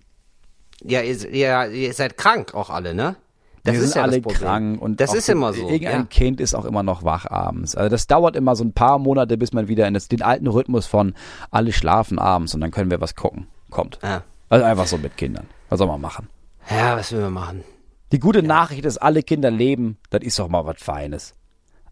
Ja, 0.85 1.01
ihr, 1.01 1.29
ihr, 1.29 1.69
ihr 1.71 1.93
seid 1.93 2.17
krank 2.17 2.53
auch 2.53 2.69
alle, 2.69 2.93
ne? 2.93 3.15
Das 3.63 3.75
wir 3.75 3.81
ist 3.81 3.93
sind 3.93 3.95
ja 3.95 4.03
alle 4.03 4.21
krank 4.21 4.81
und 4.81 4.99
das 4.99 5.13
ist 5.13 5.29
immer 5.29 5.53
so. 5.53 5.69
Irgendein 5.69 6.01
Ja. 6.01 6.05
Kind 6.09 6.41
ist 6.41 6.53
auch 6.53 6.65
immer 6.65 6.83
noch 6.83 7.03
wach 7.03 7.25
abends. 7.29 7.75
Also 7.75 7.89
das 7.89 8.07
dauert 8.07 8.35
immer 8.35 8.57
so 8.57 8.63
ein 8.65 8.73
paar 8.73 8.99
Monate, 8.99 9.37
bis 9.37 9.53
man 9.53 9.69
wieder 9.69 9.87
in 9.87 9.93
das, 9.93 10.09
den 10.09 10.21
alten 10.21 10.47
Rhythmus 10.47 10.85
von 10.85 11.13
alle 11.49 11.71
schlafen 11.71 12.19
abends 12.19 12.53
und 12.53 12.59
dann 12.59 12.71
können 12.71 12.91
wir 12.91 12.99
was 12.99 13.15
gucken 13.15 13.47
kommt. 13.69 13.99
Ja. 14.03 14.23
Also 14.49 14.65
einfach 14.65 14.85
so 14.85 14.97
mit 14.97 15.15
Kindern. 15.15 15.47
Was 15.69 15.79
soll 15.79 15.87
man 15.87 16.01
machen? 16.01 16.27
ja, 16.69 16.95
was 16.97 17.11
will 17.11 17.21
man 17.21 17.33
machen? 17.33 17.63
Die 18.11 18.19
gute 18.19 18.43
Nachricht 18.43 18.85
ist, 18.85 18.97
alle 18.97 19.23
Kinder 19.23 19.49
leben. 19.49 19.97
Das 20.09 20.21
ist 20.21 20.37
doch 20.37 20.47
mal 20.49 20.65
was 20.65 20.77
Feines. 20.79 21.33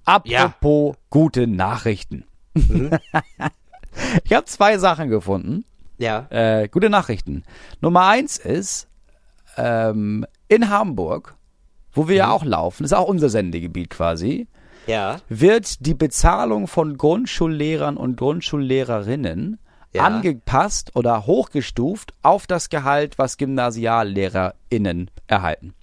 Apropos 0.06 0.96
gute 1.10 1.48
Nachrichten. 1.48 2.26
Mhm. 2.54 2.92
ich 4.24 4.34
habe 4.34 4.46
zwei 4.46 4.78
Sachen 4.78 5.10
gefunden. 5.10 5.66
Ja. 6.02 6.28
Äh, 6.30 6.68
gute 6.68 6.90
Nachrichten. 6.90 7.44
Nummer 7.80 8.08
eins 8.08 8.38
ist, 8.38 8.88
ähm, 9.58 10.26
in 10.48 10.70
Hamburg, 10.70 11.36
wo 11.94 12.08
wir 12.08 12.16
ja 12.16 12.28
Mhm. 12.28 12.32
auch 12.34 12.44
laufen, 12.46 12.84
ist 12.84 12.94
auch 12.94 13.08
unser 13.08 13.30
Sendegebiet 13.30 13.90
quasi, 13.90 14.48
Ja. 14.88 15.18
wird 15.30 15.86
die 15.86 15.94
Bezahlung 15.94 16.68
von 16.68 16.98
Grundschullehrern 16.98 17.98
und 17.98 18.18
Grundschullehrerinnen 18.18 19.60
Ja. 19.94 20.04
angepasst 20.06 20.96
oder 20.96 21.26
hochgestuft 21.26 22.14
auf 22.24 22.48
das 22.48 22.70
Gehalt, 22.70 23.18
was 23.18 23.38
GymnasiallehrerInnen 23.38 25.12
erhalten. 25.28 25.74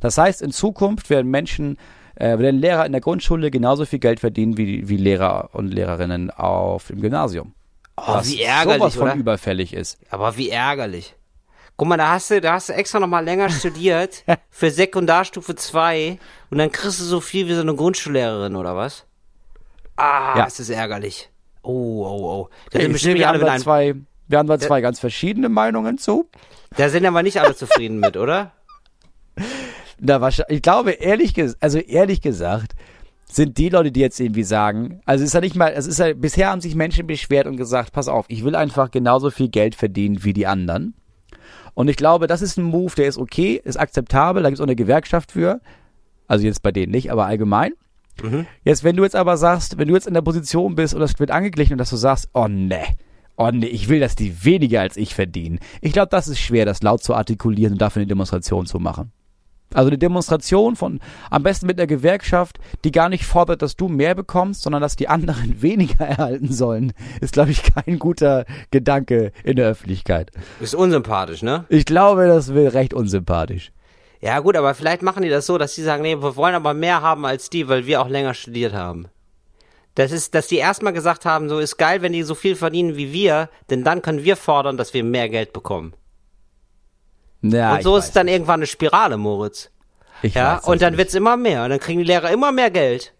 Das 0.00 0.18
heißt, 0.18 0.42
in 0.42 0.50
Zukunft 0.52 1.10
werden 1.10 1.30
Menschen, 1.30 1.76
äh, 2.16 2.38
werden 2.38 2.58
Lehrer 2.60 2.84
in 2.86 2.92
der 2.92 3.00
Grundschule 3.00 3.50
genauso 3.50 3.84
viel 3.84 3.98
Geld 3.98 4.20
verdienen 4.20 4.56
wie, 4.56 4.88
wie 4.88 4.96
Lehrer 4.96 5.50
und 5.52 5.68
Lehrerinnen 5.72 6.30
auf 6.30 6.88
dem 6.88 7.00
Gymnasium. 7.00 7.54
Oh, 8.06 8.20
wie 8.24 8.42
ärgerlich, 8.42 8.78
sowas 8.80 8.94
von 8.94 9.02
oder? 9.04 9.14
überfällig 9.14 9.72
ist. 9.74 9.98
Aber 10.10 10.36
wie 10.36 10.50
ärgerlich. 10.50 11.14
Guck 11.76 11.88
mal, 11.88 11.96
da 11.96 12.10
hast 12.10 12.30
du, 12.30 12.40
da 12.40 12.54
hast 12.54 12.68
du 12.68 12.72
extra 12.74 12.98
noch 12.98 13.06
mal 13.06 13.24
länger 13.24 13.50
studiert 13.50 14.24
für 14.50 14.70
Sekundarstufe 14.70 15.54
2 15.54 16.18
und 16.50 16.58
dann 16.58 16.72
kriegst 16.72 16.98
du 17.00 17.04
so 17.04 17.20
viel 17.20 17.46
wie 17.48 17.54
so 17.54 17.60
eine 17.60 17.74
Grundschullehrerin 17.74 18.56
oder 18.56 18.74
was? 18.76 19.04
Ah, 19.96 20.36
Ja. 20.38 20.44
das 20.44 20.58
ist 20.60 20.70
ärgerlich. 20.70 21.30
Oh, 21.62 22.04
oh, 22.06 22.24
oh. 22.24 22.48
Da 22.72 22.80
sind 22.80 22.92
bestimmt 22.92 23.16
wir, 23.18 23.28
alle 23.28 23.40
haben 23.44 23.52
mit 23.52 23.62
zwei, 23.62 23.94
wir 24.28 24.38
haben 24.38 24.48
da 24.48 24.58
zwei 24.58 24.80
ganz 24.80 24.98
verschiedene 25.00 25.48
Meinungen 25.48 25.98
zu. 25.98 26.28
da 26.76 26.88
sind 26.88 27.04
aber 27.06 27.22
nicht 27.22 27.40
alle 27.40 27.54
zufrieden 27.54 27.98
mit, 28.00 28.16
oder? 28.16 28.52
Da 30.00 30.20
wahrscheinlich, 30.20 30.58
ich 30.58 30.62
glaube, 30.62 30.92
ehrlich, 30.92 31.34
also 31.60 31.78
ehrlich 31.78 32.20
gesagt, 32.20 32.76
sind 33.30 33.58
die 33.58 33.68
Leute, 33.68 33.92
die 33.92 34.00
jetzt 34.00 34.20
irgendwie 34.20 34.42
sagen, 34.42 35.00
also 35.04 35.22
es 35.22 35.28
ist 35.28 35.34
ja 35.34 35.40
nicht 35.40 35.56
mal, 35.56 35.72
es 35.74 35.86
ist 35.86 35.98
ja, 35.98 36.14
bisher 36.14 36.50
haben 36.50 36.60
sich 36.60 36.74
Menschen 36.74 37.06
beschwert 37.06 37.46
und 37.46 37.56
gesagt, 37.56 37.92
pass 37.92 38.08
auf, 38.08 38.24
ich 38.28 38.44
will 38.44 38.56
einfach 38.56 38.90
genauso 38.90 39.30
viel 39.30 39.48
Geld 39.48 39.74
verdienen 39.74 40.24
wie 40.24 40.32
die 40.32 40.46
anderen. 40.46 40.94
Und 41.74 41.88
ich 41.88 41.96
glaube, 41.96 42.26
das 42.26 42.42
ist 42.42 42.56
ein 42.56 42.64
Move, 42.64 42.94
der 42.96 43.06
ist 43.06 43.18
okay, 43.18 43.60
ist 43.62 43.78
akzeptabel, 43.78 44.42
da 44.42 44.48
gibt 44.48 44.58
es 44.58 44.60
auch 44.60 44.66
eine 44.66 44.76
Gewerkschaft 44.76 45.32
für. 45.32 45.60
Also 46.26 46.44
jetzt 46.44 46.62
bei 46.62 46.72
denen 46.72 46.90
nicht, 46.90 47.12
aber 47.12 47.26
allgemein. 47.26 47.72
Jetzt, 48.64 48.82
wenn 48.82 48.96
du 48.96 49.04
jetzt 49.04 49.14
aber 49.14 49.36
sagst, 49.36 49.78
wenn 49.78 49.88
du 49.88 49.94
jetzt 49.94 50.06
in 50.06 50.14
der 50.14 50.22
Position 50.22 50.74
bist 50.74 50.94
und 50.94 51.00
das 51.00 51.18
wird 51.18 51.30
angeglichen 51.30 51.74
und 51.74 51.78
dass 51.78 51.90
du 51.90 51.96
sagst, 51.96 52.28
oh 52.34 52.48
ne, 52.48 52.82
oh 53.36 53.50
ne, 53.50 53.68
ich 53.68 53.88
will, 53.88 54.00
dass 54.00 54.16
die 54.16 54.44
weniger 54.44 54.80
als 54.80 54.96
ich 54.96 55.14
verdienen. 55.14 55.60
Ich 55.80 55.92
glaube, 55.92 56.08
das 56.10 56.26
ist 56.28 56.40
schwer, 56.40 56.64
das 56.64 56.82
laut 56.82 57.02
zu 57.02 57.14
artikulieren 57.14 57.74
und 57.74 57.80
dafür 57.80 58.00
eine 58.00 58.08
Demonstration 58.08 58.66
zu 58.66 58.78
machen. 58.80 59.12
Also 59.74 59.88
eine 59.88 59.98
Demonstration 59.98 60.76
von, 60.76 61.00
am 61.30 61.42
besten 61.42 61.66
mit 61.66 61.78
einer 61.78 61.86
Gewerkschaft, 61.86 62.58
die 62.84 62.90
gar 62.90 63.08
nicht 63.08 63.24
fordert, 63.24 63.60
dass 63.60 63.76
du 63.76 63.88
mehr 63.88 64.14
bekommst, 64.14 64.62
sondern 64.62 64.80
dass 64.80 64.96
die 64.96 65.08
anderen 65.08 65.60
weniger 65.62 66.06
erhalten 66.06 66.52
sollen, 66.52 66.92
ist, 67.20 67.34
glaube 67.34 67.50
ich, 67.50 67.62
kein 67.62 67.98
guter 67.98 68.46
Gedanke 68.70 69.32
in 69.44 69.56
der 69.56 69.68
Öffentlichkeit. 69.68 70.30
Ist 70.60 70.74
unsympathisch, 70.74 71.42
ne? 71.42 71.64
Ich 71.68 71.84
glaube, 71.84 72.26
das 72.26 72.54
wäre 72.54 72.72
recht 72.72 72.94
unsympathisch. 72.94 73.72
Ja 74.20 74.40
gut, 74.40 74.56
aber 74.56 74.74
vielleicht 74.74 75.02
machen 75.02 75.22
die 75.22 75.28
das 75.28 75.46
so, 75.46 75.58
dass 75.58 75.74
die 75.74 75.82
sagen, 75.82 76.02
nee, 76.02 76.16
wir 76.16 76.34
wollen 76.34 76.54
aber 76.54 76.74
mehr 76.74 77.02
haben 77.02 77.24
als 77.24 77.50
die, 77.50 77.68
weil 77.68 77.86
wir 77.86 78.00
auch 78.00 78.08
länger 78.08 78.34
studiert 78.34 78.72
haben. 78.72 79.06
Das 79.94 80.12
ist, 80.12 80.34
dass 80.34 80.48
die 80.48 80.56
erstmal 80.56 80.92
gesagt 80.92 81.24
haben, 81.24 81.48
so 81.48 81.58
ist 81.58 81.76
geil, 81.76 82.02
wenn 82.02 82.12
die 82.12 82.22
so 82.22 82.34
viel 82.34 82.56
verdienen 82.56 82.96
wie 82.96 83.12
wir, 83.12 83.48
denn 83.68 83.84
dann 83.84 84.02
können 84.02 84.24
wir 84.24 84.36
fordern, 84.36 84.76
dass 84.76 84.94
wir 84.94 85.04
mehr 85.04 85.28
Geld 85.28 85.52
bekommen. 85.52 85.92
Ja, 87.42 87.74
und 87.76 87.82
so 87.82 87.96
ist 87.96 88.12
dann 88.16 88.28
irgendwann 88.28 88.60
eine 88.60 88.66
Spirale, 88.66 89.16
Moritz. 89.16 89.70
nicht. 90.22 90.30
Ich 90.30 90.34
Ja, 90.34 90.58
und 90.58 90.82
dann 90.82 90.92
nicht. 90.94 90.98
wird's 90.98 91.14
immer 91.14 91.36
mehr. 91.36 91.64
Und 91.64 91.70
dann 91.70 91.78
kriegen 91.78 91.98
die 92.00 92.04
Lehrer 92.04 92.30
immer 92.30 92.50
mehr 92.52 92.70
Geld. 92.70 93.14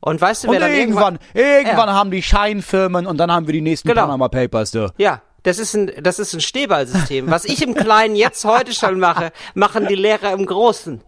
Und 0.00 0.20
weißt 0.20 0.44
du, 0.44 0.48
wer 0.48 0.54
Und 0.56 0.60
dann 0.62 0.72
irgendwann, 0.72 1.18
irgendwann 1.34 1.90
haben 1.90 2.10
die 2.10 2.22
Scheinfirmen 2.22 3.06
und 3.06 3.18
dann 3.18 3.30
haben 3.30 3.46
wir 3.46 3.52
die 3.52 3.60
nächsten 3.60 3.86
Genau. 3.88 4.02
Panama 4.02 4.28
Papers, 4.28 4.70
du. 4.70 4.90
Ja, 4.96 5.20
das 5.42 5.58
ist 5.58 5.74
ein, 5.74 5.90
das 6.02 6.18
ist 6.18 6.32
ein 6.34 6.40
Schneeballsystem. 6.40 7.30
Was 7.30 7.44
ich 7.44 7.62
im 7.62 7.74
Kleinen 7.74 8.16
jetzt 8.16 8.44
heute 8.44 8.72
schon 8.74 8.98
mache, 8.98 9.30
machen 9.54 9.86
die 9.86 9.94
Lehrer 9.94 10.32
im 10.32 10.46
Großen. 10.46 11.02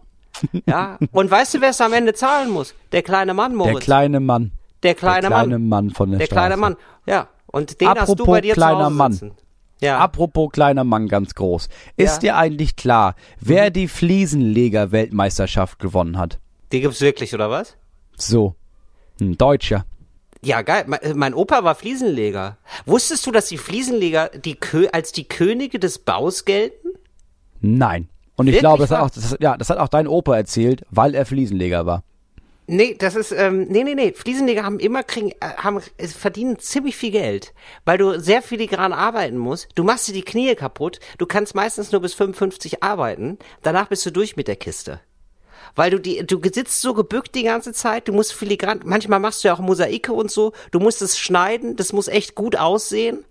Ja, 0.65 0.97
und 1.11 1.29
weißt 1.29 1.55
du, 1.55 1.61
wer 1.61 1.69
es 1.69 1.81
am 1.81 1.93
Ende 1.93 2.13
zahlen 2.13 2.49
muss? 2.49 2.73
Der 2.91 3.01
kleine 3.03 3.33
Mann, 3.33 3.51
Der 3.51 3.57
Moritz. 3.57 3.83
kleine 3.83 4.19
Mann. 4.19 4.51
Der 4.83 4.95
kleine, 4.95 5.21
der 5.21 5.29
kleine 5.29 5.59
Mann. 5.59 5.69
Mann 5.69 5.89
von 5.91 6.09
der, 6.11 6.19
Der 6.19 6.25
Straße. 6.25 6.39
kleine 6.39 6.57
Mann. 6.57 6.75
Ja, 7.05 7.27
und 7.47 7.79
den 7.81 7.87
hast 7.89 7.97
du 8.07 8.13
Apropos 8.13 8.27
bei 8.27 8.41
dir 8.41 8.53
kleiner 8.53 8.77
zu 8.79 8.85
Hause 8.85 8.95
Mann. 8.95 9.11
sitzen. 9.13 9.31
Ja. 9.83 9.99
Apropos 9.99 10.49
kleiner 10.51 10.83
Mann 10.83 11.07
ganz 11.07 11.35
groß. 11.35 11.67
Ist 11.97 12.13
Ja. 12.15 12.19
dir 12.19 12.37
eigentlich 12.37 12.75
klar, 12.75 13.15
wer 13.39 13.69
die 13.69 13.87
Fliesenleger-Weltmeisterschaft 13.87 15.79
gewonnen 15.79 16.17
hat? 16.17 16.39
Die 16.71 16.81
gibt's 16.81 17.01
wirklich, 17.01 17.33
oder 17.33 17.49
was? 17.49 17.75
So. 18.17 18.55
Ein 19.19 19.37
Deutscher. 19.37 19.85
Ja, 20.43 20.61
geil. 20.61 20.85
Mein, 21.15 21.33
Opa 21.33 21.63
war 21.63 21.75
Fliesenleger. 21.75 22.57
Wusstest 22.85 23.25
du, 23.25 23.31
dass 23.31 23.47
die 23.47 23.57
Fliesenleger 23.57 24.29
die 24.29 24.55
Kö 24.55 24.87
als 24.91 25.11
die 25.11 25.23
Könige 25.27 25.79
des 25.79 25.99
Baus 25.99 26.45
gelten? 26.45 26.89
Nein. 27.61 28.09
Und 28.35 28.47
ich 28.47 28.53
Wirklich 28.55 28.61
glaube, 28.61 28.81
das 28.81 28.91
hat, 28.91 28.99
auch, 29.01 29.09
das, 29.09 29.37
ja, 29.39 29.55
das 29.55 29.69
hat 29.69 29.77
auch 29.77 29.87
dein 29.87 30.07
Opa 30.07 30.35
erzählt, 30.35 30.83
weil 30.89 31.13
er 31.15 31.25
Fliesenleger 31.25 31.85
war. 31.85 32.03
Nee, 32.65 32.95
das 32.97 33.15
ist, 33.15 33.31
ähm, 33.31 33.65
nee, 33.69 33.83
nee, 33.83 33.93
nee. 33.95 34.13
Fliesenleger 34.13 34.63
haben 34.63 34.79
immer 34.79 35.03
kriegen, 35.03 35.31
äh, 35.41 35.53
haben, 35.57 35.81
äh, 35.97 36.07
verdienen 36.07 36.59
ziemlich 36.59 36.95
viel 36.95 37.11
Geld, 37.11 37.53
weil 37.83 37.97
du 37.97 38.19
sehr 38.19 38.41
filigran 38.41 38.93
arbeiten 38.93 39.37
musst. 39.37 39.67
Du 39.75 39.83
machst 39.83 40.07
dir 40.07 40.13
die 40.13 40.23
Knie 40.23 40.55
kaputt. 40.55 40.99
Du 41.17 41.25
kannst 41.25 41.55
meistens 41.55 41.91
nur 41.91 42.01
bis 42.01 42.13
55 42.13 42.81
arbeiten. 42.81 43.37
Danach 43.63 43.87
bist 43.89 44.05
du 44.05 44.11
durch 44.11 44.37
mit 44.37 44.47
der 44.47 44.55
Kiste. 44.55 45.01
Weil 45.75 45.91
du 45.91 45.99
die, 45.99 46.25
du 46.25 46.39
sitzt 46.43 46.81
so 46.81 46.93
gebückt 46.93 47.35
die 47.35 47.43
ganze 47.43 47.73
Zeit. 47.73 48.07
Du 48.07 48.13
musst 48.13 48.33
filigran, 48.33 48.81
manchmal 48.85 49.19
machst 49.19 49.43
du 49.43 49.47
ja 49.49 49.53
auch 49.55 49.59
Mosaike 49.59 50.13
und 50.13 50.31
so. 50.31 50.53
Du 50.71 50.79
musst 50.79 51.01
es 51.01 51.17
schneiden. 51.17 51.75
Das 51.75 51.91
muss 51.93 52.07
echt 52.07 52.35
gut 52.35 52.55
aussehen. 52.57 53.25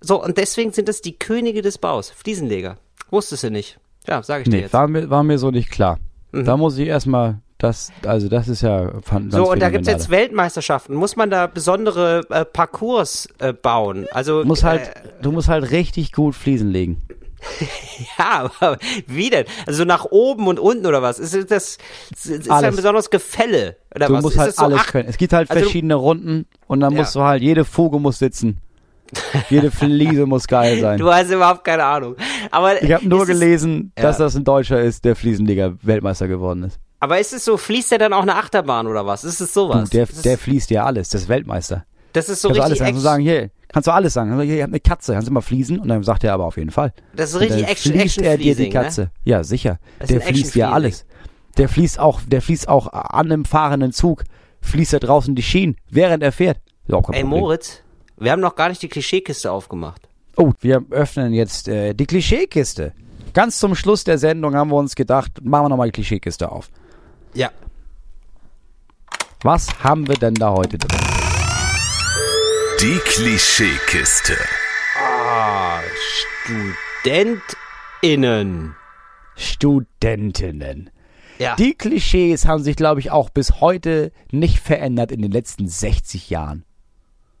So, 0.00 0.22
und 0.22 0.36
deswegen 0.38 0.72
sind 0.72 0.88
das 0.88 1.00
die 1.00 1.18
Könige 1.18 1.62
des 1.62 1.78
Baus. 1.78 2.10
Fliesenleger. 2.10 2.78
Wusstest 3.10 3.44
du 3.44 3.50
nicht. 3.50 3.78
Ja, 4.06 4.22
sag 4.22 4.42
ich 4.42 4.44
dir 4.48 4.56
Nee, 4.56 4.62
jetzt. 4.62 4.72
war 4.72 4.86
mir, 4.88 5.10
war 5.10 5.22
mir 5.22 5.38
so 5.38 5.50
nicht 5.50 5.70
klar. 5.70 5.98
Da 6.32 6.56
muss 6.56 6.78
ich 6.78 6.88
erstmal, 6.88 7.40
das, 7.62 7.90
also 8.06 8.28
das 8.28 8.48
ist 8.48 8.62
ja 8.62 8.90
fan- 9.02 9.30
ganz 9.30 9.34
So, 9.34 9.50
und 9.50 9.60
da 9.60 9.70
gibt's 9.70 9.86
phänomenal. 9.88 9.94
jetzt 10.00 10.10
Weltmeisterschaften. 10.10 10.94
Muss 10.94 11.16
man 11.16 11.30
da 11.30 11.46
besondere 11.46 12.22
äh, 12.30 12.44
Parcours 12.44 13.28
äh, 13.38 13.52
bauen? 13.52 14.06
Also 14.12 14.42
Du 14.42 14.48
musst 14.48 14.64
halt, 14.64 14.88
äh, 14.88 14.92
du 15.22 15.32
musst 15.32 15.48
halt 15.48 15.70
richtig 15.70 16.12
gut 16.12 16.34
Fliesen 16.34 16.70
legen. 16.70 16.98
ja, 18.18 18.50
aber 18.60 18.78
wie 19.06 19.28
denn? 19.30 19.46
Also 19.66 19.84
nach 19.84 20.04
oben 20.10 20.46
und 20.46 20.60
unten 20.60 20.86
oder 20.86 21.02
was? 21.02 21.18
Ist 21.18 21.34
das 21.50 21.78
ist, 22.12 22.26
ist 22.26 22.50
Alles. 22.50 22.64
ein 22.70 22.76
besonderes 22.76 23.10
Gefälle 23.10 23.76
oder 23.94 24.06
Du 24.06 24.14
was? 24.14 24.22
musst 24.22 24.36
ist 24.36 24.40
halt 24.42 24.54
so 24.56 24.64
alles 24.64 24.78
acht- 24.80 24.88
können. 24.92 25.08
Es 25.08 25.16
gibt 25.16 25.32
halt 25.32 25.50
also 25.50 25.62
verschiedene 25.62 25.94
Runden 25.96 26.46
und 26.68 26.80
dann 26.80 26.92
Ja. 26.92 26.98
musst 27.00 27.14
du 27.16 27.20
halt, 27.22 27.42
jede 27.42 27.64
Fuge 27.64 27.98
muss 27.98 28.18
sitzen. 28.18 28.58
Jede 29.50 29.70
Fliese 29.70 30.24
muss 30.24 30.46
geil 30.46 30.80
sein. 30.80 30.98
Du 31.00 31.12
hast 31.12 31.30
überhaupt 31.30 31.64
keine 31.64 31.84
Ahnung. 31.84 32.16
Aber 32.50 32.82
Ich 32.82 32.90
habe 32.92 33.06
nur 33.08 33.22
es- 33.22 33.26
gelesen, 33.28 33.92
Ja. 33.98 34.04
dass 34.04 34.18
das 34.18 34.36
ein 34.36 34.44
Deutscher 34.44 34.80
ist, 34.80 35.04
der 35.04 35.16
Fliesenleger 35.16 35.74
Weltmeister 35.82 36.28
geworden 36.28 36.62
ist. 36.62 36.78
Aber 37.02 37.18
ist 37.18 37.32
es 37.32 37.44
so, 37.44 37.56
fließt 37.56 37.90
der 37.90 37.98
dann 37.98 38.12
auch 38.12 38.22
eine 38.22 38.36
Achterbahn 38.36 38.86
oder 38.86 39.04
was? 39.04 39.24
Ist 39.24 39.40
es 39.40 39.52
Du, 39.52 39.62
sowas? 39.62 39.90
der, 39.90 40.06
das, 40.06 40.22
der 40.22 40.34
ist, 40.34 40.42
fließt 40.42 40.70
ja 40.70 40.84
alles, 40.84 41.08
das 41.08 41.22
ist 41.22 41.28
Weltmeister. 41.28 41.84
das 42.12 42.28
ist 42.28 42.40
so 42.42 42.48
kannst 42.48 42.60
du 42.60 42.62
alles 42.62 42.80
richtig 42.80 42.80
sagen. 42.80 42.92
Kannst 42.94 43.02
du 43.02 43.08
sagen, 43.08 43.22
hier, 43.24 43.50
kannst 43.72 43.86
du 43.88 43.90
alles 43.90 44.12
sagen. 44.12 44.30
Kannst 44.30 44.42
du, 44.42 44.46
hier, 44.46 44.56
ich 44.56 44.62
habe 44.62 44.70
eine 44.70 44.78
Katze, 44.80 45.12
kannst 45.14 45.26
du 45.26 45.32
mal 45.32 45.40
fließen? 45.40 45.80
Und 45.80 45.88
dann 45.88 46.04
sagt 46.04 46.22
er 46.22 46.32
aber 46.32 46.44
auf 46.44 46.56
jeden 46.58 46.70
Fall. 46.70 46.92
Das 47.16 47.30
ist 47.34 47.40
richtig 47.40 47.66
Action- 47.66 47.92
fließt 47.98 48.22
er 48.22 48.38
dir 48.38 48.54
die 48.54 48.62
ne? 48.62 48.68
Katze. 48.70 49.10
Ja, 49.24 49.42
sicher. 49.42 49.80
Das 49.98 50.10
Der 50.10 50.20
fließt 50.20 50.54
ja 50.54 50.70
alles. 50.70 51.04
Der 51.58 51.68
fließt 51.68 51.98
auch, 51.98 52.20
der 52.24 52.40
fließt 52.40 52.68
auch 52.68 52.86
an 52.92 53.26
einem 53.32 53.44
fahrenden 53.46 53.90
Zug, 53.92 54.22
fließt 54.60 54.92
er 54.92 55.00
draußen 55.00 55.34
die 55.34 55.42
Schienen, 55.42 55.74
während 55.90 56.22
er 56.22 56.30
fährt. 56.30 56.58
Kein 56.88 56.94
Ey, 56.94 57.02
Problem. 57.02 57.26
Moritz, 57.26 57.82
wir 58.16 58.30
haben 58.30 58.40
noch 58.40 58.54
gar 58.54 58.68
nicht 58.68 58.80
die 58.80 58.88
Klischeekiste 58.88 59.50
aufgemacht. 59.50 60.08
Oh, 60.36 60.52
wir 60.60 60.84
öffnen 60.90 61.32
jetzt 61.32 61.66
äh, 61.66 61.94
die 61.94 62.06
Klischeekiste. 62.06 62.92
Ganz 63.34 63.58
zum 63.58 63.74
Schluss 63.74 64.04
der 64.04 64.18
Sendung 64.18 64.54
haben 64.54 64.70
wir 64.70 64.76
uns 64.76 64.94
gedacht, 64.94 65.32
machen 65.42 65.64
wir 65.64 65.68
nochmal 65.70 65.88
die 65.88 65.92
Klischeekiste 65.92 66.52
auf. 66.52 66.70
Ja. 67.34 67.50
Was 69.42 69.82
haben 69.82 70.06
wir 70.08 70.16
denn 70.16 70.34
da 70.34 70.50
heute 70.50 70.78
drin? 70.78 71.00
Die 72.80 72.98
Klischeekiste. 73.04 74.36
Ah, 74.98 75.80
StudentInnen. 77.02 78.76
Studentinnen. 79.36 80.90
Ja. 81.38 81.56
Die 81.56 81.74
Klischees 81.74 82.46
haben 82.46 82.62
sich, 82.62 82.76
glaube 82.76 83.00
ich, 83.00 83.10
auch 83.10 83.30
bis 83.30 83.60
heute 83.60 84.12
nicht 84.30 84.58
verändert 84.58 85.10
in 85.10 85.22
den 85.22 85.32
letzten 85.32 85.66
60 85.66 86.30
Jahren. 86.30 86.64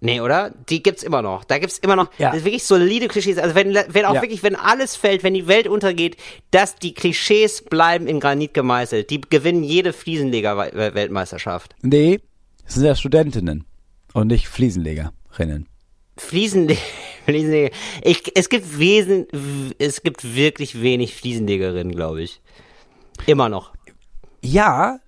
Nee, 0.04 0.20
oder? 0.20 0.52
Die 0.68 0.82
gibt's 0.82 1.04
immer 1.04 1.22
noch. 1.22 1.44
Da 1.44 1.58
gibt's 1.58 1.78
immer 1.78 1.94
noch 1.94 2.10
Ja. 2.18 2.30
das 2.30 2.38
ist 2.40 2.44
wirklich 2.44 2.64
solide 2.64 3.06
Klischees. 3.06 3.38
Also 3.38 3.54
wenn, 3.54 3.72
wenn 3.72 4.04
auch 4.04 4.14
Ja. 4.16 4.22
wirklich, 4.22 4.42
wenn 4.42 4.56
alles 4.56 4.96
fällt, 4.96 5.22
wenn 5.22 5.32
die 5.32 5.46
Welt 5.46 5.68
untergeht, 5.68 6.16
dass 6.50 6.74
die 6.74 6.92
Klischees 6.92 7.62
bleiben 7.62 8.08
in 8.08 8.18
Granit 8.18 8.52
gemeißelt. 8.52 9.08
Die 9.10 9.20
gewinnen 9.20 9.62
jede 9.62 9.92
Fliesenleger-Weltmeisterschaft. 9.92 11.74
Nee, 11.82 12.20
es 12.66 12.74
sind 12.74 12.84
ja 12.84 12.94
Studentinnen 12.96 13.64
und 14.12 14.26
nicht 14.26 14.48
Fliesenlegerinnen. 14.48 15.68
Fliesenle 16.18 16.76
Fliesenleger. 17.24 17.70
Ich, 18.02 18.32
es 18.36 18.48
gibt 18.48 18.78
wesen, 18.78 19.26
es 19.78 20.02
gibt 20.02 20.34
wirklich 20.34 20.82
wenig 20.82 21.14
Fliesenlegerinnen, 21.14 21.94
glaube 21.94 22.22
ich. 22.22 22.40
Immer 23.26 23.48
noch. 23.48 23.72
Ja, 24.42 24.98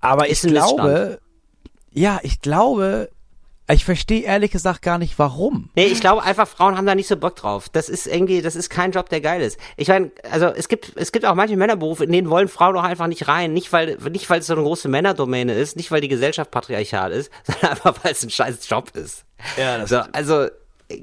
aber 0.00 0.28
Ist 0.28 0.44
ich 0.44 0.50
glaube, 0.50 1.20
ja, 1.92 2.18
ich 2.24 2.40
glaube, 2.40 3.10
ich 3.72 3.84
verstehe 3.84 4.22
ehrlich 4.22 4.50
gesagt 4.50 4.82
gar 4.82 4.98
nicht, 4.98 5.18
warum. 5.18 5.70
Nee, 5.74 5.86
ich 5.86 6.00
glaube 6.00 6.22
einfach, 6.22 6.48
Frauen 6.48 6.76
haben 6.76 6.86
da 6.86 6.94
nicht 6.94 7.08
so 7.08 7.16
Bock 7.16 7.36
drauf. 7.36 7.68
Das 7.68 7.88
ist 7.88 8.06
irgendwie, 8.06 8.42
das 8.42 8.56
ist 8.56 8.70
kein 8.70 8.92
Job, 8.92 9.08
der 9.08 9.20
geil 9.20 9.42
ist. 9.42 9.58
Ich 9.76 9.88
meine, 9.88 10.10
also 10.30 10.46
es 10.46 10.68
gibt, 10.68 10.92
es 10.96 11.12
gibt 11.12 11.26
auch 11.26 11.34
manche 11.34 11.56
Männerberufe, 11.56 12.04
in 12.04 12.12
denen 12.12 12.30
wollen 12.30 12.48
Frauen 12.48 12.74
doch 12.74 12.82
einfach 12.82 13.06
nicht 13.06 13.28
rein. 13.28 13.52
Nicht 13.52 13.72
weil, 13.72 13.96
nicht 14.10 14.28
weil 14.30 14.40
es 14.40 14.46
so 14.46 14.54
eine 14.54 14.62
große 14.62 14.88
Männerdomäne 14.88 15.54
ist, 15.54 15.76
nicht 15.76 15.90
weil 15.90 16.00
die 16.00 16.08
Gesellschaft 16.08 16.50
patriarchal 16.50 17.12
ist, 17.12 17.30
sondern 17.44 17.70
einfach 17.70 17.94
weil 18.02 18.12
es 18.12 18.22
ein 18.22 18.30
scheiß 18.30 18.68
Job 18.68 18.90
ist. 18.94 19.24
Ja, 19.56 19.78
das 19.78 19.90
so, 19.90 20.00
also 20.12 20.48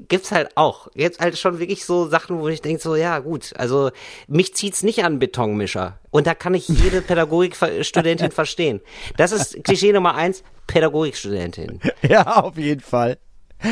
gibt's 0.08 0.32
halt 0.32 0.50
auch. 0.56 0.88
Jetzt 0.94 1.20
halt 1.20 1.38
schon 1.38 1.58
wirklich 1.58 1.84
so 1.84 2.08
Sachen, 2.08 2.38
wo 2.38 2.48
ich 2.48 2.62
denke 2.62 2.82
so, 2.82 2.94
ja 2.94 3.18
gut, 3.18 3.52
also 3.56 3.90
mich 4.26 4.54
zieht's 4.54 4.82
nicht 4.82 5.04
an 5.04 5.18
Betonmischer. 5.18 5.98
Und 6.10 6.26
da 6.26 6.34
kann 6.34 6.54
ich 6.54 6.68
jede 6.68 7.00
Pädagogikstudentin 7.02 8.30
verstehen. 8.30 8.80
Das 9.16 9.32
ist 9.32 9.62
Klischee 9.64 9.92
Nummer 9.92 10.14
eins, 10.14 10.42
Pädagogikstudentin 10.66 11.80
Ja, 12.02 12.42
auf 12.42 12.56
jeden 12.56 12.80
Fall. 12.80 13.18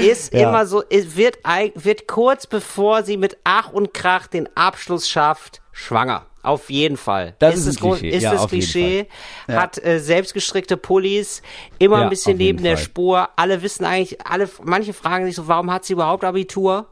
ist 0.02 0.32
Ja. 0.32 0.48
immer 0.48 0.66
so, 0.66 0.82
wird, 0.90 1.38
wird 1.74 2.08
kurz 2.08 2.46
bevor 2.46 3.02
sie 3.02 3.16
mit 3.16 3.36
Ach 3.44 3.72
und 3.72 3.94
Krach 3.94 4.26
den 4.26 4.48
Abschluss 4.56 5.08
schafft, 5.08 5.62
schwanger. 5.72 6.26
Auf 6.46 6.70
jeden 6.70 6.96
Fall. 6.96 7.34
Das 7.38 7.56
ist 7.56 7.64
ein 7.64 7.72
das 7.72 7.76
Grund- 7.80 7.98
Klischee. 8.00 8.16
Ist 8.16 8.22
Ja, 8.22 8.32
das 8.32 8.46
Klischee. 8.48 9.08
Ja. 9.48 9.62
hat 9.62 9.82
äh, 9.84 9.98
selbstgestrickte 10.00 10.76
Pullis, 10.76 11.42
immer 11.78 11.98
Ja, 11.98 12.02
ein 12.04 12.08
bisschen 12.10 12.36
neben 12.36 12.62
der 12.62 12.76
Fall. 12.76 12.84
Spur. 12.84 13.28
Alle 13.36 13.62
wissen 13.62 13.84
eigentlich, 13.84 14.24
alle, 14.26 14.48
manche 14.62 14.92
fragen 14.92 15.26
sich 15.26 15.34
so, 15.36 15.48
warum 15.48 15.70
hat 15.72 15.84
sie 15.84 15.94
überhaupt 15.94 16.24
Abitur? 16.24 16.86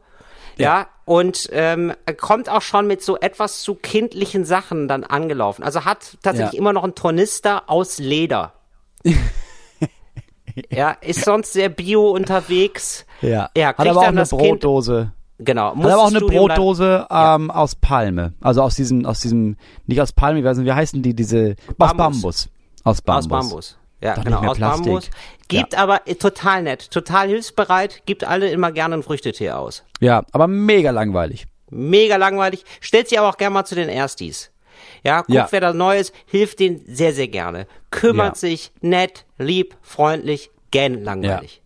Ja, 0.57 0.87
und 1.03 1.49
ähm, 1.51 1.93
kommt 2.17 2.47
auch 2.49 2.61
schon 2.61 2.87
mit 2.87 3.03
so 3.03 3.17
etwas 3.19 3.61
zu 3.61 3.75
kindlichen 3.75 4.45
Sachen 4.45 4.87
dann 4.87 5.03
angelaufen. 5.03 5.63
Also 5.63 5.83
hat 5.85 6.17
tatsächlich 6.23 6.57
immer 6.57 6.71
noch 6.71 6.83
einen 6.83 6.95
Tornister 6.95 7.63
aus 7.69 7.97
Leder. 7.97 8.53
ja, 10.69 10.91
ist 10.91 11.25
sonst 11.25 11.53
sehr 11.53 11.69
bio 11.69 12.09
unterwegs. 12.11 13.05
Ja. 13.21 13.49
Ja, 13.55 13.67
Hat 13.69 13.79
aber 13.79 13.99
auch 13.99 14.03
eine 14.03 14.17
das 14.21 14.29
Kind- 14.29 14.41
Brotdose. 14.41 15.11
Genau. 15.39 15.75
Hat 15.75 15.85
aber 15.85 15.97
auch 16.01 16.07
eine 16.07 16.17
Studium 16.19 16.47
Brotdose 16.47 17.07
ähm, 17.09 17.51
aus 17.51 17.75
Palme. 17.75 18.33
Also 18.41 18.61
aus 18.61 18.75
diesem, 18.75 19.05
aus 19.05 19.19
diesem, 19.19 19.57
nicht 19.85 19.99
aus 20.01 20.13
Palme, 20.13 20.43
wie 20.43 20.47
heißen, 20.47 20.65
wie 20.65 20.71
heißen 20.71 21.01
die, 21.01 21.13
diese, 21.13 21.55
aus 21.67 21.75
Bambus. 21.77 21.97
Bambus. 21.97 22.49
Aus 22.83 23.01
Bambus. 23.01 23.23
Aus 23.23 23.27
Bambus. 23.49 23.77
Ja, 24.01 24.15
Doch 24.15 24.23
genau, 24.23 24.39
aus 24.45 24.57
Plastik. 24.57 24.85
Bambus. 24.85 25.09
Gibt 25.47 25.77
aber 25.77 26.07
äh, 26.07 26.15
total 26.15 26.63
nett, 26.63 26.89
total 26.91 27.27
hilfsbereit, 27.27 28.03
gibt 28.05 28.23
alle 28.23 28.49
immer 28.49 28.71
gerne 28.71 28.93
einen 28.95 29.03
Früchtetee 29.03 29.51
aus. 29.51 29.83
Ja, 29.99 30.23
aber 30.31 30.47
mega 30.47 30.91
langweilig. 30.91 31.47
Mega 31.69 32.15
langweilig, 32.17 32.63
stellt 32.79 33.09
sie 33.09 33.17
aber 33.17 33.29
auch 33.29 33.37
gerne 33.37 33.53
mal 33.53 33.65
zu 33.65 33.75
den 33.75 33.89
Erstis. 33.89 34.51
Ja, 35.03 35.17
guckt, 35.21 35.29
Ja. 35.31 35.47
wer 35.49 35.61
da 35.61 35.73
Neues, 35.73 36.13
hilft 36.25 36.59
denen 36.59 36.81
sehr, 36.87 37.13
sehr 37.13 37.27
gerne. 37.27 37.67
Kümmert 37.91 38.35
Ja. 38.35 38.39
sich, 38.49 38.71
nett, 38.81 39.25
lieb, 39.37 39.75
freundlich, 39.81 40.51
gern 40.71 41.03
langweilig. 41.03 41.61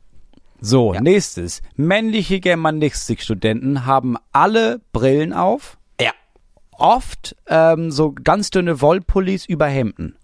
So, 0.61 0.93
Ja. 0.93 1.01
nächstes. 1.01 1.61
Männliche 1.75 2.39
Germanistikstudenten 2.39 3.85
haben 3.85 4.17
alle 4.31 4.81
Brillen 4.91 5.33
auf, 5.33 5.77
Ja. 6.01 6.11
oft 6.71 7.35
ähm, 7.47 7.91
so 7.91 8.13
ganz 8.23 8.49
dünne 8.49 8.81
Wollpullis 8.81 9.45
über 9.45 9.67
Hemden. 9.67 10.15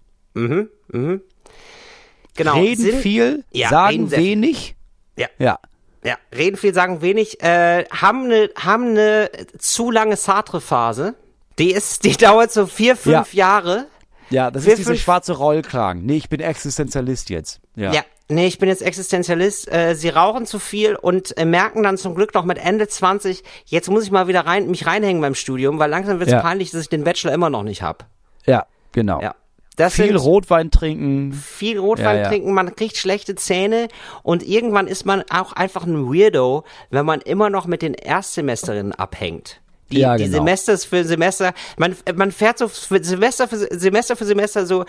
Genau. 2.34 2.54
reden 2.54 2.82
sind- 2.82 2.96
viel, 3.00 3.44
Ja, 3.52 3.68
sagen 3.70 4.08
reden 4.08 4.10
wenig. 4.10 4.76
Ja. 5.16 5.28
Ja. 5.38 5.58
Ja, 6.04 6.16
reden 6.32 6.56
viel, 6.56 6.72
sagen 6.74 7.00
wenig, 7.00 7.42
äh, 7.42 7.84
haben 7.90 8.26
eine 8.26 8.50
haben 8.56 8.92
ne 8.92 9.28
zu 9.58 9.90
lange 9.90 10.16
Sartre-Phase. 10.16 11.14
Die 11.58 11.72
ist, 11.72 12.04
die 12.04 12.12
dauert 12.16 12.52
so 12.52 12.66
vier, 12.66 12.96
fünf 12.96 13.32
Jahre. 13.34 13.86
Ja, 14.30 14.50
das 14.50 14.66
Wir 14.66 14.72
ist 14.74 14.78
diese 14.80 14.90
fünf- 14.90 15.02
schwarze 15.02 15.32
Rollkragen. 15.32 16.04
Nee, 16.04 16.16
ich 16.18 16.28
bin 16.28 16.40
Existenzialist 16.40 17.30
jetzt. 17.30 17.60
Ja. 17.74 17.92
Ja. 17.92 18.02
Nee, 18.28 18.46
ich 18.48 18.58
bin 18.58 18.68
jetzt 18.68 18.82
Existenzialist. 18.82 19.72
Äh, 19.72 19.94
sie 19.94 20.08
rauchen 20.08 20.46
zu 20.46 20.58
viel 20.58 20.96
und 20.96 21.36
äh, 21.38 21.44
merken 21.44 21.82
dann 21.84 21.96
zum 21.96 22.14
Glück 22.16 22.34
noch 22.34 22.44
mit 22.44 22.58
Ende 22.58 22.88
20, 22.88 23.44
jetzt 23.66 23.88
muss 23.88 24.02
ich 24.04 24.10
mal 24.10 24.26
wieder 24.26 24.40
rein, 24.46 24.68
mich 24.68 24.86
reinhängen 24.86 25.22
beim 25.22 25.34
Studium, 25.36 25.78
weil 25.78 25.90
langsam 25.90 26.18
wird 26.18 26.28
es 26.28 26.32
Ja. 26.34 26.40
peinlich, 26.40 26.72
dass 26.72 26.82
ich 26.82 26.88
den 26.88 27.04
Bachelor 27.04 27.32
immer 27.32 27.50
noch 27.50 27.62
nicht 27.62 27.82
hab. 27.82 28.06
Ja, 28.44 28.66
genau. 28.92 29.20
Ja. 29.22 29.34
Das 29.76 29.92
Viel 29.94 30.16
Rotwein 30.16 30.70
trinken. 30.70 31.34
viel 31.34 31.78
Rotwein 31.78 32.16
Ja, 32.16 32.22
ja. 32.22 32.28
trinken, 32.28 32.54
man 32.54 32.74
kriegt 32.74 32.96
schlechte 32.96 33.34
Zähne 33.34 33.88
und 34.22 34.42
irgendwann 34.42 34.86
ist 34.86 35.04
man 35.04 35.22
auch 35.30 35.52
einfach 35.52 35.84
ein 35.84 36.06
Weirdo, 36.12 36.64
wenn 36.88 37.04
man 37.04 37.20
immer 37.20 37.50
noch 37.50 37.66
mit 37.66 37.82
den 37.82 37.92
Erstsemesterinnen 37.92 38.92
abhängt. 38.92 39.60
Die, 39.90 39.98
Ja, 40.00 40.16
die 40.16 40.24
genau. 40.24 40.38
Semester 40.38 40.76
für 40.78 41.04
Semester, 41.04 41.52
man, 41.76 41.96
man 42.14 42.32
fährt 42.32 42.58
so 42.58 42.66
für 42.68 43.02
Semester 43.02 43.46
für 43.46 43.56
Semester 43.56 44.16
für 44.16 44.24
Semester 44.24 44.66
so, 44.66 44.84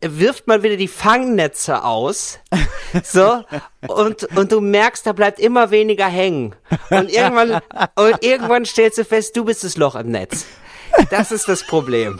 wirft 0.00 0.46
man 0.46 0.62
wieder 0.62 0.76
die 0.76 0.86
Fangnetze 0.88 1.82
aus, 1.82 2.38
so, 3.02 3.42
und, 3.88 4.24
und 4.36 4.52
du 4.52 4.60
merkst, 4.60 5.04
da 5.06 5.12
bleibt 5.12 5.40
immer 5.40 5.70
weniger 5.72 6.06
hängen. 6.06 6.54
Und 6.90 7.10
irgendwann, 7.10 7.60
und 7.96 8.22
irgendwann 8.24 8.64
stellst 8.64 8.98
du 8.98 9.04
fest, 9.04 9.36
du 9.36 9.44
bist 9.44 9.64
das 9.64 9.76
Loch 9.76 9.96
im 9.96 10.10
Netz. 10.12 10.46
Das 11.10 11.32
ist 11.32 11.48
das 11.48 11.66
Problem. 11.66 12.16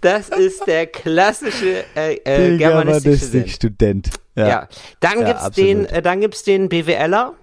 Das 0.00 0.28
ist 0.28 0.66
der 0.66 0.86
klassische 0.86 1.84
äh, 1.96 2.14
äh, 2.24 2.56
germanistische 2.56 3.24
Sinn. 3.24 3.48
Student. 3.48 4.10
Ja. 4.34 4.48
Ja. 4.48 4.68
Dann 5.00 5.20
Ja, 5.20 5.26
gibt's 5.26 5.50
den, 5.56 5.80
absolut. 5.80 5.92
äh, 5.98 6.02
dann 6.02 6.20
gibt's 6.20 6.42
den 6.44 6.68
BWLer. 6.68 7.34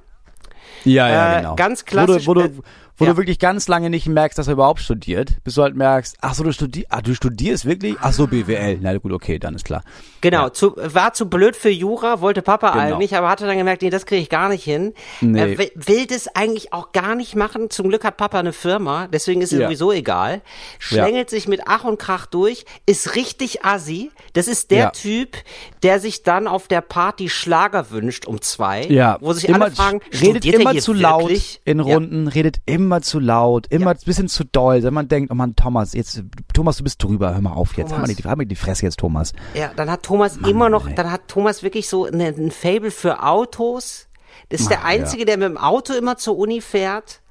Ja, 0.85 1.09
ja, 1.09 1.33
Äh, 1.33 1.41
genau. 1.41 1.55
ganz 1.55 1.85
klassisch, 1.85 2.27
wo 2.27 2.33
du, 2.33 2.41
äh, 2.41 2.51
wo 2.99 3.05
ja. 3.05 3.11
du 3.11 3.17
wirklich 3.17 3.39
ganz 3.39 3.67
lange 3.67 3.89
nicht 3.89 4.07
merkst, 4.07 4.37
dass 4.37 4.47
er 4.47 4.53
überhaupt 4.53 4.81
studiert, 4.81 5.37
bis 5.43 5.55
du 5.55 5.63
halt 5.63 5.75
merkst, 5.75 6.17
ach 6.21 6.35
so, 6.35 6.43
du 6.43 6.53
studierst, 6.53 6.87
ah, 6.91 7.01
du 7.01 7.15
studierst 7.15 7.65
wirklich? 7.65 7.95
Ach 8.01 8.13
so, 8.13 8.27
BWL. 8.27 8.77
Na 8.81 8.95
gut, 8.97 9.11
okay, 9.11 9.39
dann 9.39 9.55
ist 9.55 9.65
klar. 9.65 9.83
Genau, 10.21 10.49
zu, 10.49 10.75
war 10.77 11.13
zu 11.13 11.29
blöd 11.29 11.55
für 11.55 11.69
Jura, 11.69 12.21
wollte 12.21 12.41
Papa 12.41 12.71
Genau. 12.71 12.81
eigentlich, 12.95 13.15
aber 13.15 13.29
hatte 13.29 13.47
dann 13.47 13.57
gemerkt, 13.57 13.81
nee, 13.81 13.89
das 13.89 14.05
kriege 14.05 14.21
ich 14.21 14.29
gar 14.29 14.49
nicht 14.49 14.63
hin. 14.63 14.93
Nee. 15.21 15.39
Er 15.39 15.57
will, 15.57 15.71
will 15.75 16.05
das 16.05 16.27
eigentlich 16.35 16.73
auch 16.73 16.91
gar 16.91 17.15
nicht 17.15 17.35
machen. 17.35 17.69
Zum 17.69 17.87
Glück 17.89 18.03
hat 18.03 18.17
Papa 18.17 18.37
eine 18.39 18.51
Firma, 18.53 19.07
deswegen 19.07 19.41
ist 19.41 19.53
es 19.53 19.59
Ja. 19.59 19.67
sowieso 19.67 19.91
egal. 19.93 20.41
Schlängelt 20.77 21.29
sich 21.29 21.47
mit 21.47 21.61
Ach 21.67 21.83
und 21.85 21.99
Krach 21.99 22.25
durch, 22.25 22.65
ist 22.85 23.15
richtig 23.15 23.63
assi. 23.65 24.11
Das 24.33 24.47
ist 24.47 24.71
der 24.71 24.77
Ja. 24.79 24.89
Typ, 24.91 25.37
der 25.83 25.99
sich 25.99 26.23
dann 26.23 26.47
auf 26.47 26.67
der 26.67 26.81
Party 26.81 27.29
Schlager 27.29 27.91
wünscht 27.91 28.25
um 28.25 28.41
zwei. 28.41 28.83
Ja, 28.87 29.17
Wo 29.21 29.31
sich 29.33 29.47
immer, 29.47 29.65
alle 29.65 29.71
fragen, 29.75 30.01
redet 30.21 30.45
er 30.45 30.59
immer 30.59 30.75
zu 30.77 30.93
wirklich? 30.95 31.01
laut 31.01 31.61
in 31.65 31.77
Ja. 31.79 31.83
Runden, 31.83 32.27
redet 32.27 32.57
immer 32.65 32.88
zu 33.01 33.19
laut, 33.19 33.67
immer 33.69 33.91
ein 33.91 33.97
bisschen 34.05 34.27
zu 34.27 34.43
doll, 34.43 34.83
wenn 34.83 34.93
man 34.93 35.07
denkt, 35.07 35.31
oh 35.31 35.35
Mann, 35.35 35.55
Thomas, 35.55 35.93
jetzt, 35.93 36.23
Thomas, 36.53 36.77
du 36.77 36.83
bist 36.83 37.01
drüber, 37.03 37.33
hör 37.33 37.41
mal 37.41 37.53
auf 37.53 37.77
jetzt, 37.77 37.91
hör 37.91 37.99
mal, 37.99 38.05
Thomas. 38.05 38.17
die, 38.17 38.23
hör 38.23 38.35
mal 38.35 38.45
die 38.45 38.55
Fresse 38.55 38.85
jetzt, 38.85 38.99
Thomas. 38.99 39.33
Ja, 39.53 39.71
dann 39.75 39.89
hat 39.89 40.03
Thomas 40.03 40.37
immer 40.37 40.69
noch, 40.69 40.87
ey. 40.87 40.95
dann 40.95 41.11
hat 41.11 41.27
Thomas 41.27 41.63
wirklich 41.63 41.87
so 41.87 42.05
ein 42.05 42.51
Fable 42.51 42.91
für 42.91 43.23
Autos. 43.23 44.07
Das 44.49 44.61
ist 44.61 44.69
der 44.71 44.83
Einzige, 44.85 45.25
der 45.25 45.37
mit 45.37 45.47
dem 45.47 45.57
Auto 45.57 45.93
immer 45.93 46.17
zur 46.17 46.37
Uni 46.37 46.59
fährt. 46.61 47.21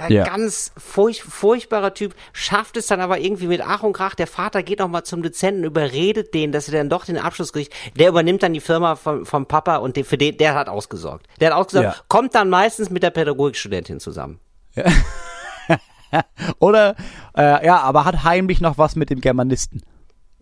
Ein 0.00 0.12
Ja. 0.12 0.22
ganz 0.24 0.70
furch 0.76 1.24
furchtbarer 1.24 1.92
Typ, 1.92 2.14
schafft 2.32 2.76
es 2.76 2.86
dann 2.86 3.00
aber 3.00 3.18
irgendwie 3.18 3.48
mit 3.48 3.60
Ach 3.60 3.82
und 3.82 3.94
Krach. 3.94 4.14
Der 4.14 4.28
Vater 4.28 4.62
geht 4.62 4.78
noch 4.78 4.86
mal 4.86 5.02
zum 5.02 5.22
Dozenten, 5.24 5.64
überredet 5.64 6.32
den, 6.34 6.52
dass 6.52 6.68
er 6.68 6.78
dann 6.78 6.88
doch 6.88 7.04
den 7.04 7.18
Abschluss 7.18 7.52
kriegt. 7.52 7.74
Der 7.98 8.08
übernimmt 8.10 8.44
dann 8.44 8.52
die 8.52 8.60
Firma 8.60 8.94
vom, 8.94 9.26
vom 9.26 9.46
Papa 9.46 9.78
und 9.78 9.96
den, 9.96 10.04
für 10.04 10.16
den, 10.16 10.36
der 10.36 10.54
hat 10.54 10.68
ausgesorgt. 10.68 11.26
Der 11.40 11.50
hat 11.50 11.56
ausgesorgt, 11.58 11.96
Ja. 11.96 12.02
kommt 12.06 12.36
dann 12.36 12.48
meistens 12.48 12.90
mit 12.90 13.02
der 13.02 13.10
Pädagogikstudentin 13.10 13.98
zusammen. 13.98 14.38
Oder, 16.58 16.94
äh, 17.36 17.66
ja, 17.66 17.80
aber 17.80 18.04
hat 18.04 18.24
heimlich 18.24 18.60
noch 18.60 18.78
was 18.78 18.96
mit 18.96 19.10
dem 19.10 19.20
Germanisten. 19.20 19.82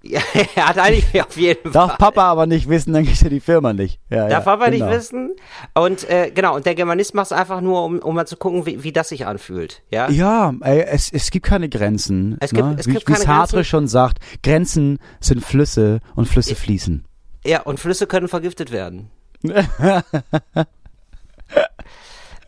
Ja, 0.09 0.21
er 0.55 0.69
hat 0.69 0.79
eigentlich 0.79 1.21
auf 1.21 1.37
jeden 1.37 1.73
Darf 1.73 1.89
Fall. 1.89 1.99
Papa 1.99 2.31
aber 2.31 2.47
nicht 2.47 2.69
wissen, 2.69 2.93
dann 2.93 3.05
kriegt 3.05 3.21
er 3.23 3.31
die 3.31 3.41
Firma 3.41 3.73
nicht. 3.73 3.99
Ja, 4.09 4.29
Darf 4.29 4.31
ja, 4.47 4.57
Papa 4.57 4.71
genau. 4.71 4.87
nicht 4.87 4.97
wissen. 4.97 5.35
Und 5.75 6.09
äh, 6.09 6.31
genau, 6.33 6.55
und 6.55 6.65
der 6.65 6.77
Germanist 6.77 7.13
macht 7.17 7.27
es 7.27 7.33
einfach 7.33 7.61
nur, 7.61 7.83
um, 7.83 7.99
um 7.99 8.15
mal 8.15 8.25
zu 8.25 8.37
gucken, 8.37 8.67
wie, 8.67 8.85
wie 8.85 8.93
das 8.93 9.09
sich 9.09 9.27
anfühlt. 9.27 9.83
Ja. 9.91 10.09
Ja, 10.09 10.55
ey, 10.61 10.83
es, 10.83 11.11
es 11.13 11.33
gibt 11.33 11.45
keine 11.47 11.69
Grenzen. 11.69 12.37
Es 12.39 12.53
gibt- 12.53 12.69
ne? 12.69 12.77
es 12.79 12.87
wie, 12.87 12.93
gibt 12.93 13.09
wie 13.09 13.15
keine 13.15 13.25
Sartre 13.25 13.57
Grenzen. 13.57 13.69
schon 13.69 13.89
sagt, 13.89 14.19
Grenzen 14.45 15.01
sind 15.19 15.45
Flüsse 15.45 15.99
und 16.15 16.27
Flüsse 16.29 16.55
fließen. 16.55 17.05
Ja, 17.45 17.63
und 17.63 17.81
Flüsse 17.81 18.07
können 18.07 18.29
vergiftet 18.29 18.71
werden. 18.71 19.11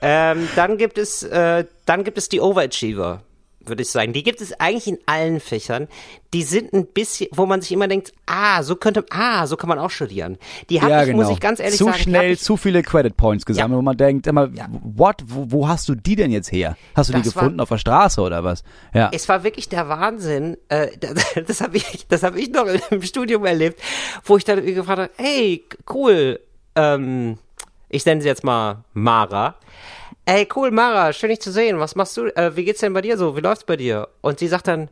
ähm, 0.01 0.49
dann 0.57 0.77
gibt 0.79 0.99
es, 0.99 1.23
äh, 1.23 1.65
dann 1.87 2.05
gibt 2.05 2.19
es 2.19 2.29
die 2.29 2.41
Overachiever, 2.41 3.23
würde 3.61 3.83
ich 3.83 3.91
sagen. 3.91 4.13
Die 4.15 4.23
gibt 4.23 4.41
es 4.41 4.59
eigentlich 4.59 4.87
in 4.87 4.99
allen 5.07 5.41
Fächern. 5.41 5.89
Die 6.33 6.43
sind 6.43 6.73
ein 6.73 6.87
bisschen, 6.87 7.29
wo 7.33 7.45
man 7.47 7.61
sich 7.61 7.73
immer 7.73 7.87
denkt, 7.89 8.13
ah, 8.27 8.63
so 8.63 8.77
könnte, 8.77 9.05
ah, 9.11 9.47
so 9.47 9.57
kann 9.57 9.69
man 9.69 9.79
auch 9.79 9.91
studieren. 9.91 10.39
Die 10.71 10.81
habe 10.81 10.91
ja, 10.91 11.03
ich, 11.03 11.09
genau. 11.11 11.23
muss 11.25 11.31
ich 11.33 11.41
ganz 11.41 11.59
ehrlich 11.61 11.77
zu 11.77 11.85
sagen, 11.85 11.97
die 11.97 12.01
hab 12.01 12.09
schnell, 12.09 12.33
ich, 12.33 12.41
zu 12.41 12.57
viele 12.57 12.83
Credit 12.83 13.17
Points 13.17 13.45
gesammelt, 13.45 13.73
Ja. 13.73 13.77
wo 13.79 13.83
man 13.83 13.97
denkt 13.97 14.27
immer, 14.27 14.49
what, 14.83 15.23
wo, 15.27 15.47
wo 15.51 15.69
hast 15.69 15.89
du 15.89 15.95
die 15.95 16.17
denn 16.17 16.31
jetzt 16.31 16.51
her? 16.53 16.77
Hast 16.95 17.11
du 17.11 17.15
die 17.15 17.23
Das 17.23 17.35
war- 17.37 17.43
gefunden 17.43 17.61
auf 17.61 17.69
der 17.69 17.79
Straße 17.79 18.21
oder 18.23 18.43
was? 18.45 18.63
Ja. 18.95 19.11
es 19.13 19.29
war 19.29 19.43
wirklich 19.45 19.69
der 19.69 19.89
Wahnsinn. 19.89 20.57
Äh, 20.69 20.89
das 21.01 21.35
das 21.47 21.61
habe 21.61 21.77
ich, 21.77 22.07
das 22.09 22.23
habe 22.23 22.41
ich 22.41 22.51
noch 22.51 22.67
im 22.91 23.03
Studium 23.03 23.45
erlebt, 23.45 23.81
wo 24.25 24.37
ich 24.39 24.45
dann 24.45 24.65
gefragt 24.65 24.99
habe, 25.01 25.11
hey, 25.17 25.65
cool, 25.93 26.41
ähm, 26.75 27.39
ich 27.89 28.05
nenne 28.05 28.21
sie 28.23 28.29
jetzt 28.29 28.45
mal 28.45 28.85
Mara. 28.93 29.57
Ey, 30.25 30.47
cool, 30.55 30.71
Mara, 30.71 31.13
schön 31.13 31.31
dich 31.31 31.41
zu 31.41 31.51
sehen. 31.51 31.79
Was 31.79 31.95
machst 31.95 32.17
du? 32.17 32.27
Äh, 32.37 32.55
wie 32.55 32.65
geht's 32.65 32.81
denn 32.81 32.93
bei 32.93 33.01
dir 33.01 33.17
so? 33.17 33.37
Wie 33.37 33.41
läuft's 33.41 33.65
bei 33.65 33.77
dir? 33.77 34.09
Und 34.21 34.39
sie 34.39 34.49
sagt 34.49 34.69
dann, 34.69 34.89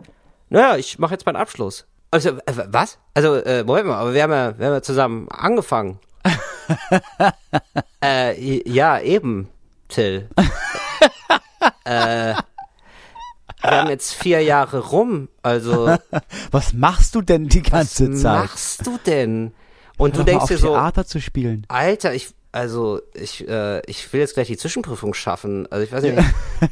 naja, 0.49 0.77
ich 0.77 0.99
mache 0.99 1.13
jetzt 1.13 1.27
meinen 1.27 1.37
Abschluss. 1.37 1.87
Also, 2.11 2.31
äh, 2.31 2.53
was? 2.69 2.99
Also, 3.15 3.35
äh, 3.37 3.65
Moment 3.65 3.89
mal, 3.89 3.99
aber 3.99 4.15
wir 4.15 4.23
haben 4.23 4.33
ja, 4.33 4.59
wir 4.59 4.67
haben 4.67 4.75
ja 4.75 4.83
zusammen 4.83 5.29
angefangen. 5.29 5.99
äh, 8.03 8.69
ja, 8.69 9.01
eben, 9.01 9.49
Till. 9.89 10.29
äh, 11.85 12.35
wir 13.63 13.71
haben 13.71 13.91
jetzt 13.91 14.15
vier 14.15 14.41
Jahre 14.43 14.79
rum, 14.79 15.29
also 15.43 15.97
Was 16.51 16.73
machst 16.73 17.15
du 17.15 17.23
denn 17.23 17.49
die 17.49 17.63
ganze 17.63 18.13
was 18.13 18.23
Zeit? 18.23 18.43
machst 18.43 18.87
du 18.87 18.99
denn? 19.05 19.53
Und 19.99 20.15
Hör 20.15 20.25
du 20.25 20.31
denkst 20.31 20.47
dir 20.47 20.59
so, 20.59 20.69
Theater 20.69 21.07
zu 21.07 21.21
spielen. 21.21 21.65
Alter, 21.69 22.15
ich, 22.15 22.35
also 22.57 23.03
ich, 23.13 23.47
äh, 23.47 23.83
ich 23.87 24.11
will 24.15 24.21
jetzt 24.21 24.33
gleich 24.33 24.47
die 24.47 24.57
Zwischenprüfung 24.57 25.13
schaffen. 25.13 25.71
Also 25.71 25.85
ich 25.85 25.93
weiß 25.93 26.03
nicht, 26.05 26.19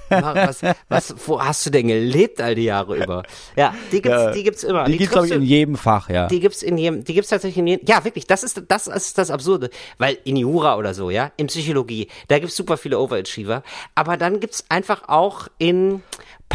was, 0.09 0.63
was, 0.89 1.15
wo 1.27 1.43
hast 1.43 1.67
du 1.67 1.71
denn 1.71 1.89
gelebt 1.89 2.41
all 2.41 2.55
die 2.55 2.65
Jahre 2.65 2.97
über? 2.97 3.23
Ja, 3.55 3.75
die 3.93 4.01
gibt's, 4.01 4.19
Ja, 4.19 4.31
die 4.31 4.43
gibt's 4.45 4.65
immer. 4.65 4.85
Die, 4.85 4.97
gibt's 4.97 5.13
glaube 5.13 5.27
ich 5.27 5.35
in 5.35 5.43
jedem 5.43 5.77
Fach, 5.77 6.09
ja. 6.09 6.27
die 6.27 6.41
gibt's 6.41 6.63
in 6.63 6.79
jedem, 6.79 7.05
die 7.05 7.13
gibt's 7.13 7.29
tatsächlich 7.29 7.59
in 7.59 7.67
jedem, 7.67 7.87
ja 7.87 8.03
wirklich, 8.03 8.27
das 8.27 8.43
ist, 8.43 8.63
das 8.67 8.87
ist 8.87 9.19
das 9.19 9.31
Absurde, 9.31 9.69
weil 9.99 10.17
in 10.25 10.37
Jura 10.37 10.79
oder 10.79 10.95
so, 10.95 11.11
ja, 11.11 11.33
in 11.37 11.49
Psychologie, 11.49 12.09
da 12.29 12.39
gibt's 12.39 12.57
super 12.57 12.79
viele 12.79 12.99
Overachiever, 12.99 13.63
aber 13.95 14.17
dann 14.17 14.41
gibt's 14.41 14.65
einfach 14.71 15.09
auch 15.09 15.49
in 15.59 16.03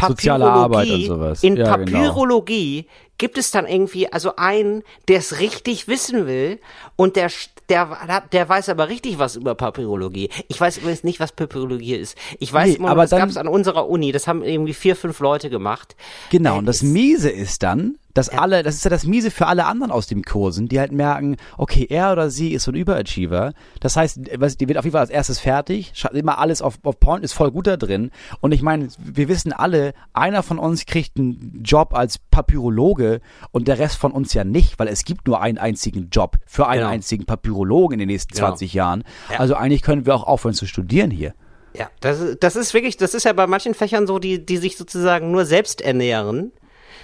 Soziale 0.00 0.44
Papyrologie, 0.44 0.64
Arbeit 0.64 0.90
und 0.90 1.04
sowas. 1.04 1.42
in 1.42 1.56
Ja, 1.56 1.76
genau. 1.76 1.98
Papyrologie 1.98 2.86
gibt 3.18 3.36
es 3.36 3.50
dann 3.50 3.66
irgendwie, 3.66 4.10
also 4.10 4.36
einen, 4.36 4.82
der 5.08 5.18
es 5.18 5.40
richtig 5.40 5.88
wissen 5.88 6.26
will 6.26 6.58
und 6.96 7.16
der, 7.16 7.30
der, 7.70 8.22
der 8.32 8.48
weiß 8.48 8.68
aber 8.68 8.88
richtig 8.88 9.18
was 9.18 9.36
über 9.36 9.54
Papyrologie. 9.54 10.28
Ich 10.48 10.60
weiß 10.60 10.78
übrigens 10.78 11.04
nicht, 11.04 11.20
was 11.20 11.32
Papyrologie 11.32 11.94
ist. 11.94 12.16
Ich 12.38 12.52
weiß 12.52 12.68
Nee, 12.68 12.74
immer, 12.74 12.90
aber 12.90 13.02
das 13.02 13.10
dann- 13.10 13.20
gab's 13.20 13.36
an 13.36 13.48
unserer 13.48 13.88
Uni, 13.88 14.12
das 14.12 14.26
haben 14.26 14.42
irgendwie 14.42 14.74
vier, 14.74 14.96
fünf 14.96 15.20
Leute 15.20 15.48
gemacht. 15.48 15.96
Genau, 16.30 16.56
Äh, 16.56 16.58
und 16.58 16.66
das 16.66 16.82
Miese 16.82 17.30
ist 17.30 17.62
dann, 17.62 17.96
dass 18.14 18.28
alle, 18.28 18.62
das 18.62 18.74
ist 18.76 18.84
ja 18.84 18.90
das 18.90 19.04
Miese 19.04 19.30
für 19.30 19.46
alle 19.46 19.66
anderen 19.66 19.90
aus 19.92 20.06
dem 20.06 20.22
Kursen, 20.22 20.68
die 20.68 20.80
halt 20.80 20.92
merken, 20.92 21.36
okay, 21.58 21.86
er 21.88 22.12
oder 22.12 22.30
sie 22.30 22.52
ist 22.52 22.64
so 22.64 22.72
ein 22.72 22.74
Überachiever. 22.74 23.52
Das 23.80 23.96
heißt, 23.96 24.20
was- 24.38 24.56
die 24.56 24.66
wird 24.68 24.78
auf 24.78 24.84
jeden 24.84 24.92
Fall 24.92 25.02
als 25.02 25.10
erstes 25.10 25.38
fertig, 25.38 25.92
immer 26.12 26.38
alles 26.38 26.60
auf, 26.62 26.78
auf 26.82 26.98
Point, 26.98 27.24
ist 27.24 27.32
voll 27.32 27.50
gut 27.50 27.66
da 27.66 27.76
drin. 27.76 28.10
Und 28.40 28.52
ich 28.52 28.62
meine, 28.62 28.88
wir 28.98 29.28
wissen 29.28 29.52
alle, 29.52 29.92
einer 30.12 30.42
von 30.42 30.58
uns 30.58 30.86
kriegt 30.86 31.18
einen 31.18 31.62
Job 31.64 31.94
als 31.94 32.18
Papyrologe 32.30 33.20
und 33.52 33.68
der 33.68 33.78
Rest 33.78 33.96
von 33.96 34.12
uns 34.12 34.34
ja 34.34 34.44
nicht, 34.44 34.78
weil 34.78 34.88
es 34.88 35.04
gibt 35.04 35.26
nur 35.26 35.40
einen 35.40 35.58
einzigen 35.58 36.08
Job 36.10 36.36
für 36.46 36.66
einen 36.66 36.80
Genau. 36.80 36.90
einzigen 36.92 37.24
Papyrologen 37.26 37.94
in 37.94 37.98
den 38.00 38.08
nächsten 38.08 38.34
Genau. 38.34 38.48
20 38.48 38.74
Jahren. 38.74 39.04
Ja. 39.30 39.38
Also 39.38 39.54
eigentlich 39.54 39.82
können 39.82 40.04
wir 40.06 40.14
auch 40.14 40.24
aufhören 40.24 40.54
zu 40.54 40.66
studieren 40.66 41.10
hier. 41.10 41.34
Ja, 41.74 41.88
das, 42.00 42.20
ist- 42.20 42.42
das 42.42 42.56
ist 42.56 42.74
wirklich, 42.74 42.96
das 42.96 43.14
ist 43.14 43.24
ja 43.24 43.32
bei 43.32 43.46
manchen 43.46 43.74
Fächern 43.74 44.06
so, 44.06 44.18
die, 44.18 44.44
die 44.44 44.56
sich 44.56 44.76
sozusagen 44.76 45.30
nur 45.30 45.44
selbst 45.44 45.80
ernähren. 45.80 46.50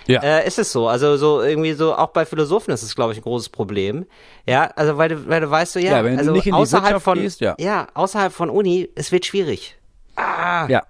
Ja. 0.06 0.20
Äh, 0.22 0.46
ist 0.46 0.58
es 0.58 0.72
so. 0.72 0.88
Also 0.88 1.16
so 1.16 1.42
irgendwie 1.42 1.72
so, 1.72 1.94
auch 1.94 2.08
bei 2.08 2.24
Philosophen 2.24 2.72
ist 2.72 2.82
es, 2.82 2.94
glaube 2.94 3.12
ich, 3.12 3.18
ein 3.18 3.22
großes 3.22 3.48
Problem. 3.48 4.06
Ja, 4.46 4.64
also 4.76 4.96
weil 4.98 5.08
du, 5.08 5.28
weil 5.28 5.40
du 5.40 5.50
weißt 5.50 5.72
so, 5.74 5.78
ja, 5.80 5.92
Ja, 5.96 6.04
wenn 6.04 6.14
du 6.14 6.18
also 6.20 6.32
nicht 6.32 6.46
in 6.46 6.54
die 6.54 6.58
außerhalb 6.60 6.84
Wirtschaft 6.84 7.04
von, 7.04 7.18
gehst, 7.18 7.40
ja. 7.40 7.88
außerhalb 7.94 8.32
von 8.32 8.50
Uni, 8.50 8.88
es 8.94 9.12
wird 9.12 9.26
schwierig. 9.26 9.76
ja. 10.68 10.82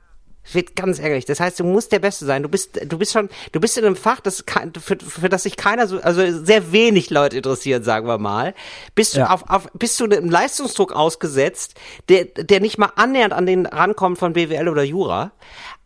Wird 0.52 0.76
ganz 0.76 0.98
ärgerlich. 0.98 1.24
Das 1.24 1.40
heißt, 1.40 1.58
du 1.60 1.64
musst 1.64 1.90
der 1.92 1.98
Beste 1.98 2.24
sein. 2.24 2.42
Du 2.42 2.48
bist, 2.48 2.78
du 2.90 2.98
bist 2.98 3.12
schon, 3.12 3.28
du 3.52 3.58
bist 3.60 3.76
in 3.78 3.84
einem 3.84 3.96
Fach, 3.96 4.20
das 4.20 4.44
für, 4.80 4.96
für 4.96 5.28
das 5.28 5.42
sich 5.42 5.56
keiner 5.56 5.86
so, 5.88 6.00
also 6.00 6.20
sehr 6.44 6.70
wenig 6.72 7.10
Leute 7.10 7.36
interessieren, 7.36 7.82
sagen 7.82 8.06
wir 8.06 8.18
mal. 8.18 8.54
Bist 8.94 9.14
du 9.14 9.20
Ja. 9.20 9.30
auf, 9.30 9.48
auf, 9.50 9.68
bist 9.74 9.98
du 9.98 10.04
einem 10.04 10.30
Leistungsdruck 10.30 10.92
ausgesetzt, 10.92 11.74
der, 12.08 12.26
der 12.26 12.60
nicht 12.60 12.78
mal 12.78 12.90
annähernd 12.96 13.32
an 13.32 13.46
den 13.46 13.66
rankommt 13.66 14.18
von 14.18 14.34
BWL 14.34 14.68
oder 14.68 14.82
Jura 14.84 15.32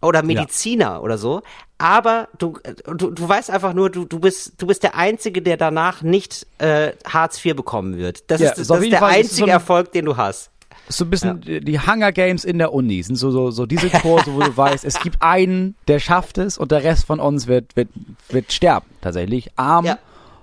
oder 0.03 0.23
Mediziner 0.23 1.03
oder 1.03 1.17
so. 1.19 1.43
Aber 1.79 2.29
du, 2.37 2.59
du, 2.85 3.11
du 3.11 3.29
weißt 3.29 3.51
einfach 3.51 3.73
nur, 3.73 3.89
du, 3.89 4.05
du 4.05 4.19
bist, 4.21 4.53
du 4.61 4.67
bist 4.67 4.83
der 4.83 4.95
Einzige, 4.97 5.41
der 5.41 5.57
danach 5.57 6.03
nicht 6.03 6.47
äh, 6.59 6.93
Hartz 7.07 7.43
IV 7.43 7.57
bekommen 7.57 7.97
wird. 7.97 8.31
Das 8.31 8.41
Ja, 8.43 8.51
ist, 8.51 8.59
das 8.59 8.69
ist 8.83 8.91
der 8.93 8.99
Fall- 8.99 9.09
das 9.13 9.19
ist 9.19 9.25
einzige 9.25 9.37
so 9.39 9.45
ein- 9.45 9.49
Erfolg, 9.51 9.93
den 9.93 10.05
du 10.05 10.17
hast. 10.19 10.51
So 10.91 11.05
ein 11.05 11.11
bisschen 11.11 11.41
die- 11.41 11.61
die 11.61 11.79
Hunger 11.81 12.13
Games 12.13 12.45
in 12.45 12.59
der 12.59 12.73
Uni 12.73 13.03
sind 13.03 13.17
so 13.17 13.31
so 13.31 13.51
so 13.51 13.65
diese 13.67 13.89
Kurse, 13.91 14.35
wo 14.35 14.41
du 14.41 14.57
weißt, 14.57 14.85
es 14.85 15.01
gibt 15.01 15.17
einen, 15.21 15.75
der 15.89 15.99
schafft 15.99 16.39
es 16.39 16.59
und 16.59 16.71
der 16.73 16.85
Rest 16.85 17.05
von 17.07 17.21
uns 17.21 17.47
wird 17.47 17.77
wird 17.77 17.89
wird 18.29 18.53
sterben 18.53 18.87
tatsächlich 19.01 19.51
arm 19.57 19.85
Ja. 19.85 19.99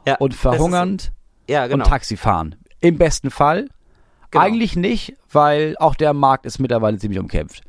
Ja, 0.05 0.15
und 0.17 0.33
verhungernd 0.33 1.11
Ja, 1.49 1.67
genau. 1.67 1.83
und 1.83 1.89
Taxi 1.89 2.15
fahren. 2.17 2.55
Im 2.79 2.97
besten 2.97 3.29
Fall. 3.29 3.67
Genau. 4.31 4.43
Eigentlich 4.43 4.75
nicht, 4.75 5.15
weil 5.31 5.75
auch 5.79 5.95
der 5.95 6.13
Markt 6.13 6.45
ist 6.45 6.59
mittlerweile 6.59 6.97
ziemlich 6.97 7.19
umkämpft. 7.19 7.61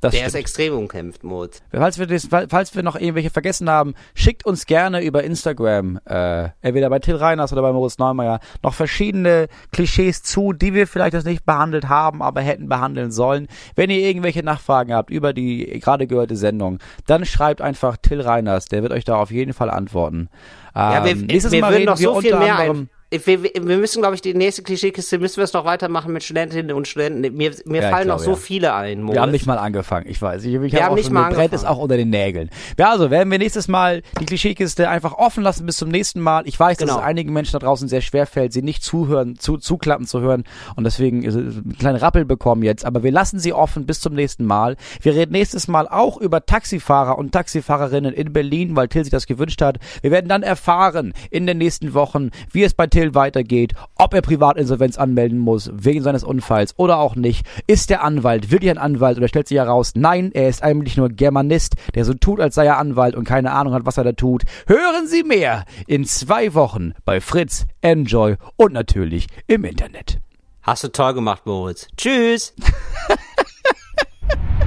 Das 0.00 0.12
Der 0.12 0.22
ist 0.26 0.30
stimmt. 0.32 0.40
extrem 0.40 0.74
umkämpft, 0.74 1.24
Moritz. 1.24 1.62
Falls 1.72 1.98
wir, 1.98 2.06
das, 2.06 2.28
falls 2.48 2.74
wir 2.76 2.82
noch 2.82 2.96
irgendwelche 2.96 3.30
vergessen 3.30 3.70
haben, 3.70 3.94
schickt 4.14 4.44
uns 4.44 4.66
gerne 4.66 5.02
über 5.02 5.24
Instagram, 5.24 5.98
äh, 6.04 6.50
entweder 6.60 6.90
bei 6.90 6.98
Till 6.98 7.16
Reiners 7.16 7.50
oder 7.52 7.62
bei 7.62 7.72
Moritz 7.72 7.96
Neumeier, 7.96 8.40
noch 8.62 8.74
verschiedene 8.74 9.48
Klischees 9.72 10.22
zu, 10.22 10.52
die 10.52 10.74
wir 10.74 10.86
vielleicht 10.86 11.14
das 11.14 11.24
nicht 11.24 11.46
behandelt 11.46 11.88
haben, 11.88 12.22
aber 12.22 12.42
hätten 12.42 12.68
behandeln 12.68 13.10
sollen. 13.10 13.48
Wenn 13.74 13.88
ihr 13.88 14.00
irgendwelche 14.00 14.42
Nachfragen 14.42 14.92
habt 14.92 15.08
über 15.10 15.32
die 15.32 15.80
gerade 15.80 16.06
gehörte 16.06 16.36
Sendung, 16.36 16.78
dann 17.06 17.24
schreibt 17.24 17.62
einfach 17.62 17.96
Till 17.96 18.20
Reiners, 18.20 18.66
der 18.66 18.82
wird 18.82 18.92
euch 18.92 19.04
da 19.04 19.16
auf 19.16 19.30
jeden 19.30 19.54
Fall 19.54 19.70
antworten. 19.70 20.28
Ja, 20.74 21.04
wir, 21.04 21.12
Ähm, 21.12 21.22
nächstes 21.26 21.52
wir 21.52 21.60
Mal 21.62 21.72
würden 21.72 21.86
noch 21.86 21.96
so 21.96 22.20
viel 22.20 22.36
mehr 22.36 22.58
ein. 22.58 22.90
Wir, 23.08 23.44
wir, 23.44 23.76
müssen, 23.78 24.00
glaube 24.02 24.16
ich, 24.16 24.20
die 24.20 24.34
nächste 24.34 24.64
Klischeekiste 24.64 25.20
müssen 25.20 25.36
wir 25.36 25.44
es 25.44 25.52
noch 25.52 25.64
weitermachen 25.64 26.12
mit 26.12 26.24
Studentinnen 26.24 26.74
und 26.74 26.88
Studenten. 26.88 27.36
Mir, 27.36 27.52
mir 27.64 27.82
Ja, 27.82 27.90
fallen 27.90 28.08
noch 28.08 28.16
glaube, 28.16 28.24
so 28.24 28.30
ja. 28.32 28.36
viele 28.36 28.74
ein, 28.74 29.00
Moritz. 29.00 29.14
Wir 29.14 29.22
haben 29.22 29.30
nicht 29.30 29.46
mal 29.46 29.58
angefangen, 29.58 30.06
ich 30.08 30.20
weiß. 30.20 30.42
Ich, 30.44 30.54
ich 30.54 30.60
Wir 30.60 30.72
hab 30.72 30.86
haben 30.86 30.92
auch 30.92 30.96
nicht 30.96 31.04
schon, 31.04 31.14
mal 31.14 31.28
mir 31.30 31.36
brennt 31.36 31.52
es 31.52 31.60
angefangen. 31.60 31.78
auch 31.78 31.82
unter 31.84 31.96
den 31.96 32.10
Nägeln. 32.10 32.50
Ja, 32.76 32.90
also 32.90 33.08
werden 33.12 33.30
wir 33.30 33.38
nächstes 33.38 33.68
Mal 33.68 34.02
die 34.20 34.26
Klischeekiste 34.26 34.88
einfach 34.88 35.12
offen 35.12 35.44
lassen 35.44 35.66
bis 35.66 35.76
zum 35.76 35.88
nächsten 35.88 36.20
Mal. 36.20 36.48
Ich 36.48 36.58
weiß, 36.58 36.78
dass 36.78 36.88
Genau. 36.88 36.98
es 36.98 37.04
einigen 37.04 37.32
Menschen 37.32 37.52
da 37.52 37.60
draußen 37.60 37.86
sehr 37.86 38.00
schwer 38.00 38.26
fällt, 38.26 38.52
sie 38.52 38.62
nicht 38.62 38.82
zuhören, 38.82 39.38
zu, 39.38 39.56
zuklappen 39.56 40.06
zu 40.08 40.20
hören 40.20 40.42
und 40.74 40.82
deswegen 40.82 41.22
ist 41.22 41.36
es 41.36 41.58
einen 41.58 41.76
kleinen 41.78 41.98
Rappel 41.98 42.24
bekommen 42.24 42.64
jetzt. 42.64 42.84
Aber 42.84 43.04
wir 43.04 43.12
lassen 43.12 43.38
sie 43.38 43.52
offen 43.52 43.86
bis 43.86 44.00
zum 44.00 44.14
nächsten 44.14 44.44
Mal. 44.44 44.76
Wir 45.00 45.14
reden 45.14 45.30
nächstes 45.30 45.68
Mal 45.68 45.86
auch 45.86 46.16
über 46.20 46.44
Taxifahrer 46.44 47.16
und 47.16 47.30
Taxifahrerinnen 47.30 48.12
in 48.12 48.32
Berlin, 48.32 48.74
weil 48.74 48.88
Till 48.88 49.04
sich 49.04 49.12
das 49.12 49.26
gewünscht 49.26 49.62
hat. 49.62 49.78
Wir 50.02 50.10
werden 50.10 50.28
dann 50.28 50.42
erfahren 50.42 51.12
in 51.30 51.46
den 51.46 51.58
nächsten 51.58 51.94
Wochen, 51.94 52.30
wie 52.50 52.64
es 52.64 52.74
bei 52.74 52.88
Till 52.96 53.14
weitergeht, 53.14 53.74
ob 53.96 54.14
er 54.14 54.22
Privatinsolvenz 54.22 54.96
anmelden 54.96 55.38
muss 55.38 55.70
wegen 55.70 56.02
seines 56.02 56.24
Unfalls 56.24 56.72
oder 56.78 56.96
auch 56.96 57.14
nicht. 57.14 57.46
Ist 57.66 57.90
der 57.90 58.02
Anwalt 58.02 58.50
wirklich 58.50 58.70
ein 58.70 58.78
Anwalt 58.78 59.18
oder 59.18 59.28
stellt 59.28 59.48
sich 59.48 59.58
heraus, 59.58 59.92
nein, 59.94 60.30
er 60.32 60.48
ist 60.48 60.62
eigentlich 60.62 60.96
nur 60.96 61.10
Germanist, 61.10 61.74
der 61.94 62.06
so 62.06 62.14
tut, 62.14 62.40
als 62.40 62.54
sei 62.54 62.64
er 62.64 62.78
Anwalt 62.78 63.14
und 63.14 63.24
keine 63.24 63.52
Ahnung 63.52 63.74
hat, 63.74 63.84
was 63.84 63.98
er 63.98 64.04
da 64.04 64.12
tut. 64.12 64.44
Hören 64.66 65.06
Sie 65.08 65.24
mehr 65.24 65.66
in 65.86 66.06
zwei 66.06 66.54
Wochen 66.54 66.94
bei 67.04 67.20
Fritz, 67.20 67.66
Enjoy 67.82 68.36
und 68.56 68.72
natürlich 68.72 69.26
im 69.46 69.64
Internet. 69.64 70.18
Hast 70.62 70.82
du 70.84 70.88
toll 70.88 71.12
gemacht, 71.12 71.42
Moritz. 71.44 71.88
Tschüss. 71.98 72.54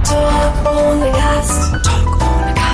Talk 0.04 0.72
ohne 0.72 1.10
Gast. 1.10 1.72
Talk 1.84 2.22
ohne 2.22 2.59